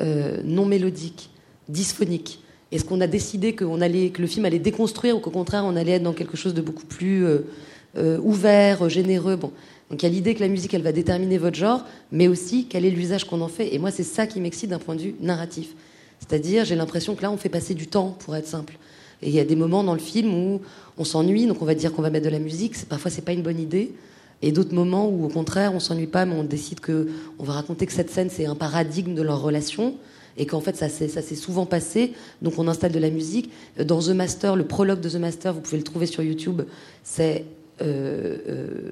non 0.00 0.64
mélodique, 0.64 1.28
dysphonique? 1.68 2.42
Est-ce 2.72 2.86
qu'on 2.86 3.02
a 3.02 3.06
décidé 3.06 3.54
allait, 3.82 4.08
que 4.08 4.22
le 4.22 4.26
film 4.26 4.46
allait 4.46 4.58
déconstruire 4.58 5.18
ou 5.18 5.20
qu'au 5.20 5.30
contraire 5.30 5.64
on 5.66 5.76
allait 5.76 5.92
être 5.92 6.02
dans 6.02 6.14
quelque 6.14 6.38
chose 6.38 6.54
de 6.54 6.62
beaucoup 6.62 6.86
plus 6.86 7.26
euh, 7.26 8.18
ouvert, 8.22 8.88
généreux? 8.88 9.36
Bon. 9.36 9.52
Donc 9.90 10.02
il 10.02 10.06
y 10.06 10.08
a 10.08 10.12
l'idée 10.12 10.34
que 10.34 10.40
la 10.40 10.48
musique, 10.48 10.72
elle 10.72 10.82
va 10.82 10.92
déterminer 10.92 11.36
votre 11.36 11.56
genre, 11.56 11.84
mais 12.10 12.26
aussi 12.26 12.64
quel 12.70 12.86
est 12.86 12.90
l'usage 12.90 13.24
qu'on 13.24 13.42
en 13.42 13.48
fait. 13.48 13.74
Et 13.74 13.78
moi, 13.78 13.90
c'est 13.90 14.02
ça 14.02 14.26
qui 14.26 14.40
m'excite 14.40 14.70
d'un 14.70 14.78
point 14.78 14.94
de 14.94 15.02
vue 15.02 15.14
narratif. 15.20 15.74
C'est-à-dire, 16.22 16.64
j'ai 16.64 16.76
l'impression 16.76 17.14
que 17.14 17.22
là, 17.22 17.30
on 17.30 17.36
fait 17.36 17.48
passer 17.48 17.74
du 17.74 17.88
temps, 17.88 18.16
pour 18.20 18.36
être 18.36 18.46
simple. 18.46 18.78
Et 19.22 19.28
il 19.28 19.34
y 19.34 19.40
a 19.40 19.44
des 19.44 19.56
moments 19.56 19.84
dans 19.84 19.94
le 19.94 20.00
film 20.00 20.32
où 20.32 20.60
on 20.96 21.04
s'ennuie, 21.04 21.46
donc 21.46 21.60
on 21.60 21.64
va 21.64 21.74
dire 21.74 21.92
qu'on 21.92 22.02
va 22.02 22.10
mettre 22.10 22.24
de 22.24 22.30
la 22.30 22.38
musique. 22.38 22.76
Parfois, 22.88 23.10
c'est 23.10 23.24
pas 23.24 23.32
une 23.32 23.42
bonne 23.42 23.60
idée. 23.60 23.92
Et 24.40 24.50
d'autres 24.50 24.74
moments 24.74 25.08
où, 25.08 25.24
au 25.24 25.28
contraire, 25.28 25.72
on 25.74 25.80
s'ennuie 25.80 26.06
pas, 26.06 26.24
mais 26.24 26.34
on 26.34 26.44
décide 26.44 26.80
que 26.80 27.08
on 27.38 27.44
va 27.44 27.52
raconter 27.54 27.86
que 27.86 27.92
cette 27.92 28.10
scène, 28.10 28.30
c'est 28.30 28.46
un 28.46 28.56
paradigme 28.56 29.14
de 29.14 29.22
leur 29.22 29.40
relation 29.40 29.94
et 30.36 30.46
qu'en 30.46 30.60
fait 30.60 30.76
ça 30.76 30.88
s'est 30.88 31.34
souvent 31.34 31.66
passé. 31.66 32.12
Donc 32.40 32.58
on 32.58 32.68
installe 32.68 32.92
de 32.92 32.98
la 32.98 33.10
musique. 33.10 33.50
Dans 33.78 34.00
The 34.00 34.10
Master, 34.10 34.56
le 34.56 34.64
prologue 34.64 35.00
de 35.00 35.08
The 35.08 35.16
Master, 35.16 35.52
vous 35.52 35.60
pouvez 35.60 35.78
le 35.78 35.84
trouver 35.84 36.06
sur 36.06 36.22
YouTube, 36.22 36.62
c'est 37.04 37.44
euh, 37.80 38.38
euh, 38.48 38.90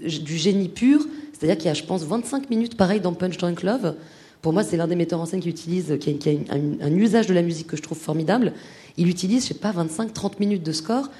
du 0.00 0.36
génie 0.36 0.68
pur. 0.68 1.00
C'est-à-dire 1.32 1.56
qu'il 1.56 1.66
y 1.66 1.70
a, 1.70 1.74
je 1.74 1.84
pense, 1.84 2.02
25 2.02 2.50
minutes 2.50 2.76
pareil 2.76 3.00
dans 3.00 3.12
Punch 3.12 3.36
Drunk 3.36 3.62
Love. 3.62 3.94
Pour 4.42 4.52
moi, 4.52 4.62
c'est 4.62 4.76
l'un 4.76 4.86
des 4.86 4.96
metteurs 4.96 5.20
en 5.20 5.26
scène 5.26 5.40
qui 5.40 5.48
utilise, 5.48 5.98
qui 6.00 6.10
a, 6.10 6.54
un, 6.54 6.92
usage 6.92 7.26
de 7.26 7.34
la 7.34 7.42
musique 7.42 7.66
que 7.66 7.76
je 7.76 7.82
trouve 7.82 7.98
formidable. 7.98 8.52
Il 8.96 9.08
utilise, 9.08 9.42
je 9.42 9.48
sais 9.48 9.54
pas, 9.54 9.72
25-30 9.72 10.34
minutes 10.40 10.62
de 10.62 10.72
score 10.72 11.10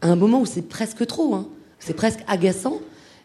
à 0.00 0.08
un 0.08 0.16
moment 0.16 0.40
où 0.40 0.46
c'est 0.46 0.62
presque 0.62 1.06
trop. 1.06 1.34
Hein. 1.34 1.46
C'est 1.78 1.94
presque 1.94 2.20
agaçant. 2.26 2.80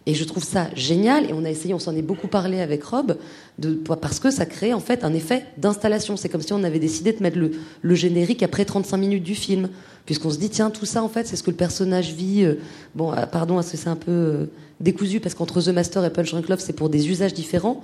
Et 0.07 0.15
je 0.15 0.23
trouve 0.23 0.43
ça 0.43 0.69
génial. 0.75 1.29
Et 1.29 1.33
on 1.33 1.45
a 1.45 1.49
essayé, 1.49 1.73
on 1.73 1.79
s'en 1.79 1.95
est 1.95 2.01
beaucoup 2.01 2.27
parlé 2.27 2.59
avec 2.59 2.83
Rob, 2.83 3.17
de, 3.59 3.73
parce 3.73 4.19
que 4.19 4.31
ça 4.31 4.45
crée 4.45 4.73
en 4.73 4.79
fait 4.79 5.03
un 5.03 5.13
effet 5.13 5.45
d'installation. 5.57 6.17
C'est 6.17 6.29
comme 6.29 6.41
si 6.41 6.53
on 6.53 6.63
avait 6.63 6.79
décidé 6.79 7.13
de 7.13 7.21
mettre 7.21 7.37
le, 7.37 7.95
générique 7.95 8.41
après 8.41 8.65
35 8.65 8.97
minutes 8.97 9.23
du 9.23 9.35
film 9.35 9.69
puisqu'on 10.05 10.31
se 10.31 10.39
dit 10.39 10.49
tiens 10.49 10.71
tout 10.71 10.87
ça 10.87 11.03
en 11.03 11.09
fait 11.09 11.27
c'est 11.27 11.35
ce 11.35 11.43
que 11.43 11.51
le 11.51 11.57
personnage 11.57 12.13
vit. 12.13 12.43
Euh, 12.43 12.55
bon 12.95 13.13
euh, 13.13 13.27
pardon 13.27 13.61
c'est 13.61 13.87
un 13.87 13.95
peu 13.95 14.11
euh, 14.11 14.45
décousu? 14.79 15.19
Parce 15.19 15.35
qu'entre 15.35 15.61
The 15.61 15.67
Master 15.67 16.03
et 16.03 16.09
Punch 16.09 16.31
Drunk 16.31 16.49
Love 16.49 16.59
c'est 16.59 16.73
pour 16.73 16.89
des 16.89 17.09
usages 17.09 17.35
différents, 17.35 17.83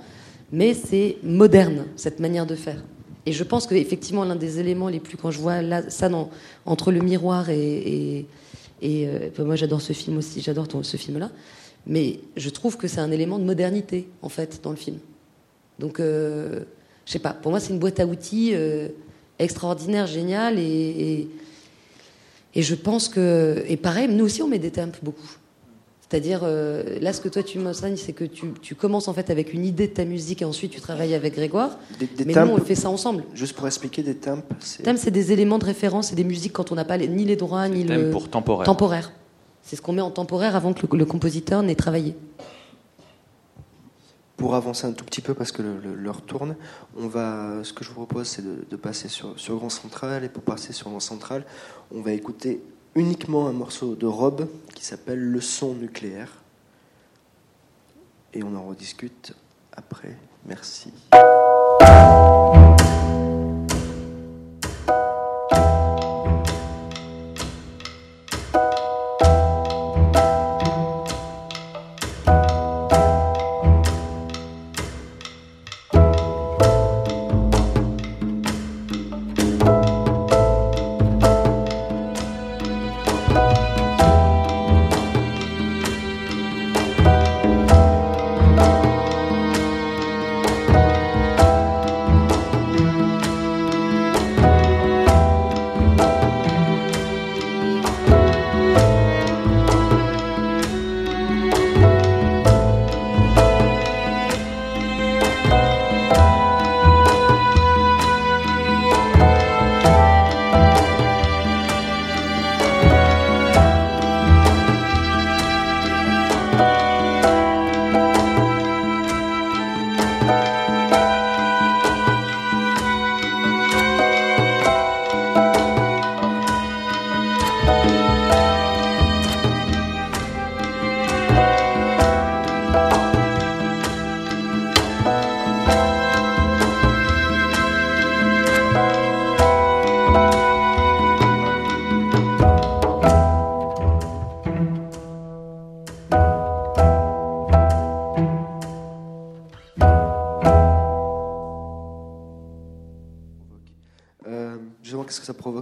mais 0.52 0.74
c'est 0.74 1.16
moderne, 1.22 1.84
cette 1.96 2.20
manière 2.20 2.46
de 2.46 2.54
faire. 2.54 2.82
Et 3.26 3.32
je 3.32 3.44
pense 3.44 3.66
qu'effectivement, 3.66 4.24
l'un 4.24 4.36
des 4.36 4.58
éléments 4.58 4.88
les 4.88 5.00
plus, 5.00 5.16
quand 5.18 5.30
je 5.30 5.38
vois 5.38 5.60
là, 5.60 5.90
ça 5.90 6.08
dans, 6.08 6.30
entre 6.64 6.92
le 6.92 7.00
miroir 7.00 7.50
et. 7.50 8.26
et, 8.80 9.06
euh, 9.06 9.28
moi, 9.44 9.56
j'adore 9.56 9.82
ce 9.82 9.92
film 9.92 10.16
aussi, 10.16 10.40
j'adore 10.40 10.66
ce 10.82 10.96
film-là. 10.96 11.30
Mais 11.86 12.20
je 12.36 12.48
trouve 12.48 12.76
que 12.76 12.88
c'est 12.88 13.00
un 13.00 13.10
élément 13.10 13.38
de 13.38 13.44
modernité, 13.44 14.08
en 14.22 14.28
fait, 14.28 14.60
dans 14.62 14.70
le 14.70 14.76
film. 14.76 14.98
Donc, 15.78 16.00
euh, 16.00 16.60
je 17.04 17.12
sais 17.12 17.18
pas, 17.18 17.32
pour 17.32 17.50
moi, 17.50 17.60
c'est 17.60 17.72
une 17.72 17.78
boîte 17.78 18.00
à 18.00 18.06
outils 18.06 18.52
euh, 18.54 18.88
extraordinaire, 19.38 20.06
géniale. 20.06 20.58
Et, 20.58 21.28
et, 22.54 22.62
je 22.62 22.74
pense 22.74 23.08
que. 23.08 23.62
Et 23.68 23.76
pareil, 23.76 24.08
nous 24.08 24.24
aussi, 24.24 24.42
on 24.42 24.48
met 24.48 24.58
des 24.58 24.70
temps 24.70 24.88
beaucoup. 25.02 25.36
C'est-à-dire, 26.08 26.40
euh, 26.42 26.98
là, 27.00 27.12
ce 27.12 27.20
que 27.20 27.28
toi 27.28 27.42
tu 27.42 27.58
m'enseignes, 27.58 27.98
c'est 27.98 28.14
que 28.14 28.24
tu, 28.24 28.46
tu, 28.62 28.74
commences 28.74 29.08
en 29.08 29.12
fait 29.12 29.28
avec 29.28 29.52
une 29.52 29.66
idée 29.66 29.88
de 29.88 29.92
ta 29.92 30.06
musique 30.06 30.40
et 30.40 30.46
ensuite 30.46 30.72
tu 30.72 30.80
travailles 30.80 31.14
avec 31.14 31.34
Grégoire. 31.34 31.78
Des, 31.98 32.24
mais 32.24 32.32
nous, 32.32 32.52
on 32.52 32.56
fait 32.58 32.74
ça 32.74 32.88
ensemble. 32.88 33.24
Juste 33.34 33.54
pour 33.54 33.66
expliquer, 33.66 34.02
des 34.02 34.14
temps. 34.14 34.38
Thèmes, 34.82 34.96
c'est 34.96 35.10
des 35.10 35.32
éléments 35.32 35.58
de 35.58 35.66
référence 35.66 36.10
et 36.12 36.14
des 36.14 36.24
musiques 36.24 36.54
quand 36.54 36.72
on 36.72 36.76
n'a 36.76 36.86
pas 36.86 36.96
ni 36.96 37.26
les 37.26 37.36
droits 37.36 37.68
ni 37.68 37.84
le. 37.84 38.10
pour 38.10 38.30
temporaire. 38.30 38.64
Temporaire. 38.64 39.12
C'est 39.62 39.76
ce 39.76 39.82
qu'on 39.82 39.92
met 39.92 40.00
en 40.00 40.10
temporaire 40.10 40.56
avant 40.56 40.72
que 40.72 40.86
le, 40.96 41.04
compositeur 41.04 41.62
n'ait 41.62 41.74
travaillé. 41.74 42.16
Pour 44.38 44.54
avancer 44.54 44.86
un 44.86 44.92
tout 44.92 45.04
petit 45.04 45.20
peu, 45.20 45.34
parce 45.34 45.52
que 45.52 45.60
l'heure 45.62 46.22
tourne, 46.22 46.56
on 46.96 47.06
va, 47.06 47.62
ce 47.64 47.74
que 47.74 47.84
je 47.84 47.90
vous 47.90 48.06
propose, 48.06 48.28
c'est 48.28 48.42
de, 48.42 48.64
de, 48.70 48.76
passer 48.76 49.08
sur, 49.08 49.38
sur 49.38 49.56
Grand 49.56 49.68
Central. 49.68 50.24
Et 50.24 50.30
pour 50.30 50.42
passer 50.42 50.72
sur 50.72 50.88
Grand 50.88 51.00
Central, 51.00 51.44
on 51.94 52.00
va 52.00 52.12
écouter 52.12 52.62
uniquement 52.94 53.48
un 53.48 53.52
morceau 53.52 53.94
de 53.94 54.06
Rob 54.06 54.48
qui 54.74 54.84
s'appelle 54.84 55.20
Le 55.20 55.40
son 55.40 55.74
nucléaire. 55.74 56.32
Et 58.34 58.42
on 58.42 58.54
en 58.54 58.66
rediscute 58.66 59.34
après. 59.72 60.16
Merci. 60.44 60.92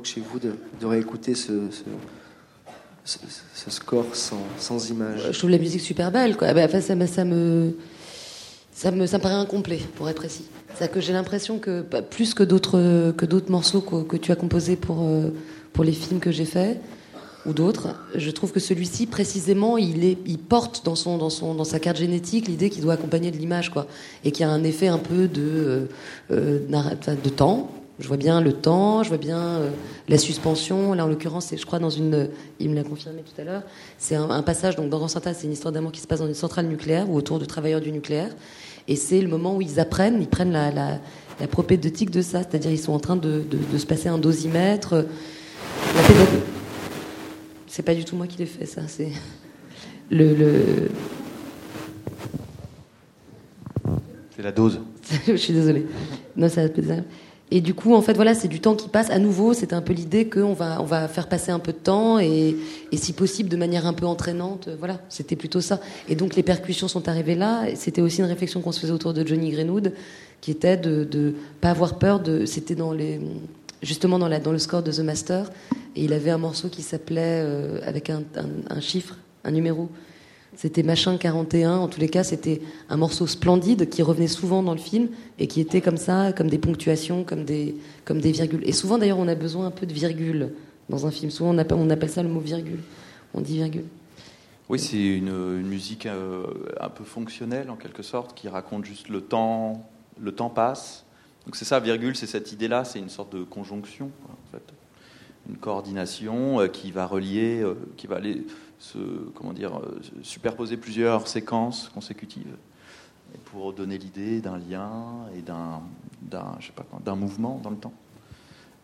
Chez 0.06 0.20
vous 0.20 0.38
de, 0.38 0.86
réécouter 0.86 1.34
ce, 1.34 1.52
ce, 3.04 3.70
score 3.70 4.14
sans, 4.14 4.42
sans 4.58 4.90
image 4.90 5.28
Je 5.30 5.38
trouve 5.38 5.50
la 5.50 5.58
musique 5.58 5.80
super 5.80 6.12
belle. 6.12 6.36
Quoi. 6.36 6.48
Enfin, 6.48 6.80
ça, 6.80 6.94
ça, 7.06 7.24
me, 7.24 7.74
ça, 8.72 8.90
me, 8.90 9.06
ça 9.06 9.18
me 9.18 9.22
paraît 9.22 9.34
incomplet, 9.34 9.80
pour 9.96 10.08
être 10.08 10.16
précis. 10.16 10.44
C'est 10.78 10.90
que 10.90 11.00
j'ai 11.00 11.12
l'impression 11.12 11.58
que, 11.58 11.82
bah, 11.82 12.02
plus 12.02 12.34
que 12.34 12.42
d'autres, 12.42 13.12
que 13.12 13.26
d'autres 13.26 13.50
morceaux 13.50 13.80
que, 13.80 14.16
tu 14.16 14.30
as 14.30 14.36
composés 14.36 14.76
pour, 14.76 15.02
euh, 15.02 15.30
pour 15.72 15.84
les 15.84 15.92
films 15.92 16.20
que 16.20 16.30
j'ai 16.30 16.44
faits, 16.44 16.80
ou 17.46 17.52
d'autres, 17.52 17.88
je 18.14 18.30
trouve 18.30 18.52
que 18.52 18.60
celui-ci, 18.60 19.06
précisément, 19.06 19.78
il, 19.78 20.04
est, 20.04 20.18
il 20.26 20.38
porte 20.38 20.84
dans, 20.84 20.96
son, 20.96 21.16
dans, 21.16 21.30
son, 21.30 21.54
dans 21.54 21.64
sa 21.64 21.78
carte 21.78 21.96
génétique 21.96 22.48
l'idée 22.48 22.70
qu'il 22.70 22.82
doit 22.82 22.94
accompagner 22.94 23.30
de 23.30 23.36
l'image, 23.36 23.70
quoi. 23.70 23.86
Et 24.24 24.32
qu'il 24.32 24.44
y 24.44 24.48
a 24.48 24.52
un 24.52 24.64
effet 24.64 24.88
un 24.88 24.98
peu 24.98 25.28
de, 25.28 25.42
euh, 25.42 25.86
euh, 26.32 27.14
de 27.24 27.28
temps, 27.30 27.70
je 27.98 28.08
vois 28.08 28.16
bien 28.16 28.40
le 28.40 28.52
temps, 28.52 29.02
je 29.02 29.08
vois 29.08 29.18
bien 29.18 29.38
euh, 29.38 29.70
la 30.08 30.18
suspension. 30.18 30.92
Là, 30.92 31.06
en 31.06 31.08
l'occurrence, 31.08 31.52
je 31.56 31.64
crois 31.64 31.78
dans 31.78 31.90
une, 31.90 32.28
il 32.60 32.70
me 32.70 32.74
l'a 32.74 32.84
confirmé 32.84 33.22
tout 33.22 33.40
à 33.40 33.44
l'heure, 33.44 33.62
c'est 33.98 34.16
un, 34.16 34.42
passage 34.42 34.76
donc 34.76 34.90
dans 34.90 34.98
Rensanta, 34.98 35.32
c'est 35.32 35.46
une 35.46 35.52
histoire 35.52 35.72
d'amour 35.72 35.92
qui 35.92 36.00
se 36.00 36.06
passe 36.06 36.20
dans 36.20 36.26
une 36.26 36.34
centrale 36.34 36.66
nucléaire 36.66 37.08
ou 37.10 37.16
autour 37.16 37.38
de 37.38 37.44
travailleurs 37.44 37.80
du 37.80 37.92
nucléaire, 37.92 38.34
et 38.88 38.96
c'est 38.96 39.20
le 39.20 39.28
moment 39.28 39.56
où 39.56 39.62
ils 39.62 39.80
apprennent, 39.80 40.20
ils 40.20 40.28
prennent 40.28 40.52
la, 40.52 40.70
la, 40.70 40.98
la 41.40 41.46
propédeutique 41.46 42.10
de 42.10 42.20
ça, 42.20 42.40
c'est-à-dire 42.40 42.70
ils 42.70 42.78
sont 42.78 42.92
en 42.92 43.00
train 43.00 43.16
de, 43.16 43.42
de, 43.72 43.78
se 43.78 43.86
passer 43.86 44.08
un 44.08 44.18
dosimètre. 44.18 45.06
C'est 47.66 47.82
pas 47.82 47.94
du 47.94 48.04
tout 48.04 48.16
moi 48.16 48.26
qui 48.26 48.38
l'ai 48.38 48.46
fait, 48.46 48.66
ça. 48.66 48.82
C'est 48.86 49.10
le, 50.10 50.34
le... 50.34 50.62
C'est 54.34 54.42
la 54.42 54.52
dose. 54.52 54.80
je 55.26 55.36
suis 55.36 55.52
désolée. 55.52 55.86
Non, 56.36 56.48
ça 56.48 56.68
peut 56.68 56.82
et 57.52 57.60
du 57.60 57.74
coup, 57.74 57.94
en 57.94 58.02
fait, 58.02 58.14
voilà, 58.14 58.34
c'est 58.34 58.48
du 58.48 58.58
temps 58.58 58.74
qui 58.74 58.88
passe. 58.88 59.08
À 59.10 59.20
nouveau, 59.20 59.54
c'est 59.54 59.72
un 59.72 59.80
peu 59.80 59.92
l'idée 59.92 60.28
qu'on 60.28 60.52
va, 60.52 60.80
on 60.80 60.84
va 60.84 61.06
faire 61.06 61.28
passer 61.28 61.52
un 61.52 61.60
peu 61.60 61.72
de 61.72 61.78
temps 61.78 62.18
et, 62.18 62.56
et 62.90 62.96
si 62.96 63.12
possible 63.12 63.48
de 63.48 63.56
manière 63.56 63.86
un 63.86 63.92
peu 63.92 64.04
entraînante. 64.04 64.68
Voilà, 64.78 65.00
c'était 65.08 65.36
plutôt 65.36 65.60
ça. 65.60 65.80
Et 66.08 66.16
donc 66.16 66.34
les 66.34 66.42
percussions 66.42 66.88
sont 66.88 67.08
arrivées 67.08 67.36
là. 67.36 67.66
C'était 67.76 68.02
aussi 68.02 68.18
une 68.18 68.26
réflexion 68.26 68.60
qu'on 68.60 68.72
se 68.72 68.80
faisait 68.80 68.92
autour 68.92 69.14
de 69.14 69.24
Johnny 69.24 69.50
Greenwood, 69.50 69.92
qui 70.40 70.50
était 70.50 70.76
de 70.76 71.06
ne 71.12 71.32
pas 71.60 71.70
avoir 71.70 71.98
peur 71.98 72.18
de. 72.18 72.46
C'était 72.46 72.74
dans 72.74 72.92
les 72.92 73.20
justement 73.82 74.18
dans, 74.18 74.28
le 74.28 74.58
score 74.58 74.82
de 74.82 74.90
The 74.90 75.00
Master, 75.00 75.50
et 75.94 76.04
il 76.04 76.12
avait 76.12 76.30
un 76.30 76.38
morceau 76.38 76.68
qui 76.68 76.82
s'appelait 76.82 77.42
euh, 77.44 77.78
avec 77.84 78.10
un 78.10 78.80
chiffre, 78.80 79.16
un 79.44 79.52
numéro 79.52 79.88
c'était 80.56 80.82
Machin 80.82 81.18
41. 81.18 81.76
En 81.76 81.88
tous 81.88 82.00
les 82.00 82.08
cas, 82.08 82.24
c'était 82.24 82.62
un 82.88 82.96
morceau 82.96 83.26
splendide 83.26 83.88
qui 83.90 84.02
revenait 84.02 84.26
souvent 84.26 84.62
dans 84.62 84.72
le 84.72 84.80
film 84.80 85.08
et 85.38 85.46
qui 85.46 85.60
était 85.60 85.82
comme 85.82 85.98
ça, 85.98 86.32
comme 86.32 86.48
des 86.48 86.58
ponctuations, 86.58 87.24
comme 87.24 87.44
des, 87.44 87.76
comme 88.06 88.20
des 88.20 88.32
virgules. 88.32 88.66
Et 88.66 88.72
souvent, 88.72 88.96
d'ailleurs, 88.96 89.18
on 89.18 89.28
a 89.28 89.34
besoin 89.34 89.66
un 89.66 89.70
peu 89.70 89.84
de 89.84 89.92
virgule 89.92 90.54
dans 90.88 91.06
un 91.06 91.10
film. 91.10 91.30
Souvent, 91.30 91.50
on 91.50 91.58
appelle, 91.90 92.10
ça 92.10 92.22
le 92.22 92.30
mot 92.30 92.40
virgule. 92.40 92.80
On 93.34 93.42
dit 93.42 93.58
virgule. 93.58 93.84
Oui, 94.68 94.78
c'est 94.78 94.96
une, 94.96 95.60
musique 95.60 96.06
euh, 96.06 96.44
un 96.80 96.88
peu 96.88 97.04
fonctionnelle 97.04 97.70
en 97.70 97.76
quelque 97.76 98.02
sorte, 98.02 98.34
qui 98.34 98.48
raconte 98.48 98.84
juste 98.84 99.08
le 99.10 99.20
temps, 99.20 99.88
le 100.18 100.32
temps 100.32 100.50
passe. 100.50 101.04
Donc 101.44 101.54
c'est 101.54 101.66
ça, 101.66 101.78
virgule, 101.78 102.16
c'est 102.16 102.26
cette 102.26 102.50
idée-là, 102.50 102.84
c'est 102.84 102.98
une 102.98 103.10
sorte 103.10 103.36
de 103.36 103.44
conjonction, 103.44 104.10
en 104.24 104.50
fait. 104.50 104.64
une 105.48 105.56
coordination 105.56 106.60
euh, 106.60 106.66
qui 106.66 106.90
va 106.90 107.06
relier, 107.06 107.60
euh, 107.60 107.74
qui 107.96 108.08
va 108.08 108.16
aller 108.16 108.44
se, 108.78 108.98
comment 109.34 109.52
dire, 109.52 109.78
euh, 109.78 109.98
superposer 110.22 110.76
plusieurs 110.76 111.28
séquences 111.28 111.90
consécutives 111.94 112.56
pour 113.46 113.72
donner 113.72 113.98
l'idée 113.98 114.40
d'un 114.40 114.58
lien 114.58 115.26
et 115.36 115.42
d'un, 115.42 115.82
je 116.60 116.66
sais 116.66 116.72
pas, 116.72 116.86
d'un 117.04 117.16
mouvement 117.16 117.60
dans 117.62 117.70
le 117.70 117.76
temps. 117.76 117.92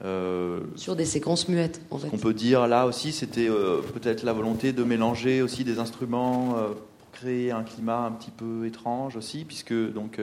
Euh, 0.04 0.60
Sur 0.74 0.96
des 0.96 1.04
séquences 1.04 1.48
muettes, 1.48 1.80
en 1.90 1.98
fait. 1.98 2.06
Ce 2.06 2.10
qu'on 2.10 2.18
peut 2.18 2.34
dire 2.34 2.66
là 2.66 2.86
aussi, 2.86 3.12
c'était 3.12 3.48
euh, 3.48 3.80
peut-être 3.80 4.24
la 4.24 4.32
volonté 4.32 4.72
de 4.72 4.82
mélanger 4.82 5.42
aussi 5.42 5.62
des 5.62 5.78
instruments 5.78 6.54
pour 6.54 7.10
créer 7.12 7.52
un 7.52 7.62
climat 7.62 8.06
un 8.06 8.12
petit 8.12 8.32
peu 8.32 8.66
étrange 8.66 9.16
aussi, 9.16 9.44
puisque 9.44 9.74
donc 9.92 10.20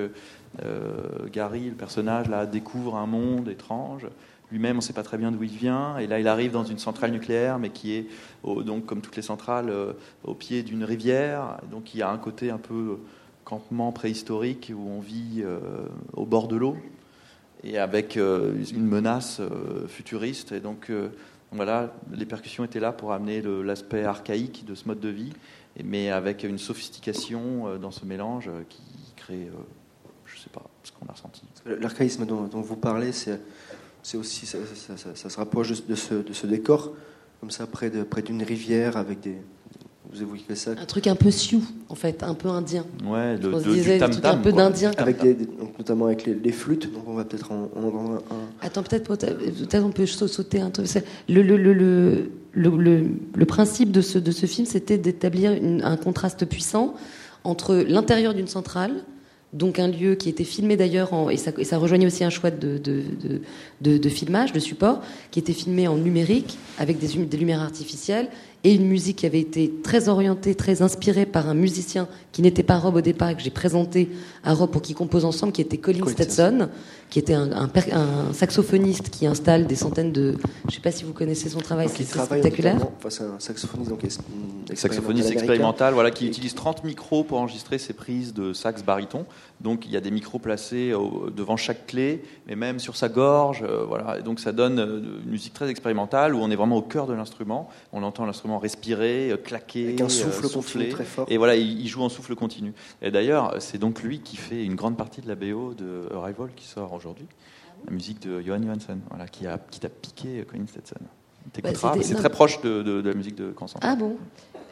Gary, 1.31 1.69
le 1.69 1.75
personnage, 1.75 2.27
là, 2.27 2.45
découvre 2.45 2.97
un 2.97 3.05
monde 3.05 3.47
étrange 3.47 4.07
lui-même, 4.51 4.77
on 4.77 4.77
ne 4.77 4.83
sait 4.83 4.93
pas 4.93 5.03
très 5.03 5.17
bien 5.17 5.31
d'où 5.31 5.43
il 5.43 5.55
vient. 5.55 5.97
Et 5.97 6.07
là, 6.07 6.19
il 6.19 6.27
arrive 6.27 6.51
dans 6.51 6.63
une 6.63 6.79
centrale 6.79 7.11
nucléaire, 7.11 7.59
mais 7.59 7.69
qui 7.69 7.93
est, 7.93 8.07
donc, 8.43 8.85
comme 8.85 9.01
toutes 9.01 9.15
les 9.15 9.21
centrales, 9.21 9.69
euh, 9.69 9.93
au 10.23 10.33
pied 10.33 10.63
d'une 10.63 10.83
rivière. 10.83 11.57
Donc, 11.71 11.93
il 11.93 11.99
y 11.99 12.01
a 12.01 12.09
un 12.09 12.17
côté 12.17 12.49
un 12.49 12.57
peu 12.57 12.97
campement 13.43 13.91
préhistorique 13.91 14.71
où 14.75 14.89
on 14.89 14.99
vit 14.99 15.41
euh, 15.43 15.59
au 16.13 16.25
bord 16.25 16.47
de 16.47 16.55
l'eau 16.55 16.77
et 17.63 17.77
avec 17.77 18.15
euh, 18.15 18.63
une 18.73 18.85
menace 18.85 19.41
futuriste. 19.87 20.51
Et 20.51 20.59
donc, 20.59 20.91
voilà, 21.51 21.93
les 22.11 22.25
percussions 22.25 22.63
étaient 22.63 22.79
là 22.79 22.91
pour 22.91 23.11
amener 23.11 23.41
l'aspect 23.41 24.03
archaïque 24.03 24.65
de 24.65 24.75
ce 24.75 24.87
mode 24.87 24.99
de 24.99 25.09
vie, 25.09 25.33
mais 25.83 26.09
avec 26.09 26.43
une 26.43 26.57
sophistication 26.57 27.77
dans 27.77 27.91
ce 27.91 28.05
mélange 28.05 28.49
qui 28.69 28.81
crée, 29.15 29.49
je 30.25 30.39
sais 30.39 30.49
pas, 30.51 30.63
ce 30.83 30.91
qu'on 30.91 31.07
a 31.07 31.11
ressenti. 31.11 31.41
L'archaïsme 31.65 32.25
dont 32.25 32.61
vous 32.61 32.75
parlez, 32.77 33.11
c'est 33.11 33.41
c'est 34.03 34.17
aussi 34.17 34.45
ça, 34.45 34.57
ça- 34.75 34.97
ça- 34.97 35.15
ça 35.15 35.29
se 35.29 35.37
rapproche 35.37 35.85
de, 35.85 35.95
ce, 35.95 36.13
de 36.15 36.33
ce 36.33 36.47
décor, 36.47 36.93
comme 37.39 37.51
ça 37.51 37.67
près 37.67 37.89
de 37.89 38.03
près 38.03 38.21
d'une 38.21 38.43
rivière 38.43 38.97
avec 38.97 39.19
des. 39.21 39.35
Vous 40.11 40.23
évoquez 40.23 40.55
ça? 40.55 40.71
Un 40.71 40.85
truc 40.85 41.05
un 41.05 41.15
peu 41.15 41.29
sioux, 41.29 41.61
en 41.87 41.93
fait, 41.93 42.23
un 42.23 42.33
peu 42.33 42.47
indien. 42.49 42.83
Ouais, 43.05 43.37
le- 43.37 43.53
On 43.53 43.59
se 43.59 43.65
de- 43.65 43.69
du 43.69 43.75
disait, 43.77 43.99
des 43.99 44.09
trucs 44.09 44.13
tam-tam, 44.23 44.39
un 44.39 44.41
peu 44.41 44.51
d'indien. 44.51 44.91
avec 44.97 45.21
des, 45.21 45.35
des- 45.35 45.45
donc, 45.45 45.77
notamment 45.77 46.05
avec 46.07 46.25
les, 46.25 46.33
les 46.33 46.51
flûtes. 46.51 46.91
Donc 46.91 47.03
on 47.07 47.13
va 47.13 47.25
peut-être 47.25 47.51
en, 47.51 47.69
en 47.75 47.83
entendre 47.83 48.23
un. 48.31 48.65
Attends, 48.65 48.81
peut-être 48.81 49.03
peut 49.07 49.15
peut-être 49.17 49.83
on 49.85 49.91
peut 49.91 50.07
sa- 50.07 50.27
sauter 50.27 50.61
un 50.61 50.71
truc. 50.71 50.87
Le, 51.27 51.43
le, 51.43 51.57
le, 51.57 51.73
le, 51.73 52.31
le, 52.53 52.69
le- 52.77 53.07
le 53.35 53.45
principe 53.45 53.91
de 53.91 54.01
ce, 54.01 54.17
de 54.17 54.31
ce 54.31 54.47
film, 54.47 54.65
c'était 54.65 54.97
d'établir 54.97 55.51
un 55.83 55.95
contraste 55.97 56.43
puissant 56.45 56.95
entre 57.43 57.75
l'intérieur 57.75 58.33
d'une 58.33 58.47
centrale, 58.47 59.03
donc 59.53 59.79
un 59.79 59.87
lieu 59.87 60.15
qui 60.15 60.29
était 60.29 60.43
filmé 60.43 60.77
d'ailleurs, 60.77 61.11
et, 61.31 61.37
ça, 61.37 61.51
et 61.57 61.63
ça 61.63 61.77
rejoignait 61.77 62.05
aussi 62.05 62.23
un 62.23 62.29
choix 62.29 62.51
de, 62.51 64.09
filmage, 64.09 64.53
de 64.53 64.59
support, 64.59 65.01
qui 65.31 65.39
était 65.39 65.53
filmé 65.53 65.87
en 65.87 65.97
numérique, 65.97 66.57
avec 66.77 66.99
des 66.99 67.37
lumières 67.37 67.61
artificielles, 67.61 68.27
et 68.63 68.73
une 68.73 68.87
musique 68.87 69.17
qui 69.17 69.25
avait 69.25 69.39
été 69.39 69.73
très 69.83 70.09
orientée, 70.09 70.53
très 70.55 70.81
inspirée 70.81 71.25
par 71.25 71.47
un 71.47 71.53
musicien 71.53 72.07
qui 72.33 72.41
n'était 72.41 72.63
pas 72.63 72.77
Rob 72.77 72.95
au 72.95 73.01
départ, 73.01 73.29
et 73.29 73.35
que 73.35 73.41
j'ai 73.41 73.49
présenté 73.49 74.09
à 74.43 74.53
Rob 74.53 74.69
pour 74.69 74.81
qu'ils 74.81 74.95
composent 74.95 75.25
ensemble, 75.25 75.51
qui 75.53 75.61
était 75.61 75.77
Colin 75.77 76.05
Stetson, 76.11 76.69
qui 77.09 77.19
était 77.19 77.33
un, 77.33 77.51
un 77.53 77.67
per- 77.67 77.91
un 77.93 78.33
saxophoniste 78.33 79.09
qui 79.09 79.25
installe 79.25 79.65
des 79.65 79.75
centaines 79.75 80.11
de... 80.11 80.35
Je 80.63 80.67
ne 80.67 80.71
sais 80.71 80.81
pas 80.81 80.91
si 80.91 81.03
vous 81.05 81.13
connaissez 81.13 81.49
son 81.49 81.59
travail, 81.59 81.87
c'est 81.89 82.03
spectaculaire. 82.41 82.75
Enfin, 82.99 83.09
c'est 83.09 83.23
un 83.23 83.39
saxophoniste 83.39 83.89
donc 83.89 84.03
ex- 84.03 84.19
Saxophoniste 84.75 85.31
expérimental, 85.31 85.93
voilà, 85.93 86.11
qui 86.11 86.27
utilise 86.27 86.53
30 86.53 86.83
micros 86.83 87.23
pour 87.23 87.39
enregistrer 87.39 87.77
ses 87.79 87.93
prises 87.93 88.33
de 88.33 88.53
sax 88.53 88.83
baryton. 88.83 89.25
Donc 89.61 89.85
il 89.85 89.91
y 89.91 89.97
a 89.97 90.01
des 90.01 90.11
micros 90.11 90.37
placés 90.39 90.93
au- 90.93 91.29
devant 91.35 91.57
chaque 91.57 91.87
clé, 91.87 92.23
mais 92.47 92.55
même 92.55 92.79
sur 92.79 92.95
sa 92.95 93.09
gorge. 93.09 93.63
euh, 93.67 93.83
voilà. 93.87 94.19
Et 94.19 94.21
donc 94.21 94.39
ça 94.39 94.51
donne 94.51 94.79
euh, 94.79 95.01
une 95.25 95.31
musique 95.31 95.53
très 95.53 95.69
expérimentale 95.69 96.35
où 96.35 96.39
on 96.39 96.51
est 96.51 96.55
vraiment 96.55 96.77
au 96.77 96.81
cœur 96.83 97.07
de 97.07 97.13
l'instrument. 97.13 97.69
On 97.91 98.03
entend 98.03 98.25
l'instrument 98.25 98.48
respirer, 98.57 99.29
euh, 99.31 99.37
claquer, 99.37 99.89
Avec 99.89 100.01
un 100.01 100.05
euh, 100.05 100.07
continu 100.07 100.49
souffler. 100.49 100.89
très 100.89 101.03
fort. 101.03 101.27
Et 101.29 101.37
voilà, 101.37 101.55
il, 101.55 101.79
il 101.81 101.87
joue 101.87 102.01
en 102.01 102.09
souffle 102.09 102.33
continu. 102.35 102.73
Et 103.01 103.11
d'ailleurs, 103.11 103.55
c'est 103.59 103.77
donc 103.77 104.01
lui 104.01 104.21
qui 104.21 104.37
fait 104.37 104.63
une 104.65 104.75
grande 104.75 104.97
partie 104.97 105.21
de 105.21 105.27
la 105.27 105.35
BO 105.35 105.73
de 105.75 106.09
Arrival 106.15 106.49
qui 106.55 106.65
sort 106.65 106.91
aujourd'hui. 106.93 107.25
La 107.85 107.93
musique 107.93 108.21
de 108.21 108.41
Johan 108.41 108.61
Johansson, 108.63 108.97
voilà, 109.09 109.27
qui 109.27 109.45
a 109.47 109.59
qui 109.69 109.79
t'a 109.79 109.89
piqué 109.89 110.39
euh, 110.39 110.43
Colin 110.43 110.65
Stetson. 110.67 110.95
T'écouteras, 111.53 111.95
Bah, 111.95 112.01
c'est 112.03 112.15
très 112.15 112.29
proche 112.29 112.59
de, 112.61 112.81
de- 112.83 113.01
de 113.01 113.09
la 113.09 113.15
musique 113.15 113.35
de 113.35 113.51
Constant. 113.51 113.79
Ah 113.83 113.95
bon? 113.95 114.17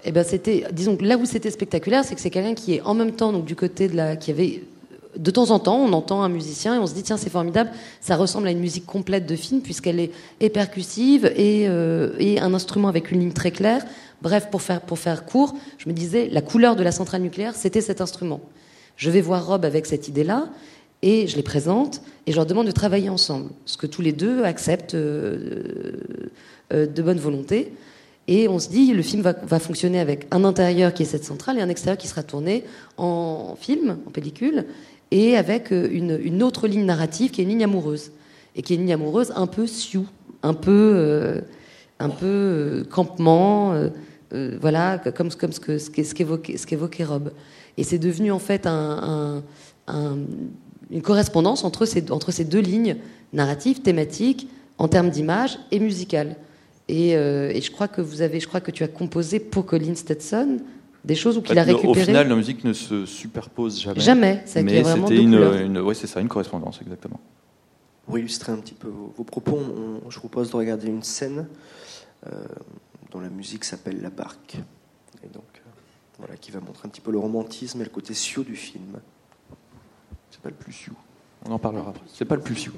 Eh 0.03 0.11
ben 0.11 0.23
c'était, 0.23 0.65
disons 0.71 0.97
là 1.01 1.17
où 1.17 1.25
c'était 1.25 1.49
spectaculaire, 1.51 2.03
c'est 2.05 2.15
que 2.15 2.21
c'est 2.21 2.29
quelqu'un 2.29 2.53
qui 2.53 2.75
est 2.75 2.81
en 2.81 2.93
même 2.93 3.11
temps 3.13 3.31
donc 3.33 3.45
du 3.45 3.55
côté 3.55 3.87
de 3.87 3.95
la, 3.95 4.15
qui 4.15 4.31
avait 4.31 4.63
de 5.17 5.31
temps 5.31 5.51
en 5.51 5.59
temps, 5.59 5.77
on 5.77 5.93
entend 5.93 6.23
un 6.23 6.29
musicien 6.29 6.75
et 6.75 6.77
on 6.77 6.87
se 6.87 6.93
dit 6.93 7.03
tiens 7.03 7.17
c'est 7.17 7.29
formidable, 7.29 7.71
ça 8.01 8.15
ressemble 8.15 8.47
à 8.47 8.51
une 8.51 8.59
musique 8.59 8.85
complète 8.85 9.25
de 9.25 9.35
film 9.35 9.61
puisqu'elle 9.61 9.99
est, 9.99 10.11
est 10.39 10.49
percussive 10.49 11.25
et, 11.35 11.67
euh, 11.67 12.11
et 12.19 12.39
un 12.39 12.53
instrument 12.53 12.87
avec 12.87 13.11
une 13.11 13.19
ligne 13.19 13.33
très 13.33 13.51
claire. 13.51 13.85
Bref, 14.21 14.49
pour 14.49 14.61
faire 14.61 14.81
pour 14.81 14.99
faire 14.99 15.25
court, 15.25 15.53
je 15.77 15.89
me 15.89 15.93
disais 15.93 16.29
la 16.31 16.41
couleur 16.41 16.75
de 16.75 16.83
la 16.83 16.91
centrale 16.91 17.21
nucléaire 17.21 17.55
c'était 17.55 17.81
cet 17.81 18.01
instrument. 18.01 18.41
Je 18.95 19.09
vais 19.09 19.21
voir 19.21 19.45
Rob 19.45 19.65
avec 19.65 19.85
cette 19.85 20.07
idée-là 20.07 20.49
et 21.01 21.27
je 21.27 21.35
les 21.35 21.43
présente 21.43 22.01
et 22.25 22.31
je 22.31 22.35
leur 22.35 22.45
demande 22.45 22.67
de 22.67 22.71
travailler 22.71 23.09
ensemble, 23.09 23.49
ce 23.65 23.77
que 23.77 23.87
tous 23.87 24.01
les 24.01 24.11
deux 24.11 24.43
acceptent 24.43 24.95
euh, 24.95 25.93
euh, 26.73 26.87
de 26.87 27.01
bonne 27.01 27.19
volonté. 27.19 27.73
Et 28.29 28.49
on 28.49 28.59
se 28.59 28.67
dit, 28.67 28.91
le 28.91 29.01
film 29.01 29.21
va, 29.21 29.31
va 29.31 29.57
fonctionner 29.59 29.99
avec 29.99 30.27
un 30.31 30.43
intérieur 30.43 30.93
qui 30.93 31.03
est 31.03 31.05
cette 31.05 31.23
centrale 31.23 31.57
et 31.59 31.61
un 31.61 31.69
extérieur 31.69 31.97
qui 31.97 32.07
sera 32.07 32.23
tourné 32.23 32.65
en 32.97 33.55
film, 33.57 33.97
en 34.05 34.11
pellicule, 34.11 34.65
et 35.11 35.37
avec 35.37 35.71
euh, 35.71 35.87
une, 35.91 36.43
autre 36.43 36.67
ligne 36.67 36.85
narrative 36.85 37.31
qui 37.31 37.41
est 37.41 37.43
une 37.43 37.49
ligne 37.51 37.63
amoureuse. 37.63 38.11
Et 38.55 38.61
qui 38.61 38.73
est 38.73 38.75
une 38.77 38.83
ligne 38.83 38.93
amoureuse 38.93 39.31
un 39.35 39.45
peu 39.47 39.67
sioux, 39.67 40.07
un 40.41 40.53
peu, 40.55 40.91
euh, 40.95 41.41
un 41.99 42.09
peu 42.09 42.25
euh, 42.25 42.83
campement, 42.89 43.73
voilà, 44.59 44.97
comme, 45.15 45.29
comme 45.31 45.51
ce 45.51 45.59
que- 45.59 45.77
ce 45.77 45.89
qu'é- 45.89 46.03
ce 46.03 46.13
qu'évoquait 46.13 46.57
ce 46.57 46.65
qu'évoquait 46.67 47.03
Rob. 47.05 47.31
Et 47.77 47.83
c'est 47.83 47.99
devenu 47.99 48.31
en 48.31 48.39
fait 48.39 48.65
un- 48.67 49.43
un- 49.87 49.93
un- 49.93 50.17
une 50.91 51.01
correspondance 51.01 51.63
entre 51.63 51.85
ces, 51.85 52.11
entre 52.11 52.31
ces 52.31 52.43
deux 52.43 52.59
lignes 52.59 52.97
narratives, 53.31 53.81
thématiques, 53.81 54.47
en 54.79 54.87
termes 54.87 55.09
d'image 55.11 55.57
et 55.71 55.79
musicales. 55.79 56.35
Et, 56.89 57.11
et 57.11 57.61
je 57.61 57.71
crois 57.71 57.87
que 57.87 58.01
vous 58.01 58.21
avez, 58.21 58.39
je 58.39 58.47
crois 58.47 58.61
que 58.61 58.71
tu 58.71 58.83
as 58.83 58.87
composé 58.87 59.39
pour 59.39 59.65
Colin 59.65 59.95
Stetson 59.95 60.57
des 61.07 61.15
choses 61.15 61.37
ou 61.37 61.41
qu'il 61.41 61.57
a 61.57 61.61
En 61.61 61.65
fait, 61.65 61.71
nos- 61.71 61.77
récupéré. 61.77 62.01
Au 62.01 62.05
final, 62.05 62.27
nos 62.27 62.35
musiques 62.35 62.63
ne 62.63 62.73
se 62.73 63.05
superposent 63.05 63.81
jamais. 63.81 63.99
Jamais, 63.99 64.43
c'est 64.45 64.61
Mais 64.61 64.81
vraiment 64.83 65.07
c'était 65.07 65.21
une, 65.21 65.33
une- 65.33 65.79
ouais, 65.79 65.95
c'est 65.95 66.05
ça, 66.07 66.19
une 66.19 66.27
correspondance, 66.27 66.79
exactement. 66.81 67.19
Pour 68.05 68.19
illustrer 68.19 68.51
un 68.51 68.57
petit 68.57 68.73
peu 68.75 68.87
vos, 68.89 69.13
vos 69.17 69.23
propos, 69.23 69.57
on- 69.57 70.09
je 70.09 70.15
vous 70.15 70.19
propose 70.27 70.51
de 70.51 70.55
regarder 70.57 70.87
une 70.87 71.03
scène 71.03 71.47
euh, 72.27 72.45
dont 73.11 73.19
la 73.21 73.29
musique 73.29 73.63
s'appelle 73.63 74.01
La 74.01 74.09
Barque. 74.09 74.57
Et 75.23 75.27
donc, 75.27 75.43
euh, 75.55 75.69
voilà, 76.19 76.35
qui 76.35 76.51
va 76.51 76.59
montrer 76.59 76.85
un 76.87 76.89
petit 76.89 77.01
peu 77.01 77.11
le 77.11 77.19
romantisme 77.19 77.79
et 77.81 77.83
le 77.85 77.89
côté 77.89 78.13
sioux 78.13 78.43
du 78.43 78.55
film. 78.55 78.99
C'est 80.29 80.41
pas 80.41 80.49
le 80.49 80.55
plus 80.55 80.73
sioux. 80.73 80.95
On 81.45 81.51
en 81.51 81.59
parlera 81.59 81.89
après. 81.89 82.03
C'est 82.13 82.25
pas 82.25 82.35
le 82.35 82.41
plus 82.41 82.55
sioux. 82.55 82.73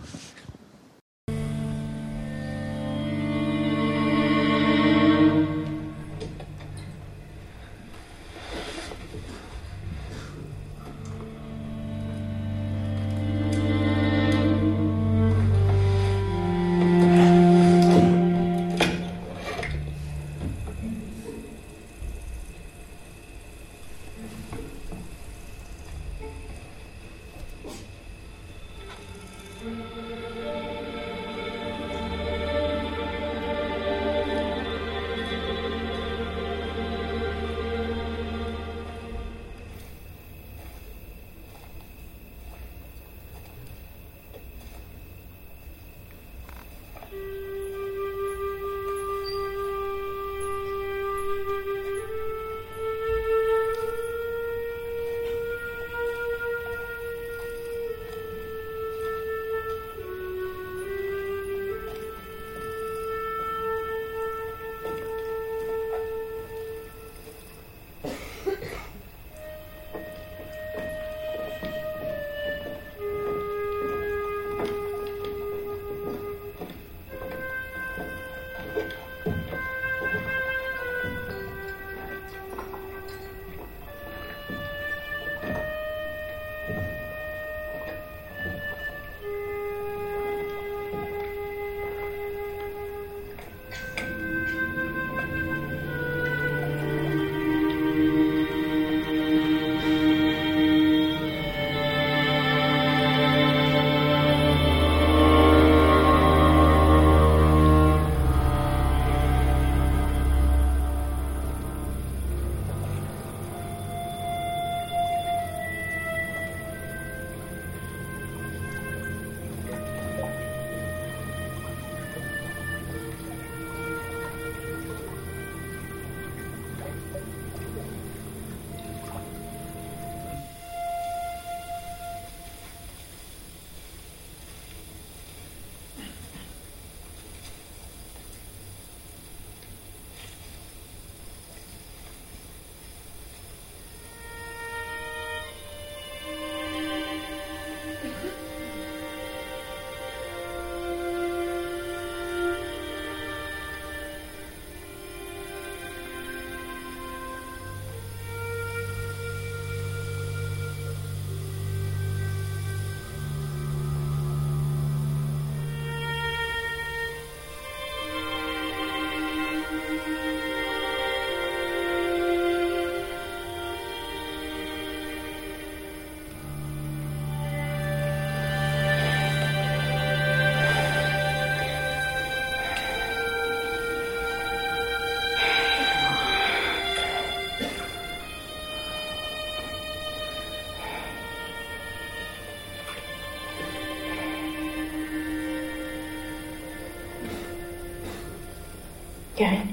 Gary. 199.39 199.63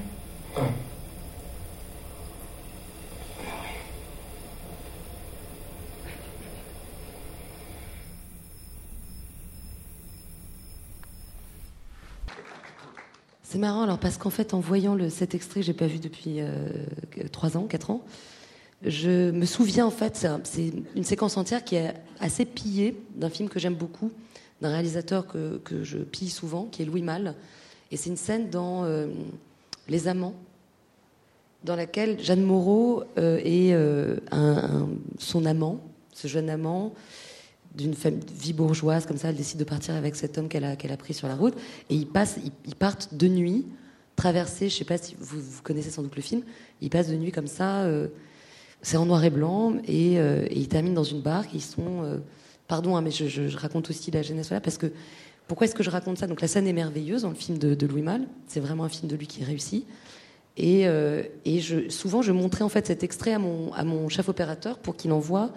C'est 13.43 13.59
marrant, 13.59 13.83
alors 13.83 13.97
parce 13.97 14.17
qu'en 14.17 14.29
fait, 14.29 14.53
en 14.53 14.59
voyant 14.59 14.93
le, 14.93 15.09
cet 15.09 15.33
extrait 15.33 15.61
que 15.61 15.65
j'ai 15.65 15.73
pas 15.73 15.87
vu 15.87 15.99
depuis 15.99 16.41
euh, 16.41 16.67
3 17.31 17.55
ans, 17.55 17.63
4 17.63 17.91
ans, 17.91 18.01
je 18.83 19.31
me 19.31 19.45
souviens 19.45 19.85
en 19.85 19.91
fait, 19.91 20.15
c'est 20.17 20.27
un- 20.27 20.41
c'est 20.43 20.71
une 20.95 21.03
séquence 21.03 21.37
entière 21.37 21.63
qui 21.63 21.75
est 21.75 21.93
assez 22.19 22.45
pillée 22.45 22.95
d'un 23.15 23.29
film 23.29 23.47
que 23.47 23.57
j'aime 23.59 23.73
beaucoup, 23.75 24.11
d'un 24.61 24.69
réalisateur 24.69 25.25
que, 25.27 25.57
que 25.63 25.83
je 25.83 25.97
pille 25.99 26.29
souvent, 26.29 26.65
qui 26.65 26.81
est 26.81 26.85
Louis 26.85 27.01
Malle. 27.01 27.35
Et 27.91 27.95
c'est 27.97 28.09
une 28.09 28.17
scène 28.17 28.49
dans 28.49 28.83
euh, 28.83 29.07
Les 29.89 30.07
Amants, 30.07 30.35
dans 31.63 31.75
laquelle 31.75 32.19
Jeanne 32.23 32.43
Moreau 32.43 33.03
euh, 33.17 33.39
est 33.43 33.73
euh, 33.73 34.15
son 35.17 35.45
amant, 35.45 35.79
ce 36.13 36.27
jeune 36.27 36.49
amant, 36.49 36.93
d'une 37.75 37.93
vie 37.93 38.53
bourgeoise, 38.53 39.05
comme 39.05 39.17
ça, 39.17 39.29
elle 39.29 39.35
décide 39.35 39.59
de 39.59 39.63
partir 39.63 39.93
avec 39.95 40.15
cet 40.15 40.37
homme 40.37 40.47
qu'elle 40.47 40.63
a, 40.63 40.71
a 40.71 40.97
pris 40.97 41.13
sur 41.13 41.27
la 41.27 41.35
route. 41.35 41.53
Et 41.89 41.95
ils, 41.95 42.07
passent, 42.07 42.39
ils, 42.65 42.75
partent 42.75 43.13
de 43.13 43.27
nuit, 43.27 43.65
traverser, 44.15 44.69
je 44.69 44.75
sais 44.75 44.85
pas 44.85 44.97
si 44.97 45.15
vous, 45.19 45.39
connaissez 45.61 45.91
sans 45.91 46.01
doute 46.01 46.15
le 46.15 46.21
film, 46.21 46.41
ils 46.81 46.89
passent 46.89 47.09
de 47.09 47.15
nuit 47.15 47.31
comme 47.31 47.47
ça, 47.47 47.83
euh, 47.83 48.07
c'est 48.81 48.97
en 48.97 49.05
noir 49.05 49.23
et 49.23 49.29
blanc, 49.29 49.75
et, 49.87 50.17
ils 50.51 50.67
terminent 50.67 50.95
dans 50.95 51.03
une 51.03 51.21
barque, 51.21 51.49
ils 51.53 51.61
sont... 51.61 52.19
pardon, 52.67 52.95
hein, 52.95 53.01
mais 53.01 53.11
je, 53.11 53.27
je- 53.27 53.57
raconte 53.57 53.89
aussi 53.89 54.09
la 54.11 54.21
genèse 54.21 54.49
là, 54.49 54.59
parce 54.61 54.77
que... 54.77 54.87
Pourquoi 55.47 55.65
est-ce 55.65 55.75
que 55.75 55.83
je 55.83 55.89
raconte 55.89 56.17
ça? 56.17 56.27
Donc 56.27 56.41
la 56.41 56.47
scène 56.47 56.67
est 56.67 56.73
merveilleuse 56.73 57.21
dans 57.21 57.29
le 57.29 57.35
film 57.35 57.57
de, 57.57 57.87
Louis 57.87 58.01
Malle, 58.01 58.27
c'est 58.47 58.59
vraiment 58.59 58.83
un 58.83 58.89
film 58.89 59.09
de 59.09 59.15
lui 59.15 59.27
qui 59.27 59.43
réussit. 59.43 59.85
Et, 60.57 60.87
euh, 60.87 61.23
et 61.45 61.59
je, 61.59 61.89
souvent, 61.89 62.21
je 62.21 62.31
montrais 62.31 62.63
en 62.63 62.69
fait 62.69 62.87
cet 62.87 63.03
extrait 63.03 63.33
à 63.33 63.39
mon, 63.39 63.71
à 63.73 63.83
mon 63.83 64.09
chef 64.09 64.27
opérateur 64.27 64.79
pour 64.79 64.95
qu'il 64.95 65.11
envoie, 65.11 65.51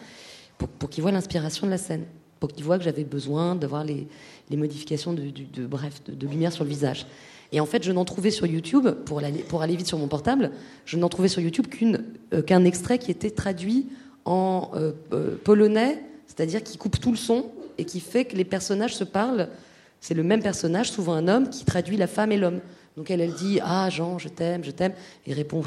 pour, 0.59 0.69
pour 0.69 0.91
qu'il 0.91 1.03
voit 1.03 1.11
l'inspiration 1.11 1.67
de 1.67 1.73
la 1.73 1.79
scène, 1.79 2.05
pour 2.39 2.51
qu'il 2.51 2.65
voit 2.65 2.79
que 2.79 2.85
j'avais 2.85 3.05
besoin 3.05 3.55
d'avoir 3.57 3.83
les, 3.83 4.07
les 4.51 4.57
modifications 4.57 5.13
de, 5.13 5.31
de- 5.31 5.67
bref, 5.67 6.03
de, 6.07 6.27
lumière 6.27 6.53
sur 6.53 6.65
le 6.65 6.71
visage. 6.71 7.07
Et 7.53 7.61
en 7.61 7.67
fait, 7.67 7.83
je 7.83 7.91
n'en 7.91 8.05
trouvais 8.05 8.31
sur 8.31 8.47
YouTube, 8.47 8.89
pour 9.07 9.19
aller, 9.21 9.41
pour 9.41 9.63
aller 9.63 9.75
vite 9.75 9.87
sur 9.87 9.99
mon 9.99 10.07
portable, 10.07 10.53
je 10.85 10.99
n'en 10.99 11.09
trouvais 11.09 11.29
sur 11.29 11.41
YouTube 11.41 11.67
qu'une, 11.67 12.05
euh, 12.33 12.43
qu'un 12.43 12.65
extrait 12.65 12.99
qui 12.99 13.11
était 13.11 13.31
traduit 13.31 13.89
en 14.25 14.71
euh, 14.75 14.93
polonais, 15.43 16.05
c'est-à-dire 16.27 16.63
qui 16.63 16.79
coupe 16.79 17.01
tout 17.01 17.11
le 17.11 17.17
son 17.17 17.51
et 17.79 17.85
qui 17.85 18.01
fait 18.01 18.27
que 18.27 18.37
les 18.37 18.45
personnages 18.45 18.95
se 18.95 19.05
parlent. 19.05 19.49
C'est 20.01 20.15
le 20.15 20.23
même 20.23 20.43
personnage, 20.43 20.91
souvent 20.91 21.13
un 21.15 21.29
homme, 21.29 21.51
qui 21.51 21.65
traduit 21.65 21.97
la 21.97 22.07
femme 22.07 22.33
et 22.33 22.37
l'homme. 22.39 22.61
Donc 22.97 23.11
elle, 23.11 23.21
elle 23.21 23.35
dit 23.35 23.61
Ah, 23.63 23.89
Jean, 23.91 24.19
je 24.19 24.29
t'aime, 24.29 24.65
je 24.65 24.71
t'aime. 24.71 24.93
Il 25.27 25.35
répond 25.35 25.63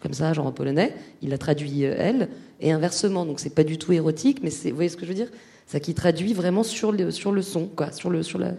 comme 0.00 0.14
ça, 0.14 0.32
genre 0.32 0.46
en 0.46 0.52
polonais. 0.52 0.94
Il 1.20 1.30
la 1.30 1.38
traduit 1.38 1.84
euh, 1.84 1.94
elle, 1.98 2.28
et 2.60 2.72
inversement. 2.72 3.26
Donc 3.26 3.40
c'est 3.40 3.54
pas 3.54 3.64
du 3.64 3.78
tout 3.78 3.92
érotique, 3.92 4.38
mais 4.42 4.50
vous 4.50 4.74
voyez 4.74 4.88
ce 4.88 4.96
que 4.96 5.02
je 5.02 5.08
veux 5.08 5.14
dire? 5.16 5.30
Ça 5.66 5.80
qui 5.80 5.94
traduit 5.94 6.32
vraiment 6.32 6.62
sur 6.62 6.92
le, 6.92 7.10
sur 7.10 7.32
le 7.32 7.42
son, 7.42 7.66
quoi, 7.66 7.92
sur 7.92 8.08
le, 8.10 8.22
sur 8.22 8.38
la. 8.38 8.52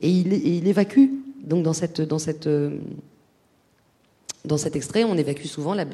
Et 0.00 0.10
il, 0.10 0.32
et 0.32 0.68
évacue. 0.68 1.08
Donc 1.42 1.62
dans 1.62 1.72
cette, 1.72 2.00
dans 2.00 2.18
cette, 2.18 2.46
euh, 2.46 2.78
dans 4.44 4.56
cet 4.58 4.76
extrait, 4.76 5.04
on 5.04 5.16
évacue 5.16 5.46
souvent 5.46 5.76
euh, 5.76 5.84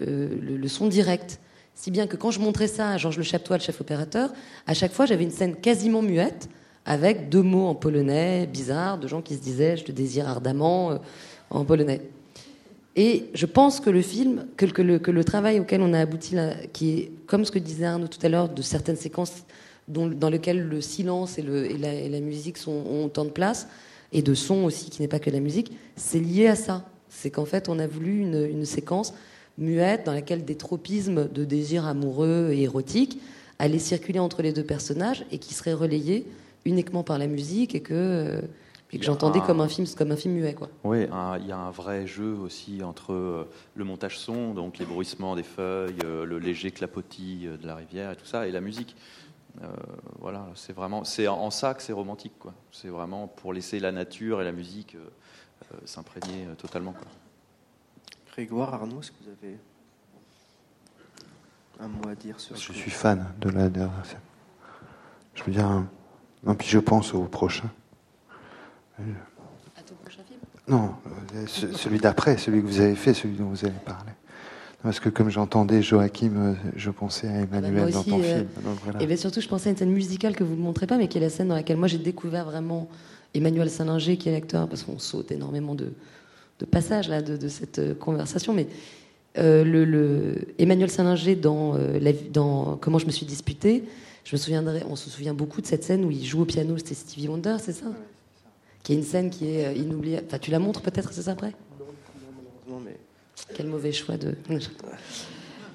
le- 0.00 0.56
le 0.56 0.68
son 0.68 0.88
direct. 0.88 1.40
Si 1.74 1.90
bien 1.90 2.06
que 2.06 2.16
quand 2.16 2.30
je 2.30 2.40
montrais 2.40 2.66
ça 2.68 2.90
à 2.90 2.96
Georges 2.96 3.16
Le 3.16 3.22
Chaptois, 3.22 3.56
le 3.56 3.62
chef 3.62 3.80
opérateur, 3.80 4.32
à 4.66 4.74
chaque 4.74 4.92
fois 4.92 5.06
j'avais 5.06 5.24
une 5.24 5.30
scène 5.30 5.56
quasiment 5.56 6.02
muette, 6.02 6.48
avec 6.84 7.28
deux 7.28 7.42
mots 7.42 7.66
en 7.66 7.74
polonais 7.74 8.46
bizarres, 8.46 8.98
de 8.98 9.06
gens 9.06 9.22
qui 9.22 9.34
se 9.34 9.40
disaient 9.40 9.76
je 9.76 9.84
te 9.84 9.92
désire 9.92 10.28
ardemment 10.28 10.92
euh, 10.92 10.96
en 11.50 11.64
polonais. 11.64 12.02
Et 12.96 13.26
je 13.34 13.46
pense 13.46 13.80
que 13.80 13.90
le 13.90 14.02
film, 14.02 14.46
que, 14.56 14.66
que 14.66 15.10
le, 15.10 15.24
travail 15.24 15.60
auquel 15.60 15.80
on 15.80 15.92
a 15.92 16.00
abouti, 16.00 16.36
qui 16.72 16.90
est, 16.90 17.12
comme 17.26 17.44
ce 17.44 17.52
que 17.52 17.58
disait 17.58 17.86
Arnaud 17.86 18.08
tout 18.08 18.18
à 18.22 18.28
l'heure, 18.28 18.48
de 18.48 18.62
certaines 18.62 18.96
séquences 18.96 19.44
dans 19.88 20.28
lesquelles 20.28 20.68
le 20.68 20.80
silence 20.80 21.38
et, 21.38 21.42
la, 21.42 22.20
musique 22.20 22.58
ont 22.66 23.04
autant 23.04 23.24
de 23.24 23.30
place, 23.30 23.68
et 24.12 24.22
de 24.22 24.34
son 24.34 24.64
aussi, 24.64 24.90
qui 24.90 25.02
n'est 25.02 25.08
pas 25.08 25.20
que 25.20 25.30
la 25.30 25.40
musique, 25.40 25.72
c'est 25.96 26.18
lié 26.18 26.48
à 26.48 26.56
ça. 26.56 26.84
C'est 27.08 27.30
qu'en 27.30 27.44
fait, 27.44 27.68
on 27.68 27.78
a 27.78 27.86
voulu 27.86 28.20
une, 28.20 28.44
une 28.44 28.64
séquence 28.64 29.14
muette 29.56 30.04
dans 30.04 30.12
laquelle 30.12 30.44
des 30.44 30.56
tropismes 30.56 31.28
de 31.28 31.44
désir 31.44 31.86
amoureux 31.86 32.50
et 32.52 32.62
érotique 32.62 33.20
allaient 33.58 33.78
circuler 33.78 34.18
entre 34.18 34.42
les 34.42 34.52
deux 34.52 34.64
personnages 34.64 35.24
et 35.30 35.38
qui 35.38 35.54
seraient 35.54 35.74
relayés 35.74 36.26
uniquement 36.64 37.02
par 37.02 37.18
la 37.18 37.26
musique 37.26 37.74
et 37.74 37.80
que, 37.82 38.42
et 38.92 38.98
que 38.98 39.04
j'entendais 39.04 39.40
Ah. 39.42 39.46
comme 39.46 39.60
un 39.60 39.68
film, 39.68 39.86
comme 39.96 40.10
un 40.12 40.16
film 40.16 40.34
muet, 40.34 40.54
quoi. 40.54 40.68
Oui, 40.84 41.06
il 41.40 41.46
y 41.46 41.52
a 41.52 41.58
un 41.58 41.70
vrai 41.70 42.06
jeu 42.06 42.34
aussi 42.34 42.82
entre 42.82 43.12
euh, 43.12 43.48
le 43.74 43.84
montage 43.84 44.18
son, 44.18 44.52
donc 44.54 44.78
les 44.78 44.84
bruissements 44.86 45.36
des 45.36 45.42
feuilles, 45.42 45.96
euh, 46.04 46.24
le 46.24 46.38
léger 46.38 46.70
clapotis 46.70 47.46
euh, 47.46 47.56
de 47.56 47.66
la 47.66 47.76
rivière 47.76 48.10
et 48.12 48.16
tout 48.16 48.26
ça, 48.26 48.46
et 48.46 48.50
la 48.50 48.60
musique. 48.60 48.96
Euh, 49.62 49.66
voilà, 50.20 50.46
c'est 50.54 50.72
vraiment, 50.72 51.02
c'est 51.04 51.26
en- 51.26 51.50
ça 51.50 51.74
que 51.74 51.82
c'est 51.82 51.92
romantique, 51.92 52.34
quoi. 52.38 52.54
C'est 52.72 52.88
vraiment 52.88 53.26
pour 53.26 53.52
laisser 53.52 53.80
la 53.80 53.90
nature 53.90 54.40
et 54.40 54.44
la 54.44 54.52
musique 54.52 54.94
euh, 54.94 55.08
euh, 55.74 55.78
s'imprégner 55.86 56.46
euh, 56.46 56.54
totalement, 56.54 56.92
quoi. 56.92 57.06
Grégoire, 58.32 58.72
Arnaud, 58.74 59.00
est-ce 59.00 59.10
que 59.10 59.16
vous 59.24 59.30
avez 59.42 59.58
un 61.80 61.88
mot 61.88 62.08
à 62.08 62.14
dire 62.14 62.38
sur 62.38 62.56
Je 62.56 62.72
suis 62.72 62.90
fan 62.90 63.26
de 63.40 63.50
la 63.50 63.68
dernière 63.68 64.04
scène. 64.06 64.20
Je 65.34 65.42
veux 65.44 65.52
dire, 65.52 65.84
non, 66.44 66.54
puis 66.54 66.68
je 66.68 66.78
pense 66.78 67.14
au 67.14 67.22
prochain. 67.22 67.68
À 68.98 69.82
ton 69.82 69.94
prochain 70.02 70.22
film? 70.26 70.40
Non, 70.68 70.90
euh, 71.34 71.44
ce- 71.46 71.72
celui 71.72 71.98
d'après, 71.98 72.36
celui 72.36 72.60
que 72.62 72.66
vous 72.66 72.80
avez 72.80 72.94
fait, 72.94 73.14
celui 73.14 73.36
dont 73.36 73.46
vous 73.48 73.64
avez 73.64 73.74
parlé. 73.84 74.10
Parce 74.82 74.98
que 75.00 75.10
comme 75.10 75.28
j'entendais 75.28 75.82
Joachim, 75.82 76.32
euh, 76.36 76.54
je 76.74 76.90
pensais 76.90 77.28
à 77.28 77.32
Ah 77.42 77.46
bah, 77.46 77.58
Emmanuel 77.58 77.90
dans 77.92 78.02
ton 78.02 78.20
euh, 78.20 78.22
film. 78.22 78.46
Donc 78.64 78.78
voilà. 78.84 79.02
Et 79.02 79.06
bien 79.06 79.16
surtout, 79.16 79.40
je 79.40 79.48
pensais 79.48 79.68
à 79.68 79.72
une 79.72 79.76
scène 79.78 79.90
musicale 79.92 80.34
que 80.34 80.44
vous 80.44 80.54
ne 80.56 80.60
montrez 80.62 80.86
pas, 80.86 80.96
mais 80.96 81.08
qui 81.08 81.18
est 81.18 81.20
la 81.20 81.28
scène 81.28 81.48
dans 81.48 81.54
laquelle 81.54 81.76
moi 81.76 81.88
j'ai 81.88 81.98
découvert 81.98 82.44
vraiment 82.46 82.88
Emmanuel 83.34 83.68
Salinger, 83.70 84.16
qui 84.16 84.28
est 84.28 84.32
l'acteur, 84.32 84.68
parce 84.68 84.82
qu'on 84.82 84.98
saute 84.98 85.30
énormément 85.32 85.74
de, 85.74 85.92
de 86.58 86.64
passages 86.64 87.08
là, 87.08 87.20
de, 87.20 87.36
de 87.36 87.48
cette 87.48 87.98
conversation. 87.98 88.54
Mais 88.54 88.68
euh, 89.38 89.64
le, 89.64 89.84
le- 89.84 90.36
Emmanuel 90.58 90.90
Salinger 90.90 91.36
dans, 91.36 91.74
euh, 91.76 91.98
la- 92.00 92.12
dans 92.32 92.76
Comment 92.80 92.98
je 92.98 93.06
me 93.06 93.10
suis 93.12 93.26
disputée, 93.26 93.84
je 94.24 94.36
me 94.36 94.38
souviendrai, 94.38 94.82
on 94.88 94.96
se 94.96 95.10
souvient 95.10 95.34
beaucoup 95.34 95.60
de 95.60 95.66
cette 95.66 95.84
scène 95.84 96.04
où 96.04 96.10
il 96.10 96.24
joue 96.24 96.42
au 96.42 96.44
piano, 96.44 96.76
c'était 96.78 96.94
Stevie 96.94 97.28
Wonder, 97.28 97.56
c'est 97.60 97.72
ça 97.72 97.86
Qui 98.82 98.92
est 98.92 98.96
une 98.96 99.02
scène 99.04 99.30
qui 99.30 99.48
est 99.48 99.66
euh, 99.66 99.72
inoubliable. 99.72 100.24
Enfin, 100.28 100.38
tu 100.38 100.50
la 100.50 100.58
montres 100.58 100.82
peut-être, 100.82 101.12
c'est 101.12 101.22
ça 101.22 101.32
après 101.32 101.52
Non, 102.68 102.80
mais 102.84 102.96
Quel 103.54 103.66
mauvais 103.66 103.92
choix 103.92 104.16
de. 104.16 104.34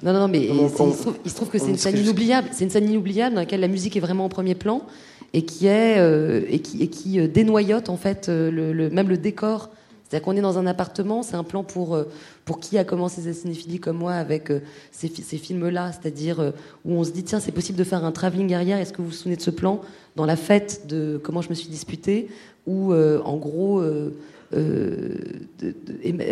Non, 0.04 0.14
non, 0.14 0.20
non, 0.20 0.28
mais 0.28 0.50
On- 0.52 0.70
c'est- 0.70 0.82
on- 0.82 0.90
il, 0.90 0.94
se 0.94 1.02
trouve, 1.02 1.18
il 1.26 1.32
se 1.32 1.36
trouve 1.36 1.50
que 1.50 1.58
c'est 1.58 1.70
une 1.70 1.78
scène 1.78 1.98
inoubliable. 1.98 2.50
C'est 2.52 2.66
une 2.66 2.70
scène 2.70 2.88
inoubliable 2.90 3.34
dans 3.34 3.42
laquelle 3.42 3.62
la 3.62 3.68
musique 3.70 3.96
est 3.96 4.02
vraiment 4.02 4.26
en 4.26 4.30
premier 4.30 4.54
plan 4.54 4.86
et 5.34 5.46
qui 5.46 5.66
est 5.68 5.98
euh, 6.00 6.42
et 6.50 6.60
qui, 6.60 6.84
et 6.84 6.90
qui 6.90 7.20
euh, 7.20 7.28
dénoyote 7.28 7.90
en 7.90 7.98
fait 7.98 8.28
le, 8.28 8.50
le- 8.74 8.90
même 8.90 9.08
le 9.08 9.18
décor. 9.18 9.70
C'est-à-dire 10.08 10.24
qu'on 10.24 10.36
est 10.38 10.42
dans 10.42 10.58
un 10.60 10.68
appartement, 10.68 11.24
c'est 11.24 11.36
un 11.36 11.44
plan 11.44 11.64
pour 11.64 11.96
euh, 11.96 12.04
pour 12.46 12.60
qui 12.60 12.78
a 12.78 12.84
commencé 12.84 13.22
sa 13.22 13.34
cinéphilie 13.34 13.80
comme 13.80 13.98
moi 13.98 14.14
avec 14.14 14.52
euh, 14.52 14.60
ces, 14.92 15.08
fi- 15.08 15.24
ces 15.24 15.38
films-là, 15.38 15.92
c'est-à-dire 15.92 16.40
euh, 16.40 16.52
où 16.86 16.94
on 16.94 17.04
se 17.04 17.12
dit 17.12 17.24
tiens 17.24 17.40
c'est 17.40 17.52
possible 17.52 17.78
de 17.80 17.84
faire 17.84 18.06
un 18.06 18.12
travelling 18.12 18.54
arrière. 18.54 18.78
Est-ce 18.78 18.94
que 18.94 19.02
vous 19.02 19.08
vous 19.08 19.14
souvenez 19.14 19.36
de 19.36 19.42
ce 19.42 19.50
plan 19.52 19.82
dans 20.16 20.26
la 20.26 20.36
fête 20.36 20.86
de 20.88 21.20
comment 21.24 21.42
je 21.42 21.50
me 21.50 21.56
suis 21.56 21.70
disputée 21.70 22.28
où 22.68 22.94
en 22.94 23.38
gros 23.38 23.84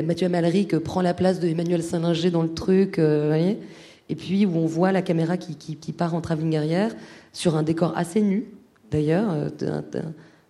Mathieu 0.03 0.25
Amalric 0.27 0.77
prend 0.79 1.01
la 1.01 1.13
place 1.13 1.39
de 1.39 1.47
Emmanuel 1.47 1.83
Salinger 1.83 2.29
dans 2.31 2.43
le 2.43 2.53
truc, 2.53 2.99
voyez. 2.99 3.57
Et 4.09 4.15
puis 4.15 4.45
où 4.45 4.55
on 4.57 4.65
voit 4.65 4.91
la 4.91 5.01
caméra 5.01 5.37
qui, 5.37 5.55
qui- 5.55 5.91
part 5.93 6.13
en 6.15 6.21
travelling 6.21 6.55
arrière 6.57 6.93
sur 7.33 7.55
un 7.55 7.63
décor 7.63 7.93
assez 7.95 8.21
nu, 8.21 8.45
d'ailleurs, 8.91 9.33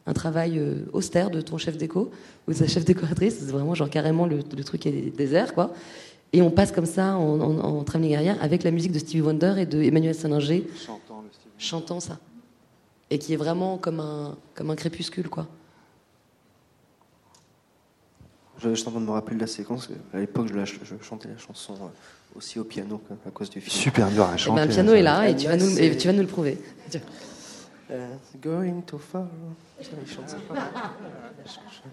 un 0.05 0.13
travail 0.13 0.61
austère 0.91 1.29
de 1.29 1.41
ton 1.41 1.57
chef 1.57 1.77
déco 1.77 2.11
ou 2.47 2.53
sa 2.53 2.67
chef 2.67 2.83
décoratrice, 2.85 3.37
c'est 3.39 3.51
vraiment 3.51 3.73
genre 3.75 3.89
carrément 3.89 4.25
le, 4.25 4.37
le 4.55 4.63
truc 4.63 4.85
est 4.85 5.15
désert, 5.15 5.53
quoi. 5.53 5.73
Et 6.33 6.41
on 6.41 6.49
passe 6.51 6.71
comme 6.71 6.85
ça 6.87 7.15
en, 7.15 7.39
en, 7.39 7.59
en 7.59 7.83
travelling 7.83 8.15
arrière 8.15 8.37
avec 8.41 8.63
la 8.63 8.71
musique 8.71 8.91
de 8.91 8.99
Stevie 8.99 9.21
Wonder 9.21 9.53
et 9.59 9.65
de 9.65 9.81
Emmanuel 9.81 10.15
Salinger 10.15 10.65
chantant 11.57 11.99
ça. 11.99 12.17
Et 13.09 13.19
qui 13.19 13.33
est 13.33 13.37
vraiment 13.37 13.77
comme 13.77 13.99
un, 13.99 14.35
comme 14.55 14.71
un 14.71 14.75
crépuscule, 14.75 15.29
quoi. 15.29 15.47
Je, 18.59 18.69
je 18.69 18.75
suis 18.75 18.87
en 18.87 18.91
train 18.91 18.99
de 19.01 19.05
me 19.05 19.11
rappeler 19.11 19.35
de 19.35 19.41
la 19.41 19.47
séquence. 19.47 19.89
À 20.13 20.19
l'époque, 20.19 20.47
je, 20.47 20.55
je 20.85 20.95
chantais 21.03 21.27
la 21.27 21.37
chanson 21.37 21.73
euh, 21.73 21.87
aussi 22.37 22.59
au 22.59 22.63
piano 22.63 23.01
à 23.27 23.31
cause 23.31 23.49
du 23.49 23.59
film. 23.61 23.71
Super 23.71 24.09
dur 24.09 24.23
à 24.23 24.27
Eh 24.29 24.31
ben, 24.31 24.37
chanter. 24.37 24.61
le 24.65 24.67
piano 24.69 24.93
est 24.93 25.01
là 25.01 25.29
et 25.29 25.35
tu, 25.35 25.45
vas 25.45 25.55
là, 25.55 25.63
nous, 25.63 25.69
et 25.79 25.91
c'est- 25.91 25.97
tu 25.97 26.07
vas 26.07 26.13
nous 26.13 26.21
le 26.21 26.27
prouver. 26.27 26.57
Going 28.41 28.81
too 28.81 28.97
far. 28.97 29.27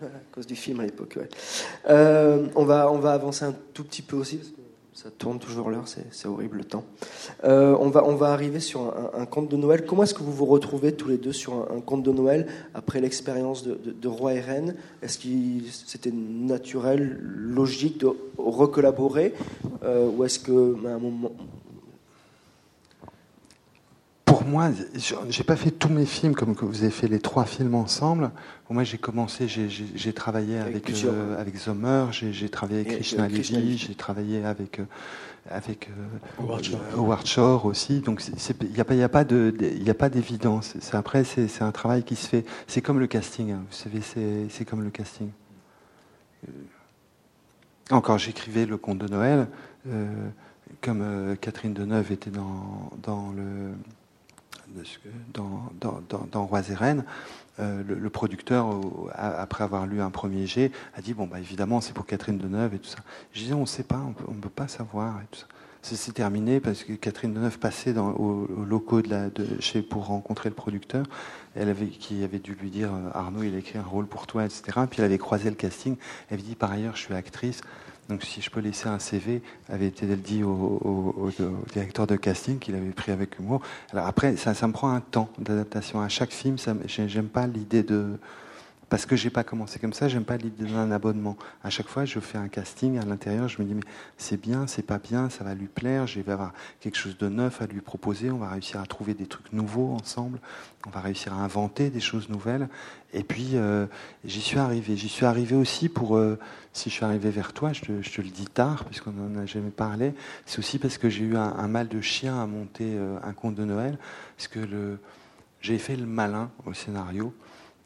À 0.03 0.07
cause 0.33 0.47
du 0.47 0.57
film 0.57 0.81
à 0.81 0.85
l'époque. 0.85 1.15
ouais. 1.17 1.29
Euh, 1.89 2.47
on, 2.55 2.65
va, 2.65 2.91
on 2.91 2.99
va 2.99 3.13
avancer 3.13 3.45
un 3.45 3.55
tout 3.75 3.85
petit 3.85 4.03
peu 4.03 4.17
aussi, 4.17 4.41
Ça 4.95 5.11
tourne 5.11 5.39
toujours 5.39 5.71
l'heure, 5.71 5.87
c'est 5.87 6.27
horrible 6.27 6.59
le 6.59 6.65
temps. 6.65 6.85
Euh, 7.45 7.77
on, 7.81 7.91
va, 7.91 8.05
on 8.07 8.15
va 8.15 8.33
arriver 8.33 8.61
sur 8.61 8.95
un, 9.15 9.27
conte 9.27 9.51
de 9.51 9.57
Noël. 9.57 9.85
Comment 9.85 10.05
est-ce 10.05 10.15
que 10.15 10.23
vous 10.23 10.33
vous 10.33 10.47
retrouvez 10.47 10.93
tous 10.93 11.09
les 11.09 11.19
deux 11.19 11.33
sur 11.33 11.71
un, 11.71 11.81
conte 11.81 12.03
de 12.03 12.13
Noël 12.13 12.47
après 12.75 13.01
l'expérience 13.01 13.65
de, 13.65 14.09
Roi 14.09 14.35
et 14.35 14.41
Reine? 14.41 14.77
Est-ce 15.03 15.19
que 15.19 15.29
c'était 15.71 16.13
naturel, 16.13 17.19
logique 17.21 17.99
de 17.99 18.11
recollaborer 18.39 19.35
euh, 19.83 20.09
Ou 20.09 20.25
est-ce 20.25 20.39
que 20.39 20.87
un 20.87 20.99
moment, 20.99 21.33
pour 24.31 24.44
moi, 24.44 24.70
j'ai 25.28 25.44
pas 25.44 25.57
fait 25.57 25.73
tous 25.73 25.89
mes 25.89 26.07
films 26.07 26.35
comme 26.36 26.55
que 26.55 26.65
vous 26.65 26.82
avez 26.82 26.93
fait 26.93 27.09
les 27.09 27.19
trois 27.19 27.44
films 27.44 27.74
ensemble. 27.74 28.31
moi, 28.69 28.85
j'ai 28.85 28.98
commencé, 28.98 29.48
j'ai 29.48 30.12
travaillé 30.12 30.59
avec 30.59 30.89
avec, 30.89 31.05
euh, 31.05 31.40
avec 31.40 31.57
Zomer, 31.57 32.07
j'ai 32.12 32.48
travaillé 32.48 32.81
avec 32.81 32.93
Krishna 32.93 33.28
Levy, 33.28 33.77
j'ai 33.77 33.94
travaillé 33.94 34.44
avec 34.44 34.78
euh, 34.78 34.85
avec 35.51 35.89
euh, 35.89 36.94
Howard, 36.97 37.27
Shore. 37.27 37.66
aussi. 37.66 38.01
Donc 38.01 38.23
il 38.62 38.70
n'y 38.70 38.81
a 38.81 38.85
pas 38.85 38.94
il 38.94 39.02
a 39.02 39.09
pas 39.09 39.24
de 39.24 39.52
il 39.61 39.90
a 39.90 39.94
pas 39.94 40.09
d'évidence. 40.09 40.77
Après, 40.93 41.24
c'est 41.24 41.62
un 41.62 41.73
travail 41.73 42.05
qui 42.05 42.15
se 42.15 42.28
fait. 42.28 42.44
C'est 42.69 42.82
comme 42.82 43.01
le 43.01 43.09
casting. 43.09 43.51
Hein. 43.51 43.62
Vous 43.69 43.77
savez, 43.77 44.48
c'est 44.48 44.65
comme 44.65 44.85
le 44.85 44.90
casting. 44.90 45.31
Encore, 47.90 48.19
j'écrivais 48.19 48.65
le 48.65 48.77
conte 48.77 48.98
de 48.98 49.09
Noël. 49.09 49.48
comme 50.81 51.36
Catherine 51.40 51.74
Deneuve 51.74 52.12
était 52.12 52.31
dans, 52.31 52.90
dans 53.02 53.32
le 53.32 53.73
dans, 55.35 55.71
dans, 56.33 56.45
Rois 56.45 56.69
et 56.69 56.75
Reines, 56.75 57.05
le, 57.59 58.09
producteur, 58.09 58.81
après 59.15 59.65
avoir 59.65 59.87
lu 59.87 60.01
un 60.01 60.11
premier 60.11 60.47
jet, 60.47 60.73
a 60.95 61.03
dit 61.03 61.15
bon 61.15 61.27
bah 61.27 61.39
évidemment 61.39 61.81
c'est 61.81 61.93
pour 61.93 62.07
Catherine 62.07 62.39
Deneuve 62.39 62.75
et 62.75 62.79
tout 62.79 62.89
ça. 62.89 62.99
Je 63.33 63.41
disais 63.41 63.55
on 63.55 63.63
ne 63.63 63.67
sait 63.67 63.83
pas, 63.83 64.01
on 64.29 64.35
ne 64.35 64.41
peut 64.41 64.49
pas 64.49 64.69
savoir 64.69 65.21
et 65.21 65.27
tout 65.31 65.41
ça. 65.41 65.47
C'est 65.83 66.13
terminé 66.13 66.61
parce 66.61 66.85
que 66.85 66.93
Catherine 66.93 67.33
Deneuve 67.33 67.59
passait 67.59 67.97
aux, 67.97 68.47
locaux 68.69 69.01
de 69.01 69.31
chez, 69.61 69.81
pour 69.81 70.07
rencontrer 70.07 70.51
le 70.51 70.55
producteur, 70.55 71.07
qui 71.99 72.23
avait 72.23 72.39
dû 72.39 72.55
lui 72.55 72.71
dire 72.71 72.91
euh, 72.93 73.11
Arnaud, 73.15 73.43
il 73.43 73.55
a 73.55 73.59
écrit 73.59 73.79
un 73.79 73.83
rôle 73.83 74.07
pour 74.07 74.27
toi, 74.27 74.45
etc. 74.45 74.63
Puis 74.89 75.01
elle 75.01 75.07
avait 75.07 75.19
croisé 75.19 75.49
le 75.49 75.57
casting. 75.57 75.97
Elle 76.29 76.35
avait 76.35 76.43
dit 76.43 76.55
par 76.55 76.71
ailleurs, 76.71 76.97
je 76.97 77.03
suis 77.03 77.15
actrice. 77.15 77.63
Donc 78.11 78.24
si 78.24 78.43
je 78.43 78.51
peux 78.51 78.61
laisser 78.61 78.89
un 78.89 78.99
CV, 78.99 79.41
avait 79.69 79.87
été 79.87 80.05
dit 80.16 80.43
au, 80.43 81.31
directeur 81.73 82.07
de 82.09 82.16
casting 82.16 82.59
qu'il 82.59 82.74
avait 82.74 82.91
pris 82.91 83.12
avec 83.12 83.39
humour. 83.39 83.62
Alors 83.93 84.07
après, 84.07 84.37
ça, 84.37 84.53
ça 84.53 84.66
me 84.66 84.73
prend 84.73 84.91
un 84.91 85.01
temps 85.01 85.31
d'adaptation. 85.39 86.01
À 86.01 86.09
chaque 86.09 86.32
film, 86.32 86.57
j'aime 86.87 87.28
pas 87.28 87.47
l'idée 87.47 87.85
de 87.85 88.19
parce 88.91 89.07
que 89.07 89.15
j'ai 89.15 89.31
pas 89.31 89.45
commencé 89.45 89.79
comme 89.79 89.93
ça, 89.93 90.09
j'aime 90.09 90.25
pas 90.25 90.37
l'idée 90.37 90.65
d'un 90.65 90.91
abonnement. 90.91 91.37
À 91.62 91.71
chaque 91.71 91.87
fois, 91.87 92.05
je 92.05 92.19
fais 92.19 92.39
un 92.39 92.49
casting 92.49 92.99
à 92.99 93.05
l'intérieur, 93.05 93.49
je 93.49 93.62
me 93.62 93.67
dis 93.67 93.73
mais 93.73 93.85
c'est 94.19 94.39
bien, 94.39 94.67
c'est 94.67 94.83
pas 94.83 94.99
bien, 94.99 95.31
ça 95.31 95.45
va 95.45 95.55
lui 95.55 95.69
plaire, 95.69 96.09
je 96.09 96.21
vais 96.21 96.33
avoir 96.33 96.53
quelque 96.81 96.99
chose 96.99 97.17
de 97.17 97.29
neuf 97.29 97.62
à 97.62 97.67
lui 97.67 97.81
proposer, 97.81 98.33
on 98.33 98.39
va 98.39 98.49
réussir 98.49 98.81
à 98.81 98.87
trouver 98.87 99.15
des 99.15 99.27
trucs 99.27 99.53
nouveaux 99.53 99.93
ensemble, 99.93 100.41
on 100.89 100.91
va 100.91 101.01
réussir 101.01 101.33
à 101.33 101.37
inventer 101.37 101.89
des 101.89 102.01
choses 102.01 102.29
nouvelles. 102.29 102.69
Et 103.12 103.23
puis 103.23 103.51
euh, 103.55 103.87
j'y 104.25 104.41
suis 104.41 104.59
arrivé. 104.59 104.97
J'y 104.97 105.09
suis 105.09 105.25
arrivé 105.25 105.55
aussi 105.55 105.89
pour, 105.89 106.17
euh, 106.17 106.37
si 106.73 106.91
je 106.91 106.95
suis 106.97 107.05
arrivé 107.05 107.31
vers 107.31 107.53
toi, 107.53 107.73
je 107.73 107.83
te, 107.83 107.93
le 107.93 108.29
dis 108.29 108.47
tard 108.47 108.85
puisqu'on 108.87 109.12
n'en 109.12 109.41
a 109.41 109.47
jamais 109.47 109.71
parlé, 109.71 110.15
c'est 110.47 110.59
aussi 110.59 110.81
parce 110.81 110.99
que 110.99 111.09
j'ai 111.09 111.25
eu 111.25 111.37
un, 111.37 111.69
mal 111.69 111.87
de 111.87 112.01
chien 112.01 112.43
à 112.43 112.47
monter 112.47 112.97
euh, 112.97 113.19
un 113.23 113.35
conte 113.35 113.55
de 113.55 113.65
Noël, 113.65 113.99
parce 114.37 114.49
que 114.49 114.99
j'ai 115.61 115.79
fait 115.79 115.95
le 115.95 116.07
malin 116.07 116.51
au 116.67 116.73
scénario. 116.75 117.33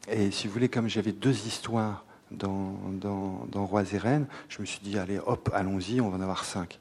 Et 0.07 0.31
si 0.31 0.47
vous 0.47 0.53
voulez, 0.53 0.69
comme 0.69 0.87
j'avais 0.87 1.11
deux 1.11 1.47
histoires 1.47 2.05
dans, 2.31 2.75
dans, 2.91 3.47
dans 3.51 3.65
Rois 3.65 3.83
et 3.93 3.97
Reines, 3.97 4.27
je 4.49 4.61
me 4.61 4.65
suis 4.65 4.79
dit, 4.81 4.97
allez, 4.97 5.19
hop, 5.25 5.49
allons-y, 5.53 6.01
on 6.01 6.09
va 6.09 6.17
en 6.17 6.21
avoir 6.21 6.45
cinq. 6.45 6.79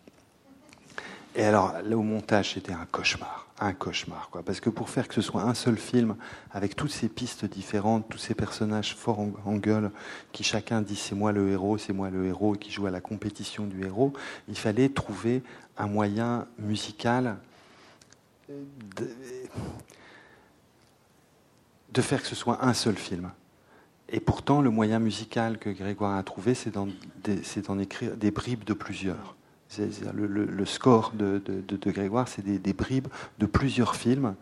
Et 1.37 1.43
alors, 1.43 1.75
là, 1.83 1.97
au 1.97 2.03
montage, 2.03 2.55
c'était 2.55 2.73
un 2.73 2.87
cauchemar, 2.91 3.49
un 3.59 3.73
cauchemar, 3.73 4.29
quoi. 4.31 4.43
Parce 4.45 4.61
que 4.61 4.71
pour 4.71 4.89
faire 4.89 5.09
que 5.09 5.15
ce 5.15 5.21
soit 5.21 5.43
un 5.43 5.55
seul 5.55 5.77
film, 5.77 6.15
avec 6.53 6.77
toutes 6.77 6.93
ces 6.93 7.09
pistes 7.09 7.45
différentes, 7.45 8.09
tous 8.09 8.19
ces 8.19 8.35
personnages 8.35 8.95
forts 8.95 9.19
en, 9.45 9.57
gueule, 9.57 9.91
qui 10.31 10.45
chacun 10.45 10.81
dit 10.81 10.95
c'est 10.95 11.17
moi 11.17 11.33
le 11.33 11.51
héros, 11.51 11.77
c'est 11.77 11.93
moi 11.93 12.11
le 12.11 12.27
héros, 12.27 12.55
et 12.55 12.59
qui 12.59 12.71
joue 12.71 12.87
à 12.87 12.93
la 12.93 13.01
compétition 13.01 13.67
du 13.67 13.85
héros, 13.85 14.13
il 14.49 14.57
fallait 14.57 14.89
trouver 14.89 15.43
un 15.77 15.89
moyen 15.89 16.47
musical 16.59 17.37
de, 21.95 22.03
faire 22.03 22.23
que 22.23 22.29
ce 22.29 22.35
soit 22.35 22.65
un 22.65 22.75
seul 22.75 22.97
film. 22.97 23.31
Et 24.09 24.21
pourtant, 24.21 24.61
le 24.61 24.71
moyen 24.71 24.99
musical 24.99 25.59
que 25.59 25.71
Grégoire 25.71 26.17
a 26.17 26.23
trouvé, 26.23 26.55
c'est 26.55 26.71
d'en 26.71 27.79
écrire 27.79 28.17
des 28.17 28.31
bribes 28.31 28.65
de 28.65 28.75
plusieurs. 28.75 29.35
le, 30.15 30.65
score 30.67 31.13
de, 31.15 31.41
Grégoire, 31.91 32.29
c'est 32.29 32.43
des, 32.43 32.73
bribes 32.73 33.09
de 33.39 33.47
plusieurs 33.47 33.97
films 33.97 34.35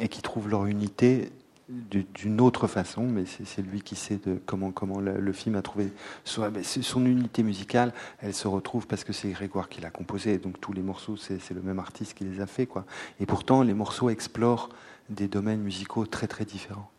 et 0.00 0.08
qui 0.08 0.22
trouvent 0.22 0.48
leur 0.48 0.66
unité 0.66 1.32
d'une 1.68 2.40
autre 2.40 2.66
façon, 2.66 3.02
mais 3.02 3.24
c'est 3.26 3.60
lui 3.60 3.82
qui 3.82 3.94
sait 3.94 4.18
comment, 4.46 4.70
comment 4.70 5.00
le, 5.00 5.32
film 5.32 5.56
a 5.56 5.62
trouvé 5.62 5.90
son, 6.24 6.50
son 6.62 7.04
unité 7.04 7.42
musicale. 7.42 7.92
Elle 8.20 8.34
se 8.34 8.48
retrouve 8.48 8.86
parce 8.86 9.04
que 9.04 9.12
c'est 9.12 9.30
Grégoire 9.30 9.68
qui 9.68 9.80
l'a 9.80 9.90
composé, 9.90 10.38
donc 10.38 10.60
tous 10.60 10.72
les 10.72 10.82
morceaux, 10.82 11.16
c'est 11.16 11.50
le 11.50 11.62
même 11.62 11.78
artiste 11.78 12.14
qui 12.14 12.24
les 12.24 12.40
a 12.40 12.46
fait. 12.46 12.68
Et 13.20 13.26
pourtant, 13.26 13.62
les 13.62 13.74
morceaux 13.74 14.10
explorent 14.10 14.68
des 15.08 15.28
domaines 15.28 15.60
musicaux 15.60 16.06
très 16.06 16.26
très 16.26 16.44
différents. 16.44 16.90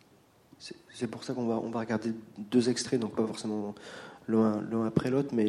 C'est 0.93 1.07
pour 1.07 1.23
ça 1.23 1.33
qu'on 1.33 1.47
va, 1.47 1.55
on 1.55 1.69
va 1.69 1.79
regarder 1.79 2.11
deux 2.37 2.69
extraits, 2.69 2.99
donc 2.99 3.15
pas 3.15 3.25
forcément 3.25 3.73
l'un 4.27 4.85
après 4.85 5.09
l'autre, 5.09 5.29
mais 5.33 5.47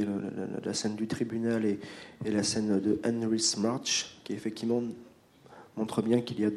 la, 0.65 0.74
scène 0.74 0.95
du 0.95 1.07
tribunal 1.07 1.65
et, 1.65 1.81
la 2.24 2.43
scène 2.43 2.81
de 2.81 3.01
Henry's 3.05 3.57
March, 3.57 4.16
qui 4.24 4.32
effectivement 4.32 4.82
montre 5.77 6.03
bien 6.03 6.20
qu'il 6.20 6.41
y 6.41 6.45
a 6.45 6.51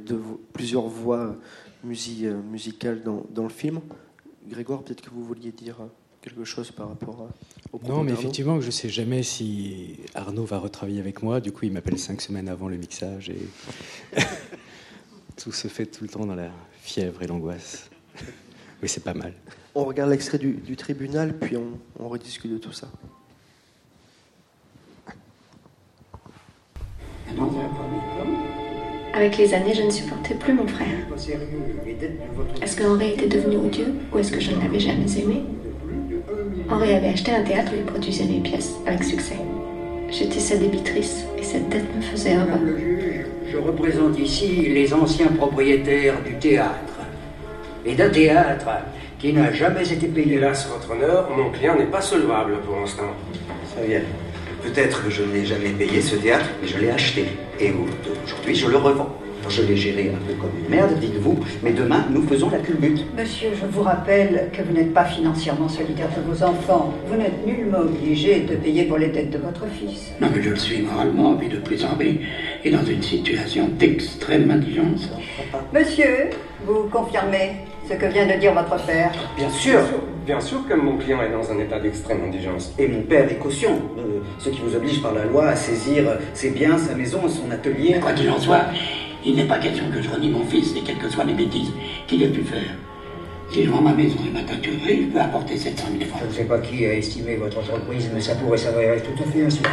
plusieurs 0.54 0.88
voix 0.88 1.36
musicales 1.84 3.02
dans, 3.04 3.26
dans, 3.32 3.44
le 3.44 3.50
film. 3.50 3.82
Grégoire, 4.48 4.84
peut-être 4.84 5.02
que 5.02 5.10
vous 5.10 5.24
vouliez 5.24 5.52
dire 5.52 5.78
quelque 6.22 6.46
chose 6.46 6.72
par 6.72 6.90
rapport 6.90 7.28
au 7.72 7.80
Non, 7.88 8.04
mais 8.04 8.14
effectivement, 8.14 8.62
je 8.62 8.68
ne 8.68 8.72
sais 8.72 8.90
jamais 8.90 9.24
si 9.24 9.98
Arnaud 10.14 10.46
va 10.46 10.60
retravailler 10.60 11.00
avec 11.00 11.22
moi. 11.24 11.42
Du 11.42 11.52
coup, 11.52 11.66
il 11.66 11.74
m'appelle 11.74 12.00
cinq 12.00 12.22
semaines 12.22 12.48
avant 12.48 12.70
le 12.70 12.78
mixage 12.78 13.30
et 13.30 13.48
tout 15.38 15.52
se 15.52 15.68
fait 15.68 15.86
tout 15.86 16.04
le 16.04 16.10
temps 16.10 16.26
dans 16.26 16.36
la 16.36 16.50
fièvre 16.82 17.22
et 17.24 17.28
l'angoisse. 17.28 17.90
Oui, 18.82 18.90
c'est 18.90 19.04
pas 19.04 19.14
mal. 19.14 19.32
On 19.76 19.86
regarde 19.86 20.10
l'extrait 20.10 20.38
du, 20.38 20.76
tribunal, 20.76 21.34
puis 21.40 21.56
on, 21.56 22.10
rediscute 22.10 22.52
de 22.52 22.58
tout 22.58 22.74
ça. 22.74 22.90
Avec 29.14 29.38
les 29.38 29.54
années, 29.54 29.74
je 29.74 29.84
ne 29.84 29.90
supportais 29.90 30.36
plus 30.36 30.54
mon 30.54 30.68
frère. 30.68 31.08
Est-ce 32.62 32.76
qu'Henri 32.76 33.12
était 33.12 33.30
devenu 33.30 33.56
odieux 33.56 33.94
ou 34.12 34.18
est-ce 34.18 34.34
que 34.34 34.42
je 34.42 34.52
ne 34.52 34.60
l'avais 34.60 34.82
jamais 34.82 35.10
aimé? 35.18 35.44
Henri 36.70 36.94
avait 36.94 37.08
acheté 37.08 37.32
un 37.32 37.44
théâtre 37.44 37.72
où 37.74 37.78
il 37.78 37.86
produisait 37.86 38.26
mes 38.26 38.42
pièces 38.42 38.74
avec 38.86 39.04
succès. 39.06 39.38
J'étais 40.10 40.40
sa 40.40 40.58
débitrice 40.58 41.24
et 41.38 41.44
cette 41.44 41.70
dette 41.70 41.96
me 41.96 42.02
faisait 42.02 42.34
un 42.34 42.48
je 43.54 43.60
représente 43.60 44.18
ici 44.18 44.68
les 44.70 44.94
anciens 44.94 45.28
propriétaires 45.28 46.22
du 46.24 46.34
théâtre. 46.36 46.98
Et 47.86 47.94
d'un 47.94 48.10
théâtre 48.10 48.66
qui 49.20 49.32
n'a 49.32 49.54
jamais 49.54 49.88
été 49.92 50.08
payé. 50.08 50.36
Hélas, 50.36 50.68
votre 50.68 50.92
honneur, 50.92 51.30
mon 51.36 51.52
client 51.52 51.76
n'est 51.78 51.86
pas 51.86 52.02
solvable 52.02 52.58
pour 52.66 52.80
l'instant. 52.80 53.14
Ça 53.76 53.84
vient. 53.86 54.02
Peut-être 54.64 55.04
que 55.04 55.10
je 55.12 55.24
n'ai 55.24 55.46
jamais 55.46 55.70
payé 55.70 56.02
ce 56.02 56.16
théâtre, 56.16 56.50
mais 56.62 56.68
je 56.68 56.78
l'ai 56.80 56.90
acheté. 56.90 57.26
Et 57.60 57.72
aujourd'hui, 58.26 58.56
je 58.56 58.68
le 58.68 58.78
revends. 58.78 59.16
Je 59.49 59.61
l'ai 59.61 59.76
géré 59.76 60.11
un 60.15 60.26
peu 60.26 60.34
comme 60.34 60.52
une 60.57 60.70
merde, 60.70 60.98
dites-vous, 60.99 61.38
mais 61.64 61.72
demain, 61.72 62.06
nous 62.10 62.24
faisons 62.24 62.49
la 62.49 62.60
culbute. 62.60 63.06
Monsieur, 63.15 63.49
je 63.60 63.65
vous 63.65 63.84
rappelle 63.84 64.49
que 64.53 64.61
vous 64.61 64.74
n'êtes 64.74 64.94
pas 64.94 65.06
financièrement 65.06 65.70
solidaire 65.70 66.10
de 66.15 66.32
vos 66.32 66.44
enfants. 66.44 66.94
Vous 67.07 67.15
n'êtes 67.15 67.45
nullement 67.45 67.80
obligé 67.80 68.41
de 68.41 68.56
payer 68.56 68.86
pour 68.86 68.98
les 68.98 69.10
dettes 69.10 69.32
de 69.32 69.38
votre 69.38 69.65
fils. 69.68 70.11
Non, 70.22 70.30
mais 70.34 70.41
je 70.41 70.49
le 70.49 70.56
suis 70.56 70.82
moralement, 70.82 71.36
puis 71.36 71.49
de 71.49 71.57
plus 71.57 71.84
en 71.86 71.95
plus, 71.95 72.20
et 72.64 72.72
dans 72.72 72.86
une 72.86 73.03
situation 73.03 73.70
d'extrême 73.78 74.49
indigence. 74.49 75.10
Monsieur, 75.74 76.30
vous 76.65 76.90
confirmez 76.91 77.52
ce 77.88 77.94
que 77.95 78.06
vient 78.06 78.26
de 78.26 78.40
dire 78.40 78.53
votre 78.53 78.84
père? 78.86 79.11
Bien 79.38 79.49
sûr 79.49 79.80
Bien 80.26 80.40
sûr 80.40 80.65
que 80.65 80.74
mon 80.74 80.95
client 80.98 81.22
est 81.22 81.32
dans 81.32 81.52
un 81.52 81.60
état 81.60 81.80
d'extrême 81.80 82.24
indigence. 82.26 82.74
Et 82.80 82.88
mon 82.88 83.02
père 83.02 83.30
est 83.30 83.36
caution, 83.36 83.82
euh, 83.98 84.22
ce 84.40 84.49
qui 84.49 84.61
vous 84.61 84.74
oblige 84.74 85.02
par 85.02 85.14
la 85.14 85.26
loi 85.26 85.48
à 85.48 85.56
saisir 85.57 86.18
ses 86.34 86.52
biens, 86.52 86.78
sa 86.78 86.95
maison, 86.95 87.28
son 87.28 87.52
atelier. 87.52 87.98
Quoi 88.02 88.14
qu'il 88.14 88.30
en 88.30 88.40
soit, 88.40 88.68
il 89.26 89.36
n'est 89.36 89.48
pas 89.48 89.60
question 89.60 89.86
que 89.91 90.02
je 90.02 90.10
renie 90.10 90.30
mon 90.30 90.45
fils 90.45 90.76
et 90.76 90.82
quelles 90.82 90.98
que 90.98 91.10
soient 91.10 91.24
les 91.24 91.34
bêtises 91.34 91.72
qu'il 92.08 92.22
ait 92.24 92.30
pu 92.30 92.44
faire. 92.44 92.76
Si 93.52 93.64
je 93.64 93.70
vends 93.70 93.82
ma 93.82 93.94
maison 93.94 94.18
et 94.26 94.32
ma 94.32 94.41
teinturerie, 94.41 95.04
je 95.04 95.08
peux 95.08 95.22
apporter 95.22 95.58
700 95.58 95.88
000 96.00 96.10
francs. 96.10 96.22
Je 96.24 96.28
ne 96.28 96.34
sais 96.34 96.45
pas 96.45 96.60
qui 96.60 96.86
a 96.86 96.94
estimé 96.94 97.36
votre 97.36 97.60
entreprise, 97.60 98.10
mais 98.14 98.22
ça 98.22 98.36
pourrait 98.36 98.58
s'avérer 98.58 99.02
tout 99.02 99.24
à 99.24 99.32
fait 99.32 99.45
insuffisant. 99.45 99.70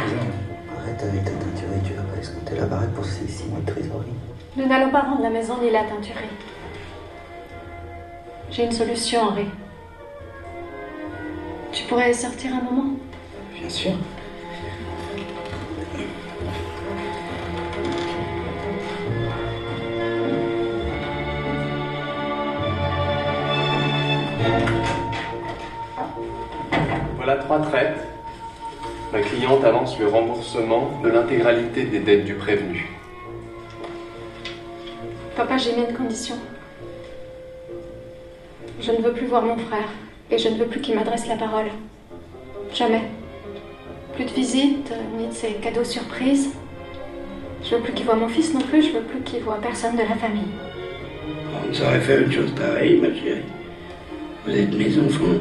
Arrête 0.77 1.01
avec 1.01 1.25
ta 1.25 1.31
teinturerie, 1.31 1.81
tu 1.83 1.93
vas 1.93 2.03
pas 2.03 2.19
escompter 2.19 2.55
la 2.55 2.65
baraque 2.65 2.93
pour 2.93 3.05
ces 3.05 3.27
6 3.27 3.45
mois 3.45 3.59
de 3.59 3.71
trésorerie. 3.71 4.13
Nous 4.55 4.67
n'allons 4.67 4.91
pas 4.91 5.01
rendre 5.01 5.23
la 5.23 5.29
maison 5.29 5.55
ni 5.61 5.71
la 5.71 5.83
teinturerie. 5.83 6.25
J'ai 8.51 8.65
une 8.65 8.71
solution, 8.71 9.21
Henri. 9.21 9.45
Tu 11.71 11.83
pourrais 11.85 12.13
sortir 12.13 12.51
un 12.53 12.61
moment? 12.63 12.91
Bien 13.57 13.69
sûr. 13.69 13.91
Retraite, 27.51 27.97
ma 29.11 29.19
cliente 29.19 29.63
avance 29.63 29.99
le 29.99 30.07
remboursement 30.07 30.99
de 31.03 31.09
l'intégralité 31.09 31.83
des 31.83 31.99
dettes 31.99 32.25
du 32.25 32.33
prévenu. 32.35 32.89
Papa, 35.35 35.57
j'ai 35.57 35.75
mis 35.75 35.83
une 35.89 35.95
condition. 35.95 36.35
Je 38.79 38.91
ne 38.91 38.97
veux 38.97 39.13
plus 39.13 39.27
voir 39.27 39.43
mon 39.43 39.57
frère 39.57 39.89
et 40.29 40.37
je 40.37 40.49
ne 40.49 40.55
veux 40.55 40.65
plus 40.65 40.81
qu'il 40.81 40.95
m'adresse 40.95 41.27
la 41.27 41.35
parole. 41.35 41.67
Jamais. 42.73 43.03
Plus 44.15 44.25
de 44.25 44.31
visites, 44.31 44.93
ni 45.17 45.27
de 45.27 45.33
ces 45.33 45.53
cadeaux 45.53 45.83
surprises. 45.83 46.49
Je 47.63 47.75
veux 47.75 47.81
plus 47.81 47.93
qu'il 47.93 48.05
voit 48.05 48.15
mon 48.15 48.27
fils 48.27 48.53
non 48.53 48.61
plus, 48.61 48.81
je 48.81 48.91
veux 48.91 49.03
plus 49.03 49.21
qu'il 49.21 49.41
voit 49.41 49.59
personne 49.61 49.95
de 49.95 50.01
la 50.01 50.15
famille. 50.15 50.51
On 51.69 51.73
saurait 51.73 51.99
faire 52.01 52.21
une 52.21 52.31
chose 52.31 52.51
pareille, 52.51 52.99
ma 52.99 53.13
chérie. 53.13 53.43
Vous 54.45 54.57
êtes 54.57 54.73
mes 54.73 54.97
enfants. 54.97 55.39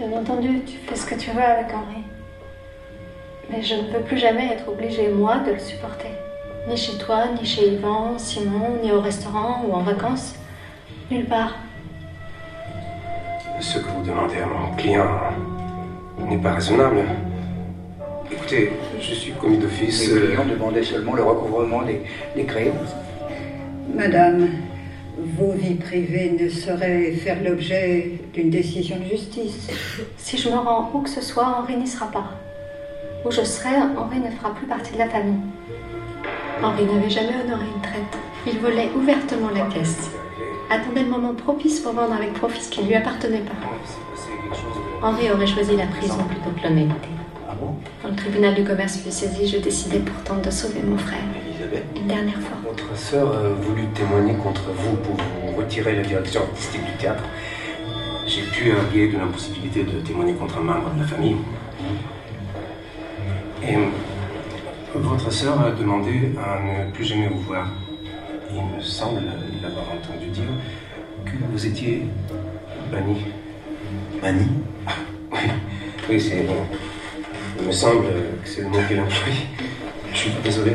Bien 0.00 0.18
entendu, 0.18 0.62
tu 0.66 0.78
fais 0.78 0.96
ce 0.96 1.04
que 1.04 1.14
tu 1.14 1.30
veux 1.30 1.42
avec 1.42 1.66
Henri. 1.74 2.02
Mais 3.50 3.62
je 3.62 3.74
ne 3.74 3.82
veux 3.92 4.00
plus 4.00 4.16
jamais 4.16 4.46
être 4.46 4.66
obligée, 4.66 5.08
moi, 5.08 5.40
de 5.46 5.52
le 5.52 5.58
supporter. 5.58 6.08
Ni 6.66 6.74
chez 6.74 6.96
toi, 6.96 7.24
ni 7.38 7.44
chez 7.44 7.74
Yvan, 7.74 8.16
Simon, 8.16 8.78
ni 8.82 8.92
au 8.92 9.02
restaurant 9.02 9.62
ou 9.68 9.74
en 9.74 9.82
vacances. 9.82 10.36
Nulle 11.10 11.26
part. 11.26 11.54
Ce 13.60 13.78
que 13.78 13.88
vous 13.90 14.02
demandez 14.02 14.38
à 14.38 14.46
mon 14.46 14.74
client 14.74 15.06
n'est 16.30 16.38
pas 16.38 16.52
raisonnable. 16.54 17.04
Écoutez, 18.32 18.72
je 18.98 19.14
suis 19.14 19.32
commis 19.32 19.58
d'office. 19.58 20.10
Les 20.10 20.28
clients 20.28 20.46
demandaient 20.46 20.82
seulement 20.82 21.12
le 21.12 21.24
recouvrement 21.24 21.82
des, 21.82 22.00
des 22.34 22.44
créances. 22.44 22.96
Madame, 23.94 24.48
vos 25.38 25.52
vies 25.52 25.74
privées 25.74 26.36
ne 26.38 26.48
sauraient 26.48 27.12
faire 27.12 27.42
l'objet 27.42 28.12
d'une 28.32 28.50
décision 28.50 28.96
de 28.98 29.04
justice. 29.04 29.68
Si 30.16 30.36
je 30.36 30.48
me 30.48 30.56
rends 30.56 30.90
où 30.92 31.00
que 31.00 31.10
ce 31.10 31.20
soit, 31.20 31.46
Henri 31.46 31.76
n'y 31.76 31.86
sera 31.86 32.06
pas. 32.10 32.30
Où 33.24 33.30
je 33.30 33.42
serai, 33.42 33.76
Henri 33.96 34.20
ne 34.20 34.30
fera 34.30 34.54
plus 34.54 34.66
partie 34.66 34.92
de 34.92 34.98
la 34.98 35.08
famille. 35.08 35.40
Henri 36.62 36.84
n'avait 36.84 37.10
jamais 37.10 37.34
honoré 37.44 37.64
une 37.74 37.82
traite. 37.82 38.18
Il 38.46 38.58
volait 38.58 38.90
ouvertement 38.96 39.50
la 39.54 39.66
caisse. 39.66 40.10
Attendait 40.70 41.02
le 41.02 41.10
moment 41.10 41.34
propice 41.34 41.80
pour 41.80 41.92
vendre 41.92 42.14
avec 42.14 42.32
profit 42.34 42.62
ce 42.62 42.70
qui 42.70 42.82
ne 42.82 42.88
lui 42.88 42.94
appartenait 42.94 43.40
pas. 43.40 45.06
Henri 45.06 45.30
aurait 45.30 45.46
choisi 45.46 45.76
la 45.76 45.86
prison 45.86 46.18
plutôt 46.28 46.50
que 46.50 46.62
l'honnêteté. 46.62 47.08
Quand 48.02 48.08
le 48.08 48.16
tribunal 48.16 48.54
du 48.54 48.64
commerce 48.64 48.98
fut 48.98 49.10
saisi, 49.10 49.46
je 49.46 49.58
décidai 49.58 49.98
pourtant 49.98 50.40
de 50.40 50.50
sauver 50.50 50.80
mon 50.82 50.96
frère. 50.96 51.18
Une 51.72 52.08
dernière 52.08 52.40
fois. 52.40 52.56
votre 52.64 52.96
sœur 52.96 53.32
a 53.32 53.48
voulu 53.48 53.86
témoigner 53.94 54.34
contre 54.34 54.70
vous 54.72 54.96
pour 54.96 55.14
vous 55.14 55.56
retirer 55.56 55.94
la 55.94 56.02
direction 56.02 56.42
artistique 56.42 56.84
du 56.84 56.92
théâtre. 56.98 57.22
J'ai 58.26 58.42
pu 58.42 58.72
arguer 58.72 59.08
de 59.08 59.18
l'impossibilité 59.18 59.84
de 59.84 60.00
témoigner 60.00 60.34
contre 60.34 60.58
un 60.58 60.62
membre 60.62 60.92
de 60.94 61.00
la 61.00 61.06
famille. 61.06 61.36
Et 63.62 63.76
votre 64.94 65.30
sœur 65.30 65.60
a 65.60 65.70
demandé 65.70 66.32
à 66.44 66.58
ne 66.60 66.90
plus 66.90 67.04
jamais 67.04 67.28
vous 67.28 67.40
voir. 67.40 67.68
Il 68.52 68.76
me 68.76 68.82
semble 68.82 69.22
l'avoir 69.62 69.84
entendu 69.92 70.26
dire 70.30 70.50
que 71.24 71.32
vous 71.52 71.66
étiez 71.66 72.06
banni. 72.90 73.26
Banni? 74.20 74.48
Oui, 75.30 75.38
oui 76.08 76.20
c'est. 76.20 76.46
Il 77.60 77.66
me 77.66 77.72
semble 77.72 78.06
que 78.42 78.48
c'est 78.48 78.62
le 78.62 78.68
mot 78.68 78.78
qu'elle 78.88 79.00
emploie. 79.00 79.34
Je 80.12 80.18
suis 80.18 80.30
désolé. 80.42 80.72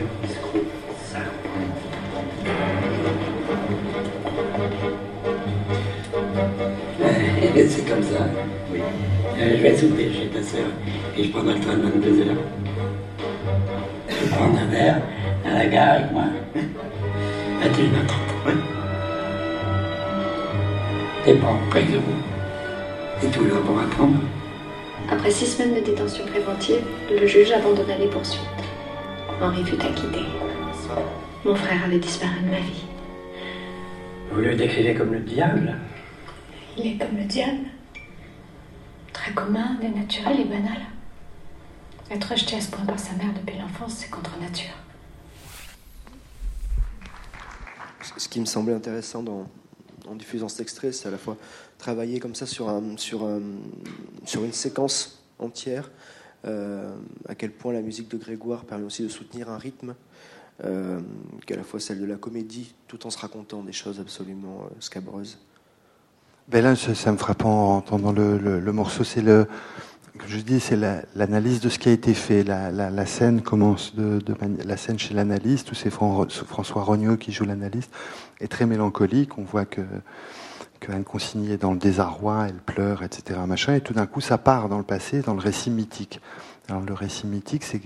C'est 7.68 7.88
comme 7.90 8.04
ça. 8.04 8.28
Oui. 8.72 8.80
Euh, 9.40 9.58
je 9.58 9.62
vais 9.64 9.76
souper 9.76 10.12
chez 10.12 10.28
ta 10.28 10.44
sœur 10.44 10.68
et 11.18 11.24
je 11.24 11.32
prendrai 11.32 11.56
le 11.56 11.60
train 11.62 11.76
de 11.78 11.82
22 11.82 12.22
heures. 12.22 12.36
Je 14.08 14.14
vais 14.14 14.30
prendre 14.36 14.60
un 14.60 14.66
verre 14.66 15.02
à 15.46 15.54
la 15.54 15.66
gare 15.66 15.94
avec 15.96 16.12
moi. 16.12 16.24
À 17.64 17.68
1h30. 17.68 17.82
Oui. 18.46 18.52
T'es 21.24 21.34
bon, 21.34 21.56
près 21.72 21.84
de 21.84 21.98
vous. 21.98 22.20
C'est 23.20 23.32
toujours 23.32 23.62
pour 23.62 23.80
apprendre. 23.80 24.20
Après 25.10 25.32
six 25.32 25.48
semaines 25.48 25.76
de 25.76 25.80
détention 25.80 26.26
préventive, 26.26 26.84
le 27.10 27.26
juge 27.26 27.52
abandonna 27.52 27.98
les 27.98 28.08
poursuites. 28.08 28.42
Henri 29.42 29.64
fut 29.64 29.82
acquitté. 29.82 30.20
Mon 31.44 31.56
frère 31.56 31.86
avait 31.86 31.98
disparu 31.98 32.36
de 32.46 32.52
ma 32.52 32.60
vie. 32.60 32.86
Vous 34.32 34.42
le 34.42 34.56
décrivez 34.56 34.94
comme 34.94 35.14
le 35.14 35.20
diable 35.20 35.76
Il 36.78 36.88
est 36.88 36.98
comme 36.98 37.16
le 37.18 37.26
diable. 37.26 37.66
Très 39.14 39.34
commun, 39.34 39.76
dénaturel 39.80 40.40
et 40.42 40.46
banal. 40.46 40.82
Être 42.12 42.32
rejeté 42.32 42.56
à 42.58 42.62
ce 42.62 42.70
point 42.70 42.86
par 42.86 43.00
sa 43.00 43.14
mère 43.14 43.34
depuis 43.34 43.58
l'enfance, 43.58 43.96
c'est 43.96 44.10
contre 44.10 44.38
nature. 44.40 44.74
Ce 48.18 48.28
qui 48.30 48.40
me 48.40 48.46
semblait 48.46 48.74
intéressant 48.74 49.24
dans, 49.24 49.48
en 50.08 50.16
diffusant 50.16 50.48
cet 50.48 50.60
extrait, 50.62 50.92
c'est 50.92 51.08
à 51.08 51.12
la 51.12 51.18
fois 51.18 51.38
travailler 51.80 52.20
comme 52.20 52.36
ça 52.36 52.46
sur, 52.46 52.70
un, 52.70 52.98
sur, 52.98 53.24
un- 53.26 53.42
sur 54.26 54.44
une 54.44 54.54
séquence 54.54 55.24
entière, 55.40 55.90
euh, 56.46 56.96
à 57.28 57.34
quel 57.34 57.52
point 57.52 57.74
la 57.74 57.82
musique 57.82 58.10
de 58.10 58.18
Grégoire 58.18 58.66
permet 58.66 58.86
aussi 58.86 59.02
de 59.02 59.10
soutenir 59.10 59.50
un 59.50 59.58
rythme, 59.58 59.96
euh, 60.64 61.02
qu'à 61.48 61.56
la 61.56 61.64
fois 61.64 61.80
celle 61.80 62.00
de 62.00 62.06
la 62.06 62.16
comédie, 62.18 62.76
tout 62.88 63.08
en 63.08 63.10
se 63.10 63.18
racontant 63.18 63.64
des 63.64 63.74
choses 63.74 64.00
absolument 64.00 64.66
euh, 64.66 64.76
scabreuses. 64.80 65.40
Ben 66.48 66.64
là, 66.64 66.76
ça, 66.76 67.12
me 67.12 67.18
frappe 67.18 67.44
en 67.46 67.78
entendant 67.78 68.12
le, 68.12 68.38
le- 68.38 68.60
le 68.60 68.72
morceau. 68.72 69.04
C'est 69.04 69.22
le, 69.22 69.48
comme 70.18 70.28
je 70.28 70.38
dis, 70.40 70.60
c'est 70.60 70.76
la- 70.76 71.02
l'analyse 71.16 71.60
de 71.60 71.70
ce 71.70 71.80
qui 71.80 71.90
a 71.90 71.92
été 71.92 72.14
fait. 72.14 72.44
La, 72.44 72.72
la- 72.72 72.92
la 72.92 73.06
scène 73.08 73.42
commence 73.42 73.96
de, 73.96 74.20
de 74.20 74.36
la 74.64 74.78
scène 74.78 75.00
chez 75.00 75.14
l'analyste, 75.16 75.72
où 75.72 75.76
c'est 75.76 75.90
Fran- 75.90 76.28
François 76.30 76.84
Rogneux 76.84 77.16
qui 77.18 77.32
joue 77.32 77.46
l'analyste, 77.46 77.92
est 78.40 78.48
très 78.48 78.66
mélancolique. 78.68 79.38
On 79.38 79.44
voit 79.44 79.66
que 79.66 79.82
que 80.82 80.92
Anne 80.92 81.06
Consigny 81.06 81.52
est 81.54 81.58
dans 81.58 81.72
le 81.72 81.80
désarroi, 81.80 82.46
elle 82.50 82.56
pleure, 82.58 83.02
etc. 83.02 83.40
Machin, 83.48 83.74
et 83.76 83.82
tout 83.82 83.94
d'un 83.94 84.06
coup, 84.06 84.22
ça 84.22 84.38
part 84.38 84.68
dans 84.70 84.78
le 84.78 84.84
passé, 84.84 85.22
dans 85.22 85.34
le 85.34 85.40
récit 85.40 85.72
mythique. 85.72 86.20
Alors 86.70 86.82
le 86.84 86.94
récit 86.94 87.26
mythique, 87.26 87.64
c'est 87.64 87.82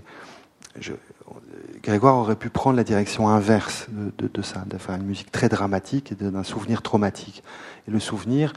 Grégoire 1.82 2.16
aurait 2.16 2.36
pu 2.36 2.50
prendre 2.50 2.76
la 2.76 2.84
direction 2.84 3.30
inverse 3.30 3.88
de, 3.90 4.42
ça, 4.42 4.64
de 4.66 4.78
faire 4.78 4.96
une 4.96 5.06
musique 5.06 5.32
très 5.32 5.50
dramatique 5.50 6.12
et 6.12 6.16
d'un 6.16 6.44
souvenir 6.44 6.82
traumatique. 6.82 7.44
Et 7.88 7.92
le 7.92 8.00
souvenir, 8.00 8.54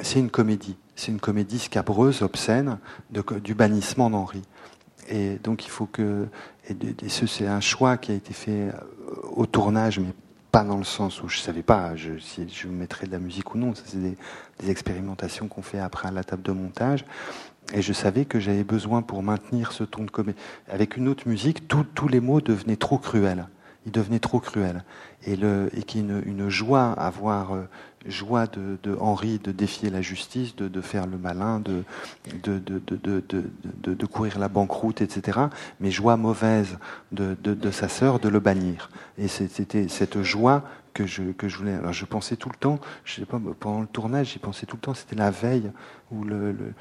c'est 0.00 0.18
une 0.18 0.30
comédie. 0.30 0.76
C'est 0.96 1.12
une 1.12 1.20
comédie 1.20 1.58
scabreuse, 1.58 2.22
obscène, 2.22 2.78
du 3.10 3.54
bannissement 3.54 4.10
d'Henri. 4.10 4.42
Et 5.08 5.38
donc 5.42 5.66
il 5.66 5.70
faut 5.70 5.86
que. 5.86 6.26
Et, 6.68 7.08
ce, 7.08 7.26
c'est 7.26 7.46
un 7.46 7.60
choix 7.60 7.98
qui 7.98 8.12
a 8.12 8.14
été 8.14 8.32
fait 8.32 8.68
euh, 8.68 8.72
au 9.34 9.44
tournage, 9.44 9.98
mais 9.98 10.14
pas 10.50 10.64
dans 10.64 10.78
le 10.78 10.84
sens 10.84 11.22
où 11.22 11.28
je 11.28 11.40
savais 11.40 11.62
pas 11.62 11.94
je, 11.94 12.16
si 12.18 12.48
je 12.48 12.68
mettrais 12.68 13.06
de 13.06 13.12
la 13.12 13.18
musique 13.18 13.54
ou 13.54 13.58
non. 13.58 13.74
Ça, 13.74 13.82
c'est 13.84 14.00
des, 14.00 14.16
des 14.60 14.70
expérimentations 14.70 15.48
qu'on 15.48 15.62
fait 15.62 15.80
après 15.80 16.08
à 16.08 16.10
la 16.10 16.24
table 16.24 16.42
de 16.42 16.52
montage. 16.52 17.04
Et 17.72 17.82
je 17.82 17.92
savais 17.92 18.24
que 18.24 18.38
j'avais 18.38 18.64
besoin 18.64 19.02
pour 19.02 19.22
maintenir 19.22 19.72
ce 19.72 19.84
ton 19.84 20.04
de 20.04 20.10
comédie. 20.10 20.38
Avec 20.68 20.96
une 20.96 21.08
autre 21.08 21.26
musique, 21.28 21.66
tous 21.66 21.84
tous 21.94 22.08
les 22.08 22.20
mots 22.20 22.40
devenaient 22.40 22.76
trop 22.76 22.98
cruels. 22.98 23.46
Ils 23.86 23.92
devenaient 23.92 24.18
trop 24.18 24.40
cruels. 24.40 24.84
Et, 25.26 25.36
le, 25.36 25.70
et 25.74 25.82
qu'il 25.82 26.00
y 26.00 26.04
ait 26.04 26.06
une, 26.06 26.22
une 26.26 26.48
joie 26.48 26.92
à 26.92 27.10
voir, 27.10 27.54
euh, 27.54 27.68
joie 28.06 28.46
de, 28.46 28.78
de 28.82 28.96
Henri 29.00 29.38
de 29.38 29.52
défier 29.52 29.90
la 29.90 30.02
justice, 30.02 30.54
de, 30.56 30.68
de 30.68 30.80
faire 30.80 31.06
le 31.06 31.16
malin, 31.18 31.60
de, 31.60 31.84
de, 32.42 32.58
de, 32.58 32.80
de, 32.88 33.94
de, 33.94 34.06
courir 34.06 34.38
la 34.38 34.48
banqueroute, 34.48 35.00
etc. 35.00 35.38
Mais 35.80 35.90
joie 35.90 36.16
mauvaise 36.16 36.78
de, 37.12 37.36
sa 37.70 37.88
sœur 37.88 38.20
de 38.20 38.28
le 38.28 38.40
bannir. 38.40 38.90
Et 39.18 39.28
c'était 39.28 39.88
cette 39.88 40.22
joie 40.22 40.62
que 40.92 41.06
je, 41.06 41.22
que 41.32 41.48
je 41.48 41.56
voulais. 41.58 41.74
Alors 41.74 41.92
je 41.92 42.04
pensais 42.04 42.36
tout 42.36 42.48
le 42.50 42.56
temps, 42.56 42.78
je 43.04 43.16
sais 43.16 43.26
pas, 43.26 43.40
pendant 43.58 43.80
le 43.80 43.86
tournage, 43.86 44.32
j'y 44.32 44.38
pensais 44.38 44.64
tout 44.66 44.76
le 44.76 44.80
temps, 44.82 44.94
c'était 44.94 45.16
la 45.16 45.30
veille 45.30 45.70
où 46.10 46.24
le, 46.24 46.52
le- 46.52 46.72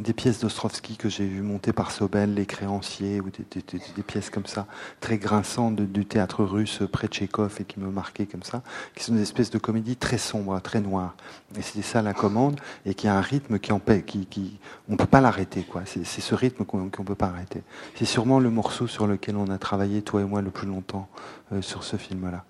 des 0.00 0.14
pièces 0.14 0.40
d'Ostrovski 0.40 0.96
que 0.96 1.08
j'ai 1.10 1.26
vu 1.26 1.42
monter 1.42 1.72
par 1.72 1.90
Sobel, 1.90 2.32
Les 2.34 2.46
Créanciers, 2.46 3.20
ou 3.20 3.28
des, 3.30 3.44
des- 3.50 3.62
des- 3.78 3.84
des 3.94 4.02
pièces 4.02 4.30
comme 4.30 4.46
ça, 4.46 4.66
très 5.00 5.18
grinçantes 5.18 5.76
de- 5.76 5.84
du 5.84 6.06
théâtre 6.06 6.44
russe 6.44 6.80
près 6.90 7.08
de 7.08 7.12
Tchékov 7.12 7.56
et 7.60 7.64
qui 7.64 7.78
me 7.78 7.90
marquaient 7.90 8.24
comme 8.26 8.42
ça, 8.42 8.62
qui 8.94 9.04
sont 9.04 9.14
des 9.14 9.20
espèces 9.22 9.50
de 9.50 9.58
comédies 9.58 9.96
très 9.96 10.16
sombres, 10.18 10.58
très 10.60 10.80
noires. 10.80 11.14
Et 11.58 11.62
c'était 11.62 11.82
ça 11.82 12.00
la 12.00 12.14
commande, 12.14 12.58
et 12.86 12.94
qui 12.94 13.06
a 13.06 13.14
un 13.16 13.20
rythme 13.20 13.58
qui 13.58 13.72
empêche, 13.72 14.04
qui, 14.06 14.24
qui, 14.26 14.58
on 14.88 14.96
peut 14.96 15.04
pas 15.06 15.20
l'arrêter, 15.20 15.62
quoi. 15.62 15.82
C'est 15.84 16.04
ce 16.04 16.34
rythme 16.34 16.64
qu'on 16.64 16.88
qu'on 16.88 17.04
peut 17.04 17.14
pas 17.14 17.26
arrêter. 17.26 17.62
C'est 17.94 18.06
sûrement 18.06 18.40
le 18.40 18.48
morceau 18.50 18.86
sur 18.86 19.06
lequel 19.06 19.36
on 19.36 19.48
a 19.50 19.58
travaillé, 19.58 20.00
toi 20.02 20.22
et 20.22 20.24
moi, 20.24 20.40
le 20.40 20.50
plus 20.50 20.66
longtemps, 20.66 21.08
euh, 21.52 21.60
sur 21.60 21.84
ce 21.84 21.96
film-là. 21.96 22.44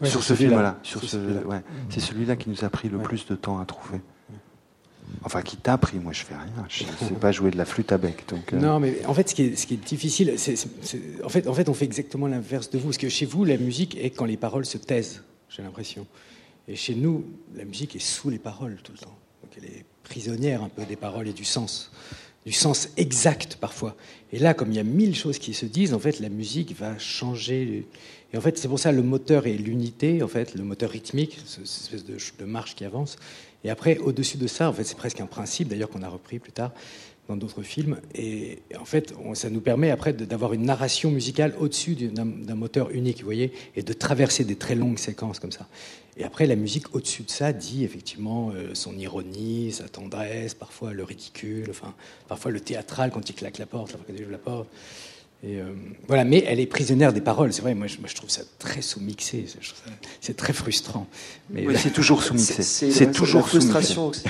Ouais, 0.00 0.08
sur 0.08 0.22
ce 0.22 0.34
film-là. 0.34 0.78
C'est 0.82 0.98
ce, 1.00 1.06
celui-là. 1.08 1.40
ouais. 1.42 1.62
Qui 2.38 2.48
nous 2.48 2.64
a 2.64 2.70
pris 2.70 2.88
le 2.88 2.96
Ouais. 2.98 3.02
plus 3.02 3.26
de 3.26 3.34
temps 3.34 3.58
à 3.60 3.64
trouver. 3.66 4.00
Enfin, 5.22 5.42
qui 5.42 5.56
t'a 5.56 5.78
pris, 5.78 5.98
moi 5.98 6.12
je 6.12 6.22
fais 6.24 6.34
rien. 6.34 6.66
Je 6.68 6.84
sais 7.06 7.14
pas 7.20 7.32
jouer 7.32 7.50
de 7.50 7.56
la 7.56 7.64
flûte 7.64 7.92
à 7.92 7.98
bec. 7.98 8.24
Donc, 8.28 8.52
euh, 8.52 8.58
Non, 8.58 8.80
mais 8.80 9.04
en 9.06 9.14
fait, 9.14 9.28
ce 9.28 9.34
qui 9.34 9.42
est, 9.42 9.56
ce 9.56 9.66
qui 9.66 9.74
est 9.74 9.84
difficile, 9.84 10.34
c'est, 10.36 10.56
en, 11.22 11.28
fait, 11.28 11.46
en 11.46 11.54
fait, 11.54 11.68
on 11.68 11.74
fait 11.74 11.84
exactement 11.84 12.26
l'inverse 12.26 12.70
de 12.70 12.78
vous. 12.78 12.86
Parce 12.86 12.98
que 12.98 13.08
chez 13.08 13.26
vous, 13.26 13.44
la 13.44 13.56
musique 13.56 13.96
est 13.96 14.10
quand 14.10 14.24
les 14.24 14.36
paroles 14.36 14.66
se 14.66 14.78
taisent, 14.78 15.22
j'ai 15.48 15.62
l'impression. 15.62 16.06
Et 16.68 16.76
chez 16.76 16.94
nous, 16.94 17.24
la 17.54 17.64
musique 17.64 17.94
est 17.96 18.04
sous 18.04 18.30
les 18.30 18.38
paroles 18.38 18.78
tout 18.82 18.92
le 18.92 18.98
temps. 18.98 19.16
Donc 19.42 19.52
elle 19.56 19.64
est 19.64 19.84
prisonnière 20.02 20.62
un 20.62 20.68
peu 20.68 20.84
des 20.84 20.96
paroles 20.96 21.28
et 21.28 21.32
du 21.32 21.44
sens, 21.44 21.90
du 22.46 22.52
sens 22.52 22.88
exact 22.96 23.56
parfois. 23.56 23.96
Et 24.32 24.38
là, 24.38 24.54
comme 24.54 24.70
il 24.70 24.76
y 24.76 24.80
a 24.80 24.84
mille 24.84 25.14
choses 25.14 25.38
qui 25.38 25.54
se 25.54 25.66
disent, 25.66 25.94
en 25.94 25.98
fait, 25.98 26.20
la 26.20 26.28
musique 26.28 26.76
va 26.76 26.98
changer. 26.98 27.86
Et 28.32 28.36
en 28.36 28.40
fait, 28.40 28.58
c'est 28.58 28.68
pour 28.68 28.78
ça 28.78 28.92
le 28.92 29.02
moteur 29.02 29.46
et 29.46 29.56
l'unité, 29.56 30.22
en 30.22 30.28
fait, 30.28 30.54
le 30.54 30.64
moteur 30.64 30.90
rythmique, 30.90 31.38
cette 31.44 31.64
espèce 31.64 32.04
de, 32.04 32.16
de 32.38 32.44
marche 32.44 32.74
qui 32.74 32.84
avance. 32.84 33.16
Et 33.64 33.70
après, 33.70 33.98
au-dessus 33.98 34.36
de 34.36 34.46
ça, 34.46 34.68
en 34.68 34.72
fait, 34.72 34.84
c'est 34.84 34.96
presque 34.96 35.20
un 35.20 35.26
principe, 35.26 35.68
d'ailleurs, 35.68 35.88
qu'on 35.88 36.02
a 36.02 36.08
repris 36.08 36.38
plus 36.38 36.52
tard 36.52 36.72
dans 37.28 37.36
d'autres 37.36 37.62
films. 37.62 37.98
Et 38.14 38.58
en 38.78 38.84
fait, 38.84 39.14
ça 39.34 39.48
nous 39.48 39.60
permet 39.60 39.90
après 39.90 40.12
d'avoir 40.12 40.52
une 40.52 40.62
narration 40.62 41.10
musicale 41.10 41.54
au-dessus 41.58 41.94
d'un 41.94 42.54
moteur 42.54 42.90
unique, 42.90 43.20
vous 43.20 43.24
voyez, 43.24 43.52
et 43.76 43.82
de 43.82 43.92
traverser 43.92 44.44
des 44.44 44.56
très 44.56 44.74
longues 44.74 44.98
séquences 44.98 45.40
comme 45.40 45.52
ça. 45.52 45.66
Et 46.16 46.24
après, 46.24 46.46
la 46.46 46.56
musique 46.56 46.94
au-dessus 46.94 47.22
de 47.22 47.30
ça 47.30 47.52
dit 47.52 47.82
effectivement 47.82 48.50
euh, 48.54 48.74
son 48.74 48.96
ironie, 48.96 49.72
sa 49.72 49.88
tendresse, 49.88 50.54
parfois 50.54 50.92
le 50.92 51.02
ridicule, 51.02 51.66
enfin, 51.70 51.94
parfois 52.28 52.52
le 52.52 52.60
théâtral 52.60 53.10
quand 53.10 53.28
il 53.28 53.34
claque 53.34 53.58
la 53.58 53.66
porte, 53.66 53.96
la 54.30 54.38
porte. 54.38 54.68
Et 55.46 55.60
euh, 55.60 55.74
voilà, 56.08 56.24
mais 56.24 56.42
elle 56.46 56.58
est 56.58 56.66
prisonnière 56.66 57.12
des 57.12 57.20
paroles. 57.20 57.52
C'est 57.52 57.60
vrai, 57.60 57.74
moi 57.74 57.86
je, 57.86 57.98
moi 57.98 58.08
je, 58.08 58.14
trouve 58.14 58.30
ça 58.30 58.42
très 58.58 58.80
sous-mixé. 58.80 59.44
C'est 60.20 60.36
très 60.36 60.54
frustrant. 60.54 61.06
Mais 61.50 61.66
oui, 61.66 61.76
c'est 61.76 61.92
toujours 61.92 62.22
sous-mixé. 62.22 62.62
C'est 62.62 63.12
toujours 63.12 63.46
frustration 63.46 64.08
aussi. 64.08 64.24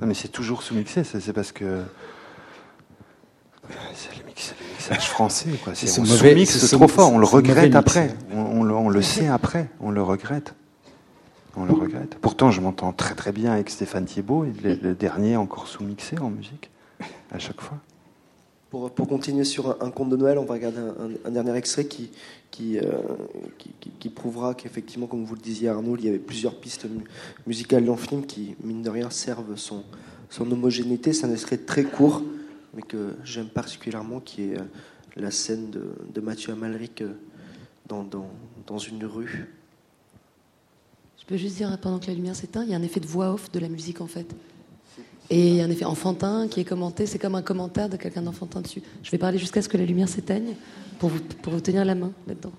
Non, 0.00 0.06
mais 0.06 0.14
c'est 0.14 0.28
toujours 0.28 0.62
sous-mixé. 0.62 1.04
C'est 1.04 1.32
parce 1.32 1.52
que 1.52 1.82
c'est 3.94 4.18
le, 4.18 4.26
mix, 4.26 4.54
le, 4.60 4.66
mixage 4.74 5.08
français, 5.08 5.50
quoi. 5.64 5.74
C'est, 5.74 5.98
on 6.00 6.04
sous-mixe 6.04 6.70
trop 6.70 6.88
fort. 6.88 7.12
On 7.12 7.18
le 7.18 7.26
regrette 7.26 7.74
après. 7.74 8.14
On, 8.30 8.38
on, 8.38 8.62
le, 8.62 8.74
on 8.74 8.90
le 8.90 9.02
sait 9.02 9.26
après. 9.26 9.70
On 9.80 9.90
le 9.90 10.02
regrette. 10.02 10.54
On 11.56 11.64
le 11.64 11.72
regrette. 11.72 12.16
Pourtant, 12.20 12.50
je 12.50 12.60
m'entends 12.60 12.92
très 12.92 13.14
très 13.14 13.32
bien 13.32 13.52
avec 13.52 13.70
Stéphane 13.70 14.04
Thiebaud, 14.04 14.46
le, 14.62 14.74
le 14.74 14.94
dernier 14.94 15.36
encore 15.36 15.66
sous-mixé 15.66 16.18
en 16.18 16.28
musique, 16.28 16.70
à 17.32 17.38
chaque 17.38 17.60
fois. 17.60 17.78
Pour, 18.70 18.90
pour, 18.90 19.08
continuer 19.08 19.44
sur 19.44 19.82
un, 19.82 19.90
conte 19.90 20.10
de 20.10 20.16
Noël, 20.16 20.36
on 20.36 20.44
va 20.44 20.54
regarder 20.54 20.78
un, 21.24 21.30
dernier 21.30 21.56
extrait 21.56 21.84
euh, 21.84 22.12
qui, 22.50 22.78
qui, 23.80 23.90
qui 23.98 24.08
prouvera 24.10 24.54
qu'effectivement, 24.54 25.06
comme 25.06 25.24
vous 25.24 25.34
le 25.34 25.40
disiez 25.40 25.70
Arnaud, 25.70 25.96
il 25.96 26.04
y 26.04 26.08
avait 26.08 26.18
plusieurs 26.18 26.54
pistes 26.54 26.84
mu 26.84 27.04
musicales 27.46 27.86
dans 27.86 27.94
le 27.94 27.98
film 27.98 28.26
qui, 28.26 28.56
mine 28.62 28.82
de 28.82 28.90
rien, 28.90 29.08
servent 29.08 29.56
son, 29.56 29.84
son 30.28 30.50
homogénéité. 30.50 31.14
C'est 31.14 31.24
un 31.24 31.32
extrait 31.32 31.56
très 31.56 31.84
court, 31.84 32.22
mais 32.74 32.82
que 32.82 33.14
j'aime 33.24 33.48
particulièrement, 33.48 34.20
qui 34.20 34.42
est 34.42 34.58
euh, 34.58 34.64
la 35.16 35.30
scène 35.30 35.70
de, 35.70 35.94
de 36.12 36.20
Mathieu 36.20 36.52
Amalric 36.52 37.00
euh, 37.00 37.14
dans, 37.86 38.04
dans, 38.04 38.28
dans 38.66 38.78
une 38.78 39.06
rue. 39.06 39.48
Je 41.18 41.24
peux 41.24 41.38
juste 41.38 41.56
dire, 41.56 41.74
pendant 41.80 41.98
que 41.98 42.08
la 42.08 42.14
lumière 42.14 42.36
s'éteint, 42.36 42.64
il 42.64 42.70
y 42.70 42.74
a 42.74 42.76
un 42.76 42.82
effet 42.82 43.00
de 43.00 43.06
voix 43.06 43.32
off 43.32 43.50
de 43.50 43.60
la 43.60 43.70
musique 43.70 44.02
en 44.02 44.06
fait. 44.06 44.34
Et 45.30 45.48
il 45.48 45.54
y 45.56 45.60
a 45.60 45.64
un 45.64 45.70
effet 45.70 45.84
enfantin 45.84 46.48
qui 46.48 46.60
est 46.60 46.64
commenté, 46.64 47.06
c'est 47.06 47.18
comme 47.18 47.34
un 47.34 47.42
commentaire 47.42 47.88
de 47.88 47.96
quelqu'un 47.96 48.22
d'enfantin 48.22 48.62
dessus. 48.62 48.82
Je 49.02 49.10
vais 49.10 49.18
parler 49.18 49.38
jusqu'à 49.38 49.60
ce 49.60 49.68
que 49.68 49.76
la 49.76 49.84
lumière 49.84 50.08
s'éteigne 50.08 50.54
pour 50.98 51.10
vous, 51.10 51.20
pour 51.42 51.52
vous 51.52 51.60
tenir 51.60 51.84
la 51.84 51.94
main 51.94 52.12
là-dedans. 52.26 52.52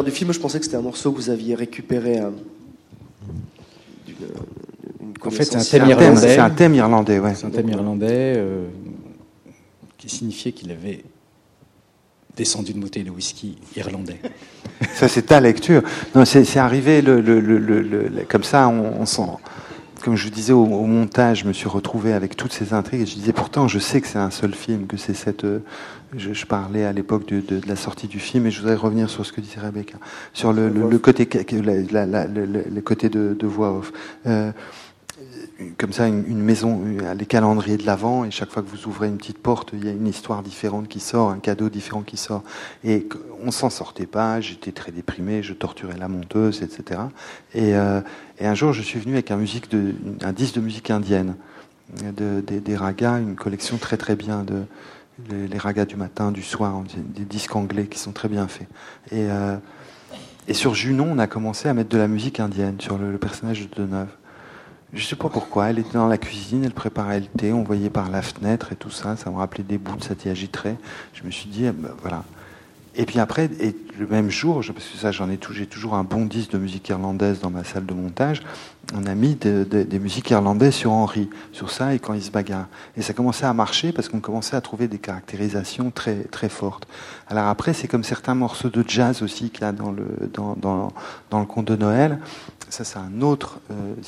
Du 0.00 0.10
film, 0.10 0.32
je 0.32 0.40
pensais 0.40 0.58
que 0.58 0.64
c'était 0.64 0.78
un 0.78 0.82
morceau 0.82 1.12
que 1.12 1.16
vous 1.16 1.30
aviez 1.30 1.54
récupéré 1.54 2.20
euh, 2.20 2.30
En 5.24 5.30
fait, 5.30 5.44
c'est 5.44 5.56
un 5.56 5.64
thème 5.64 5.90
irlandais. 5.90 6.20
C'est 6.20 6.38
un 6.38 6.50
thème 6.50 6.74
irlandais, 6.74 7.18
ouais. 7.18 7.34
C'est 7.34 7.46
un 7.46 7.50
thème 7.50 7.68
irlandais 7.68 8.34
euh, 8.36 8.68
qui 9.98 10.08
signifiait 10.08 10.52
qu'il 10.52 10.70
avait 10.70 11.04
descendu 12.34 12.72
de 12.72 12.78
bouteille 12.78 13.04
de 13.04 13.10
whisky 13.10 13.58
irlandais. 13.76 14.18
Ça, 14.94 15.08
c'est 15.08 15.22
ta 15.22 15.40
lecture. 15.40 15.82
Non, 16.14 16.24
c'est 16.24 16.56
arrivé 16.56 17.02
le, 17.02 17.20
le, 17.20 17.40
le, 17.40 18.24
comme 18.28 18.42
ça, 18.42 18.68
on, 18.68 19.00
on 19.00 19.06
s'en 19.06 19.38
comme 20.02 20.16
je 20.16 20.24
vous 20.24 20.30
disais 20.30 20.52
au, 20.52 20.64
au, 20.64 20.86
montage, 20.86 21.42
je 21.42 21.44
me 21.46 21.52
suis 21.52 21.68
retrouvé 21.68 22.12
avec 22.12 22.36
toutes 22.36 22.52
ces 22.52 22.74
intrigues 22.74 23.02
et 23.02 23.06
je 23.06 23.14
disais 23.14 23.32
pourtant 23.32 23.68
je 23.68 23.78
sais 23.78 24.00
que 24.00 24.08
c'est 24.08 24.18
un 24.18 24.32
seul 24.32 24.52
film, 24.52 24.88
que 24.88 24.96
c'est 24.96 25.14
cette. 25.14 25.46
Euh, 26.14 26.18
je, 26.18 26.32
je, 26.32 26.46
parlais 26.46 26.84
à 26.84 26.92
l'époque 26.92 27.26
de, 27.26 27.40
de, 27.40 27.60
de, 27.60 27.68
la 27.68 27.76
sortie 27.76 28.08
du 28.08 28.18
film 28.18 28.46
et 28.46 28.50
je 28.50 28.60
voudrais 28.60 28.76
revenir 28.76 29.10
sur 29.10 29.24
ce 29.26 29.32
que 29.32 29.40
disait 29.40 29.60
Rebecca, 29.60 29.98
sur 30.32 30.52
le, 30.52 30.68
le, 30.68 30.88
le 30.88 30.98
côté, 30.98 31.28
la, 31.62 32.06
la, 32.06 32.06
la, 32.06 32.26
le, 32.26 32.80
côté 32.80 33.08
de, 33.08 33.36
de 33.38 33.46
voix 33.46 33.72
off. 33.72 33.92
Euh, 34.26 34.52
comme 35.78 35.92
ça 35.92 36.08
une, 36.08 36.24
une 36.26 36.40
maison, 36.40 36.82
les 37.16 37.26
calendriers 37.26 37.76
de 37.76 37.86
l'avant, 37.86 38.24
et 38.24 38.30
chaque 38.30 38.50
fois 38.50 38.62
que 38.62 38.68
vous 38.68 38.86
ouvrez 38.86 39.06
une 39.06 39.16
petite 39.16 39.38
porte, 39.38 39.70
il 39.72 39.84
y 39.84 39.88
a 39.88 39.92
une 39.92 40.08
histoire 40.08 40.42
différente 40.42 40.88
qui 40.88 40.98
sort, 40.98 41.30
un 41.30 41.38
cadeau 41.38 41.68
différent 41.68 42.02
qui 42.02 42.16
sort. 42.16 42.42
Et 42.82 43.06
on 43.44 43.50
s'en 43.52 43.70
sortait 43.70 44.06
pas, 44.06 44.40
j'étais 44.40 44.72
très 44.72 44.90
déprimé, 44.90 45.42
je 45.42 45.52
torturais 45.52 45.96
la 45.98 46.08
monteuse, 46.08 46.62
etc. 46.62 47.02
Et, 47.54 47.76
euh, 47.76 48.00
et 48.38 48.46
un 48.46 48.54
jour, 48.54 48.72
je 48.72 48.82
suis 48.82 48.98
venu 48.98 49.12
avec 49.12 49.30
un, 49.30 49.36
musique 49.36 49.70
de, 49.70 49.94
un 50.22 50.32
disque 50.32 50.56
de 50.56 50.60
musique 50.60 50.90
indienne, 50.90 51.36
de, 52.02 52.40
de, 52.40 52.58
des 52.58 52.76
ragas, 52.76 53.20
une 53.20 53.36
collection 53.36 53.76
très 53.76 53.96
très 53.96 54.16
bien 54.16 54.42
de 54.42 54.64
les, 55.28 55.58
ragas 55.58 55.84
du 55.84 55.96
matin, 55.96 56.32
du 56.32 56.42
soir, 56.42 56.82
des 56.96 57.24
disques 57.24 57.54
anglais 57.54 57.86
qui 57.86 57.98
sont 57.98 58.12
très 58.12 58.28
bien 58.28 58.48
faits. 58.48 58.68
Et, 59.10 59.26
euh, 59.30 59.56
et 60.48 60.54
sur 60.54 60.74
Junon, 60.74 61.08
on 61.10 61.18
a 61.18 61.26
commencé 61.26 61.68
à 61.68 61.74
mettre 61.74 61.90
de 61.90 61.98
la 61.98 62.08
musique 62.08 62.40
indienne 62.40 62.80
sur 62.80 62.98
le, 62.98 63.16
personnage 63.18 63.68
de 63.68 63.82
Deneuve. 63.82 64.08
Je 64.92 65.04
sais 65.04 65.16
pas 65.16 65.28
pourquoi. 65.28 65.70
Elle 65.70 65.78
était 65.78 65.94
dans 65.94 66.08
la 66.08 66.18
cuisine, 66.18 66.64
elle 66.64 66.72
préparait 66.72 67.20
le 67.20 67.26
thé, 67.26 67.52
on 67.52 67.62
voyait 67.62 67.90
par 67.90 68.10
la 68.10 68.22
fenêtre 68.22 68.72
et 68.72 68.76
tout 68.76 68.90
ça. 68.90 69.16
Ça 69.16 69.30
me 69.30 69.36
rappelait 69.36 69.64
des 69.64 69.78
bouts 69.78 69.96
de 69.96 70.02
Satyagitray. 70.02 70.76
Je 71.14 71.22
me 71.24 71.30
suis 71.30 71.48
dit, 71.48 71.64
eh 71.64 71.72
ben, 71.72 71.90
voilà. 72.00 72.24
Et 72.94 73.06
puis 73.06 73.18
après, 73.20 73.48
et 73.60 73.74
le 73.98 74.06
même 74.06 74.30
jour, 74.30 74.56
parce 74.56 74.86
que 74.86 74.98
ça, 74.98 75.12
j'en 75.12 75.30
ai 75.30 75.38
j'ai 75.52 75.66
toujours 75.66 75.94
un 75.94 76.04
bon 76.04 76.26
disque 76.26 76.50
de 76.50 76.58
musique 76.58 76.88
irlandaise 76.88 77.40
dans 77.40 77.50
ma 77.50 77.64
salle 77.64 77.86
de 77.86 77.94
montage. 77.94 78.42
On 78.94 79.06
a 79.06 79.14
mis 79.14 79.36
de, 79.36 79.64
de, 79.68 79.84
des 79.84 79.98
musiques 79.98 80.30
irlandaises 80.30 80.74
sur 80.74 80.92
Henri, 80.92 81.30
sur 81.52 81.70
ça 81.70 81.94
et 81.94 81.98
quand 81.98 82.14
il 82.14 82.22
se 82.22 82.30
bagarre. 82.30 82.66
Et 82.96 83.02
ça 83.02 83.14
commençait 83.14 83.46
à 83.46 83.54
marcher 83.54 83.92
parce 83.92 84.08
qu'on 84.08 84.20
commençait 84.20 84.56
à 84.56 84.60
trouver 84.60 84.88
des 84.88 84.98
caractérisations 84.98 85.90
très 85.90 86.24
très 86.24 86.48
fortes. 86.48 86.86
Alors 87.28 87.46
après, 87.46 87.72
c'est 87.72 87.88
comme 87.88 88.04
certains 88.04 88.34
morceaux 88.34 88.68
de 88.70 88.84
jazz 88.86 89.22
aussi 89.22 89.50
qu'il 89.50 89.62
y 89.62 89.64
a 89.64 89.72
dans 89.72 89.92
le 89.92 90.06
dans 90.32 90.56
dans, 90.56 90.92
dans 91.30 91.40
le 91.40 91.46
conte 91.46 91.66
de 91.66 91.76
Noël 91.76 92.18
ça 92.72 92.84
c'est 92.84 92.98
un 92.98 93.20
autre. 93.20 93.60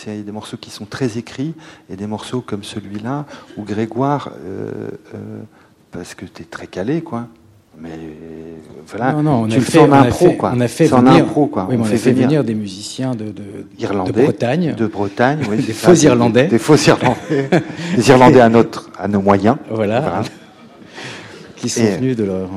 Il 0.06 0.14
y 0.14 0.18
a 0.18 0.22
des 0.22 0.32
morceaux 0.32 0.56
qui 0.56 0.70
sont 0.70 0.86
très 0.86 1.18
écrits 1.18 1.54
et 1.90 1.96
des 1.96 2.06
morceaux 2.06 2.40
comme 2.40 2.64
celui-là 2.64 3.26
où 3.58 3.62
Grégoire, 3.62 4.30
euh, 4.40 4.90
euh, 5.14 5.42
parce 5.90 6.14
que 6.14 6.24
tu 6.24 6.42
es 6.42 6.44
très 6.46 6.66
calé, 6.66 7.02
quoi. 7.02 7.28
Mais 7.80 7.90
voilà, 8.86 9.12
non, 9.12 9.22
non, 9.22 9.42
on 9.42 9.46
tu 9.48 9.54
a 9.54 9.58
le 9.58 9.64
fait, 9.64 9.72
fais 9.72 9.78
en 9.80 9.92
impro, 9.92 10.30
quoi. 10.32 10.52
On 10.54 10.60
a 10.60 10.68
fait 10.68 10.86
venir, 10.86 11.12
impro, 11.24 11.46
quoi. 11.46 11.66
Oui, 11.68 11.76
on 11.78 11.80
on 11.80 11.84
fait 11.84 11.94
a 11.94 11.98
fait 11.98 12.12
venir 12.12 12.26
venir 12.28 12.44
des 12.44 12.54
musiciens 12.54 13.14
de, 13.14 13.24
de, 13.24 13.42
Irlandais, 13.78 14.12
de 14.12 14.22
Bretagne, 14.22 14.74
de 14.76 14.86
Bretagne, 14.86 15.40
oui, 15.50 15.56
des 15.66 15.72
faux 15.72 15.94
Irlandais, 15.94 16.46
des 16.46 16.58
faux 16.58 16.76
Irlandais, 16.76 17.48
des 17.96 18.08
Irlandais 18.08 18.40
à 18.40 18.48
notre, 18.48 18.90
à 18.98 19.08
nos 19.08 19.20
moyens. 19.20 19.56
Voilà. 19.70 20.22
qui 21.56 21.68
sont 21.68 21.82
Et- 21.82 21.96
venus 21.96 22.16
de 22.16 22.24
leur 22.24 22.48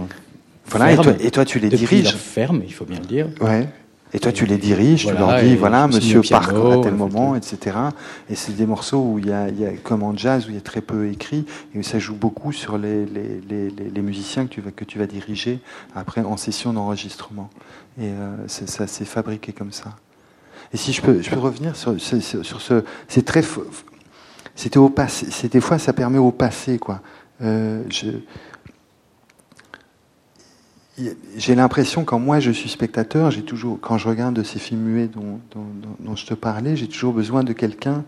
Voilà, 0.69 0.91
et 0.91 0.95
toi- 0.97 1.13
et 1.19 1.31
toi, 1.31 1.45
tu 1.45 1.59
les 1.59 1.69
diriges. 1.69 2.03
leur 2.03 2.13
ferme, 2.13 2.61
il 2.65 2.73
faut 2.73 2.85
bien 2.85 2.99
le 2.99 3.05
dire. 3.05 3.27
Ouais. 3.41 3.67
Et 4.13 4.19
toi, 4.19 4.31
tu 4.31 4.45
les 4.45 4.57
diriges, 4.57 5.05
tu 5.05 5.13
leur 5.13 5.39
dis, 5.41 5.55
voilà, 5.55 5.87
monsieur 5.87 6.21
part 6.21 6.49
à 6.49 6.81
tel 6.81 6.93
moment, 6.93 7.35
etc. 7.35 7.77
Et 8.29 8.35
c'est 8.35 8.53
des 8.53 8.65
morceaux 8.65 9.01
où 9.01 9.19
il 9.19 9.27
y, 9.27 9.33
a, 9.33 9.49
il 9.49 9.59
y 9.59 9.65
a, 9.65 9.71
comme 9.83 10.01
en 10.03 10.15
jazz, 10.15 10.45
où 10.47 10.49
il 10.49 10.55
y 10.55 10.57
a 10.57 10.61
très 10.61 10.81
peu 10.81 11.09
écrit, 11.09 11.45
et 11.73 11.79
où 11.79 11.83
ça 11.83 11.99
joue 11.99 12.15
beaucoup 12.15 12.53
sur 12.53 12.77
les, 12.77 13.05
les, 13.05 13.41
les, 13.49 13.69
les 13.69 14.01
musiciens 14.01 14.45
que 14.45 14.53
tu, 14.53 14.61
vas, 14.61 14.71
que 14.71 14.85
tu 14.85 14.97
vas 14.97 15.07
diriger 15.07 15.59
après 15.93 16.21
en 16.21 16.37
session 16.37 16.71
d'enregistrement. 16.71 17.49
Et 17.99 18.05
euh, 18.05 18.47
ça 18.47 18.87
s'est 18.87 19.05
fabriqué 19.05 19.51
comme 19.51 19.73
ça. 19.73 19.95
Et 20.73 20.77
si 20.77 20.93
je 20.93 21.01
peux, 21.01 21.21
je 21.21 21.29
peux 21.29 21.39
revenir 21.39 21.75
sur, 21.75 21.99
sur, 21.99 22.21
sur 22.21 22.61
ce, 22.61 22.83
c'est 23.07 23.25
très, 23.25 23.43
c'était 24.55 24.77
au 24.79 24.89
passé, 24.89 25.27
c'est 25.29 25.51
des 25.51 25.61
fois 25.61 25.79
ça 25.79 25.93
permet 25.93 26.17
au 26.17 26.31
passé, 26.31 26.77
quoi. 26.77 27.01
Euh, 27.41 27.83
je, 27.89 28.07
j'ai 31.35 31.55
l'impression 31.55 32.03
quand 32.05 32.19
moi 32.19 32.39
je 32.39 32.51
suis 32.51 32.69
spectateur, 32.69 33.31
j'ai 33.31 33.43
toujours, 33.43 33.79
quand 33.79 33.97
je 33.97 34.07
regarde 34.07 34.33
de 34.33 34.43
ces 34.43 34.59
films 34.59 34.81
muets 34.81 35.07
dont, 35.07 35.39
dont, 35.99 36.15
je 36.15 36.25
te 36.25 36.33
parlais, 36.33 36.75
j'ai 36.75 36.87
toujours 36.87 37.13
besoin 37.13 37.43
de 37.43 37.53
quelqu'un 37.53 38.03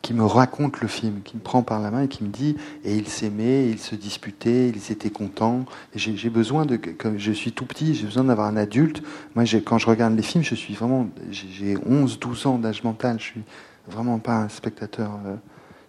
qui 0.00 0.14
me 0.14 0.24
raconte 0.24 0.80
le 0.80 0.86
film, 0.88 1.22
qui 1.24 1.36
me 1.36 1.40
prend 1.40 1.62
par 1.62 1.80
la 1.80 1.90
main 1.90 2.02
et 2.02 2.08
qui 2.08 2.22
me 2.22 2.28
dit 2.28 2.56
et 2.84 2.94
ils 2.94 3.08
s'aimaient, 3.08 3.68
ils 3.68 3.78
se 3.78 3.94
disputaient, 3.94 4.68
ils 4.68 4.92
étaient 4.92 5.10
contents. 5.10 5.64
J'ai 5.94 6.30
besoin 6.30 6.66
de, 6.66 6.76
comme 6.76 7.18
je 7.18 7.32
suis 7.32 7.52
tout 7.52 7.64
petit, 7.64 7.94
j'ai 7.94 8.04
besoin 8.04 8.24
d'avoir 8.24 8.46
un 8.46 8.56
adulte. 8.56 9.02
Moi, 9.34 9.44
quand 9.64 9.78
je 9.78 9.86
regarde 9.86 10.14
les 10.14 10.22
films, 10.22 10.44
je 10.44 10.54
suis 10.54 10.74
vraiment, 10.74 11.08
j'ai 11.30 11.76
11, 11.86 12.18
12 12.20 12.46
ans 12.46 12.58
d'âge 12.58 12.84
mental. 12.84 13.16
Je 13.18 13.24
suis 13.24 13.42
vraiment 13.88 14.18
pas 14.18 14.36
un 14.36 14.48
spectateur. 14.48 15.18
Euh, 15.26 15.36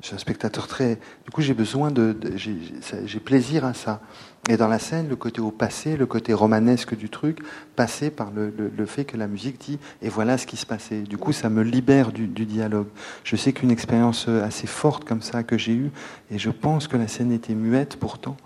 je 0.06 0.10
suis 0.10 0.16
un 0.18 0.20
spectateur 0.20 0.68
très. 0.68 1.00
Du 1.24 1.32
coup, 1.34 1.42
j'ai 1.42 1.56
besoin 1.56 1.90
de 1.90 2.16
j'ai 2.38 3.20
plaisir 3.20 3.66
à 3.66 3.74
ça. 3.74 4.02
Et 4.48 4.56
dans 4.56 4.68
la 4.68 4.78
scène, 4.78 5.10
le 5.10 5.16
côté 5.16 5.42
au 5.42 5.50
passé, 5.50 5.98
le 5.98 6.06
côté 6.06 6.32
romanesque 6.32 6.96
du 6.96 7.10
truc, 7.10 7.40
passé 7.76 8.12
par 8.12 8.30
le, 8.30 8.54
le, 8.56 8.86
fait 8.86 9.04
que 9.04 9.18
la 9.18 9.26
musique 9.26 9.60
dit 9.60 9.80
et 10.04 10.10
voilà 10.10 10.38
ce 10.38 10.46
qui 10.46 10.58
se 10.58 10.68
passait. 10.68 11.02
Du 11.02 11.18
coup, 11.18 11.32
ça 11.32 11.50
me 11.50 11.64
libère 11.64 12.12
du, 12.12 12.28
dialogue. 12.28 12.86
Je 13.24 13.36
sais 13.36 13.52
qu'une 13.52 13.72
expérience 13.72 14.28
assez 14.28 14.68
forte 14.68 15.06
comme 15.06 15.24
ça 15.24 15.42
que 15.42 15.58
j'ai 15.58 15.74
eue, 15.74 15.90
et 16.30 16.38
je 16.38 16.52
pense 16.52 16.88
que 16.88 16.98
la 16.98 17.08
scène 17.08 17.32
était 17.32 17.56
muette 17.56 17.98
pourtant. 17.98 18.38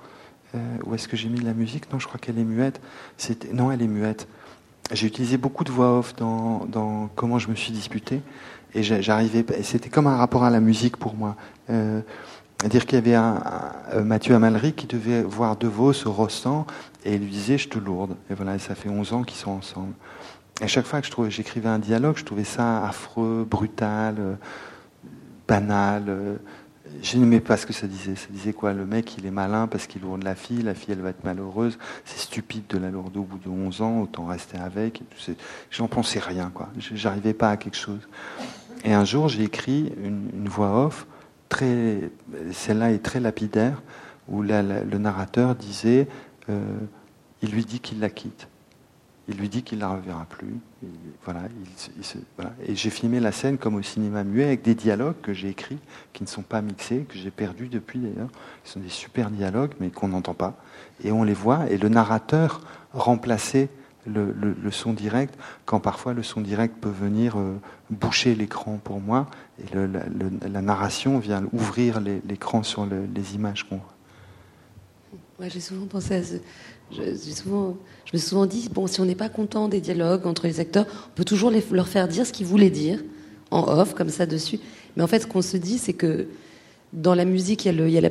Euh, 0.56 0.60
où 0.86 0.95
est-ce 0.95 1.10
que 1.10 1.18
j'ai 1.18 1.27
mis 1.27 1.41
la 1.41 1.53
musique? 1.53 1.91
Non, 1.91 1.99
je 1.99 2.07
crois 2.07 2.22
qu'elle 2.22 2.40
est 2.40 2.45
muette. 2.45 2.80
Non, 3.52 3.69
elle 3.69 3.81
est 3.81 3.88
muette. 3.88 4.30
J'ai 4.94 5.07
utilisé 5.07 5.36
beaucoup 5.36 5.65
de 5.65 5.72
voix 5.72 5.99
off 5.99 6.15
dans, 6.15 6.65
dans 6.65 7.10
comment 7.15 7.38
je 7.38 7.49
me 7.49 7.56
suis 7.56 7.73
disputé, 7.73 8.22
et 8.74 8.84
j'arrivais. 8.84 9.46
C'était 9.64 9.90
comme 9.90 10.08
un 10.08 10.18
rapport 10.18 10.44
à 10.44 10.50
la 10.50 10.60
musique 10.60 10.98
pour 10.98 11.16
moi. 11.16 11.36
Euh, 11.70 12.02
dire 12.68 12.86
qu'il 12.86 12.96
y 12.96 12.98
avait 12.98 13.16
un, 13.16 13.41
Mathieu 14.04 14.36
Amalric 14.36 14.76
qui 14.76 14.88
devait 14.88 15.24
voir 15.24 15.56
De 15.56 15.68
au 15.68 16.12
Rostand 16.12 16.68
et 17.06 17.16
il 17.16 17.22
lui 17.22 17.32
disait 17.32 17.58
je 17.58 17.70
te 17.70 17.80
lourde. 17.80 18.16
Et 18.30 18.34
voilà, 18.34 18.60
ça 18.60 18.76
fait 18.76 18.90
11 18.90 19.14
ans 19.14 19.24
qu'ils 19.24 19.38
sont 19.38 19.52
ensemble. 19.52 19.94
Et 20.62 20.68
chaque 20.68 20.86
fois 20.86 21.02
que 21.02 21.30
j'écrivais 21.30 21.70
un 21.70 21.80
dialogue, 21.80 22.18
je 22.18 22.26
trouvais 22.26 22.44
ça 22.44 22.86
affreux, 22.86 23.48
brutal, 23.50 24.16
euh, 24.20 24.34
banal. 25.48 26.04
Euh, 26.10 26.36
je 27.02 27.18
n'aimais 27.18 27.40
pas 27.40 27.56
ce 27.56 27.66
que 27.66 27.72
ça 27.72 27.88
disait. 27.88 28.16
Ça 28.16 28.28
disait 28.30 28.52
quoi? 28.52 28.74
Le 28.74 28.86
mec, 28.86 29.18
il 29.18 29.26
est 29.26 29.32
malin 29.32 29.68
parce 29.68 29.88
qu'il 29.88 30.02
lourde 30.02 30.24
la 30.24 30.36
fille, 30.36 30.62
la 30.62 30.74
fille, 30.74 30.94
elle 30.94 31.02
va 31.02 31.10
être 31.10 31.24
malheureuse. 31.24 31.78
C'est 32.04 32.20
stupide 32.20 32.64
de 32.68 32.78
la 32.78 32.90
lourder 32.90 33.20
au 33.20 33.24
bout 33.24 33.38
de 33.38 33.48
11 33.48 33.82
ans, 33.82 34.02
autant 34.02 34.26
rester 34.26 34.58
avec. 34.58 35.02
J'en 35.72 35.88
pensais 35.88 36.20
rien, 36.20 36.52
quoi. 36.54 36.70
J'arrivais 36.78 37.34
pas 37.34 37.52
à 37.52 37.58
quelque 37.58 37.78
chose. 37.78 38.02
Et 38.84 38.93
un 38.93 39.06
jour, 39.06 39.27
j'ai 39.27 39.43
écrit 39.43 39.91
une, 40.03 40.47
voix 40.47 40.85
off 40.85 41.06
celle-là 42.51 42.91
est 42.91 43.03
très 43.03 43.19
lapidaire, 43.19 43.81
où 44.27 44.41
le 44.43 44.97
narrateur 44.97 45.56
disait, 45.56 46.07
euh, 46.49 46.61
il 47.41 47.51
lui 47.51 47.65
dit 47.65 47.80
qu'il 47.80 47.99
la 47.99 48.10
quitte. 48.10 48.47
Il 49.27 49.38
lui 49.38 49.49
dit 49.49 49.61
qu'il 49.61 49.77
ne 49.77 49.84
la 49.84 49.89
reverra 49.89 50.26
plus. 50.26 50.57
Et, 50.84 50.88
voilà, 51.23 51.41
Et 52.65 52.76
j'ai 52.76 52.89
filmé 52.89 53.19
la 53.19 53.31
scène 53.31 53.57
comme 53.57 53.76
au 53.76 53.81
cinéma 53.81 54.23
muet 54.23 54.45
avec 54.45 54.64
des 54.64 54.73
dialogues 54.73 55.22
que 55.22 55.34
j'ai 55.34 55.49
écrits, 55.49 55.77
qui 56.14 56.23
ne 56.23 56.27
sont 56.27 56.41
pas 56.41 56.61
mixés, 56.61 57.06
que 57.07 57.15
j'ai 57.15 57.30
perdus 57.30 57.68
depuis 57.68 57.99
d'ailleurs. 57.99 58.30
Ce 58.64 58.73
sont 58.73 58.80
des 58.80 58.89
super 58.89 59.30
dialogues, 59.30 59.73
mais 59.80 59.89
qu'on 59.91 60.07
n'entend 60.07 60.34
pas. 60.34 60.56
Et 61.03 61.11
on 61.11 61.23
les 61.23 61.34
voit. 61.34 61.69
Et 61.69 61.77
le 61.77 61.89
narrateur 61.89 62.61
remplaçait 62.93 63.69
le, 64.07 64.72
son 64.72 64.93
direct, 64.93 65.38
quand 65.65 65.80
parfois 65.80 66.14
le 66.14 66.23
son 66.23 66.41
direct 66.41 66.76
peut 66.81 66.89
venir 66.89 67.38
euh, 67.38 67.56
boucher 67.90 68.36
l'écran 68.36 68.80
pour 68.84 68.99
moi, 68.99 69.28
et 69.60 69.76
la, 69.76 70.61
narration 70.61 71.20
vient 71.20 71.44
ouvrir 71.53 72.02
l'écran 72.02 72.64
sur 72.64 72.86
les 72.86 73.36
images 73.36 73.68
qu'on 73.68 73.78
voit. 73.78 75.49
j'ai 75.49 75.60
souvent 75.60 75.86
pensé 75.86 76.16
à 76.16 76.24
ce. 76.24 76.36
Je, 76.91 77.16
souvent, 77.16 77.78
je 78.06 78.11
me 78.14 78.18
suis 78.18 78.30
souvent 78.30 78.48
dit, 78.48 78.68
bon, 78.72 78.88
si 78.88 78.99
on 78.99 79.06
n'est 79.06 79.14
pas 79.14 79.30
content 79.30 79.68
des 79.68 79.80
dialogues 79.80 80.26
entre 80.26 80.48
les 80.48 80.60
acteurs, 80.60 80.88
on 80.90 81.16
peut 81.16 81.26
toujours 81.26 81.52
leur 81.72 81.88
faire 81.88 82.07
dire 82.07 82.26
ce 82.26 82.34
qu'ils 82.34 82.48
voulaient 82.48 82.72
dire, 82.72 82.99
en 83.52 83.61
off, 83.61 83.94
comme 83.94 84.10
ça, 84.10 84.26
dessus. 84.26 84.60
Mais 84.95 85.03
en 85.03 85.07
fait, 85.07 85.20
ce 85.20 85.28
qu'on 85.28 85.44
se 85.44 85.57
dit, 85.57 85.78
c'est 85.78 85.94
que 85.94 86.28
dans 86.91 87.14
la 87.14 87.26
musique, 87.26 87.66
il 87.66 87.90
y 87.90 87.98
a, 87.98 88.02
la, 88.02 88.10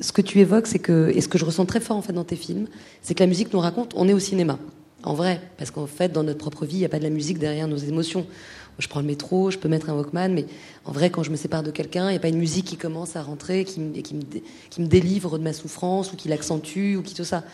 ce 0.00 0.12
que 0.12 0.22
tu 0.22 0.38
évoques, 0.38 0.68
c'est 0.68 0.78
que, 0.78 1.10
et 1.14 1.20
ce 1.20 1.26
que 1.26 1.36
je 1.36 1.44
ressens 1.44 1.66
très 1.66 1.80
fort 1.80 1.96
en 1.96 2.02
fait 2.02 2.12
dans 2.12 2.22
tes 2.22 2.36
films, 2.36 2.68
c'est 3.02 3.14
que 3.14 3.24
la 3.24 3.26
musique 3.26 3.52
nous 3.52 3.58
raconte, 3.58 3.92
on 3.96 4.06
est 4.06 4.12
au 4.12 4.20
cinéma 4.20 4.56
en 5.06 5.14
vrai, 5.14 5.40
parce 5.56 5.70
qu'en 5.70 5.86
fait, 5.86 6.10
dans 6.12 6.24
notre 6.24 6.40
propre 6.40 6.66
vie, 6.66 6.76
il 6.76 6.80
n'y 6.80 6.84
a 6.84 6.88
pas 6.88 6.98
de 6.98 7.04
la 7.04 7.10
musique 7.10 7.38
derrière 7.38 7.68
nos 7.68 7.76
émotions. 7.76 8.26
Je 8.78 8.88
prends 8.88 9.00
le 9.00 9.06
métro, 9.06 9.50
je 9.50 9.58
peux 9.58 9.68
mettre 9.68 9.88
un 9.88 9.94
Walkman, 9.94 10.28
mais 10.28 10.46
en 10.84 10.92
vrai, 10.92 11.10
quand 11.10 11.22
je 11.22 11.30
me 11.30 11.36
sépare 11.36 11.62
de 11.62 11.70
quelqu'un, 11.70 12.08
il 12.08 12.12
n'y 12.12 12.16
a 12.16 12.20
pas 12.20 12.28
une 12.28 12.38
musique 12.38 12.66
qui 12.66 12.76
commence 12.76 13.16
à 13.16 13.22
rentrer, 13.22 13.64
qui, 13.64 13.80
et 13.94 14.02
qui, 14.02 14.14
me, 14.14 14.22
qui 14.70 14.80
me 14.80 14.86
délivre 14.86 15.38
de 15.38 15.44
ma 15.44 15.52
souffrance, 15.52 16.12
ou 16.12 16.16
qui 16.16 16.28
l'accentue, 16.28 16.96
ou 16.96 17.02
qui 17.02 17.14
tout 17.14 17.24
ça. 17.24 17.44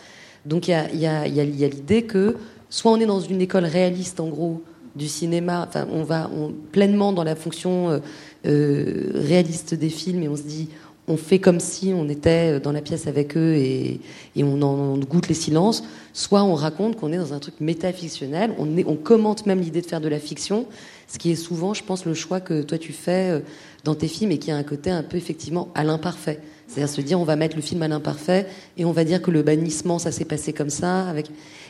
Donc 0.45 0.67
il 0.67 0.71
y 0.71 0.73
a, 0.73 0.93
y 0.93 1.05
a, 1.07 1.27
y 1.27 1.63
a 1.63 1.67
l'idée 1.67 2.03
que 2.03 2.35
soit 2.69 2.91
on 2.91 2.99
est 2.99 3.05
dans 3.05 3.21
une 3.21 3.39
école 3.39 3.65
réaliste, 3.65 4.19
en 4.19 4.27
gros, 4.27 4.61
du 4.95 5.07
cinéma, 5.07 5.65
enfin, 5.67 5.87
on 5.91 6.03
va 6.03 6.29
pleinement 6.71 7.13
dans 7.13 7.23
la 7.23 7.35
fonction 7.35 7.89
euh, 7.89 7.99
euh, 8.45 9.11
réaliste 9.15 9.73
des 9.73 9.89
films, 9.89 10.23
et 10.23 10.27
on 10.27 10.35
se 10.35 10.43
dit, 10.43 10.69
on 11.07 11.17
fait 11.17 11.39
comme 11.39 11.59
si 11.59 11.93
on 11.95 12.07
était 12.07 12.59
dans 12.59 12.71
la 12.71 12.81
pièce 12.81 13.07
avec 13.07 13.35
eux 13.35 13.55
et, 13.55 13.99
on 14.37 14.61
en 14.61 14.97
goûte 14.99 15.27
les 15.27 15.33
silences, 15.33 15.83
soit 16.13 16.43
on 16.43 16.55
raconte 16.55 16.95
qu'on 16.95 17.11
est 17.11 17.17
dans 17.17 17.33
un 17.33 17.39
truc 17.39 17.55
métafictionnel, 17.59 18.53
on, 18.57 18.67
on 18.87 18.95
commente 18.95 19.45
même 19.45 19.59
l'idée 19.59 19.81
de 19.81 19.85
faire 19.85 20.01
de 20.01 20.07
la 20.07 20.19
fiction, 20.19 20.65
ce 21.13 21.19
qui 21.19 21.31
est 21.31 21.35
souvent, 21.35 21.73
je 21.73 21.83
pense, 21.83 22.05
le 22.05 22.15
choix 22.15 22.39
que 22.39 22.63
toi 22.63 22.77
tu 22.77 22.91
fais 22.91 23.29
euh, 23.29 23.39
dans 23.83 23.93
tes 23.93 24.07
films 24.07 24.31
et 24.31 24.39
qui 24.39 24.49
a 24.49 24.55
un 24.55 24.63
côté 24.63 24.89
un 24.89 25.03
peu 25.03 25.15
effectivement 25.15 25.69
à 25.75 25.83
l'imparfait. 25.83 26.39
C'est-à-dire 26.67 26.89
se 26.89 27.01
dire 27.01 27.19
on 27.19 27.23
va 27.23 27.35
mettre 27.35 27.55
le 27.55 27.61
film 27.61 27.83
à 27.83 27.87
l'imparfait 27.87 28.47
et 28.77 28.85
on 28.85 28.91
va 28.91 29.03
dire 29.03 29.21
que 29.21 29.29
le 29.29 29.43
bannissement 29.43 29.99
ça 29.99 30.11
s'est 30.11 30.25
passé 30.25 30.53
comme 30.53 30.71
ça. 30.71 31.13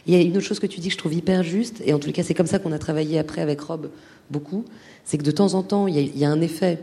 Il 0.08 0.14
y 0.14 0.18
a 0.18 0.22
une 0.22 0.38
autre 0.38 0.46
chose 0.46 0.60
que 0.60 0.68
tu 0.68 0.80
dis 0.80 0.88
que 0.88 0.94
je 0.94 0.98
trouve 0.98 1.14
hyper 1.14 1.44
juste, 1.44 1.82
et 1.86 1.94
en 1.94 2.00
tout 2.00 2.12
cas 2.12 2.24
c'est 2.24 2.34
comme 2.34 2.48
ça 2.48 2.60
qu'on 2.60 2.72
a 2.72 2.80
travaillé 2.80 3.20
après 3.20 3.42
avec 3.42 3.60
Rob 3.60 3.90
beaucoup, 4.30 4.64
c'est 5.04 5.18
que 5.18 5.24
de 5.24 5.32
temps 5.32 5.56
en 5.56 5.64
temps 5.64 5.88
il 5.88 6.18
y 6.18 6.24
a 6.24 6.30
un 6.30 6.40
effet 6.40 6.80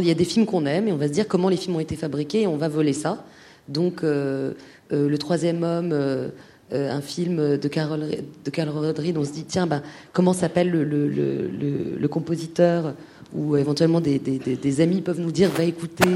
il 0.00 0.06
y 0.06 0.10
a 0.10 0.14
des 0.14 0.24
films 0.24 0.46
qu'on 0.46 0.66
aime 0.66 0.88
et 0.88 0.92
on 0.92 0.96
va 0.96 1.08
se 1.08 1.12
dire 1.12 1.28
comment 1.28 1.48
les 1.48 1.56
films 1.56 1.76
ont 1.76 1.80
été 1.80 1.96
fabriqués 1.96 2.42
et 2.42 2.46
on 2.46 2.56
va 2.56 2.68
voler 2.68 2.92
ça. 2.92 3.24
Donc, 3.68 4.02
euh, 4.02 4.52
euh, 4.92 5.08
Le 5.08 5.18
Troisième 5.18 5.62
Homme, 5.62 5.90
euh, 5.92 6.28
un 6.72 7.00
film 7.00 7.56
de 7.56 7.68
Carol, 7.68 8.06
de 8.44 8.50
Carol 8.50 8.84
Rodriguez, 8.84 9.16
on 9.16 9.24
se 9.24 9.32
dit 9.32 9.44
tiens, 9.44 9.66
ben, 9.66 9.82
comment 10.12 10.32
s'appelle 10.32 10.70
le, 10.70 10.84
le, 10.84 11.08
le, 11.08 11.96
le, 11.98 12.08
compositeur 12.08 12.94
ou 13.32 13.56
éventuellement 13.56 14.00
des, 14.00 14.18
des, 14.18 14.38
des, 14.38 14.80
amis 14.80 15.00
peuvent 15.00 15.20
nous 15.20 15.30
dire 15.30 15.50
va 15.50 15.64
écouter. 15.64 16.08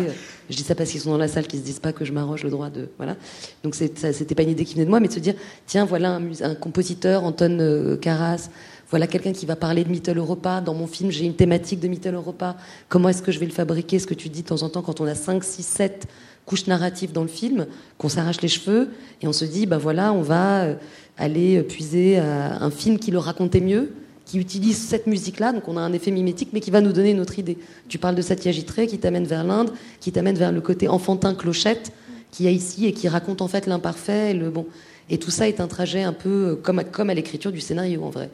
Je 0.48 0.56
dis 0.56 0.62
ça 0.62 0.74
parce 0.74 0.90
qu'ils 0.90 1.00
sont 1.00 1.10
dans 1.10 1.18
la 1.18 1.28
salle, 1.28 1.46
qu'ils 1.46 1.60
se 1.60 1.64
disent 1.64 1.78
pas 1.78 1.92
que 1.92 2.04
je 2.04 2.12
m'arroge 2.12 2.42
le 2.42 2.50
droit 2.50 2.70
de 2.70 2.88
voilà. 2.96 3.16
Donc 3.62 3.74
c'était 3.74 4.34
pas 4.34 4.42
une 4.42 4.50
idée 4.50 4.64
qui 4.64 4.74
venait 4.74 4.86
de 4.86 4.90
moi, 4.90 5.00
mais 5.00 5.08
de 5.08 5.12
se 5.12 5.20
dire 5.20 5.34
tiens 5.66 5.84
voilà 5.84 6.16
un, 6.16 6.30
un 6.42 6.54
compositeur 6.54 7.24
Anton 7.24 7.98
Karas 8.00 8.50
voilà 8.90 9.06
quelqu'un 9.06 9.32
qui 9.32 9.46
va 9.46 9.54
parler 9.54 9.84
de 9.84 9.88
Mittel 9.88 10.18
Europa. 10.18 10.60
Dans 10.60 10.74
mon 10.74 10.88
film, 10.88 11.10
j'ai 11.10 11.24
une 11.24 11.36
thématique 11.36 11.78
de 11.78 11.86
Mittel 11.86 12.14
Europa. 12.14 12.56
Comment 12.88 13.08
est-ce 13.08 13.22
que 13.22 13.30
je 13.30 13.38
vais 13.38 13.46
le 13.46 13.52
fabriquer? 13.52 14.00
Ce 14.00 14.06
que 14.06 14.14
tu 14.14 14.28
dis 14.28 14.42
de 14.42 14.48
temps 14.48 14.62
en 14.62 14.68
temps 14.68 14.82
quand 14.82 15.00
on 15.00 15.06
a 15.06 15.14
5, 15.14 15.44
6, 15.44 15.62
7 15.62 16.08
couches 16.46 16.66
narratives 16.66 17.12
dans 17.12 17.22
le 17.22 17.28
film, 17.28 17.66
qu'on 17.98 18.08
s'arrache 18.08 18.40
les 18.40 18.48
cheveux 18.48 18.90
et 19.22 19.28
on 19.28 19.32
se 19.32 19.44
dit, 19.44 19.66
bah 19.66 19.78
voilà, 19.78 20.12
on 20.12 20.22
va 20.22 20.62
euh, 20.62 20.74
aller 21.18 21.62
puiser 21.62 22.18
un 22.18 22.70
film 22.70 22.98
qui 22.98 23.10
le 23.10 23.18
racontait 23.18 23.60
mieux, 23.60 23.92
qui 24.24 24.38
utilise 24.38 24.78
cette 24.78 25.06
musique-là, 25.06 25.52
donc 25.52 25.68
on 25.68 25.76
a 25.76 25.80
un 25.80 25.92
effet 25.92 26.10
mimétique, 26.10 26.50
mais 26.52 26.60
qui 26.60 26.70
va 26.70 26.80
nous 26.80 26.92
donner 26.92 27.10
une 27.10 27.20
autre 27.20 27.38
idée. 27.38 27.58
Tu 27.88 27.98
parles 27.98 28.14
de 28.14 28.22
Satya 28.22 28.52
Gitré 28.52 28.86
qui 28.86 28.98
t'amène 28.98 29.24
vers 29.24 29.44
l'Inde, 29.44 29.70
qui 29.98 30.12
t'amène 30.12 30.36
vers 30.36 30.52
le 30.52 30.60
côté 30.60 30.88
enfantin 30.88 31.34
clochette 31.34 31.92
qu'il 32.30 32.46
y 32.46 32.48
a 32.48 32.52
ici 32.52 32.86
et 32.86 32.92
qui 32.92 33.08
raconte 33.08 33.42
en 33.42 33.48
fait 33.48 33.66
l'imparfait 33.66 34.30
et 34.30 34.34
le 34.34 34.50
bon. 34.50 34.66
Et 35.08 35.18
tout 35.18 35.32
ça 35.32 35.48
est 35.48 35.60
un 35.60 35.66
trajet 35.66 36.02
un 36.02 36.12
peu 36.12 36.50
euh, 36.50 36.54
comme 36.54 36.82
comme 36.84 37.10
à 37.10 37.14
l'écriture 37.14 37.50
du 37.50 37.60
scénario 37.60 38.04
en 38.04 38.10
vrai. 38.10 38.30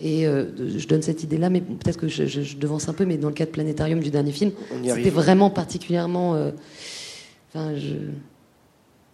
Et 0.00 0.26
euh, 0.26 0.46
je 0.78 0.86
donne 0.88 1.02
cette 1.02 1.22
idée-là, 1.22 1.50
mais 1.50 1.60
peut-être 1.60 1.98
que 1.98 2.08
je, 2.08 2.56
devance 2.56 2.88
un 2.88 2.92
peu, 2.92 3.04
mais 3.04 3.18
dans 3.18 3.28
le 3.28 3.34
cas 3.34 3.44
de 3.44 3.50
Planétarium 3.50 4.00
du 4.00 4.10
dernier 4.10 4.32
film, 4.32 4.50
c'était 4.84 5.10
vraiment 5.10 5.50
particulièrement. 5.50 6.34
Euh, 6.34 6.50
enfin, 7.54 7.72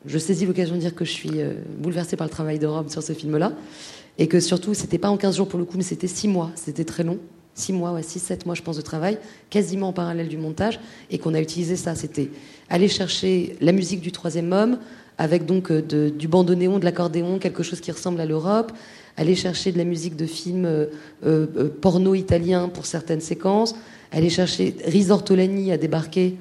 je, 0.05 0.19
saisis 0.19 0.47
l'occasion 0.47 0.75
de 0.75 0.81
dire 0.81 0.95
que 0.95 1.05
je 1.05 1.11
suis 1.11 1.41
euh, 1.41 1.55
bouleversée 1.79 2.17
par 2.17 2.27
le 2.27 2.31
travail 2.31 2.59
de 2.59 2.67
Rob 2.67 2.89
sur 2.89 3.03
ce 3.03 3.13
film-là. 3.13 3.53
Et 4.19 4.27
que 4.27 4.41
surtout, 4.41 4.75
c'était 4.75 4.99
pas 4.99 5.11
en 5.11 5.17
15 5.17 5.37
jours 5.37 5.49
pour 5.49 5.59
le 5.59 5.65
coup, 5.65 5.77
mais 5.77 5.83
c'était 5.83 6.09
6 6.09 6.29
mois. 6.29 6.51
C'était 6.55 6.85
très 6.85 7.05
long. 7.05 7.19
6 7.55 7.73
mois, 7.73 7.93
ouais, 7.93 8.03
6, 8.03 8.21
7 8.21 8.47
mois, 8.47 8.55
je 8.55 8.63
pense, 8.63 8.77
de 8.77 8.83
travail, 8.83 9.19
quasiment 9.51 9.89
en 9.89 9.93
parallèle 9.93 10.29
du 10.29 10.37
montage. 10.37 10.79
Et 11.11 11.19
qu'on 11.19 11.35
a 11.35 11.41
utilisé 11.41 11.77
ça. 11.77 11.95
C'était 11.95 12.31
aller 12.69 12.89
chercher 12.89 13.57
la 13.61 13.73
musique 13.73 14.01
du 14.01 14.13
troisième 14.13 14.53
homme, 14.53 14.79
avec 15.19 15.47
donc 15.47 15.73
de, 15.73 16.09
du 16.09 16.29
bandoneon, 16.29 16.79
de 16.79 16.85
l'accordéon, 16.85 17.39
quelque 17.39 17.63
chose 17.63 17.81
qui 17.81 17.91
ressemble 17.91 18.21
à 18.21 18.27
l'Europe, 18.27 18.73
aller 19.17 19.35
chercher 19.35 19.73
de 19.73 19.79
la 19.79 19.85
musique 19.85 20.17
de 20.17 20.27
films 20.27 20.65
euh, 20.65 20.87
euh, 21.27 21.69
porno 21.81 22.15
italiens 22.15 22.69
pour 22.69 22.87
certaines 22.87 23.21
séquences, 23.21 23.75
aller 24.13 24.31
chercher 24.31 24.77
Riz 24.85 25.11
Ortolani 25.11 25.73
à 25.73 25.77
débarquer 25.77 26.37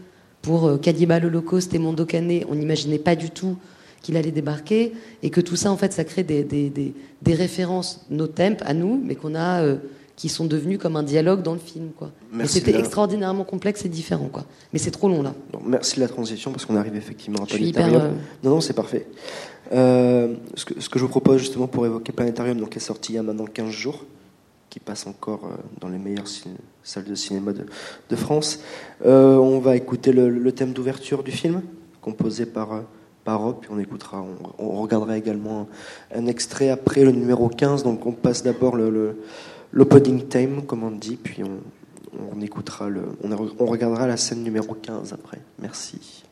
pour 0.48 0.66
euh, 0.66 0.78
Cannibal 0.78 1.26
Holocaust 1.26 1.74
et 1.74 1.78
Mondo 1.78 2.06
Cane. 2.06 2.42
On 2.50 2.56
n'imaginait 2.56 3.00
pas 3.00 3.16
du 3.18 3.30
tout 3.30 3.58
qu'il 4.02 4.16
allait 4.16 4.32
débarquer 4.32 4.94
et 5.22 5.30
que 5.30 5.42
tout 5.42 5.58
ça, 5.58 5.70
en 5.72 5.76
fait, 5.78 5.92
ça 5.92 6.06
crée 6.06 6.24
des, 6.24 6.44
des, 6.44 6.70
des, 6.70 6.94
des 7.22 7.34
références, 7.34 8.06
nos 8.10 8.28
tempes 8.28 8.64
à 8.66 8.74
nous, 8.74 9.02
mais 9.04 9.16
qu'on 9.16 9.36
a, 9.36 9.62
euh, 9.62 9.76
qui 10.16 10.30
sont 10.30 10.46
devenus 10.46 10.80
comme 10.80 10.96
un 10.96 11.04
dialogue 11.04 11.42
dans 11.44 11.52
le 11.54 11.60
film, 11.60 11.90
quoi. 11.98 12.12
C'était 12.46 12.72
la- 12.72 12.80
extraordinairement 12.80 13.44
complexe 13.44 13.84
et 13.86 13.90
différent, 13.90 14.30
quoi. 14.32 14.46
Mais 14.72 14.80
c'est 14.80 14.92
trop 14.92 15.10
long 15.10 15.22
là. 15.22 15.34
Bon, 15.52 15.60
merci 15.66 15.98
de 15.98 16.02
la 16.02 16.08
transition 16.08 16.52
parce 16.52 16.66
qu'on 16.66 16.78
arrive 16.78 16.96
effectivement 16.96 17.44
à 17.44 17.46
Planétarium. 17.46 17.90
hyper, 17.96 18.06
euh, 18.06 18.12
Non, 18.44 18.52
non, 18.52 18.62
c'est 18.62 18.74
parfait. 18.74 19.06
Euh, 19.74 20.34
ce, 20.56 20.64
que, 20.64 20.80
ce 20.80 20.88
que 20.88 20.98
je 20.98 21.04
vous 21.04 21.10
propose 21.10 21.40
justement 21.40 21.68
pour 21.68 21.86
évoquer 21.86 22.14
Planétarium, 22.14 22.58
donc, 22.58 22.70
qui 22.70 22.78
est 22.78 22.82
sorti 22.82 23.12
il 23.14 23.16
y 23.16 23.20
a 23.20 23.24
maintenant 23.24 23.46
15 23.46 23.70
jours, 23.72 24.06
qui 24.78 24.84
passe 24.84 25.08
encore 25.08 25.46
euh, 25.46 25.56
dans 25.82 25.90
les 25.90 25.98
meilleures 25.98 26.28
salles 26.84 27.04
de 27.04 27.16
cinéma 27.16 27.52
de, 27.52 28.16
France, 28.16 28.60
euh, 29.08 29.36
on 29.36 29.58
va 29.58 29.76
écouter 29.76 30.12
le, 30.12 30.52
thème 30.52 30.72
d'ouverture 30.72 31.24
du 31.24 31.32
film, 31.32 31.64
composé 32.00 32.46
par, 32.46 32.74
euh, 32.74 32.82
par 33.24 33.42
Rob, 33.42 33.58
puis 33.62 33.72
on 33.74 33.80
écoutera, 33.80 34.24
on, 34.60 34.80
regardera 34.80 35.18
également 35.18 35.68
un, 36.14 36.28
extrait 36.28 36.70
après 36.70 37.04
le 37.04 37.12
numéro 37.12 37.50
15, 37.50 37.84
donc 37.84 38.06
on 38.06 38.12
passe 38.12 38.44
d'abord 38.44 38.76
le, 38.76 39.18
l'opening 39.72 40.28
theme, 40.28 40.62
comme 40.64 40.84
on 40.84 40.92
dit, 40.92 41.16
puis 41.16 41.42
on, 41.44 42.40
écoutera 42.40 42.88
le, 42.88 43.02
on 43.60 43.66
regardera 43.66 44.06
la 44.06 44.18
scène 44.18 44.44
numéro 44.44 44.76
15 44.76 45.12
après. 45.12 45.40
Merci. 45.60 46.27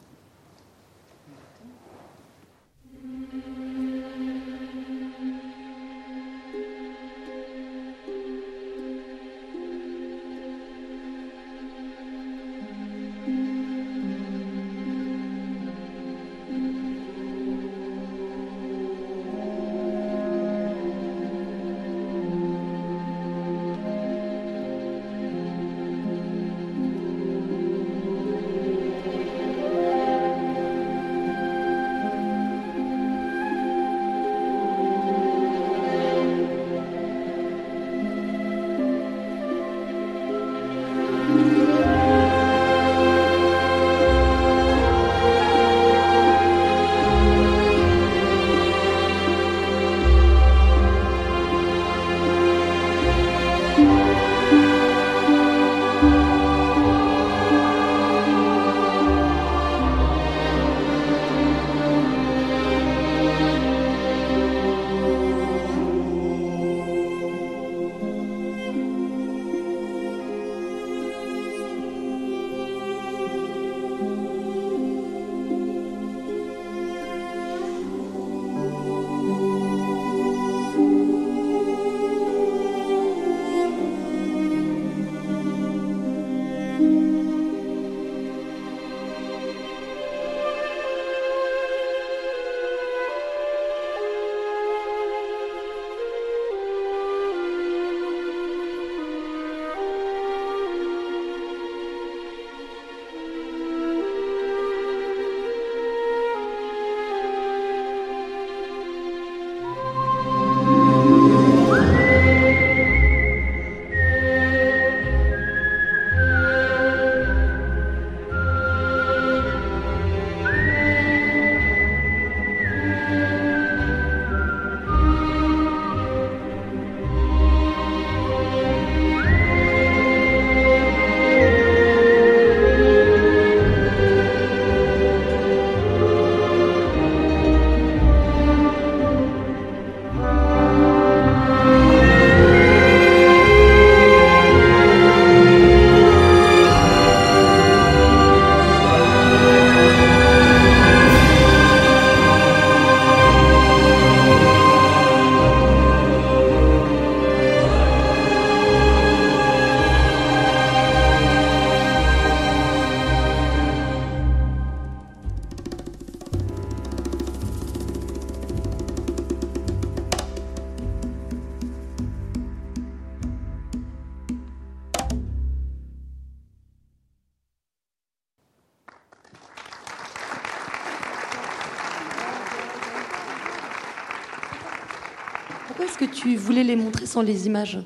Sans 187.16 187.22
les 187.22 187.48
images 187.48 187.80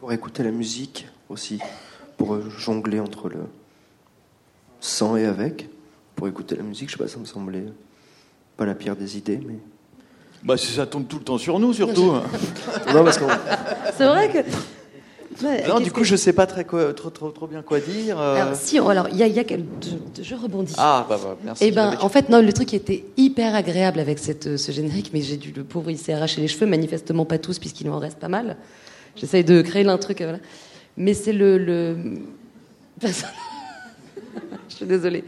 Pour 0.00 0.10
écouter 0.14 0.42
la 0.42 0.50
musique 0.50 1.06
aussi, 1.28 1.60
pour 2.16 2.40
jongler 2.48 2.98
entre 2.98 3.28
le 3.28 3.40
sans 4.80 5.18
et 5.18 5.26
avec, 5.26 5.68
pour 6.16 6.28
écouter 6.28 6.56
la 6.56 6.62
musique, 6.62 6.88
je 6.88 6.96
sais 6.96 7.02
pas, 7.02 7.06
ça 7.06 7.18
me 7.18 7.26
semblait 7.26 7.66
pas 8.56 8.64
la 8.64 8.74
pire 8.74 8.96
des 8.96 9.18
idées, 9.18 9.38
mais. 9.46 9.58
Bah, 10.42 10.56
si 10.56 10.72
ça 10.72 10.86
tombe 10.86 11.06
tout 11.06 11.18
le 11.18 11.24
temps 11.24 11.36
sur 11.36 11.58
nous, 11.58 11.74
surtout. 11.74 12.12
non, 12.94 13.04
parce 13.04 13.18
qu'on. 13.18 13.28
C'est 13.98 14.06
vrai 14.06 14.30
que. 14.32 14.38
Ouais, 15.42 15.66
Non, 15.68 15.80
du 15.80 15.90
coup, 15.90 16.00
que- 16.00 16.06
je 16.06 16.14
sais 16.16 16.32
pas 16.32 16.46
très 16.46 16.64
quoi- 16.64 16.92
trop, 16.94 17.10
trop, 17.10 17.30
trop 17.30 17.46
bien 17.46 17.62
quoi 17.62 17.80
dire. 17.80 18.20
euh. 18.20 18.36
Alors, 18.42 18.54
si, 18.56 18.78
alors, 18.78 19.08
il 19.10 19.16
y 19.16 19.22
a, 19.22 19.26
y 19.26 19.34
je, 20.16 20.22
je 20.22 20.34
rebondis. 20.34 20.74
Ah, 20.78 21.04
bah, 21.08 21.18
bah, 21.22 21.36
merci. 21.44 21.64
Eh 21.66 21.70
ben, 21.72 21.96
en 22.00 22.08
fait, 22.08 22.28
non, 22.28 22.40
le 22.40 22.52
truc 22.52 22.68
qui 22.68 22.76
était 22.76 23.04
hyper 23.16 23.54
agréable 23.54 23.98
avec 23.98 24.18
cette, 24.18 24.46
euh, 24.46 24.56
ce 24.56 24.70
générique, 24.70 25.10
mais 25.12 25.20
j'ai 25.22 25.36
dû, 25.36 25.52
le 25.56 25.64
pauvre, 25.64 25.90
il 25.90 25.98
s'est 25.98 26.12
arraché 26.12 26.40
les 26.40 26.48
cheveux, 26.48 26.66
manifestement 26.66 27.24
pas 27.24 27.38
tous, 27.38 27.58
puisqu'il 27.58 27.88
en 27.90 27.98
reste 27.98 28.18
pas 28.18 28.28
mal. 28.28 28.56
J'essaye 29.16 29.44
de 29.44 29.60
créer 29.62 29.82
l'un 29.84 29.98
truc, 29.98 30.20
euh, 30.20 30.24
voilà. 30.24 30.38
Mais 30.96 31.14
c'est 31.14 31.32
le, 31.32 31.58
le... 31.58 31.96
Je 34.68 34.74
suis 34.76 34.86
désolée. 34.86 35.24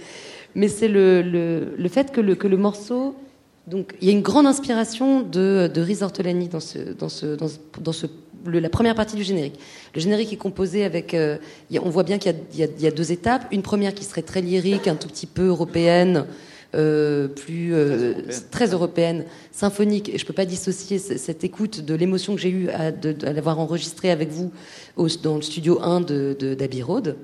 Mais 0.55 0.69
c'est 0.69 0.89
le, 0.89 1.23
le, 1.23 1.75
le 1.77 1.89
fait 1.89 2.13
que 2.13 2.21
le, 2.21 2.35
que 2.35 2.47
le 2.47 2.57
morceau... 2.57 3.15
Donc, 3.67 3.97
il 4.01 4.07
y 4.07 4.11
a 4.11 4.13
une 4.15 4.23
grande 4.23 4.47
inspiration 4.47 5.23
de, 5.23 5.69
de 5.75 5.81
Riz 5.81 6.03
Ortolani 6.05 6.47
dans, 6.47 6.61
ce, 6.61 6.79
dans, 6.79 7.09
ce, 7.09 7.27
dans, 7.35 7.49
ce, 7.49 7.57
dans 7.81 7.91
ce- 7.93 8.07
le- 8.51 8.61
la 8.61 8.69
première 8.69 8.95
partie 8.95 9.17
du 9.17 9.23
générique. 9.25 9.59
Le 9.95 10.01
générique 10.01 10.33
est 10.33 10.37
composé 10.37 10.85
avec... 10.85 11.15
euh, 11.15 11.37
il 11.71 11.77
y 11.77 11.79
a- 11.79 11.83
on 11.85 11.91
voit 11.91 12.03
bien 12.03 12.19
qu'il 12.19 12.35
y 12.55 12.63
a, 12.63 12.67
y 12.67 12.87
y 12.87 12.91
deux 12.93 13.13
étapes. 13.13 13.47
Une 13.53 13.63
première 13.63 13.95
qui 13.95 14.05
serait 14.05 14.23
très 14.23 14.41
lyrique, 14.41 14.89
un 14.89 14.97
tout 14.97 15.09
petit 15.09 15.27
peu 15.27 15.47
européenne, 15.47 16.27
euh, 16.75 17.29
plus 17.29 17.75
euh, 17.75 18.15
très 18.51 18.69
européenne, 18.73 19.25
symphonique. 19.53 20.09
Et 20.09 20.19
je 20.19 20.27
peux 20.27 20.33
pas 20.35 20.45
dissocier 20.45 20.99
cette 20.99 21.45
écoute 21.45 21.81
de 21.85 21.95
l'émotion 21.95 22.35
que 22.35 22.41
j'ai 22.41 22.51
eue 22.51 22.69
à, 22.71 22.91
l'avoir 23.33 23.59
enregistré 23.59 24.11
avec 24.11 24.31
vous 24.31 24.51
au- 24.97 25.09
dans 25.09 25.37
le 25.37 25.43
studio 25.43 25.81
1 25.83 26.01
de, 26.01 26.37
de- 26.39 26.55
d'Abbey 26.55 26.83
Road. 26.83 27.17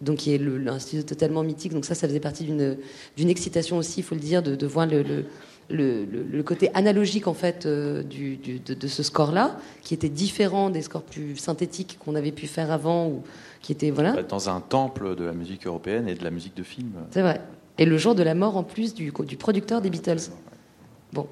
Donc, 0.00 0.18
qui 0.18 0.34
est 0.34 0.38
le, 0.38 0.66
un 0.68 0.78
studio 0.78 1.02
totalement 1.04 1.42
mythique. 1.42 1.72
Donc, 1.72 1.84
ça, 1.84 1.94
ça 1.94 2.06
faisait 2.08 2.20
partie 2.20 2.44
d'une, 2.44 2.76
d'une 3.16 3.30
excitation 3.30 3.78
aussi, 3.78 4.00
il 4.00 4.02
faut 4.02 4.14
le 4.14 4.20
dire, 4.20 4.42
de, 4.42 4.54
de 4.54 4.66
voir 4.66 4.86
le, 4.86 5.02
le, 5.02 5.24
le, 5.70 6.04
le- 6.04 6.22
le 6.30 6.42
côté 6.42 6.70
analogique, 6.74 7.26
en 7.26 7.34
fait, 7.34 7.66
euh, 7.66 8.02
du, 8.02 8.36
du- 8.36 8.58
de, 8.60 8.74
de 8.74 8.86
ce 8.88 9.02
score-là, 9.02 9.58
qui 9.82 9.94
était 9.94 10.08
différent 10.08 10.70
des 10.70 10.82
scores 10.82 11.02
plus 11.02 11.36
synthétiques 11.36 11.98
qu'on 12.04 12.14
avait 12.14 12.32
pu 12.32 12.46
faire 12.46 12.70
avant, 12.70 13.06
ou 13.08 13.22
qui 13.62 13.72
étaient, 13.72 13.90
voilà. 13.90 14.22
Dans 14.24 14.48
un 14.50 14.60
temple 14.60 15.16
de 15.16 15.24
la 15.24 15.32
musique 15.32 15.66
européenne 15.66 16.08
et 16.08 16.14
de 16.14 16.22
la 16.24 16.30
musique 16.30 16.56
de 16.56 16.62
film. 16.62 16.92
C'est 17.10 17.22
vrai. 17.22 17.40
Et 17.78 17.86
le 17.86 17.96
jour 17.98 18.14
de 18.14 18.22
la 18.22 18.34
mort, 18.34 18.56
en 18.56 18.62
plus, 18.62 18.94
du, 18.94 19.12
du 19.26 19.36
producteur 19.36 19.80
des 19.80 19.90
Beatles. 19.90 20.30
Bon, 21.12 21.26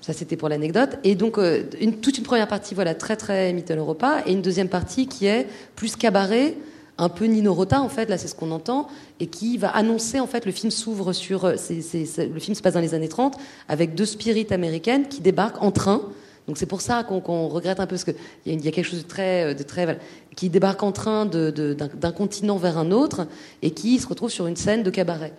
ça 0.00 0.12
c'était 0.12 0.36
pour 0.36 0.48
l'anecdote. 0.48 0.98
Et 1.04 1.14
donc, 1.14 1.38
euh, 1.38 1.62
une, 1.80 1.96
toute 2.00 2.18
une 2.18 2.24
première 2.24 2.48
partie, 2.48 2.74
voilà, 2.74 2.94
très 2.94 3.16
très 3.16 3.52
Mittel 3.52 3.78
Europa, 3.78 4.22
et 4.26 4.32
une 4.32 4.42
deuxième 4.42 4.68
partie 4.68 5.06
qui 5.06 5.26
est 5.26 5.46
plus 5.76 5.96
cabaret, 5.96 6.56
un 7.02 7.08
peu 7.08 7.24
Nino 7.24 7.52
Rota, 7.52 7.80
en 7.80 7.88
fait, 7.88 8.08
là 8.08 8.16
c'est 8.16 8.28
ce 8.28 8.34
qu'on 8.34 8.52
entend, 8.52 8.86
et 9.20 9.26
qui 9.26 9.58
va 9.58 9.68
annoncer, 9.68 10.20
en 10.20 10.26
fait, 10.26 10.46
le 10.46 10.52
film 10.52 10.70
s'ouvre 10.70 11.12
sur. 11.12 11.44
euh, 11.44 11.56
le 11.56 12.40
film 12.40 12.54
se 12.54 12.62
passe 12.62 12.74
dans 12.74 12.80
les 12.80 12.94
années 12.94 13.08
30, 13.08 13.36
avec 13.68 13.94
deux 13.94 14.06
spirites 14.06 14.52
américaines 14.52 15.08
qui 15.08 15.20
débarquent 15.20 15.62
en 15.62 15.72
train. 15.72 16.02
Donc 16.48 16.58
c'est 16.58 16.66
pour 16.66 16.80
ça 16.80 17.04
qu'on 17.04 17.48
regrette 17.48 17.80
un 17.80 17.86
peu, 17.86 17.96
parce 17.96 18.04
qu'il 18.04 18.14
y, 18.46 18.64
y 18.64 18.68
a 18.68 18.70
quelque 18.70 18.84
chose 18.84 19.02
de 19.02 19.08
très, 19.08 19.50
euh, 19.50 19.54
de 19.54 19.62
très 19.62 19.98
qui 20.36 20.48
débarque 20.48 20.82
en 20.82 20.92
train 20.92 21.26
d'un 21.26 22.12
continent 22.12 22.56
vers 22.56 22.78
un 22.78 22.90
autre 22.90 23.26
et 23.62 23.72
qui 23.72 23.98
se 23.98 24.06
retrouve 24.06 24.30
sur 24.30 24.46
une 24.46 24.56
scène 24.56 24.82
de 24.82 24.90
cabaret. 24.90 25.32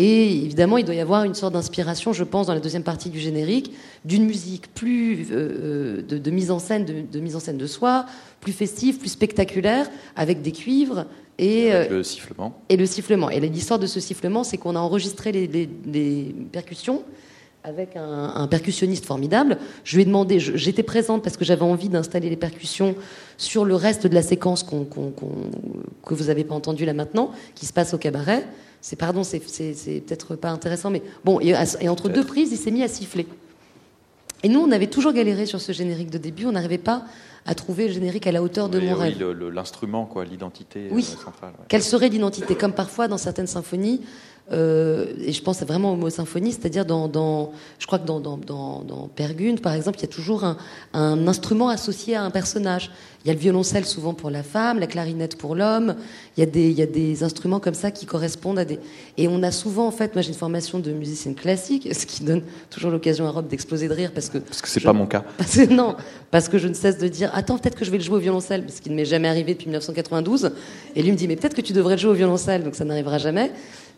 Et 0.00 0.44
évidemment, 0.44 0.78
il 0.78 0.84
doit 0.84 0.94
y 0.94 1.00
avoir 1.00 1.24
une 1.24 1.34
sorte 1.34 1.54
d'inspiration, 1.54 2.12
je 2.12 2.22
pense, 2.22 2.46
dans 2.46 2.54
la 2.54 2.60
deuxième 2.60 2.84
partie 2.84 3.10
du 3.10 3.18
générique, 3.18 3.72
d'une 4.04 4.24
musique 4.26 4.72
plus 4.72 5.26
euh, 5.32 5.34
euh, 5.34 6.02
de, 6.02 6.18
de 6.18 6.30
mise 6.30 6.52
en 6.52 6.60
scène, 6.60 6.84
de, 6.84 6.94
de 7.10 7.18
mise 7.18 7.34
en 7.34 7.40
scène 7.40 7.56
de 7.58 7.66
soi, 7.66 8.06
plus 8.40 8.52
festive, 8.52 8.98
plus 8.98 9.08
spectaculaire, 9.08 9.90
avec 10.14 10.40
des 10.40 10.52
cuivres 10.52 11.06
et 11.40 11.72
Avec 11.72 11.90
euh, 11.90 11.96
le 11.96 12.02
sifflement. 12.04 12.62
et 12.68 12.76
le 12.76 12.86
sifflement. 12.86 13.28
Et 13.28 13.40
l'histoire 13.40 13.80
de 13.80 13.88
ce 13.88 13.98
sifflement, 13.98 14.44
c'est 14.44 14.56
qu'on 14.56 14.76
a 14.76 14.78
enregistré 14.78 15.32
les, 15.32 15.48
les- 15.48 15.68
les 15.92 16.32
percussions 16.52 17.02
avec 17.64 17.96
un, 17.96 18.32
un 18.36 18.46
percussionniste 18.46 19.04
formidable. 19.04 19.58
Je 19.82 19.96
lui 19.96 20.02
ai 20.02 20.06
demandé, 20.06 20.38
j'étais 20.38 20.84
présente 20.84 21.24
parce 21.24 21.36
que 21.36 21.44
j'avais 21.44 21.62
envie 21.62 21.88
d'installer 21.88 22.30
les 22.30 22.36
percussions 22.36 22.94
sur 23.36 23.64
le 23.64 23.74
reste 23.74 24.06
de 24.06 24.14
la 24.14 24.22
séquence 24.22 24.62
que 24.62 26.14
vous 26.14 26.24
n'avez 26.26 26.44
pas 26.44 26.54
entendu 26.54 26.84
là 26.84 26.92
maintenant, 26.94 27.32
qui 27.56 27.66
se 27.66 27.72
passe 27.72 27.94
au 27.94 27.98
cabaret. 27.98 28.46
C'est 28.80 28.96
pardon, 28.96 29.24
c'est 29.24 29.40
peut-être 29.40 30.36
pas 30.36 30.50
intéressant, 30.50 30.90
mais 30.90 31.02
bon. 31.24 31.40
Et, 31.40 31.54
et 31.80 31.88
entre 31.88 32.08
deux 32.08 32.24
prises, 32.24 32.52
il 32.52 32.56
s'est 32.58 32.70
mis 32.70 32.82
à 32.82 32.88
siffler. 32.88 33.26
Et 34.44 34.48
nous, 34.48 34.60
on 34.60 34.70
avait 34.70 34.86
toujours 34.86 35.12
galéré 35.12 35.46
sur 35.46 35.60
ce 35.60 35.72
générique 35.72 36.10
de 36.10 36.18
début. 36.18 36.46
On 36.46 36.52
n'arrivait 36.52 36.78
pas 36.78 37.02
à 37.44 37.54
trouver 37.54 37.88
le 37.88 37.94
générique 37.94 38.26
à 38.26 38.32
la 38.32 38.42
hauteur 38.42 38.68
de 38.68 38.78
Oui, 38.78 38.86
mon 38.86 38.92
oui, 38.94 39.00
rêve. 39.00 39.30
l'instrument, 39.52 40.04
quoi, 40.06 40.24
l'identité 40.24 40.88
Oui. 40.92 41.04
euh, 41.18 41.24
centrale. 41.24 41.50
ouais. 41.58 41.64
Quelle 41.68 41.82
serait 41.82 42.08
l'identité? 42.08 42.54
Comme 42.54 42.72
parfois 42.72 43.08
dans 43.08 43.18
certaines 43.18 43.46
symphonies, 43.48 44.02
euh, 44.52 45.06
et 45.24 45.32
je 45.32 45.42
pense 45.42 45.62
vraiment 45.62 45.92
au 45.92 45.96
mot 45.96 46.10
symphonie, 46.10 46.52
c'est-à-dire 46.52 46.84
dans, 46.86 47.08
dans- 47.08 47.52
je 47.78 47.86
crois 47.86 47.98
que 47.98 48.06
dans, 48.06 48.20
dans, 48.20 48.36
dans, 48.38 48.82
dans 48.82 49.08
Per 49.08 49.28
Gynt, 49.38 49.56
par 49.60 49.74
exemple, 49.74 49.98
il 49.98 50.02
y 50.02 50.04
a 50.06 50.08
toujours 50.08 50.44
un, 50.44 50.56
un 50.94 51.26
instrument 51.28 51.68
associé 51.68 52.16
à 52.16 52.22
un 52.22 52.30
personnage. 52.30 52.90
Il 53.24 53.28
y 53.28 53.30
a 53.30 53.34
le 53.34 53.40
violoncelle 53.40 53.84
souvent 53.84 54.14
pour 54.14 54.30
la 54.30 54.42
femme, 54.44 54.78
la 54.78 54.86
clarinette 54.86 55.36
pour 55.36 55.56
l'homme. 55.56 55.96
Il 56.36 56.40
y 56.40 56.42
a 56.44 56.46
des, 56.46 56.70
il 56.70 56.78
y 56.78 56.82
a 56.82 56.86
des 56.86 57.24
instruments 57.24 57.58
comme 57.60 57.74
ça 57.74 57.90
qui 57.90 58.06
correspondent 58.06 58.60
à 58.60 58.64
des. 58.64 58.78
Et 59.18 59.26
on 59.28 59.42
a 59.42 59.50
souvent, 59.50 59.86
en 59.88 59.90
fait, 59.90 60.14
moi 60.14 60.22
j'ai 60.22 60.28
une 60.28 60.34
formation 60.36 60.78
de 60.78 60.92
musicienne 60.92 61.34
classique, 61.34 61.88
ce 61.92 62.06
qui 62.06 62.22
donne 62.22 62.42
toujours 62.70 62.90
l'occasion 62.90 63.26
à 63.26 63.30
Rob 63.30 63.48
d'exploser 63.48 63.88
de 63.88 63.92
rire 63.92 64.12
parce 64.14 64.28
que. 64.30 64.38
Parce 64.38 64.62
que 64.62 64.68
c'est 64.68 64.80
pas 64.80 64.92
mon 64.92 65.06
cas. 65.06 65.24
Parce 65.36 65.56
que, 65.56 65.72
non, 65.72 65.96
parce 66.30 66.48
que 66.48 66.58
je 66.58 66.68
ne 66.68 66.74
cesse 66.74 66.98
de 66.98 67.08
dire 67.08 67.30
attends 67.34 67.58
peut-être 67.58 67.74
que 67.76 67.84
je 67.84 67.90
vais 67.90 67.98
le 67.98 68.04
jouer 68.04 68.16
au 68.16 68.20
violoncelle, 68.20 68.64
ce 68.74 68.80
qui 68.80 68.88
ne 68.90 68.94
m'est 68.94 69.04
jamais 69.04 69.28
arrivé 69.28 69.52
depuis 69.54 69.66
1992. 69.66 70.52
Et 70.94 71.02
lui 71.02 71.10
me 71.10 71.16
dit 71.16 71.26
mais 71.26 71.36
peut-être 71.36 71.54
que 71.54 71.60
tu 71.60 71.72
devrais 71.72 71.96
le 71.96 72.00
jouer 72.00 72.12
au 72.12 72.14
violoncelle, 72.14 72.62
donc 72.62 72.76
ça 72.76 72.84
n'arrivera 72.84 73.18
jamais. 73.18 73.50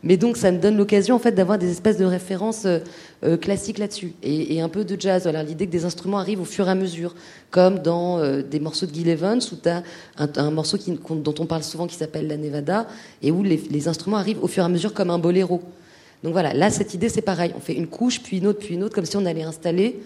Mais 0.02 0.16
donc 0.16 0.36
ça 0.36 0.50
me 0.50 0.58
donne 0.58 0.76
l'occasion 0.76 1.14
en 1.14 1.18
fait 1.18 1.32
d'avoir 1.32 1.58
des 1.58 1.70
espèces 1.70 1.98
de 1.98 2.06
références 2.06 2.64
euh, 2.64 2.78
euh, 3.22 3.36
classiques 3.36 3.78
là-dessus 3.78 4.14
et, 4.22 4.54
et 4.54 4.60
un 4.60 4.70
peu 4.70 4.84
de 4.84 4.98
jazz. 4.98 5.26
Alors 5.26 5.42
l'idée 5.42 5.66
que 5.66 5.72
des 5.72 5.84
instruments 5.84 6.18
arrivent 6.18 6.40
au 6.40 6.46
fur 6.46 6.66
et 6.68 6.70
à 6.70 6.74
mesure, 6.74 7.14
comme 7.50 7.80
dans 7.80 8.18
euh, 8.18 8.42
des 8.42 8.60
morceaux 8.60 8.86
de 8.86 8.94
Gil 8.94 9.08
Evans 9.08 9.40
où 9.52 9.56
tu 9.56 9.68
as 9.68 9.82
un, 10.16 10.28
un 10.36 10.50
morceau 10.50 10.78
dont 10.78 11.34
on 11.38 11.46
parle 11.46 11.62
souvent 11.62 11.86
qui 11.86 11.96
s'appelle 11.96 12.28
La 12.28 12.38
Nevada 12.38 12.86
et 13.22 13.30
où 13.30 13.42
les, 13.42 13.62
les 13.70 13.88
instruments 13.88 14.16
arrivent 14.16 14.42
au 14.42 14.48
fur 14.48 14.62
et 14.62 14.66
à 14.66 14.70
mesure 14.70 14.94
comme 14.94 15.10
un 15.10 15.18
boléro. 15.18 15.60
Donc 16.22 16.32
voilà, 16.32 16.54
là 16.54 16.70
cette 16.70 16.94
idée 16.94 17.10
c'est 17.10 17.22
pareil, 17.22 17.52
on 17.56 17.60
fait 17.60 17.74
une 17.74 17.86
couche 17.86 18.22
puis 18.22 18.38
une 18.38 18.46
autre 18.46 18.60
puis 18.60 18.74
une 18.74 18.82
autre 18.82 18.94
comme 18.94 19.06
si 19.06 19.16
on 19.18 19.26
allait 19.26 19.42
installer 19.42 20.00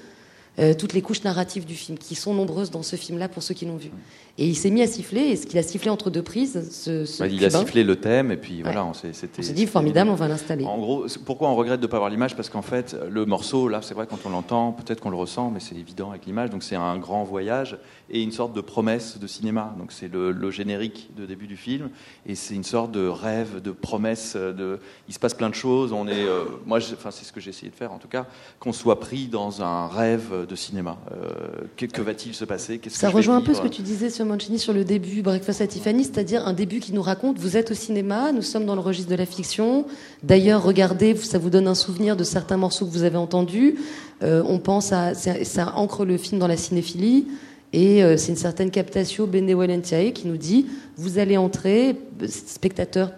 euh, 0.61 0.73
toutes 0.73 0.93
les 0.93 1.03
couches 1.03 1.25
narratives 1.25 1.65
du 1.65 1.75
film, 1.75 1.99
qui 1.99 2.15
sont 2.15 2.33
nombreuses 2.33 2.71
dans 2.71 2.85
ce 2.85 2.95
film-là 2.95 3.29
pour 3.29 3.43
ceux 3.43 3.55
qui 3.55 3.67
l'ont 3.67 3.77
vu. 3.77 3.91
Et 4.37 4.49
il 4.49 4.57
s'est 4.57 4.71
mis 4.71 4.83
à 4.83 4.89
siffler, 4.89 5.21
et 5.21 5.37
ce 5.37 5.47
qu'il 5.47 5.59
a 5.61 5.63
sifflé 5.63 5.91
entre 5.91 6.11
deux 6.11 6.23
prises, 6.23 6.69
ce, 6.73 7.05
ce 7.05 7.23
Ouais, 7.23 7.31
il 7.33 7.45
a 7.45 7.51
sifflé 7.51 7.85
le 7.85 7.95
thème 7.95 8.33
et 8.33 8.37
puis 8.37 8.63
voilà, 8.63 8.85
on 8.85 8.93
s'est, 8.93 9.13
c'était. 9.13 9.39
on 9.39 9.43
s'est 9.43 9.53
dit 9.53 9.67
formidable, 9.67 10.11
on 10.11 10.17
va 10.17 10.27
l'installer. 10.27 10.65
En 10.65 10.77
gros, 10.77 11.07
pourquoi 11.25 11.49
on 11.51 11.55
regrette 11.55 11.79
de 11.79 11.87
ne 11.87 11.91
pas 11.91 11.99
avoir 11.99 12.11
l'image? 12.11 12.35
Parce 12.35 12.49
qu'en 12.49 12.61
fait, 12.61 12.97
le 13.09 13.27
morceau, 13.27 13.69
là, 13.69 13.79
c'est 13.81 13.95
vrai, 13.95 14.09
quand 14.11 14.19
on 14.25 14.31
l'entend, 14.31 14.73
peut-être 14.73 15.01
qu'on 15.01 15.11
le 15.11 15.17
ressent, 15.17 15.53
mais 15.53 15.61
c'est 15.61 15.77
évident 15.77 16.11
avec 16.11 16.27
l'image. 16.27 16.51
Donc 16.51 16.65
c'est 16.65 16.75
un 16.75 16.99
grand 16.99 17.23
voyage 17.23 17.79
et 18.11 18.23
une 18.23 18.33
sorte 18.33 18.53
de 18.53 18.61
promesse 18.61 19.21
de 19.21 19.27
cinéma. 19.29 19.73
Donc 19.79 19.93
c'est 19.93 20.13
le, 20.13 20.33
le 20.33 20.51
générique 20.51 21.11
de 21.17 21.27
début 21.27 21.47
du 21.47 21.57
film 21.57 21.91
et 22.27 22.35
c'est 22.35 22.55
une 22.57 22.65
sorte 22.65 22.91
de 22.91 23.07
rêve, 23.07 23.63
de 23.63 23.71
promesse. 23.71 24.35
De, 24.35 24.81
il 25.07 25.15
se 25.15 25.21
passe 25.21 25.35
plein 25.35 25.49
de 25.49 25.55
choses. 25.55 25.93
On 25.93 26.09
est, 26.09 26.25
euh, 26.25 26.43
moi, 26.67 26.79
enfin, 26.79 27.13
c'est 27.13 27.25
ce 27.25 27.33
que 27.33 27.39
j'ai 27.41 27.51
essayé 27.51 27.71
de 27.71 27.77
faire, 27.77 27.93
en 27.93 27.99
tout 27.99 28.09
cas, 28.09 28.27
qu'on 28.59 28.73
soit 28.73 28.99
pris 28.99 29.29
dans 29.29 29.63
un 29.63 29.87
rêve 29.87 30.45
de 30.49 30.57
cinéma. 30.57 30.99
Euh, 31.13 31.29
que 31.77 31.87
que 31.87 32.03
va-t-il 32.03 32.35
se 32.35 32.45
passer? 32.45 32.81
Ça 32.89 33.11
que 33.11 33.17
rejoint 33.17 33.37
un 33.37 33.43
peu 33.43 33.55
ce 33.55 33.61
que 33.61 33.69
tu 33.69 33.83
disais 33.83 34.11
sur 34.11 34.24
Sur 34.57 34.73
le 34.73 34.85
début 34.85 35.21
Breakfast 35.21 35.61
at 35.61 35.67
Tiffany, 35.67 36.05
c'est-à-dire 36.05 36.47
un 36.47 36.55
début 36.55 36.81
qui 36.81 36.95
nous 36.95 37.03
raconte 37.03 37.39
vous 37.39 37.59
êtes 37.59 37.71
au 37.71 37.75
cinéma, 37.75 38.33
nous 38.33 38.41
sommes 38.41 38.65
dans 38.65 38.75
le 38.75 38.81
registre 38.81 39.11
de 39.11 39.17
la 39.17 39.27
fiction. 39.27 39.85
D'ailleurs, 40.23 40.63
regardez, 40.63 41.15
ça 41.17 41.39
vous 41.39 41.51
donne 41.51 41.69
un 41.69 41.75
souvenir 41.75 42.17
de 42.17 42.25
certains 42.25 42.57
morceaux 42.57 42.87
que 42.87 42.91
vous 42.91 43.03
avez 43.03 43.19
entendus. 43.19 43.77
Euh, 44.23 44.43
on 44.47 44.59
pense 44.59 44.93
à 44.93 45.13
ça, 45.15 45.75
ancre 45.77 46.07
le 46.07 46.17
film 46.17 46.39
dans 46.39 46.47
la 46.47 46.57
cinéphilie. 46.57 47.27
Et 47.75 48.03
euh, 48.03 48.17
c'est 48.17 48.31
une 48.31 48.39
certaine 48.39 48.71
captatio 48.71 49.27
benevolentiae 49.27 50.13
qui 50.13 50.27
nous 50.27 50.39
dit 50.39 50.67
vous 50.97 51.19
allez 51.19 51.37
entrer, 51.37 51.95
spectateur, 52.27 53.13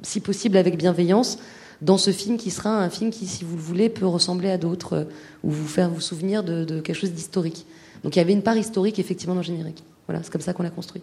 si 0.00 0.20
possible 0.20 0.56
avec 0.56 0.78
bienveillance, 0.78 1.38
dans 1.82 1.98
ce 1.98 2.10
film 2.10 2.38
qui 2.38 2.50
sera 2.50 2.70
un 2.70 2.88
film 2.88 3.10
qui, 3.10 3.26
si 3.26 3.44
vous 3.44 3.56
le 3.56 3.62
voulez, 3.62 3.90
peut 3.90 4.06
ressembler 4.06 4.48
à 4.48 4.56
d'autres 4.56 4.94
euh, 4.94 5.04
ou 5.44 5.50
vous 5.50 5.68
faire 5.68 5.90
vous 5.90 6.00
souvenir 6.00 6.42
de, 6.42 6.64
de 6.64 6.80
quelque 6.80 6.96
chose 6.96 7.12
d'historique. 7.12 7.66
Donc 8.02 8.16
il 8.16 8.18
y 8.18 8.22
avait 8.22 8.32
une 8.32 8.42
part 8.42 8.56
historique 8.56 8.98
effectivement 8.98 9.34
dans 9.34 9.42
le 9.42 9.46
générique. 9.46 9.84
Voilà, 10.08 10.22
c'est 10.22 10.32
comme 10.32 10.40
ça 10.40 10.54
qu'on 10.54 10.62
l'a 10.62 10.70
construit. 10.70 11.02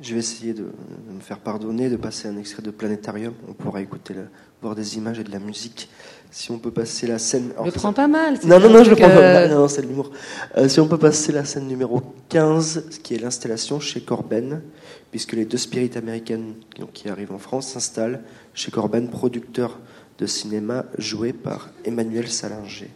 Je 0.00 0.14
vais 0.14 0.20
essayer 0.20 0.54
de, 0.54 0.62
de 0.62 1.12
me 1.12 1.20
faire 1.20 1.40
pardonner, 1.40 1.90
de 1.90 1.96
passer 1.96 2.28
un 2.28 2.38
extrait 2.38 2.62
de 2.62 2.70
Planétarium. 2.70 3.34
On 3.48 3.52
pourra 3.52 3.82
écouter, 3.82 4.14
voir 4.62 4.74
des 4.74 4.96
images 4.96 5.18
et 5.18 5.24
de 5.24 5.32
la 5.32 5.40
musique. 5.40 5.90
Si 6.30 6.50
on 6.52 6.58
peut 6.58 6.70
passer 6.70 7.06
la 7.08 7.18
scène. 7.18 7.52
Le 7.62 7.72
prends 7.72 7.92
pas 7.92 8.06
mal, 8.06 8.38
c'est 8.40 8.46
Non, 8.46 8.60
non, 8.60 8.70
non, 8.70 8.84
je 8.84 8.90
le 8.90 8.96
prends 8.96 9.08
pas 9.08 9.20
mal. 9.20 9.50
Non, 9.50 9.66
c'est 9.68 9.82
de 9.82 9.88
l'humour. 9.88 10.12
Euh, 10.56 10.68
si 10.68 10.78
on 10.80 10.86
peut 10.86 10.96
passer 10.96 11.32
la 11.32 11.44
scène 11.44 11.66
numéro 11.66 12.02
15, 12.28 12.84
ce 12.90 12.98
qui 13.00 13.14
est 13.14 13.18
l'installation 13.18 13.80
chez 13.80 14.00
Corben, 14.00 14.62
puisque 15.10 15.32
les 15.32 15.44
deux 15.44 15.58
spirites 15.58 15.96
américaines 15.96 16.54
donc, 16.78 16.92
qui 16.92 17.08
arrivent 17.08 17.32
en 17.32 17.38
France 17.38 17.66
s'installent 17.66 18.22
chez 18.54 18.70
Corben, 18.70 19.10
producteur 19.10 19.80
de 20.18 20.26
cinéma 20.26 20.86
joué 20.98 21.32
par 21.32 21.68
Emmanuel 21.84 22.28
Salinger. 22.28 22.90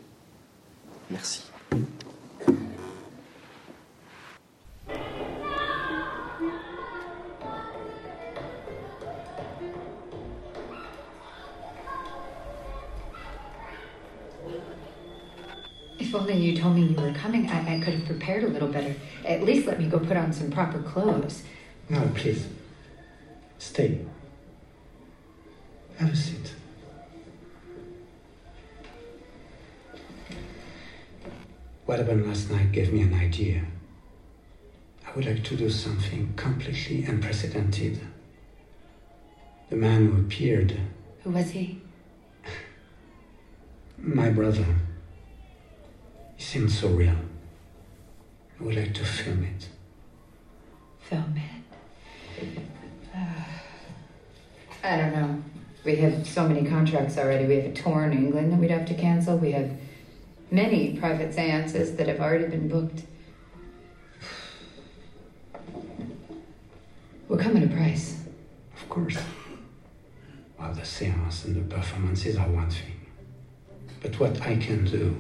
Merci. 1.11 1.43
If 16.15 16.21
only 16.21 16.37
you 16.37 16.57
told 16.57 16.77
me 16.77 16.83
you 16.83 16.95
were 16.95 17.13
coming, 17.13 17.51
I, 17.51 17.75
I 17.75 17.81
could 17.81 17.95
have 17.95 18.07
prepared 18.07 18.45
a 18.45 18.47
little 18.47 18.69
better. 18.69 18.95
At 19.25 19.43
least 19.43 19.67
let 19.67 19.81
me 19.81 19.89
go 19.89 19.99
put 19.99 20.17
on 20.17 20.33
some 20.33 20.49
proper 20.49 20.81
clothes. 20.81 21.43
No, 21.89 22.09
please. 22.15 22.47
Stay. 23.59 23.99
Have 25.97 26.13
a 26.13 26.17
seat. 26.17 26.55
What 31.85 31.99
happened 31.99 32.29
last 32.29 32.49
night 32.49 32.71
gave 32.71 32.93
me 32.93 33.01
an 33.03 33.15
idea. 33.15 33.65
I 35.05 35.11
would 35.17 35.27
like 35.27 35.43
to 35.43 35.57
do 35.57 35.69
something 35.69 36.33
completely 36.37 37.05
unprecedented. 37.07 37.99
The 39.69 39.75
man 39.75 40.07
who 40.13 40.21
appeared, 40.21 40.79
Who 41.25 41.31
was 41.31 41.51
he? 41.51 41.81
my 43.99 44.31
brother, 44.31 44.65
he 46.37 46.43
seemed 46.43 46.71
so 46.71 46.89
real. 46.89 47.17
I 48.61 48.63
would 48.63 48.77
like 48.77 48.95
to 48.95 49.05
film 49.05 49.45
it. 49.45 49.69
Film 51.01 51.35
it. 51.37 52.59
Uh, 53.15 53.19
I 54.85 54.97
don't 54.97 55.13
know. 55.13 55.43
We 55.85 55.93
We 55.93 55.97
have 55.97 56.27
so 56.27 56.49
many 56.49 56.69
contracts 56.69 57.19
already. 57.19 57.47
We 57.47 57.57
have 57.57 57.67
a 57.67 57.73
tour 57.73 58.05
in 58.05 58.13
England 58.13 58.53
that 58.53 58.59
we'd 58.59 58.71
have 58.71 58.87
to 58.87 58.95
cancel. 58.95 59.37
We 59.37 59.53
have 59.53 59.71
many 60.51 60.97
private 60.97 61.35
seances 61.35 61.97
that 61.97 62.09
have 62.09 62.21
already 62.21 62.47
been 62.47 62.69
booked. 62.69 63.03
What 67.29 67.41
come 67.41 67.57
at 67.57 67.65
a 67.65 67.69
price? 67.69 68.23
Of 68.77 68.89
course. 68.89 69.19
Well, 70.59 70.73
the 70.73 70.85
seance 70.85 71.45
and 71.45 71.57
the 71.57 71.75
performances 71.75 72.37
are 72.37 72.49
one 72.49 72.71
thing. 72.71 73.07
But 74.01 74.19
what 74.21 74.41
I 74.43 74.57
can 74.57 74.85
do 74.85 75.17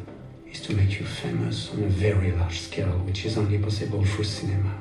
is 0.55 0.61
to 0.61 0.75
make 0.75 1.01
you 1.01 1.05
famous 1.05 1.73
on 1.73 1.83
a 1.83 1.89
very 1.89 2.31
large 2.33 2.61
scale, 2.61 2.97
which 3.07 3.25
is 3.27 3.37
only 3.37 3.59
possible 3.59 4.05
through 4.05 4.25
cinema. 4.25 4.73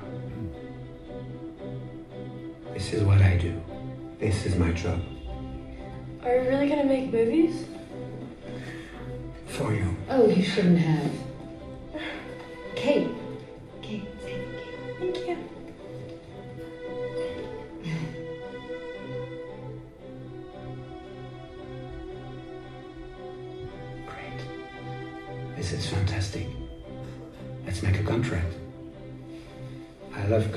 This 2.73 2.93
is 2.93 3.03
what 3.03 3.21
I 3.21 3.37
do. 3.37 3.59
This 4.19 4.45
is 4.45 4.55
my 4.55 4.71
job. 4.71 5.01
Are 6.23 6.35
you 6.35 6.49
really 6.49 6.69
gonna 6.69 6.85
make 6.85 7.11
movies? 7.11 7.65
For 9.47 9.73
you. 9.73 9.95
Oh, 10.09 10.27
you 10.27 10.43
shouldn't 10.43 10.79
have. 10.79 11.11
Kate. 12.75 13.07
Kate, 13.07 13.22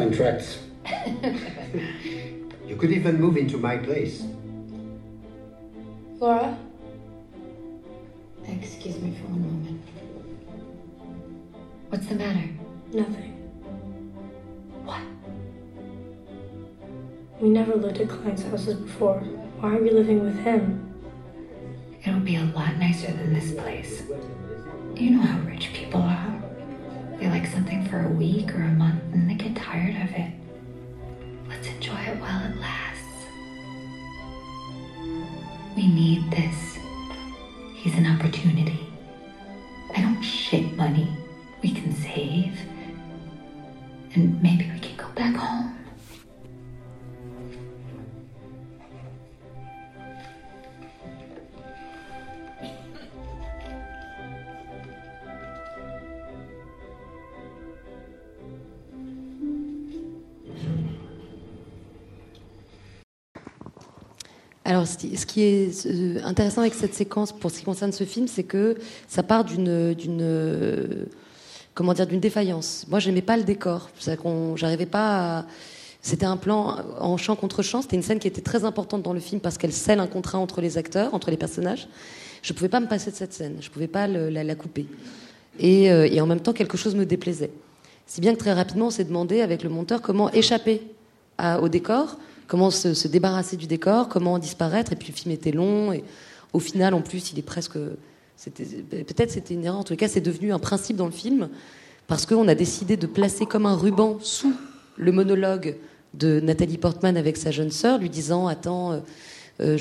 contracts. 0.06 0.58
you 2.64 2.76
could 2.76 2.92
even 2.92 3.20
move 3.20 3.36
into 3.36 3.58
my 3.58 3.76
place. 3.76 4.22
Laura? 6.18 6.56
Excuse 8.46 8.98
me 9.00 9.16
for 9.20 9.26
one 9.26 9.42
moment. 9.42 9.82
What's 11.88 12.06
the 12.06 12.14
matter? 12.14 12.48
Nothing. 12.92 13.32
What? 14.84 15.02
We 17.40 17.48
never 17.48 17.74
lived 17.74 17.98
at 17.98 18.08
clients' 18.08 18.44
houses 18.44 18.76
before. 18.76 19.18
Why 19.60 19.76
are 19.76 19.82
we 19.82 19.90
living 19.90 20.22
with 20.22 20.38
him? 20.38 20.82
It'll 22.04 22.20
be 22.20 22.36
a 22.36 22.44
lot 22.44 22.76
nicer 22.76 23.10
than 23.10 23.34
this 23.34 23.52
place. 23.52 24.04
You 24.94 25.10
know 25.10 25.22
how 25.22 25.40
rich 25.40 25.72
people 25.72 26.02
are. 26.02 26.35
Like 27.28 27.46
something 27.48 27.86
for 27.88 28.00
a 28.00 28.08
week 28.08 28.54
or 28.54 28.62
a 28.62 28.68
month 28.68 29.02
and 29.12 29.28
they 29.28 29.34
get 29.34 29.54
tired 29.54 29.94
of 29.96 30.10
it. 30.14 30.32
Let's 31.48 31.66
enjoy 31.68 31.98
it 31.98 32.18
while 32.18 32.50
it 32.50 32.56
lasts. 32.56 33.26
We 35.76 35.86
need 35.86 36.30
this. 36.30 36.78
He's 37.74 37.94
an 37.98 38.06
opportunity. 38.06 38.88
I 39.94 40.00
don't 40.00 40.22
shit 40.22 40.76
money. 40.76 41.14
We 41.62 41.72
can 41.72 41.92
save. 41.92 42.58
And 44.14 44.42
maybe 44.42 44.70
we 44.72 44.80
can 44.80 44.96
go 44.96 45.08
back 45.14 45.34
home. 45.36 45.75
Alors, 64.68 64.84
ce 64.86 64.96
qui- 65.26 65.42
est 65.42 66.22
intéressant 66.24 66.60
avec 66.62 66.74
cette 66.74 66.92
séquence, 66.94 67.30
pour 67.30 67.52
ce 67.52 67.58
qui 67.60 67.64
concerne 67.64 67.92
ce 67.92 68.02
film, 68.02 68.26
c'est 68.26 68.42
que 68.42 68.76
ça 69.06 69.22
part 69.22 69.44
d'une, 69.44 69.94
d'une, 69.94 71.06
comment 71.72 71.94
dire, 71.94 72.06
d'une 72.08 72.18
défaillance. 72.18 72.84
Moi, 72.88 72.98
j'aimais 72.98 73.22
pas 73.22 73.36
le 73.36 73.44
décor. 73.44 73.90
C'est-à-dire 73.96 74.22
qu'on, 74.24 74.56
j'arrivais 74.56 74.86
pas. 74.86 75.38
à- 75.38 75.44
C'était 76.02 76.26
un 76.26 76.36
plan 76.36 76.78
en 77.00 77.16
champ 77.16 77.34
contre 77.36 77.62
champ. 77.62 77.80
C'était 77.82 77.96
une 77.96 78.02
scène 78.02 78.18
qui 78.18 78.28
était 78.28 78.40
très 78.40 78.64
importante 78.64 79.02
dans 79.02 79.12
le 79.12 79.18
film 79.20 79.40
parce 79.40 79.56
qu'elle 79.58 79.72
scelle 79.72 79.98
un 80.00 80.06
contrat 80.06 80.38
entre 80.38 80.60
les 80.60 80.78
acteurs, 80.78 81.14
entre 81.14 81.30
les 81.32 81.36
personnages. 81.36 81.88
Je 82.42 82.52
pouvais 82.52 82.68
pas 82.68 82.78
me 82.80 82.86
passer 82.86 83.10
de 83.12 83.16
cette 83.16 83.32
scène. 83.32 83.56
Je 83.60 83.70
pouvais 83.70 83.88
pas 83.88 84.06
la, 84.08 84.54
couper. 84.54 84.86
Et, 85.58 85.90
euh, 85.92 86.08
et 86.10 86.20
en 86.20 86.26
même 86.26 86.40
temps, 86.40 86.52
quelque 86.52 86.76
chose 86.76 86.94
me 86.94 87.04
déplaisait. 87.06 87.50
Si 88.06 88.20
bien 88.20 88.34
que 88.34 88.38
très 88.38 88.52
rapidement, 88.52 88.86
on 88.86 88.90
s'est 88.90 89.04
demandé 89.04 89.40
avec 89.40 89.62
le 89.64 89.68
monteur 89.68 90.00
comment 90.02 90.30
échapper 90.32 90.82
au 91.60 91.68
décor, 91.68 92.18
comment 92.46 92.70
se, 92.70 92.94
se 92.94 93.08
débarrasser 93.08 93.56
du 93.56 93.66
décor, 93.66 94.08
comment 94.08 94.38
disparaître. 94.38 94.92
Et 94.92 94.96
puis 94.96 95.08
le 95.08 95.14
film 95.16 95.32
était 95.32 95.52
long 95.52 95.92
et 95.92 96.04
au 96.52 96.58
final, 96.58 96.94
en 96.94 97.02
plus, 97.02 97.32
il 97.32 97.38
est 97.38 97.42
presque. 97.42 97.74
Peut-être 97.74 99.30
c'était 99.30 99.54
une 99.54 99.64
erreur. 99.64 99.80
En 99.80 99.84
tout 99.84 99.96
cas, 99.96 100.08
c'est 100.08 100.20
devenu 100.20 100.52
un 100.52 100.58
principe 100.58 100.96
dans 100.96 101.06
le 101.06 101.12
film 101.12 101.48
parce 102.06 102.26
qu'on 102.26 102.48
a 102.48 102.54
décidé 102.54 102.96
de 102.96 103.06
placer 103.06 103.46
comme 103.46 103.66
un 103.66 103.76
ruban 103.76 104.18
sous 104.20 104.54
le 104.96 105.12
monologue 105.12 105.76
de 106.14 106.40
Nathalie 106.40 106.78
Portman 106.78 107.16
avec 107.16 107.36
sa 107.36 107.50
jeune 107.50 107.70
sœur, 107.70 107.98
lui 107.98 108.10
disant 108.10 108.46
Attends. 108.46 108.92
euh, 108.92 108.98
euh, 109.60 109.78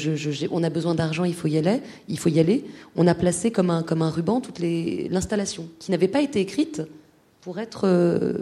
on 0.52 0.64
a 0.64 0.70
besoin 0.70 0.96
d'argent, 0.96 1.26
il 1.26 1.34
faut 1.34 1.48
y 1.48 1.58
aller. 1.58 1.82
Il 2.08 2.18
faut 2.18 2.30
y 2.30 2.40
aller. 2.40 2.66
On 2.96 3.08
a 3.08 3.16
placé 3.16 3.52
comme 3.52 3.70
un, 3.70 4.10
ruban 4.10 4.42
toute 4.42 4.60
l'installation, 4.60 5.68
qui 5.80 5.92
n'avait 5.92 6.08
pas 6.08 6.22
été 6.22 6.40
écrite 6.40 6.82
pour 7.42 7.60
être 7.60 7.86
euh, 7.86 8.34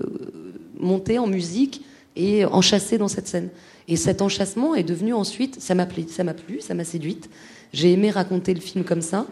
montée 0.79 1.19
en 1.19 1.27
musique 1.27 1.83
et 2.15 2.45
enchâssée 2.45 2.97
dans 2.97 3.07
cette 3.07 3.27
scène. 3.27 3.49
Et 3.87 3.95
cet 3.95 4.21
enchâssement 4.21 4.75
est 4.75 4.83
devenu 4.83 5.13
ensuite, 5.13 5.61
ça 5.61 5.75
m'a 5.75 5.85
plu, 5.85 6.05
ça 6.09 6.23
m'a 6.23 6.83
séduite. 6.83 7.29
J'ai 7.73 7.91
aimé 7.91 8.11
raconter 8.11 8.53
le 8.53 8.61
film 8.61 8.83
comme 8.83 9.01
ça. 9.01 9.27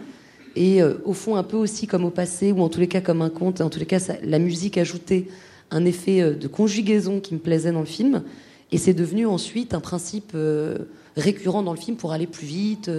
Et 0.56 0.82
euh, 0.82 0.95
au 1.06 1.14
fond, 1.14 1.36
un 1.36 1.44
peu 1.44 1.58
aussi 1.58 1.88
comme 1.88 2.03
au 2.03 2.10
passé, 2.10 2.52
ou 2.52 2.62
en 2.62 2.70
tous 2.70 2.80
les 2.80 2.88
cas 2.88 3.02
comme 3.02 3.22
un 3.22 3.30
conte, 3.30 3.62
en 3.62 3.70
tous 3.70 3.80
les 3.80 3.86
cas, 3.86 3.99
la 4.24 4.40
musique 4.40 4.78
ajoutait 4.78 5.28
un 5.70 5.86
effet 5.86 6.22
euh, 6.22 6.34
de 6.34 6.48
conjugaison 6.48 7.20
qui 7.22 7.34
me 7.34 7.40
plaisait 7.40 7.72
dans 7.72 7.80
le 7.80 7.86
film. 7.86 8.24
Et 8.72 8.78
c'est 8.78 8.94
devenu 8.94 9.26
ensuite 9.26 9.74
un 9.74 9.80
principe 9.80 10.32
euh, 10.36 10.80
récurrent 11.16 11.64
dans 11.64 11.74
le 11.74 11.80
film 11.80 11.98
pour 11.98 12.12
aller 12.12 12.28
plus 12.28 12.48
vite, 12.48 12.90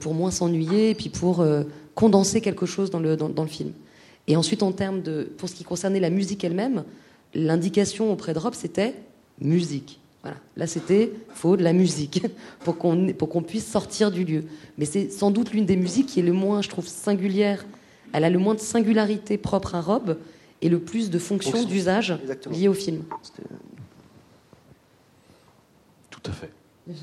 pour 0.00 0.14
moins 0.14 0.30
s'ennuyer, 0.30 0.90
et 0.90 0.94
puis 0.94 1.10
pour 1.10 1.44
condenser 1.96 2.40
quelque 2.40 2.64
chose 2.64 2.90
dans 2.90 3.00
le, 3.00 3.16
dans 3.16 3.42
le 3.42 3.48
film. 3.48 3.72
Et 4.28 4.36
ensuite, 4.36 4.62
en 4.62 4.70
termes 4.72 5.02
de, 5.02 5.28
pour 5.36 5.48
ce 5.48 5.54
qui 5.54 5.64
concernait 5.64 5.98
la 5.98 6.10
musique 6.10 6.44
elle-même, 6.44 6.84
l'indication 7.34 8.12
auprès 8.12 8.34
de 8.34 8.38
Rob, 8.38 8.54
c'était 8.54 8.94
musique. 9.40 10.00
Voilà. 10.22 10.38
Là, 10.56 10.66
c'était 10.66 11.12
faut 11.34 11.56
de 11.56 11.62
la 11.62 11.72
musique 11.72 12.24
pour 12.64 12.78
qu'on 12.78 13.12
pour 13.12 13.28
qu'on 13.28 13.42
puisse 13.42 13.66
sortir 13.66 14.10
du 14.10 14.24
lieu. 14.24 14.44
Mais 14.78 14.86
c'est 14.86 15.10
sans 15.10 15.30
doute 15.30 15.52
l'une 15.52 15.66
des 15.66 15.76
musiques 15.76 16.06
qui 16.06 16.20
est 16.20 16.24
le 16.24 16.32
moins, 16.32 16.62
je 16.62 16.68
trouve, 16.68 16.86
singulière. 16.86 17.64
Elle 18.12 18.24
a 18.24 18.30
le 18.30 18.38
moins 18.38 18.54
de 18.54 18.60
singularité 18.60 19.36
propre 19.36 19.74
à 19.74 19.80
Rob 19.80 20.18
et 20.62 20.68
le 20.68 20.78
plus 20.78 21.10
de 21.10 21.18
fonctions 21.18 21.52
Fonction. 21.52 21.68
d'usage 21.68 22.18
liées 22.50 22.68
au 22.68 22.74
film. 22.74 23.02
Tout 26.10 26.22
à 26.24 26.32
fait. 26.32 26.50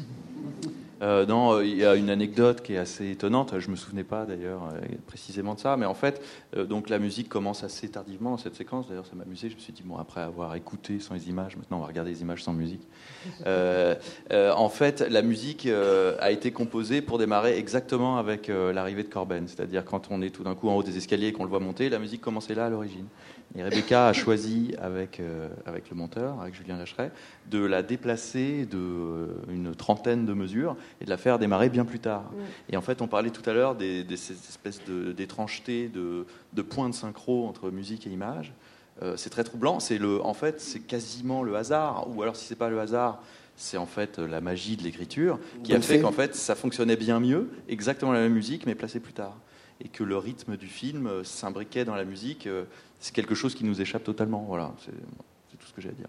Euh, 1.01 1.25
non, 1.25 1.53
euh, 1.53 1.65
il 1.65 1.77
y 1.77 1.85
a 1.85 1.95
une 1.95 2.09
anecdote 2.09 2.61
qui 2.61 2.73
est 2.73 2.77
assez 2.77 3.09
étonnante. 3.09 3.59
Je 3.59 3.71
me 3.71 3.75
souvenais 3.75 4.03
pas 4.03 4.25
d'ailleurs 4.25 4.69
euh, 4.73 4.79
précisément 5.07 5.55
de 5.55 5.59
ça, 5.59 5.75
mais 5.77 5.85
en 5.85 5.93
fait, 5.93 6.21
donc 6.55 6.89
la 6.89 6.99
musique 6.99 7.29
commence 7.29 7.63
assez 7.63 7.89
tardivement 7.89 8.31
dans 8.31 8.37
cette 8.37 8.55
séquence. 8.55 8.87
D'ailleurs, 8.87 9.05
ça 9.05 9.15
m'a 9.15 9.23
amusé. 9.23 9.49
Je 9.49 9.55
me 9.55 9.59
suis 9.59 9.73
dit 9.73 9.83
bon, 9.83 9.97
après 9.97 10.21
avoir 10.21 10.55
écouté 10.55 10.99
sans 10.99 11.15
les 11.15 11.29
images, 11.29 11.57
maintenant 11.57 11.77
on 11.77 11.81
va 11.81 11.87
regarder 11.87 12.11
les 12.11 12.21
images 12.21 12.43
sans 12.43 12.53
musique. 12.53 12.87
En 14.61 14.69
fait, 14.69 15.01
la 15.01 15.21
musique 15.21 15.67
a 15.67 16.31
été 16.31 16.51
composée 16.51 17.01
pour 17.01 17.17
démarrer 17.17 17.57
exactement 17.57 18.17
avec 18.17 18.47
l'arrivée 18.47 19.03
de 19.03 19.09
Corben, 19.09 19.47
c'est-à-dire 19.47 19.83
quand 19.83 20.07
on 20.11 20.21
est 20.21 20.29
tout 20.29 20.43
d'un 20.43 20.55
coup 20.55 20.69
en 20.69 20.75
haut 20.75 20.83
des 20.83 20.97
escaliers 20.97 21.27
et 21.27 21.33
qu'on 21.33 21.43
le 21.43 21.49
voit 21.49 21.59
monter, 21.59 21.89
la 21.89 21.99
musique 21.99 22.21
commençait 22.21 22.55
là 22.55 22.65
à 22.65 22.69
l'origine. 22.69 23.05
Et 23.55 23.63
Rebecca 23.63 24.07
a 24.07 24.13
choisi 24.13 24.73
avec 24.81 25.19
euh, 25.19 25.49
avec 25.65 25.89
le 25.89 25.95
monteur, 25.97 26.39
avec 26.41 26.55
Julien 26.55 26.77
Lacheret, 26.77 27.11
de 27.49 27.59
la 27.63 27.83
déplacer 27.83 28.65
de 28.65 28.77
euh, 28.77 29.27
une 29.49 29.75
trentaine 29.75 30.25
de 30.25 30.33
mesures 30.33 30.77
et 31.01 31.05
de 31.05 31.09
la 31.09 31.17
faire 31.17 31.37
démarrer 31.37 31.69
bien 31.69 31.83
plus 31.83 31.99
tard. 31.99 32.31
Et 32.69 32.77
en 32.77 32.81
fait, 32.81 33.01
on 33.01 33.07
parlait 33.07 33.29
tout 33.29 33.47
à 33.49 33.53
l'heure 33.53 33.75
des, 33.75 34.05
des- 34.05 34.15
ces 34.15 34.33
espèces 34.33 34.81
de- 34.85 35.11
d'étrangetés, 35.11 35.89
de, 35.89 36.25
de 36.53 36.61
points 36.61 36.87
de 36.87 36.93
synchro 36.95 37.45
entre 37.45 37.71
musique 37.71 38.07
et 38.07 38.09
image. 38.09 38.53
Euh, 39.03 39.17
c'est 39.17 39.29
très 39.29 39.43
troublant. 39.43 39.79
C'est 39.81 39.97
le, 39.97 40.23
en 40.25 40.33
fait, 40.33 40.61
c'est 40.61 40.79
quasiment 40.79 41.43
le 41.43 41.55
hasard, 41.55 42.07
ou 42.15 42.21
alors 42.23 42.37
si 42.37 42.45
c'est 42.45 42.55
pas 42.55 42.69
le 42.69 42.79
hasard, 42.79 43.21
c'est 43.57 43.77
en 43.77 43.85
fait 43.85 44.17
la 44.17 44.39
magie 44.39 44.77
de 44.77 44.83
l'écriture 44.83 45.39
qui 45.63 45.73
a 45.73 45.81
fait 45.81 45.95
fée. 45.97 46.01
qu'en 46.01 46.11
fait 46.13 46.35
ça 46.35 46.55
fonctionnait 46.55 46.95
bien 46.95 47.19
mieux, 47.19 47.49
exactement 47.67 48.13
la 48.13 48.19
même 48.21 48.33
musique 48.33 48.65
mais 48.65 48.75
placée 48.75 48.99
plus 49.01 49.13
tard, 49.13 49.37
et 49.83 49.87
que 49.89 50.03
le 50.03 50.17
rythme 50.17 50.55
du 50.55 50.67
film 50.67 51.05
euh, 51.07 51.23
s'imbriquait 51.25 51.83
dans 51.83 51.95
la 51.95 52.05
musique. 52.05 52.47
C'est 53.01 53.13
quelque 53.13 53.35
chose 53.35 53.53
qui 53.55 53.65
nous 53.65 53.81
échappe 53.81 54.03
totalement. 54.05 54.45
Voilà, 54.47 54.71
c'est 54.85 54.91
tout 55.57 55.67
ce 55.67 55.73
que 55.73 55.81
j'ai 55.81 55.89
à 55.89 55.93
dire. 55.93 56.07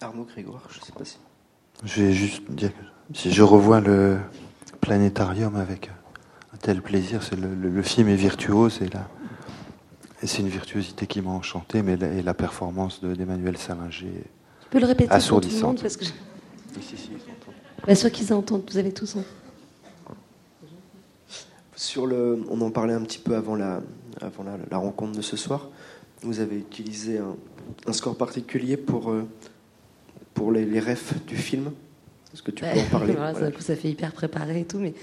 Arnaud 0.00 0.24
Grégoire, 0.24 0.62
je 0.70 0.80
sais 0.80 0.92
pas 0.92 1.04
si. 1.04 1.18
Je 1.84 2.02
vais 2.02 2.12
juste 2.12 2.48
dire 2.50 2.70
que 2.72 3.16
si 3.18 3.30
je 3.32 3.42
revois 3.42 3.80
le 3.80 4.18
planétarium 4.80 5.56
avec 5.56 5.90
un 6.54 6.56
tel 6.56 6.80
plaisir, 6.82 7.22
c'est 7.22 7.36
le, 7.36 7.54
le- 7.54 7.68
le 7.68 7.82
film 7.82 8.08
est 8.08 8.14
virtuose 8.16 8.80
et, 8.82 8.86
et 10.22 10.26
c'est 10.26 10.38
une 10.38 10.48
virtuosité 10.48 11.06
qui 11.06 11.20
m'a 11.20 11.30
enchanté, 11.30 11.82
mais 11.82 11.96
la, 11.96 12.08
et 12.12 12.22
la 12.22 12.34
performance 12.34 13.00
de- 13.00 13.14
d'Emmanuel 13.14 13.56
Salinger 13.58 14.06
est 14.06 14.22
Tu 14.62 14.68
peux 14.70 14.80
le 14.80 14.86
répéter 14.86 15.08
pour 15.08 15.08
tout 15.08 15.12
le 15.12 15.16
assourdissante. 15.16 15.62
monde 15.62 15.80
parce 15.82 15.96
que 15.96 16.04
je... 16.04 16.10
Si, 16.80 16.82
si, 16.82 16.96
si. 16.96 17.10
Bien 17.84 17.94
sûr 17.94 18.10
qu'ils 18.12 18.32
entendent, 18.32 18.64
vous 18.70 18.78
avez 18.78 18.92
tous 18.92 19.10
entendu. 19.16 19.26
Sur 21.76 22.06
le, 22.06 22.44
on 22.50 22.60
en 22.60 22.70
parlait 22.70 22.94
un 22.94 23.02
petit 23.02 23.18
peu 23.20 23.36
avant 23.36 23.54
la, 23.54 23.80
avant 24.20 24.44
la, 24.44 24.58
la 24.70 24.76
rencontre 24.78 25.16
de 25.16 25.22
ce 25.22 25.36
soir. 25.36 25.68
Vous 26.22 26.40
avez 26.40 26.56
utilisé 26.56 27.18
un, 27.18 27.36
un 27.86 27.92
score 27.92 28.16
particulier 28.16 28.76
pour, 28.76 29.10
euh, 29.10 29.24
pour 30.34 30.52
les, 30.52 30.64
les 30.64 30.80
refs 30.80 31.14
du 31.26 31.36
film. 31.36 31.70
Est-ce 32.34 32.42
que 32.42 32.50
tu 32.50 32.62
peux 32.64 32.68
en 32.78 32.84
parler? 32.90 33.12
Voilà, 33.14 33.32
Voilà. 33.32 33.50
coup, 33.52 33.62
ça 33.62 33.76
fait 33.76 33.88
hyper 33.90 34.12
préparé 34.12 34.60
et 34.60 34.64
tout, 34.64 34.78
mais 34.78 34.94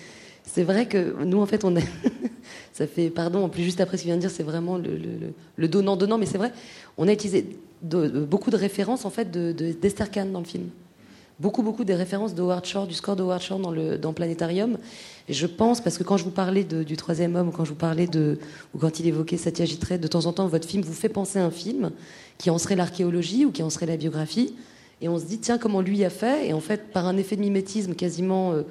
c'est 0.44 0.64
vrai 0.64 0.88
que 0.88 1.23
nous, 1.23 1.40
en 1.40 1.45
fait, 1.45 1.64
on 1.64 1.76
a. 1.76 1.80
ça 2.73 2.86
fait, 2.88 3.10
pardon, 3.10 3.44
en 3.44 3.49
plus, 3.49 3.64
juste 3.64 3.80
après 3.82 3.98
ce 3.98 4.03
qu'il 4.03 4.10
vient 4.10 4.18
de 4.18 4.22
dire, 4.22 4.30
c'est 4.32 4.44
vraiment 4.44 4.77
le, 4.77 4.95
le- 4.98 5.34
le- 5.56 5.68
donnant-donnant, 5.68 6.18
mais 6.18 6.26
c'est 6.26 6.38
vrai, 6.38 6.52
on 6.98 7.07
a 7.07 7.14
utilisé 7.14 7.57
de- 7.82 8.07
de- 8.07 8.26
beaucoup 8.26 8.52
de 8.52 8.57
références, 8.57 9.06
en 9.06 9.10
fait, 9.10 9.32
de, 9.32 9.52
de- 9.53 9.72
d'Esther 9.72 10.11
Kahn 10.11 10.32
dans 10.32 10.40
le 10.40 10.45
film. 10.45 10.69
Beaucoup, 11.37 11.63
beaucoup 11.63 11.83
des 11.83 11.95
références 11.95 12.33
de 12.33 12.41
Howard 12.41 12.65
Shore, 12.65 12.87
du 12.87 12.93
score 12.93 13.17
de 13.17 13.23
Howard 13.23 13.41
Shore 13.41 13.59
dans, 13.59 13.71
le, 13.71 13.97
dans 13.97 14.13
Planétarium. 14.13 14.77
Et 15.27 15.33
je 15.33 15.47
pense, 15.47 15.81
parce 15.81 15.97
que 15.97 16.03
quand 16.03 16.15
je 16.15 16.23
vous 16.23 16.31
parlais 16.31 16.63
du 16.63 16.95
troisième 16.95 17.35
homme, 17.35 17.49
ou 17.49 17.51
quand 17.51 17.65
je 17.65 17.71
vous 17.71 17.75
parlais 17.75 18.07
de. 18.07 18.39
ou 18.73 18.77
quand 18.77 18.99
il 19.01 19.07
évoquait 19.07 19.35
Satyajit 19.35 19.79
Ray, 19.85 19.99
de 19.99 20.07
temps 20.07 20.27
en 20.27 20.33
temps, 20.33 20.47
votre 20.47 20.67
film 20.67 20.81
vous 20.83 20.93
fait 20.93 21.09
penser 21.09 21.39
à 21.39 21.45
un 21.45 21.51
film 21.51 21.91
qui 22.37 22.49
en 22.49 22.57
serait 22.57 22.77
l'archéologie 22.77 23.45
ou 23.45 23.51
qui 23.51 23.63
en 23.63 23.69
serait 23.69 23.85
la 23.85 23.97
biographie. 23.97 24.55
Et 25.01 25.09
on 25.09 25.19
se 25.19 25.25
dit, 25.25 25.39
tiens, 25.39 25.57
comment 25.57 25.81
lui 25.81 26.05
a 26.05 26.09
fait? 26.09 26.47
Et 26.47 26.53
en 26.53 26.61
fait, 26.61 26.91
par 26.93 27.05
un 27.05 27.17
effet 27.17 27.35
de 27.35 27.41
mimétisme 27.41 27.95
quasiment 27.95 28.53
euh, 28.53 28.61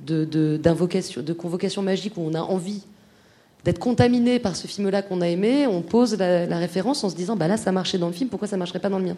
de, 0.00 0.24
de 0.24 1.32
convocation 1.34 1.82
magique 1.82 2.16
où 2.16 2.22
on 2.22 2.32
a 2.32 2.40
envie 2.40 2.84
d'être 3.68 3.78
contaminé 3.78 4.38
par 4.38 4.56
ce 4.56 4.66
film-là 4.66 5.02
qu'on 5.02 5.20
a 5.20 5.28
aimé, 5.28 5.66
on 5.66 5.82
pose 5.82 6.16
la, 6.16 6.56
référence 6.56 7.04
en 7.04 7.10
se 7.10 7.14
disant, 7.14 7.36
bah 7.36 7.48
là, 7.48 7.58
ça 7.58 7.70
marchait 7.70 7.98
dans 7.98 8.06
le 8.06 8.14
film, 8.14 8.30
pourquoi 8.30 8.48
ça 8.48 8.56
marcherait 8.56 8.78
pas 8.78 8.88
dans 8.88 8.98
le 8.98 9.04
mien? 9.04 9.16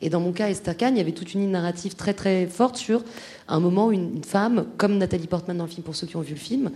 Et 0.00 0.10
dans 0.10 0.18
mon 0.18 0.32
cas, 0.32 0.48
Esther 0.48 0.76
Kahn, 0.76 0.96
il 0.96 0.98
y 0.98 1.00
avait 1.00 1.12
toute 1.12 1.34
une 1.34 1.42
ligne 1.42 1.52
narrative 1.52 1.94
très 1.94 2.12
très 2.12 2.46
forte 2.46 2.76
sur 2.76 3.04
un 3.46 3.60
moment 3.60 3.86
où 3.86 3.92
une, 3.92 4.24
femme, 4.24 4.66
comme 4.76 4.98
Nathalie 4.98 5.28
Portman 5.28 5.56
dans 5.56 5.66
le 5.66 5.70
film, 5.70 5.84
pour 5.84 5.94
ceux 5.94 6.08
qui 6.08 6.16
ont 6.16 6.20
vu 6.20 6.32
le 6.32 6.40
film, 6.40 6.72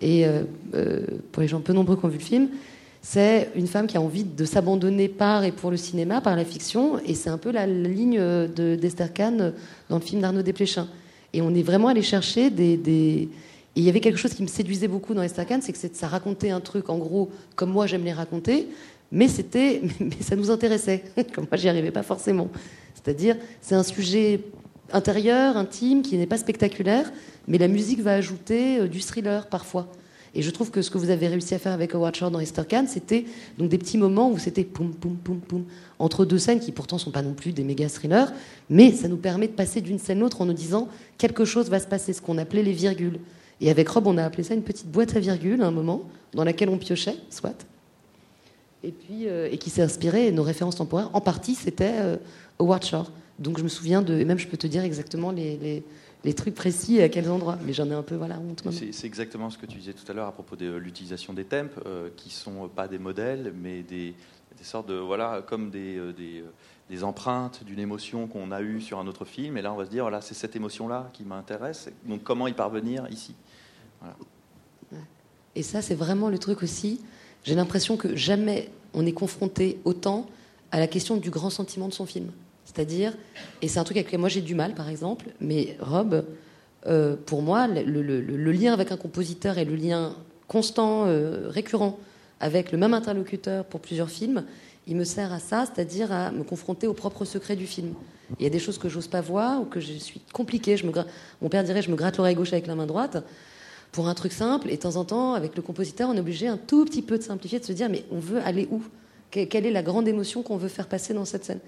et 0.00 0.24
euh, 0.24 0.44
euh, 0.74 1.00
pour 1.32 1.42
les 1.42 1.48
gens 1.48 1.58
peu 1.58 1.72
nombreux 1.72 1.96
qui 1.96 2.04
ont 2.04 2.08
vu 2.08 2.18
le 2.18 2.24
film, 2.24 2.48
c'est 3.02 3.50
une 3.56 3.66
femme 3.66 3.88
qui 3.88 3.96
a 3.96 4.00
envie 4.00 4.22
de 4.22 4.44
s'abandonner 4.44 5.08
par 5.08 5.42
et 5.42 5.50
pour 5.50 5.72
le 5.72 5.76
cinéma, 5.76 6.20
par 6.20 6.36
la 6.36 6.44
fiction, 6.44 7.00
et 7.04 7.14
c'est 7.14 7.30
un 7.30 7.38
peu 7.38 7.50
la, 7.50 7.66
ligne 7.66 8.20
de- 8.20 8.76
d'Esther 8.76 9.12
Kahn 9.12 9.54
dans 9.88 9.96
le 9.96 10.02
film 10.02 10.20
d'Arnaud 10.20 10.42
Desplechin. 10.42 10.86
Et 11.32 11.42
on 11.42 11.52
est 11.52 11.62
vraiment 11.62 11.88
allé 11.88 12.02
chercher 12.02 12.48
des- 12.48 13.28
Et 13.76 13.80
il 13.80 13.84
y 13.84 13.88
avait 13.88 14.00
quelque 14.00 14.18
chose 14.18 14.34
qui 14.34 14.42
me 14.42 14.48
séduisait 14.48 14.88
beaucoup 14.88 15.14
dans 15.14 15.22
Esther 15.22 15.46
Kahn, 15.46 15.62
c'est 15.62 15.72
que 15.72 15.78
ça 15.96 16.08
racontait 16.08 16.50
un 16.50 16.60
truc, 16.60 16.88
en 16.88 16.98
gros, 16.98 17.30
comme 17.54 17.70
moi 17.70 17.86
j'aime 17.86 18.04
les 18.04 18.12
raconter, 18.12 18.68
mais 19.12 19.28
c'était, 19.28 19.82
mais 20.00 20.20
ça 20.20 20.36
nous 20.36 20.50
intéressait, 20.50 21.04
comme 21.34 21.46
moi 21.50 21.56
j'y 21.56 21.68
arrivais 21.68 21.92
pas 21.92 22.02
forcément. 22.02 22.48
C'est-à-dire, 22.94 23.36
c'est 23.60 23.74
un 23.74 23.82
sujet 23.82 24.40
intérieur, 24.92 25.56
intime, 25.56 26.02
qui 26.02 26.16
n'est 26.16 26.26
pas 26.26 26.36
spectaculaire, 26.36 27.12
mais 27.46 27.58
la 27.58 27.68
musique 27.68 28.00
va 28.00 28.14
ajouter 28.14 28.80
euh, 28.80 28.88
du 28.88 29.00
thriller 29.00 29.48
parfois. 29.48 29.88
Et 30.34 30.42
je 30.42 30.50
trouve 30.50 30.70
que 30.70 30.80
ce 30.80 30.90
que 30.90 30.98
vous 30.98 31.10
avez 31.10 31.26
réussi 31.26 31.54
à 31.54 31.58
faire 31.58 31.72
avec 31.72 31.94
Howard 31.94 32.14
Shore 32.14 32.30
dans 32.30 32.38
Esther 32.38 32.66
Kahn, 32.66 32.86
c'était 32.86 33.24
donc 33.58 33.68
des 33.68 33.78
petits 33.78 33.98
moments 33.98 34.30
où 34.30 34.38
c'était 34.38 34.62
poum 34.62 34.94
poum 34.94 35.16
poum 35.16 35.40
poum 35.40 35.64
entre 35.98 36.24
deux 36.24 36.38
scènes 36.38 36.60
qui 36.60 36.70
pourtant 36.70 36.98
sont 36.98 37.10
pas 37.10 37.22
non 37.22 37.34
plus 37.34 37.52
des 37.52 37.64
méga 37.64 37.88
thrillers, 37.88 38.32
mais 38.68 38.92
ça 38.92 39.08
nous 39.08 39.16
permet 39.16 39.48
de 39.48 39.52
passer 39.52 39.80
d'une 39.80 39.98
scène 39.98 40.18
à 40.18 40.20
l'autre 40.20 40.40
en 40.40 40.46
nous 40.46 40.52
disant 40.52 40.88
quelque 41.18 41.44
chose 41.44 41.68
va 41.68 41.80
se 41.80 41.88
passer, 41.88 42.12
ce 42.12 42.22
qu'on 42.22 42.38
appelait 42.38 42.62
les 42.62 42.72
virgules. 42.72 43.18
Et 43.60 43.70
avec 43.70 43.88
Rob, 43.88 44.06
on 44.06 44.16
a 44.16 44.24
appelé 44.24 44.42
ça 44.42 44.54
une 44.54 44.62
petite 44.62 44.88
boîte 44.88 45.16
à 45.16 45.20
virgules 45.20 45.62
à 45.62 45.66
un 45.66 45.70
moment 45.70 46.02
dans 46.32 46.44
laquelle 46.44 46.68
on 46.68 46.78
piochait, 46.78 47.16
soit. 47.28 47.66
Et 48.82 48.92
puis 48.92 49.26
euh, 49.26 49.48
et 49.50 49.58
qui 49.58 49.68
s'est 49.68 49.82
inspiré 49.82 50.32
nos 50.32 50.42
références 50.42 50.76
temporaires 50.76 51.10
en 51.12 51.20
partie 51.20 51.54
c'était 51.54 51.96
euh, 51.98 52.16
Howard 52.58 52.84
Shore. 52.84 53.10
Donc 53.38 53.58
je 53.58 53.62
me 53.62 53.68
souviens 53.68 54.02
de 54.02 54.18
et 54.18 54.24
même 54.24 54.38
je 54.38 54.46
peux 54.46 54.56
te 54.56 54.66
dire 54.66 54.84
exactement 54.84 55.32
les, 55.32 55.82
les, 56.24 56.34
trucs 56.34 56.54
précis 56.54 56.96
et 56.96 57.02
à 57.02 57.08
quels 57.08 57.30
endroits, 57.30 57.58
mais 57.64 57.72
j'en 57.72 57.90
ai 57.90 57.94
un 57.94 58.02
peu 58.02 58.14
voilà 58.14 58.38
honte. 58.38 58.62
C'est 58.70 59.06
exactement 59.06 59.50
ce 59.50 59.58
que 59.58 59.66
tu 59.66 59.78
disais 59.78 59.94
tout 59.94 60.10
à 60.10 60.14
l'heure 60.14 60.28
à 60.28 60.32
propos 60.32 60.56
de 60.56 60.76
l'utilisation 60.76 61.32
des 61.32 61.44
tempes, 61.44 61.72
euh, 61.86 62.10
qui 62.16 62.30
sont 62.30 62.68
pas 62.68 62.88
des 62.88 62.98
modèles, 62.98 63.52
mais 63.60 63.82
des, 63.82 64.14
sortes 64.62 64.88
de 64.88 64.94
voilà, 64.94 65.42
comme 65.46 65.70
des, 65.70 65.96
euh, 65.96 66.12
euh, 66.20 66.42
des 66.90 67.04
empreintes 67.04 67.62
d'une 67.64 67.78
émotion 67.78 68.26
qu'on 68.26 68.50
a 68.50 68.60
eue 68.60 68.80
sur 68.80 68.98
un 68.98 69.06
autre 69.06 69.24
film. 69.24 69.56
Et 69.56 69.62
là, 69.62 69.72
on 69.72 69.76
va 69.76 69.84
se 69.84 69.90
dire 69.90 70.02
voilà, 70.02 70.20
c'est 70.20 70.34
cette 70.34 70.56
émotion-là 70.56 71.08
qui 71.12 71.22
m'intéresse. 71.22 71.88
Donc, 72.04 72.24
comment 72.24 72.48
y 72.48 72.52
parvenir 72.52 73.06
ici? 73.10 73.34
Et 75.54 75.62
ça, 75.62 75.82
c'est 75.82 75.94
vraiment 75.94 76.28
le 76.28 76.38
truc 76.38 76.62
aussi. 76.62 77.00
J'ai 77.44 77.54
l'impression 77.54 77.96
que 77.96 78.16
jamais 78.16 78.70
on 78.92 79.06
est 79.06 79.12
confronté 79.12 79.78
autant 79.84 80.26
à 80.72 80.80
la 80.80 80.86
question 80.86 81.16
du 81.16 81.30
grand 81.30 81.50
sentiment 81.50 81.88
de 81.88 81.94
son 81.94 82.06
film. 82.06 82.30
C'est-à-dire, 82.64 83.16
et 83.62 83.68
c'est 83.68 83.78
un 83.78 83.84
truc 83.84 83.96
avec 83.96 84.08
lequel 84.08 84.20
moi 84.20 84.28
j'ai 84.28 84.42
du 84.42 84.54
mal, 84.54 84.74
par 84.74 84.88
exemple, 84.88 85.26
mais 85.40 85.76
Rob, 85.80 86.24
euh, 86.86 87.16
pour 87.26 87.42
moi, 87.42 87.66
le 87.66 88.52
lien 88.52 88.72
avec 88.72 88.92
un 88.92 88.96
compositeur 88.96 89.58
et 89.58 89.64
le 89.64 89.74
lien 89.74 90.14
constant, 90.48 91.06
euh, 91.06 91.48
récurrent, 91.48 91.98
avec 92.40 92.72
le 92.72 92.78
même 92.78 92.94
interlocuteur 92.94 93.64
pour 93.64 93.80
plusieurs 93.80 94.10
films, 94.10 94.44
il 94.86 94.96
me 94.96 95.04
sert 95.04 95.32
à 95.32 95.38
ça, 95.38 95.66
c'est-à-dire 95.66 96.10
à 96.12 96.30
me 96.32 96.42
confronter 96.42 96.86
au 96.86 96.94
propre 96.94 97.24
secret 97.24 97.56
du 97.56 97.66
film. 97.66 97.94
Il 98.38 98.44
y 98.44 98.46
a 98.46 98.50
des 98.50 98.58
choses 98.58 98.78
que 98.78 98.88
j'ose 98.88 99.08
pas 99.08 99.20
voir 99.20 99.60
ou 99.60 99.64
que 99.64 99.80
je 99.80 99.92
suis 99.94 100.20
compliquée. 100.32 100.76
Je 100.76 100.86
me 100.86 100.92
Mon 101.42 101.48
père 101.48 101.64
dirait 101.64 101.82
je 101.82 101.90
me 101.90 101.96
gratte 101.96 102.16
l'oreille 102.16 102.34
gauche 102.36 102.52
avec 102.52 102.66
la 102.66 102.74
main 102.74 102.86
droite 102.86 103.24
pour 103.92 104.08
un 104.08 104.14
truc 104.14 104.32
simple. 104.32 104.68
Et 104.70 104.76
de 104.76 104.80
temps 104.80 104.96
en 104.96 105.04
temps, 105.04 105.34
avec 105.34 105.56
le 105.56 105.62
compositeur, 105.62 106.08
on 106.08 106.14
est 106.16 106.20
obligé 106.20 106.46
un 106.48 106.56
tout 106.56 106.84
petit 106.84 107.02
peu 107.02 107.18
de 107.18 107.22
simplifier, 107.22 107.58
de 107.58 107.64
se 107.64 107.72
dire 107.72 107.88
mais 107.90 108.04
on 108.10 108.20
veut 108.20 108.40
aller 108.40 108.68
où? 108.70 108.82
Que- 109.30 109.44
Quelle 109.44 109.66
est 109.66 109.72
la 109.72 109.82
grande 109.82 110.06
émotion 110.08 110.42
qu'on 110.42 110.56
veut 110.56 110.68
faire 110.68 110.86
passer 110.86 111.12
dans 111.12 111.24
cette 111.24 111.44
scène? 111.44 111.60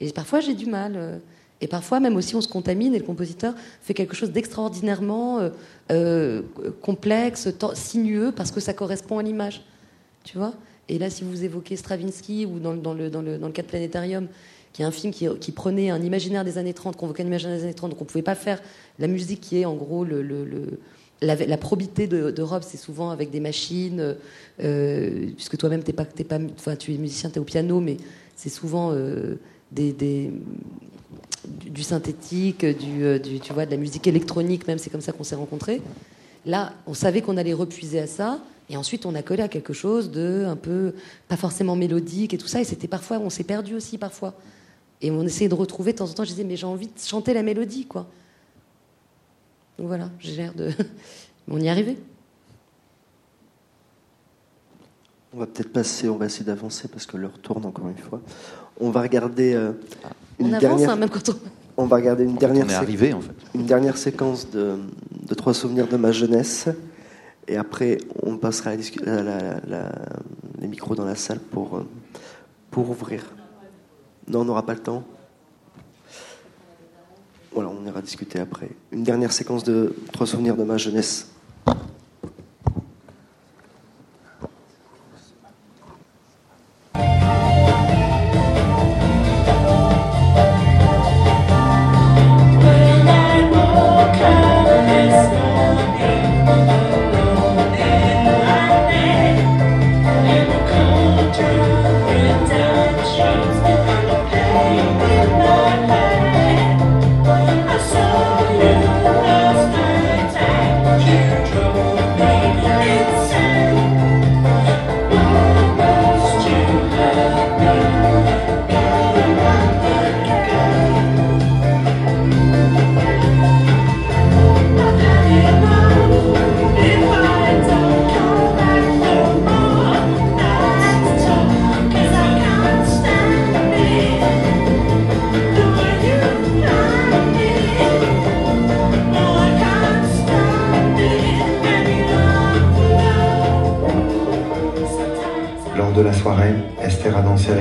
Et 0.00 0.10
parfois 0.12 0.40
j'ai 0.40 0.54
du 0.54 0.66
mal. 0.66 0.92
euh, 0.96 1.18
Et 1.62 1.68
parfois 1.68 2.00
même 2.00 2.16
aussi 2.16 2.34
on 2.36 2.40
se 2.40 2.48
contamine 2.48 2.94
et 2.94 2.98
le 2.98 3.04
compositeur 3.04 3.54
fait 3.82 3.92
quelque 3.94 4.14
chose 4.16 4.30
d'extraordinairement 4.30 5.38
euh, 5.40 5.50
euh, 5.90 6.42
complexe, 6.82 7.48
sinueux, 7.74 8.32
parce 8.34 8.50
que 8.50 8.60
ça 8.60 8.72
correspond 8.74 9.18
à 9.18 9.22
l'image. 9.22 9.62
Tu 10.24 10.36
vois? 10.38 10.52
Et 10.90 10.98
là, 10.98 11.08
si 11.08 11.22
vous 11.22 11.44
évoquez 11.44 11.76
Stravinsky 11.76 12.44
ou 12.46 12.58
dans, 12.58 12.72
le- 12.72 13.08
dans 13.10 13.22
le, 13.22 13.38
cas 13.50 13.62
de 13.62 13.68
Planétarium, 13.68 14.26
qui 14.72 14.82
est 14.82 14.84
un 14.84 14.90
film 14.90 15.12
qui, 15.12 15.52
prenait 15.52 15.90
un 15.90 16.02
imaginaire 16.02 16.44
des 16.44 16.58
années 16.58 16.74
30, 16.74 16.96
convoquait 16.96 17.22
un 17.22 17.26
imaginaire 17.26 17.56
des 17.56 17.62
années 17.62 17.74
30, 17.74 17.90
donc 17.90 18.00
on 18.00 18.04
ne 18.04 18.08
pouvait 18.08 18.22
pas 18.22 18.34
faire 18.34 18.60
la 18.98 19.06
musique 19.06 19.40
qui 19.40 19.60
est 19.60 19.64
en 19.64 19.76
gros 19.76 20.04
la, 21.22 21.56
probité 21.58 22.08
de, 22.08 22.32
de 22.32 22.42
Rob, 22.42 22.64
c'est 22.66 22.76
souvent 22.76 23.10
avec 23.10 23.30
des 23.30 23.38
machines, 23.38 24.16
euh, 24.62 25.26
puisque 25.36 25.56
toi-même 25.56 25.84
t'es 25.84 25.92
pas, 25.92 26.06
tu 26.76 26.92
es 26.92 26.98
musicien, 26.98 27.30
tu 27.30 27.36
es 27.36 27.40
au 27.40 27.44
piano, 27.44 27.78
mais 27.78 27.96
c'est 28.34 28.48
souvent 28.48 28.90
euh, 28.92 29.36
du, 29.70 30.32
synthétique, 31.82 32.64
euh, 32.64 33.18
tu 33.20 33.52
vois, 33.52 33.64
de 33.64 33.70
la 33.70 33.76
musique 33.76 34.08
électronique, 34.08 34.66
même 34.66 34.78
c'est 34.78 34.90
comme 34.90 35.00
ça 35.00 35.12
qu'on 35.12 35.22
s'est 35.24 35.36
rencontrés. 35.36 35.82
Là, 36.46 36.72
on 36.88 36.94
savait 36.94 37.20
qu'on 37.22 37.36
allait 37.36 37.52
repuiser 37.52 38.00
à 38.00 38.08
ça, 38.08 38.40
et 38.70 38.76
ensuite 38.76 39.04
on 39.04 39.14
a 39.14 39.22
collé 39.22 39.42
à 39.42 39.48
quelque 39.48 39.72
chose 39.74 40.10
de 40.10 40.44
un 40.46 40.56
peu 40.56 40.94
pas 41.28 41.36
forcément 41.36 41.76
mélodique 41.76 42.32
et 42.32 42.38
tout 42.38 42.46
ça, 42.48 42.60
et 42.60 42.64
c'était 42.64 42.88
parfois, 42.88 43.18
on 43.18 43.28
s'est 43.28 43.44
perdu 43.44 43.74
aussi 43.74 43.98
parfois. 43.98 44.32
Et 45.02 45.10
on 45.10 45.22
essayait 45.22 45.48
de 45.48 45.54
retrouver 45.54 45.92
de 45.92 45.98
temps 45.98 46.08
en 46.08 46.12
temps, 46.12 46.24
je 46.24 46.30
disais, 46.30 46.44
mais 46.44 46.56
j'ai 46.56 46.66
envie 46.66 46.86
de 46.86 46.92
chanter 47.04 47.32
la 47.34 47.42
mélodie, 47.42 47.86
quoi. 47.86 48.06
Donc 49.78 49.86
voilà, 49.88 50.10
j'ai 50.18 50.36
l'air 50.36 50.54
de. 50.54 50.70
on 51.48 51.58
y 51.60 51.66
est 51.66 51.70
arrivé. 51.70 51.96
On 55.32 55.38
va 55.38 55.46
peut-être 55.46 55.72
passer, 55.72 56.08
on 56.08 56.16
va 56.16 56.26
essayer 56.26 56.44
d'avancer 56.44 56.88
parce 56.88 57.06
que 57.06 57.16
l'heure 57.16 57.38
tourne 57.40 57.64
encore 57.64 57.88
une 57.88 57.96
fois. 57.96 58.20
On 58.80 58.90
va 58.90 59.00
regarder 59.02 59.54
euh, 59.54 59.72
une 60.40 60.46
On 60.48 60.52
avance, 60.54 60.60
dernière. 60.60 60.90
hein, 60.90 60.96
même 60.96 61.08
quand 61.08 61.28
on. 61.28 61.34
On 61.76 61.86
va 61.86 61.96
regarder 61.96 62.24
une 62.24 62.34
dernière. 62.36 62.64
on 62.66 62.68
est 62.68 62.72
sé- 62.72 62.76
arrivé, 62.76 63.12
en 63.14 63.20
fait. 63.20 63.32
Une 63.54 63.64
dernière 63.64 63.96
séquence 63.96 64.50
de, 64.50 64.76
de 65.26 65.34
trois 65.34 65.54
souvenirs 65.54 65.86
de 65.86 65.96
ma 65.96 66.10
jeunesse, 66.12 66.68
et 67.50 67.56
après 67.56 67.98
on 68.22 68.36
passera 68.36 68.74
les 68.76 70.68
micros 70.68 70.94
dans 70.94 71.04
la 71.04 71.16
salle 71.16 71.40
pour 71.40 71.78
euh, 71.78 71.86
pour 72.70 72.88
ouvrir. 72.88 73.24
Non, 74.28 74.42
on 74.42 74.44
n'aura 74.44 74.64
pas 74.64 74.74
le 74.74 74.80
temps. 74.80 75.02
Voilà, 77.52 77.68
on 77.68 77.84
ira 77.84 78.00
discuter 78.00 78.38
après. 78.38 78.70
Une 78.92 79.02
dernière 79.02 79.32
séquence 79.32 79.64
de 79.64 79.92
trois 80.12 80.28
souvenirs 80.28 80.56
de 80.56 80.62
ma 80.62 80.76
jeunesse. 80.76 81.32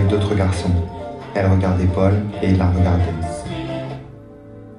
D'autres 0.07 0.35
garçons. 0.35 0.71
Elle 1.35 1.47
regardait 1.47 1.85
Paul 1.85 2.13
et 2.41 2.49
il 2.49 2.57
la 2.57 2.67
regardait. 2.67 3.13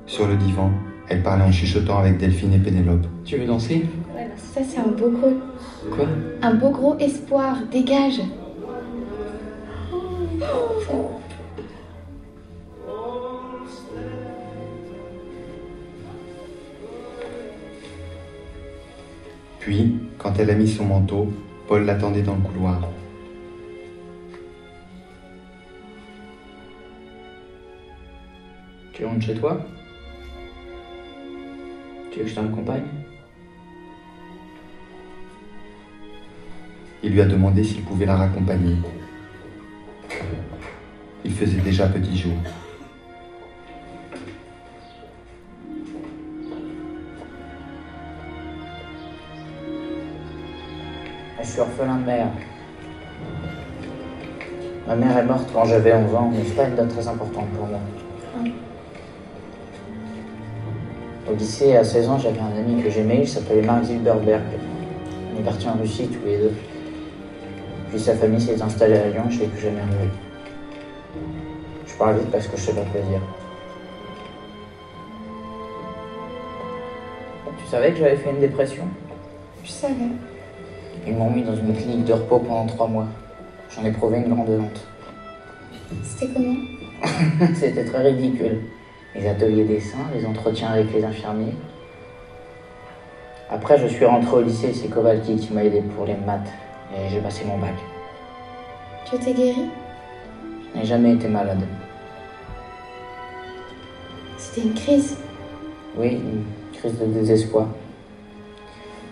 Sur 0.06 0.28
le 0.28 0.36
divan, 0.36 0.70
elle 1.08 1.22
parlait 1.22 1.44
en 1.44 1.52
chuchotant 1.52 1.98
avec 1.98 2.18
Delphine 2.18 2.52
et 2.54 2.58
Pénélope. 2.58 3.06
Tu 3.24 3.36
veux 3.36 3.46
danser? 3.46 3.86
Ouais, 4.14 4.26
bah, 4.28 4.34
ça, 4.36 4.60
c'est 4.66 4.78
un 4.78 4.88
beau 4.88 5.10
gros. 5.10 5.34
Quoi? 5.94 6.06
Un 6.42 6.54
beau 6.54 6.70
gros 6.70 6.96
espoir. 6.98 7.56
Dégage. 7.70 8.20
Puis, 19.58 19.98
quand 20.18 20.32
elle 20.38 20.50
a 20.50 20.54
mis 20.54 20.68
son 20.68 20.84
manteau, 20.84 21.28
Paul 21.68 21.84
l'attendait 21.84 22.22
dans 22.22 22.34
le 22.34 22.40
couloir. 22.40 22.80
Tu 29.00 29.06
rentres 29.06 29.24
chez 29.24 29.34
toi? 29.34 29.58
Tu 32.12 32.18
veux 32.18 32.24
que 32.26 32.30
je 32.30 32.34
t'accompagne 32.34 32.82
Il 37.02 37.12
lui 37.12 37.22
a 37.22 37.24
demandé 37.24 37.64
s'il 37.64 37.82
pouvait 37.82 38.04
la 38.04 38.16
raccompagner. 38.16 38.76
Il 41.24 41.32
faisait 41.32 41.62
déjà 41.62 41.86
petit 41.86 42.18
jour. 42.18 42.34
Je 51.42 51.46
suis 51.46 51.60
orphelin 51.60 51.96
de 51.96 52.04
mère. 52.04 52.28
Ma 54.86 54.94
mère 54.94 55.16
est 55.16 55.24
morte 55.24 55.48
quand 55.54 55.64
j'avais 55.64 55.94
11 55.94 56.14
ans, 56.14 56.30
mais 56.30 56.44
c'est 56.44 56.54
pas 56.54 56.68
une 56.68 56.86
très 56.86 57.08
importante 57.08 57.48
pour 57.56 57.66
moi. 57.66 57.80
Au 61.30 61.34
lycée, 61.36 61.76
à 61.76 61.84
16 61.84 62.08
ans, 62.08 62.18
j'avais 62.18 62.40
un 62.40 62.58
ami 62.58 62.82
que 62.82 62.90
j'aimais, 62.90 63.20
il 63.20 63.28
s'appelait 63.28 63.62
Mark 63.62 63.84
Zilberberg. 63.84 64.42
On 65.32 65.40
est 65.40 65.44
partis 65.44 65.68
en 65.68 65.74
Russie 65.74 66.08
tous 66.08 66.26
les 66.26 66.38
deux. 66.38 66.52
Puis 67.90 68.00
sa 68.00 68.16
famille 68.16 68.40
s'est 68.40 68.60
installée 68.60 68.96
à 68.96 69.08
Lyon, 69.10 69.22
je 69.28 69.40
l'ai 69.40 69.46
plus 69.46 69.60
jamais 69.60 69.82
revu. 69.82 70.10
Je 71.86 71.94
parle 71.94 72.18
vite 72.18 72.30
parce 72.32 72.48
que 72.48 72.56
je 72.56 72.62
sais 72.62 72.72
pas 72.72 72.82
quoi 72.82 73.00
dire. 73.02 73.20
Tu 77.58 77.66
savais 77.70 77.92
que 77.92 77.98
j'avais 77.98 78.16
fait 78.16 78.30
une 78.30 78.40
dépression? 78.40 78.84
Je 79.62 79.70
savais. 79.70 79.94
Ils 81.06 81.14
m'ont 81.14 81.30
mis 81.30 81.42
dans 81.42 81.54
une 81.54 81.74
clinique 81.74 82.06
de 82.06 82.14
repos 82.14 82.40
pendant 82.40 82.66
trois 82.66 82.88
mois. 82.88 83.06
J'en 83.70 83.84
ai 83.84 83.92
prouvé 83.92 84.18
une 84.18 84.34
grande 84.34 84.48
honte. 84.48 84.86
C'était 86.02 86.32
comment? 86.32 86.56
C'était 87.54 87.84
très 87.84 88.02
ridicule. 88.02 88.62
Les 89.14 89.26
ateliers 89.26 89.64
dessins, 89.64 90.06
les 90.14 90.24
entretiens 90.24 90.68
avec 90.68 90.92
les 90.92 91.04
infirmiers. 91.04 91.54
Après, 93.50 93.76
je 93.78 93.88
suis 93.88 94.04
rentré 94.04 94.36
au 94.36 94.42
lycée, 94.42 94.72
c'est 94.72 94.88
Kovalki 94.88 95.36
qui 95.36 95.52
m'a 95.52 95.64
aidé 95.64 95.82
pour 95.82 96.06
les 96.06 96.14
maths. 96.14 96.52
Et 96.94 97.08
j'ai 97.08 97.20
passé 97.20 97.44
mon 97.44 97.58
bac. 97.58 97.74
Tu 99.04 99.18
t'es 99.18 99.32
guéri? 99.32 99.68
Je 100.72 100.78
n'ai 100.78 100.84
jamais 100.84 101.14
été 101.14 101.26
malade. 101.26 101.62
C'était 104.36 104.68
une 104.68 104.74
crise. 104.74 105.16
Oui, 105.96 106.12
une 106.12 106.44
crise 106.72 106.98
de 106.98 107.06
désespoir. 107.06 107.66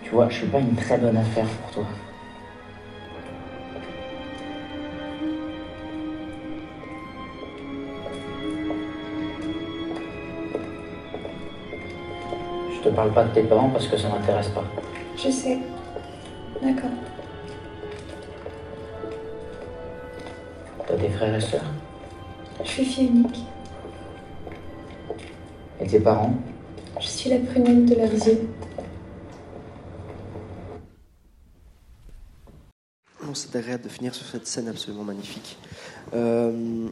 Tu 0.04 0.10
vois, 0.10 0.28
je 0.28 0.36
suis 0.36 0.46
pas 0.46 0.60
une 0.60 0.74
très 0.74 0.98
bonne 0.98 1.16
affaire 1.16 1.46
pour 1.46 1.70
toi. 1.72 1.84
Te 12.88 12.94
parle 12.94 13.12
pas 13.12 13.24
de 13.24 13.34
tes 13.34 13.42
parents 13.42 13.68
parce 13.68 13.86
que 13.86 13.96
ça 13.96 14.08
m'intéresse 14.08 14.48
pas. 14.48 14.64
Je 15.16 15.30
sais. 15.30 15.58
D'accord. 16.62 16.90
T'as 20.86 20.96
des 20.96 21.08
frères 21.10 21.34
et 21.34 21.40
sœurs? 21.40 21.70
Je 22.64 22.68
suis 22.68 22.84
fille 22.84 23.06
unique. 23.08 23.44
Et 25.80 25.86
tes 25.86 26.00
parents? 26.00 26.34
Je 27.00 27.06
suis 27.06 27.30
la 27.30 27.38
prunelle 27.38 27.84
de 27.84 27.94
leurs 27.94 28.12
yeux. 28.12 28.48
Non, 33.22 33.27
C'est 33.38 33.56
agréable 33.56 33.84
de 33.84 33.88
finir 33.88 34.14
sur 34.14 34.26
cette 34.26 34.46
scène 34.46 34.68
absolument 34.68 35.04
magnifique. 35.04 35.58
Euh, 36.14 36.88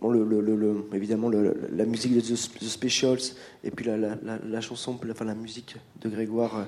bon, 0.00 0.84
évidemment 0.92 1.28
la 1.28 1.84
musique 1.84 2.14
de 2.14 2.20
The, 2.20 2.36
Specials 2.36 3.34
et 3.62 3.70
puis 3.70 3.84
la, 3.86 4.60
chanson, 4.60 4.98
enfin 5.10 5.24
la 5.24 5.34
musique 5.34 5.76
de 6.00 6.08
Grégoire, 6.08 6.56
euh, 6.56 6.64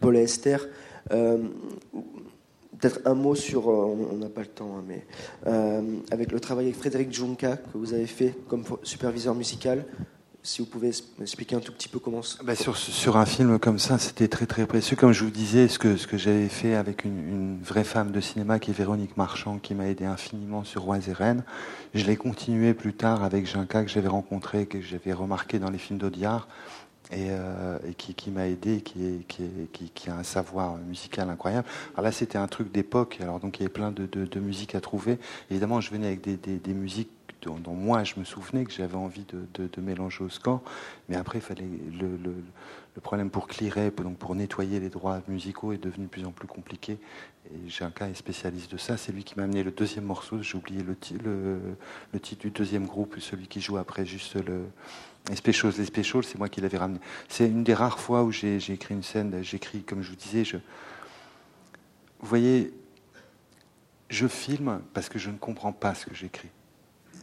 Paul 0.00 0.16
et 0.16 0.22
Esther. 0.22 0.66
Euh, 1.12 1.38
Peut-être 2.78 3.00
un 3.06 3.14
mot 3.14 3.34
sur, 3.34 3.70
euh, 3.70 3.96
on 4.12 4.16
n'a 4.16 4.28
pas 4.28 4.42
le 4.42 4.48
temps, 4.48 4.76
hein, 4.76 4.84
mais 4.86 5.06
avec 6.10 6.30
le 6.30 6.38
travail 6.40 6.66
avec 6.66 6.76
Frédéric 6.76 7.10
Junca 7.10 7.56
que 7.56 7.78
vous 7.78 7.94
avez 7.94 8.06
fait 8.06 8.34
comme 8.48 8.64
superviseur 8.82 9.34
musical. 9.34 9.86
Si 10.46 10.62
vous 10.62 10.68
pouvez 10.68 10.92
expliquer 11.20 11.56
un 11.56 11.60
tout 11.60 11.72
petit 11.72 11.88
peu 11.88 11.98
comment. 11.98 12.20
Bah, 12.44 12.54
sur, 12.54 12.76
sur 12.76 13.16
un 13.16 13.26
film 13.26 13.58
comme 13.58 13.80
ça, 13.80 13.98
c'était 13.98 14.28
très 14.28 14.46
très 14.46 14.64
précieux. 14.64 14.94
Comme 14.94 15.10
je 15.10 15.24
vous 15.24 15.30
disais, 15.32 15.66
ce 15.66 15.76
que, 15.76 15.96
ce 15.96 16.06
que 16.06 16.16
j'avais 16.16 16.48
fait 16.48 16.76
avec 16.76 17.04
une, 17.04 17.58
vraie 17.60 17.82
femme 17.82 18.12
de 18.12 18.20
cinéma 18.20 18.60
qui 18.60 18.70
est 18.70 18.74
Véronique 18.74 19.16
Marchand, 19.16 19.58
qui 19.58 19.74
m'a 19.74 19.88
aidé 19.88 20.04
infiniment 20.04 20.62
sur 20.62 20.82
Rois 20.82 20.98
et 20.98 21.12
Reines, 21.12 21.42
je 21.94 22.04
l'ai 22.04 22.16
continué 22.16 22.74
plus 22.74 22.94
tard 22.94 23.24
avec 23.24 23.44
Jinka, 23.44 23.82
que 23.82 23.90
j'avais 23.90 24.06
rencontré, 24.06 24.66
que 24.66 24.80
j'avais 24.80 25.12
remarqué 25.12 25.58
dans 25.58 25.68
les 25.68 25.78
films 25.78 25.98
d'Audiard, 25.98 26.46
et, 27.10 27.26
euh, 27.30 27.78
qui, 27.98 28.14
qui 28.14 28.30
m'a 28.30 28.46
aidé, 28.46 28.82
qui, 28.82 29.04
est, 29.04 29.26
qui, 29.26 29.90
qui, 29.92 30.10
a 30.10 30.14
un 30.14 30.22
savoir 30.22 30.76
musical 30.76 31.28
incroyable. 31.28 31.66
Alors 31.94 32.04
là, 32.04 32.12
c'était 32.12 32.38
un 32.38 32.46
truc 32.46 32.70
d'époque, 32.70 33.18
alors 33.20 33.40
donc 33.40 33.58
il 33.58 33.62
y 33.62 33.64
avait 33.64 33.72
plein 33.72 33.90
de, 33.90 34.06
de, 34.06 34.24
de 34.24 34.40
musique 34.40 34.76
à 34.76 34.80
trouver. 34.80 35.18
Évidemment, 35.50 35.80
je 35.80 35.90
venais 35.90 36.06
avec 36.06 36.20
des, 36.20 36.36
des 36.36 36.74
musiques 36.74 37.10
dont, 37.54 37.74
moi 37.74 38.04
je 38.04 38.14
me 38.18 38.24
souvenais 38.24 38.64
que 38.64 38.72
j'avais 38.72 38.96
envie 38.96 39.24
de, 39.24 39.80
mélanger 39.80 40.24
au 40.24 40.28
score, 40.28 40.62
mais 41.08 41.16
après 41.16 41.38
il 41.38 41.42
fallait 41.42 41.68
le, 41.98 42.34
problème 43.02 43.30
pour 43.30 43.46
clearer, 43.46 43.90
donc 43.90 44.16
pour 44.16 44.34
nettoyer 44.34 44.80
les 44.80 44.88
droits 44.88 45.20
musicaux 45.28 45.72
est 45.72 45.78
devenu 45.78 46.06
de 46.06 46.10
plus 46.10 46.24
en 46.24 46.32
plus 46.32 46.48
compliqué. 46.48 46.98
Et 47.52 47.68
j'ai 47.68 47.84
un 47.84 47.90
cas 47.90 48.08
est 48.08 48.14
spécialiste 48.14 48.72
de 48.72 48.78
ça. 48.78 48.96
C'est 48.96 49.12
lui 49.12 49.22
qui 49.22 49.34
m'a 49.36 49.44
amené 49.44 49.62
le 49.62 49.70
deuxième 49.70 50.04
morceau. 50.04 50.42
J'ai 50.42 50.56
oublié 50.56 50.82
le, 50.82 50.96
ti- 50.96 51.18
le, 51.18 51.60
le 52.12 52.20
titre 52.20 52.42
du 52.42 52.50
deuxième 52.50 52.86
groupe, 52.86 53.16
celui 53.20 53.46
qui 53.46 53.60
joue 53.60 53.76
après 53.76 54.04
juste 54.04 54.34
le. 54.34 54.64
Les 55.28 55.36
Specials, 55.36 55.72
les 55.76 55.84
c'est 55.84 56.38
moi 56.38 56.48
qui 56.48 56.60
l'avais 56.60 56.78
ramené. 56.78 57.00
C'est 57.28 57.46
une 57.46 57.64
des 57.64 57.74
rares 57.74 57.98
fois 57.98 58.22
où 58.22 58.30
j'ai 58.30 58.56
écrit 58.56 58.94
une 58.94 59.02
scène. 59.02 59.42
J'écris, 59.42 59.82
comme 59.82 60.02
je 60.02 60.10
vous 60.10 60.16
disais. 60.16 60.44
Vous 62.20 62.28
voyez, 62.28 62.72
je 64.08 64.26
filme 64.26 64.82
parce 64.94 65.08
que 65.08 65.18
je 65.18 65.30
ne 65.30 65.36
comprends 65.36 65.72
pas 65.72 65.94
ce 65.94 66.06
que 66.06 66.14
j'écris. 66.14 66.48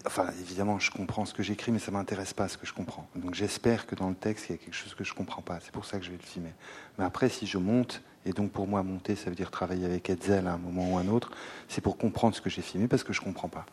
Enfin, 0.06 0.28
évidemment, 0.42 0.80
je 0.80 0.92
comprends 0.92 1.26
ce 1.26 1.34
que 1.34 1.44
j'écris, 1.44 1.72
mais 1.72 1.80
ça 1.80 1.92
m'intéresse 1.92 2.34
pas 2.34 2.50
ce 2.50 2.58
que 2.58 2.66
je 2.66 2.74
comprends. 2.74 3.08
Donc 3.16 3.36
j'espère 3.36 3.88
que 3.88 3.96
dans 3.96 4.10
le 4.10 4.16
texte, 4.16 4.50
il 4.50 4.52
y 4.52 4.56
a 4.56 4.58
quelque 4.58 4.74
chose 4.76 4.94
que 4.96 5.04
je 5.06 5.14
comprends 5.14 5.42
pas. 5.42 5.60
C'est 5.62 5.72
pour 5.72 5.86
ça 5.86 5.98
que 5.98 6.04
je 6.06 6.12
vais 6.12 6.18
le 6.18 6.24
filmer. 6.24 6.52
Mais 6.98 7.06
après, 7.06 7.30
si 7.30 7.48
je 7.48 7.58
monte, 7.58 8.02
et 8.26 8.34
donc 8.34 8.52
pour 8.52 8.68
moi, 8.68 8.84
monter, 8.84 9.16
ça 9.16 9.30
veut 9.30 9.36
dire 9.36 9.50
travailler 9.50 9.86
avec 9.86 10.10
Hetzel 10.10 10.48
à 10.48 10.54
un 10.54 10.58
moment 10.58 10.94
ou 10.94 10.98
un 10.98 11.08
autre, 11.08 11.32
c'est 11.70 11.80
pour 11.82 11.98
comprendre 11.98 12.36
ce 12.36 12.42
que 12.42 12.50
j'ai 12.50 12.62
filmé 12.62 12.88
parce 12.90 13.04
que 13.04 13.14
je 13.14 13.22
comprends 13.22 13.48
pas. 13.48 13.66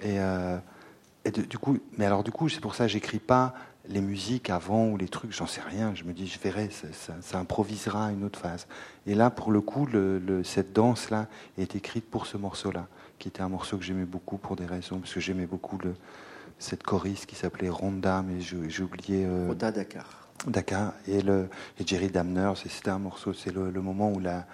Et, 0.00 0.20
euh, 0.20 0.58
du 1.48 1.58
coup, 1.58 1.78
mais 1.98 2.04
alors 2.04 2.22
du 2.22 2.30
coup, 2.30 2.48
c'est 2.48 2.60
pour 2.60 2.76
ça 2.76 2.84
que 2.84 2.92
j'écris 2.92 3.18
pas 3.18 3.52
les 3.88 4.00
musiques 4.00 4.50
avant 4.50 4.86
ou 4.86 4.96
les 4.96 5.08
trucs, 5.08 5.32
j'en 5.32 5.46
sais 5.48 5.60
rien. 5.60 5.94
Je 5.96 6.04
me 6.04 6.12
dis, 6.12 6.28
je 6.28 6.38
verrai, 6.38 6.70
ça, 6.70 6.86
ça- 6.92 7.14
ça 7.20 7.38
improvisera 7.38 8.12
une 8.12 8.22
autre 8.22 8.38
phase. 8.38 8.68
Et 9.06 9.14
là, 9.16 9.30
pour 9.30 9.50
le 9.50 9.60
coup, 9.60 9.88
cette 10.44 10.72
danse-là 10.72 11.26
est 11.58 11.74
écrite 11.74 12.08
pour 12.08 12.26
ce 12.26 12.36
morceau-là, 12.36 12.86
qui 13.18 13.28
était 13.28 13.42
un 13.42 13.48
morceau 13.48 13.76
que 13.78 13.84
j'aimais 13.84 14.04
beaucoup 14.04 14.36
pour 14.38 14.56
des 14.56 14.66
raisons, 14.66 14.98
parce 14.98 15.12
que 15.14 15.20
j'aimais 15.20 15.46
beaucoup 15.46 15.78
le, 15.78 15.94
cette 16.58 16.82
choriste 16.82 17.26
qui 17.26 17.34
s'appelait 17.36 17.68
Ronda, 17.68 18.22
mais 18.22 18.40
j'ai 18.40 18.82
oublié. 18.82 19.24
euh, 19.26 19.46
Rhoda 19.48 19.70
Dakar. 19.72 20.28
Dakar 20.46 20.92
et, 21.08 21.22
le, 21.22 21.48
et 21.80 21.86
Jerry 21.86 22.08
Damner, 22.10 22.52
c'était 22.56 22.90
un 22.90 22.98
morceau, 22.98 23.32
c'est 23.32 23.52
le, 23.52 23.70
le 23.70 23.80
moment 23.80 24.10
où 24.12 24.20
la, 24.20 24.46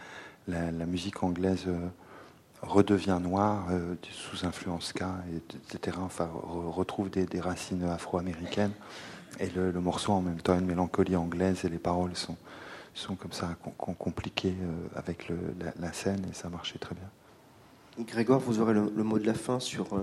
la, 0.48 0.70
la 0.70 0.86
musique 0.86 1.22
anglaise 1.22 1.64
euh, 1.66 1.89
redevient 2.62 3.18
noire 3.20 3.66
euh, 3.70 3.94
sous 4.10 4.47
influence 4.47 4.86
ska, 4.86 5.10
et, 5.32 5.36
etc. 5.74 5.98
Enfin, 6.01 6.26
re- 6.26 6.70
retrouve 6.70 7.10
des, 7.10 7.26
des 7.26 7.40
racines 7.40 7.84
afro-américaines. 7.84 8.72
Et 9.40 9.48
le, 9.51 9.70
le 9.70 9.80
morceau 9.80 10.12
en 10.12 10.20
même 10.20 10.40
temps 10.40 10.52
a 10.52 10.59
une 10.59 10.66
mélancolie 10.66 11.16
anglaise 11.16 11.64
et 11.64 11.68
les 11.68 11.78
paroles 11.78 12.14
sont, 12.14 12.36
sont 12.94 13.14
comme 13.16 13.32
ça 13.32 13.56
com- 13.64 13.72
com- 13.76 13.94
compliquées 13.98 14.55
euh, 14.62 14.89
avec 14.94 15.28
le- 15.28 15.39
la, 15.59 15.72
la 15.80 15.93
scène 15.93 16.24
et 16.30 16.34
ça 16.34 16.48
marchait 16.48 16.78
très 16.78 16.94
bien. 16.94 17.09
Grégoire, 17.98 18.40
vous 18.40 18.59
aurez 18.59 18.73
le, 18.73 18.90
le 18.97 19.05
mot 19.05 19.19
de 19.19 19.27
la 19.27 19.35
fin 19.35 19.60
sur 19.60 19.86
euh, 19.93 19.98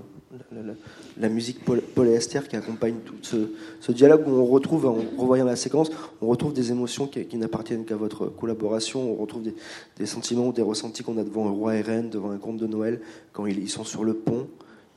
la, 0.52 0.62
la- 0.62 0.74
la 1.18 1.30
musique 1.30 1.60
Esther 1.98 2.48
qui 2.48 2.56
accompagne 2.56 2.98
tout 3.04 3.16
ce, 3.24 3.52
ce 3.82 3.92
dialogue 3.92 4.28
où 4.28 4.32
on 4.32 4.46
retrouve, 4.46 4.86
en 4.86 4.98
revoyant 5.18 5.46
la 5.46 5.56
séquence, 5.56 5.90
on 6.22 6.28
retrouve 6.28 6.54
des 6.54 6.72
émotions 6.72 7.08
qui, 7.08 7.26
qui 7.26 7.38
n'appartiennent 7.38 7.86
qu'à 7.86 7.96
votre 7.96 8.28
collaboration, 8.28 9.12
on 9.12 9.16
retrouve 9.16 9.42
des, 9.42 9.56
des 9.98 10.06
sentiments 10.06 10.48
ou 10.48 10.54
des 10.54 10.62
ressentis 10.62 11.04
qu'on 11.04 11.18
a 11.18 11.24
devant 11.24 11.48
un 11.48 11.52
roi 11.52 11.76
et 11.78 11.82
reine, 11.82 12.10
devant 12.12 12.30
un 12.32 12.38
conte 12.38 12.58
de 12.58 12.68
Noël, 12.68 13.02
quand 13.34 13.48
ils, 13.48 13.58
ils 13.58 13.70
sont 13.70 13.84
sur 13.84 14.04
le 14.04 14.14
pont 14.14 14.48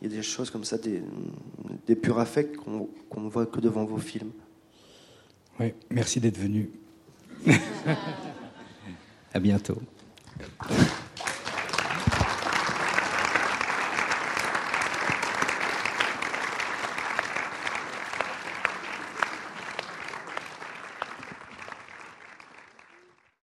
il 0.01 0.11
y 0.11 0.15
a 0.15 0.17
des 0.17 0.23
choses 0.23 0.51
comme 0.51 0.65
ça, 0.65 0.79
des, 0.79 1.01
des 1.87 1.95
purs 1.95 2.19
affects 2.19 2.57
qu'on 2.57 3.21
ne 3.21 3.29
voit 3.31 3.47
que 3.47 3.61
devant 3.61 3.85
vos 3.85 3.99
films. 3.99 4.33
Oui, 5.61 5.75
merci 5.91 6.19
d'être 6.19 6.39
venu. 6.39 6.71
à 9.33 9.39
bientôt. 9.39 9.79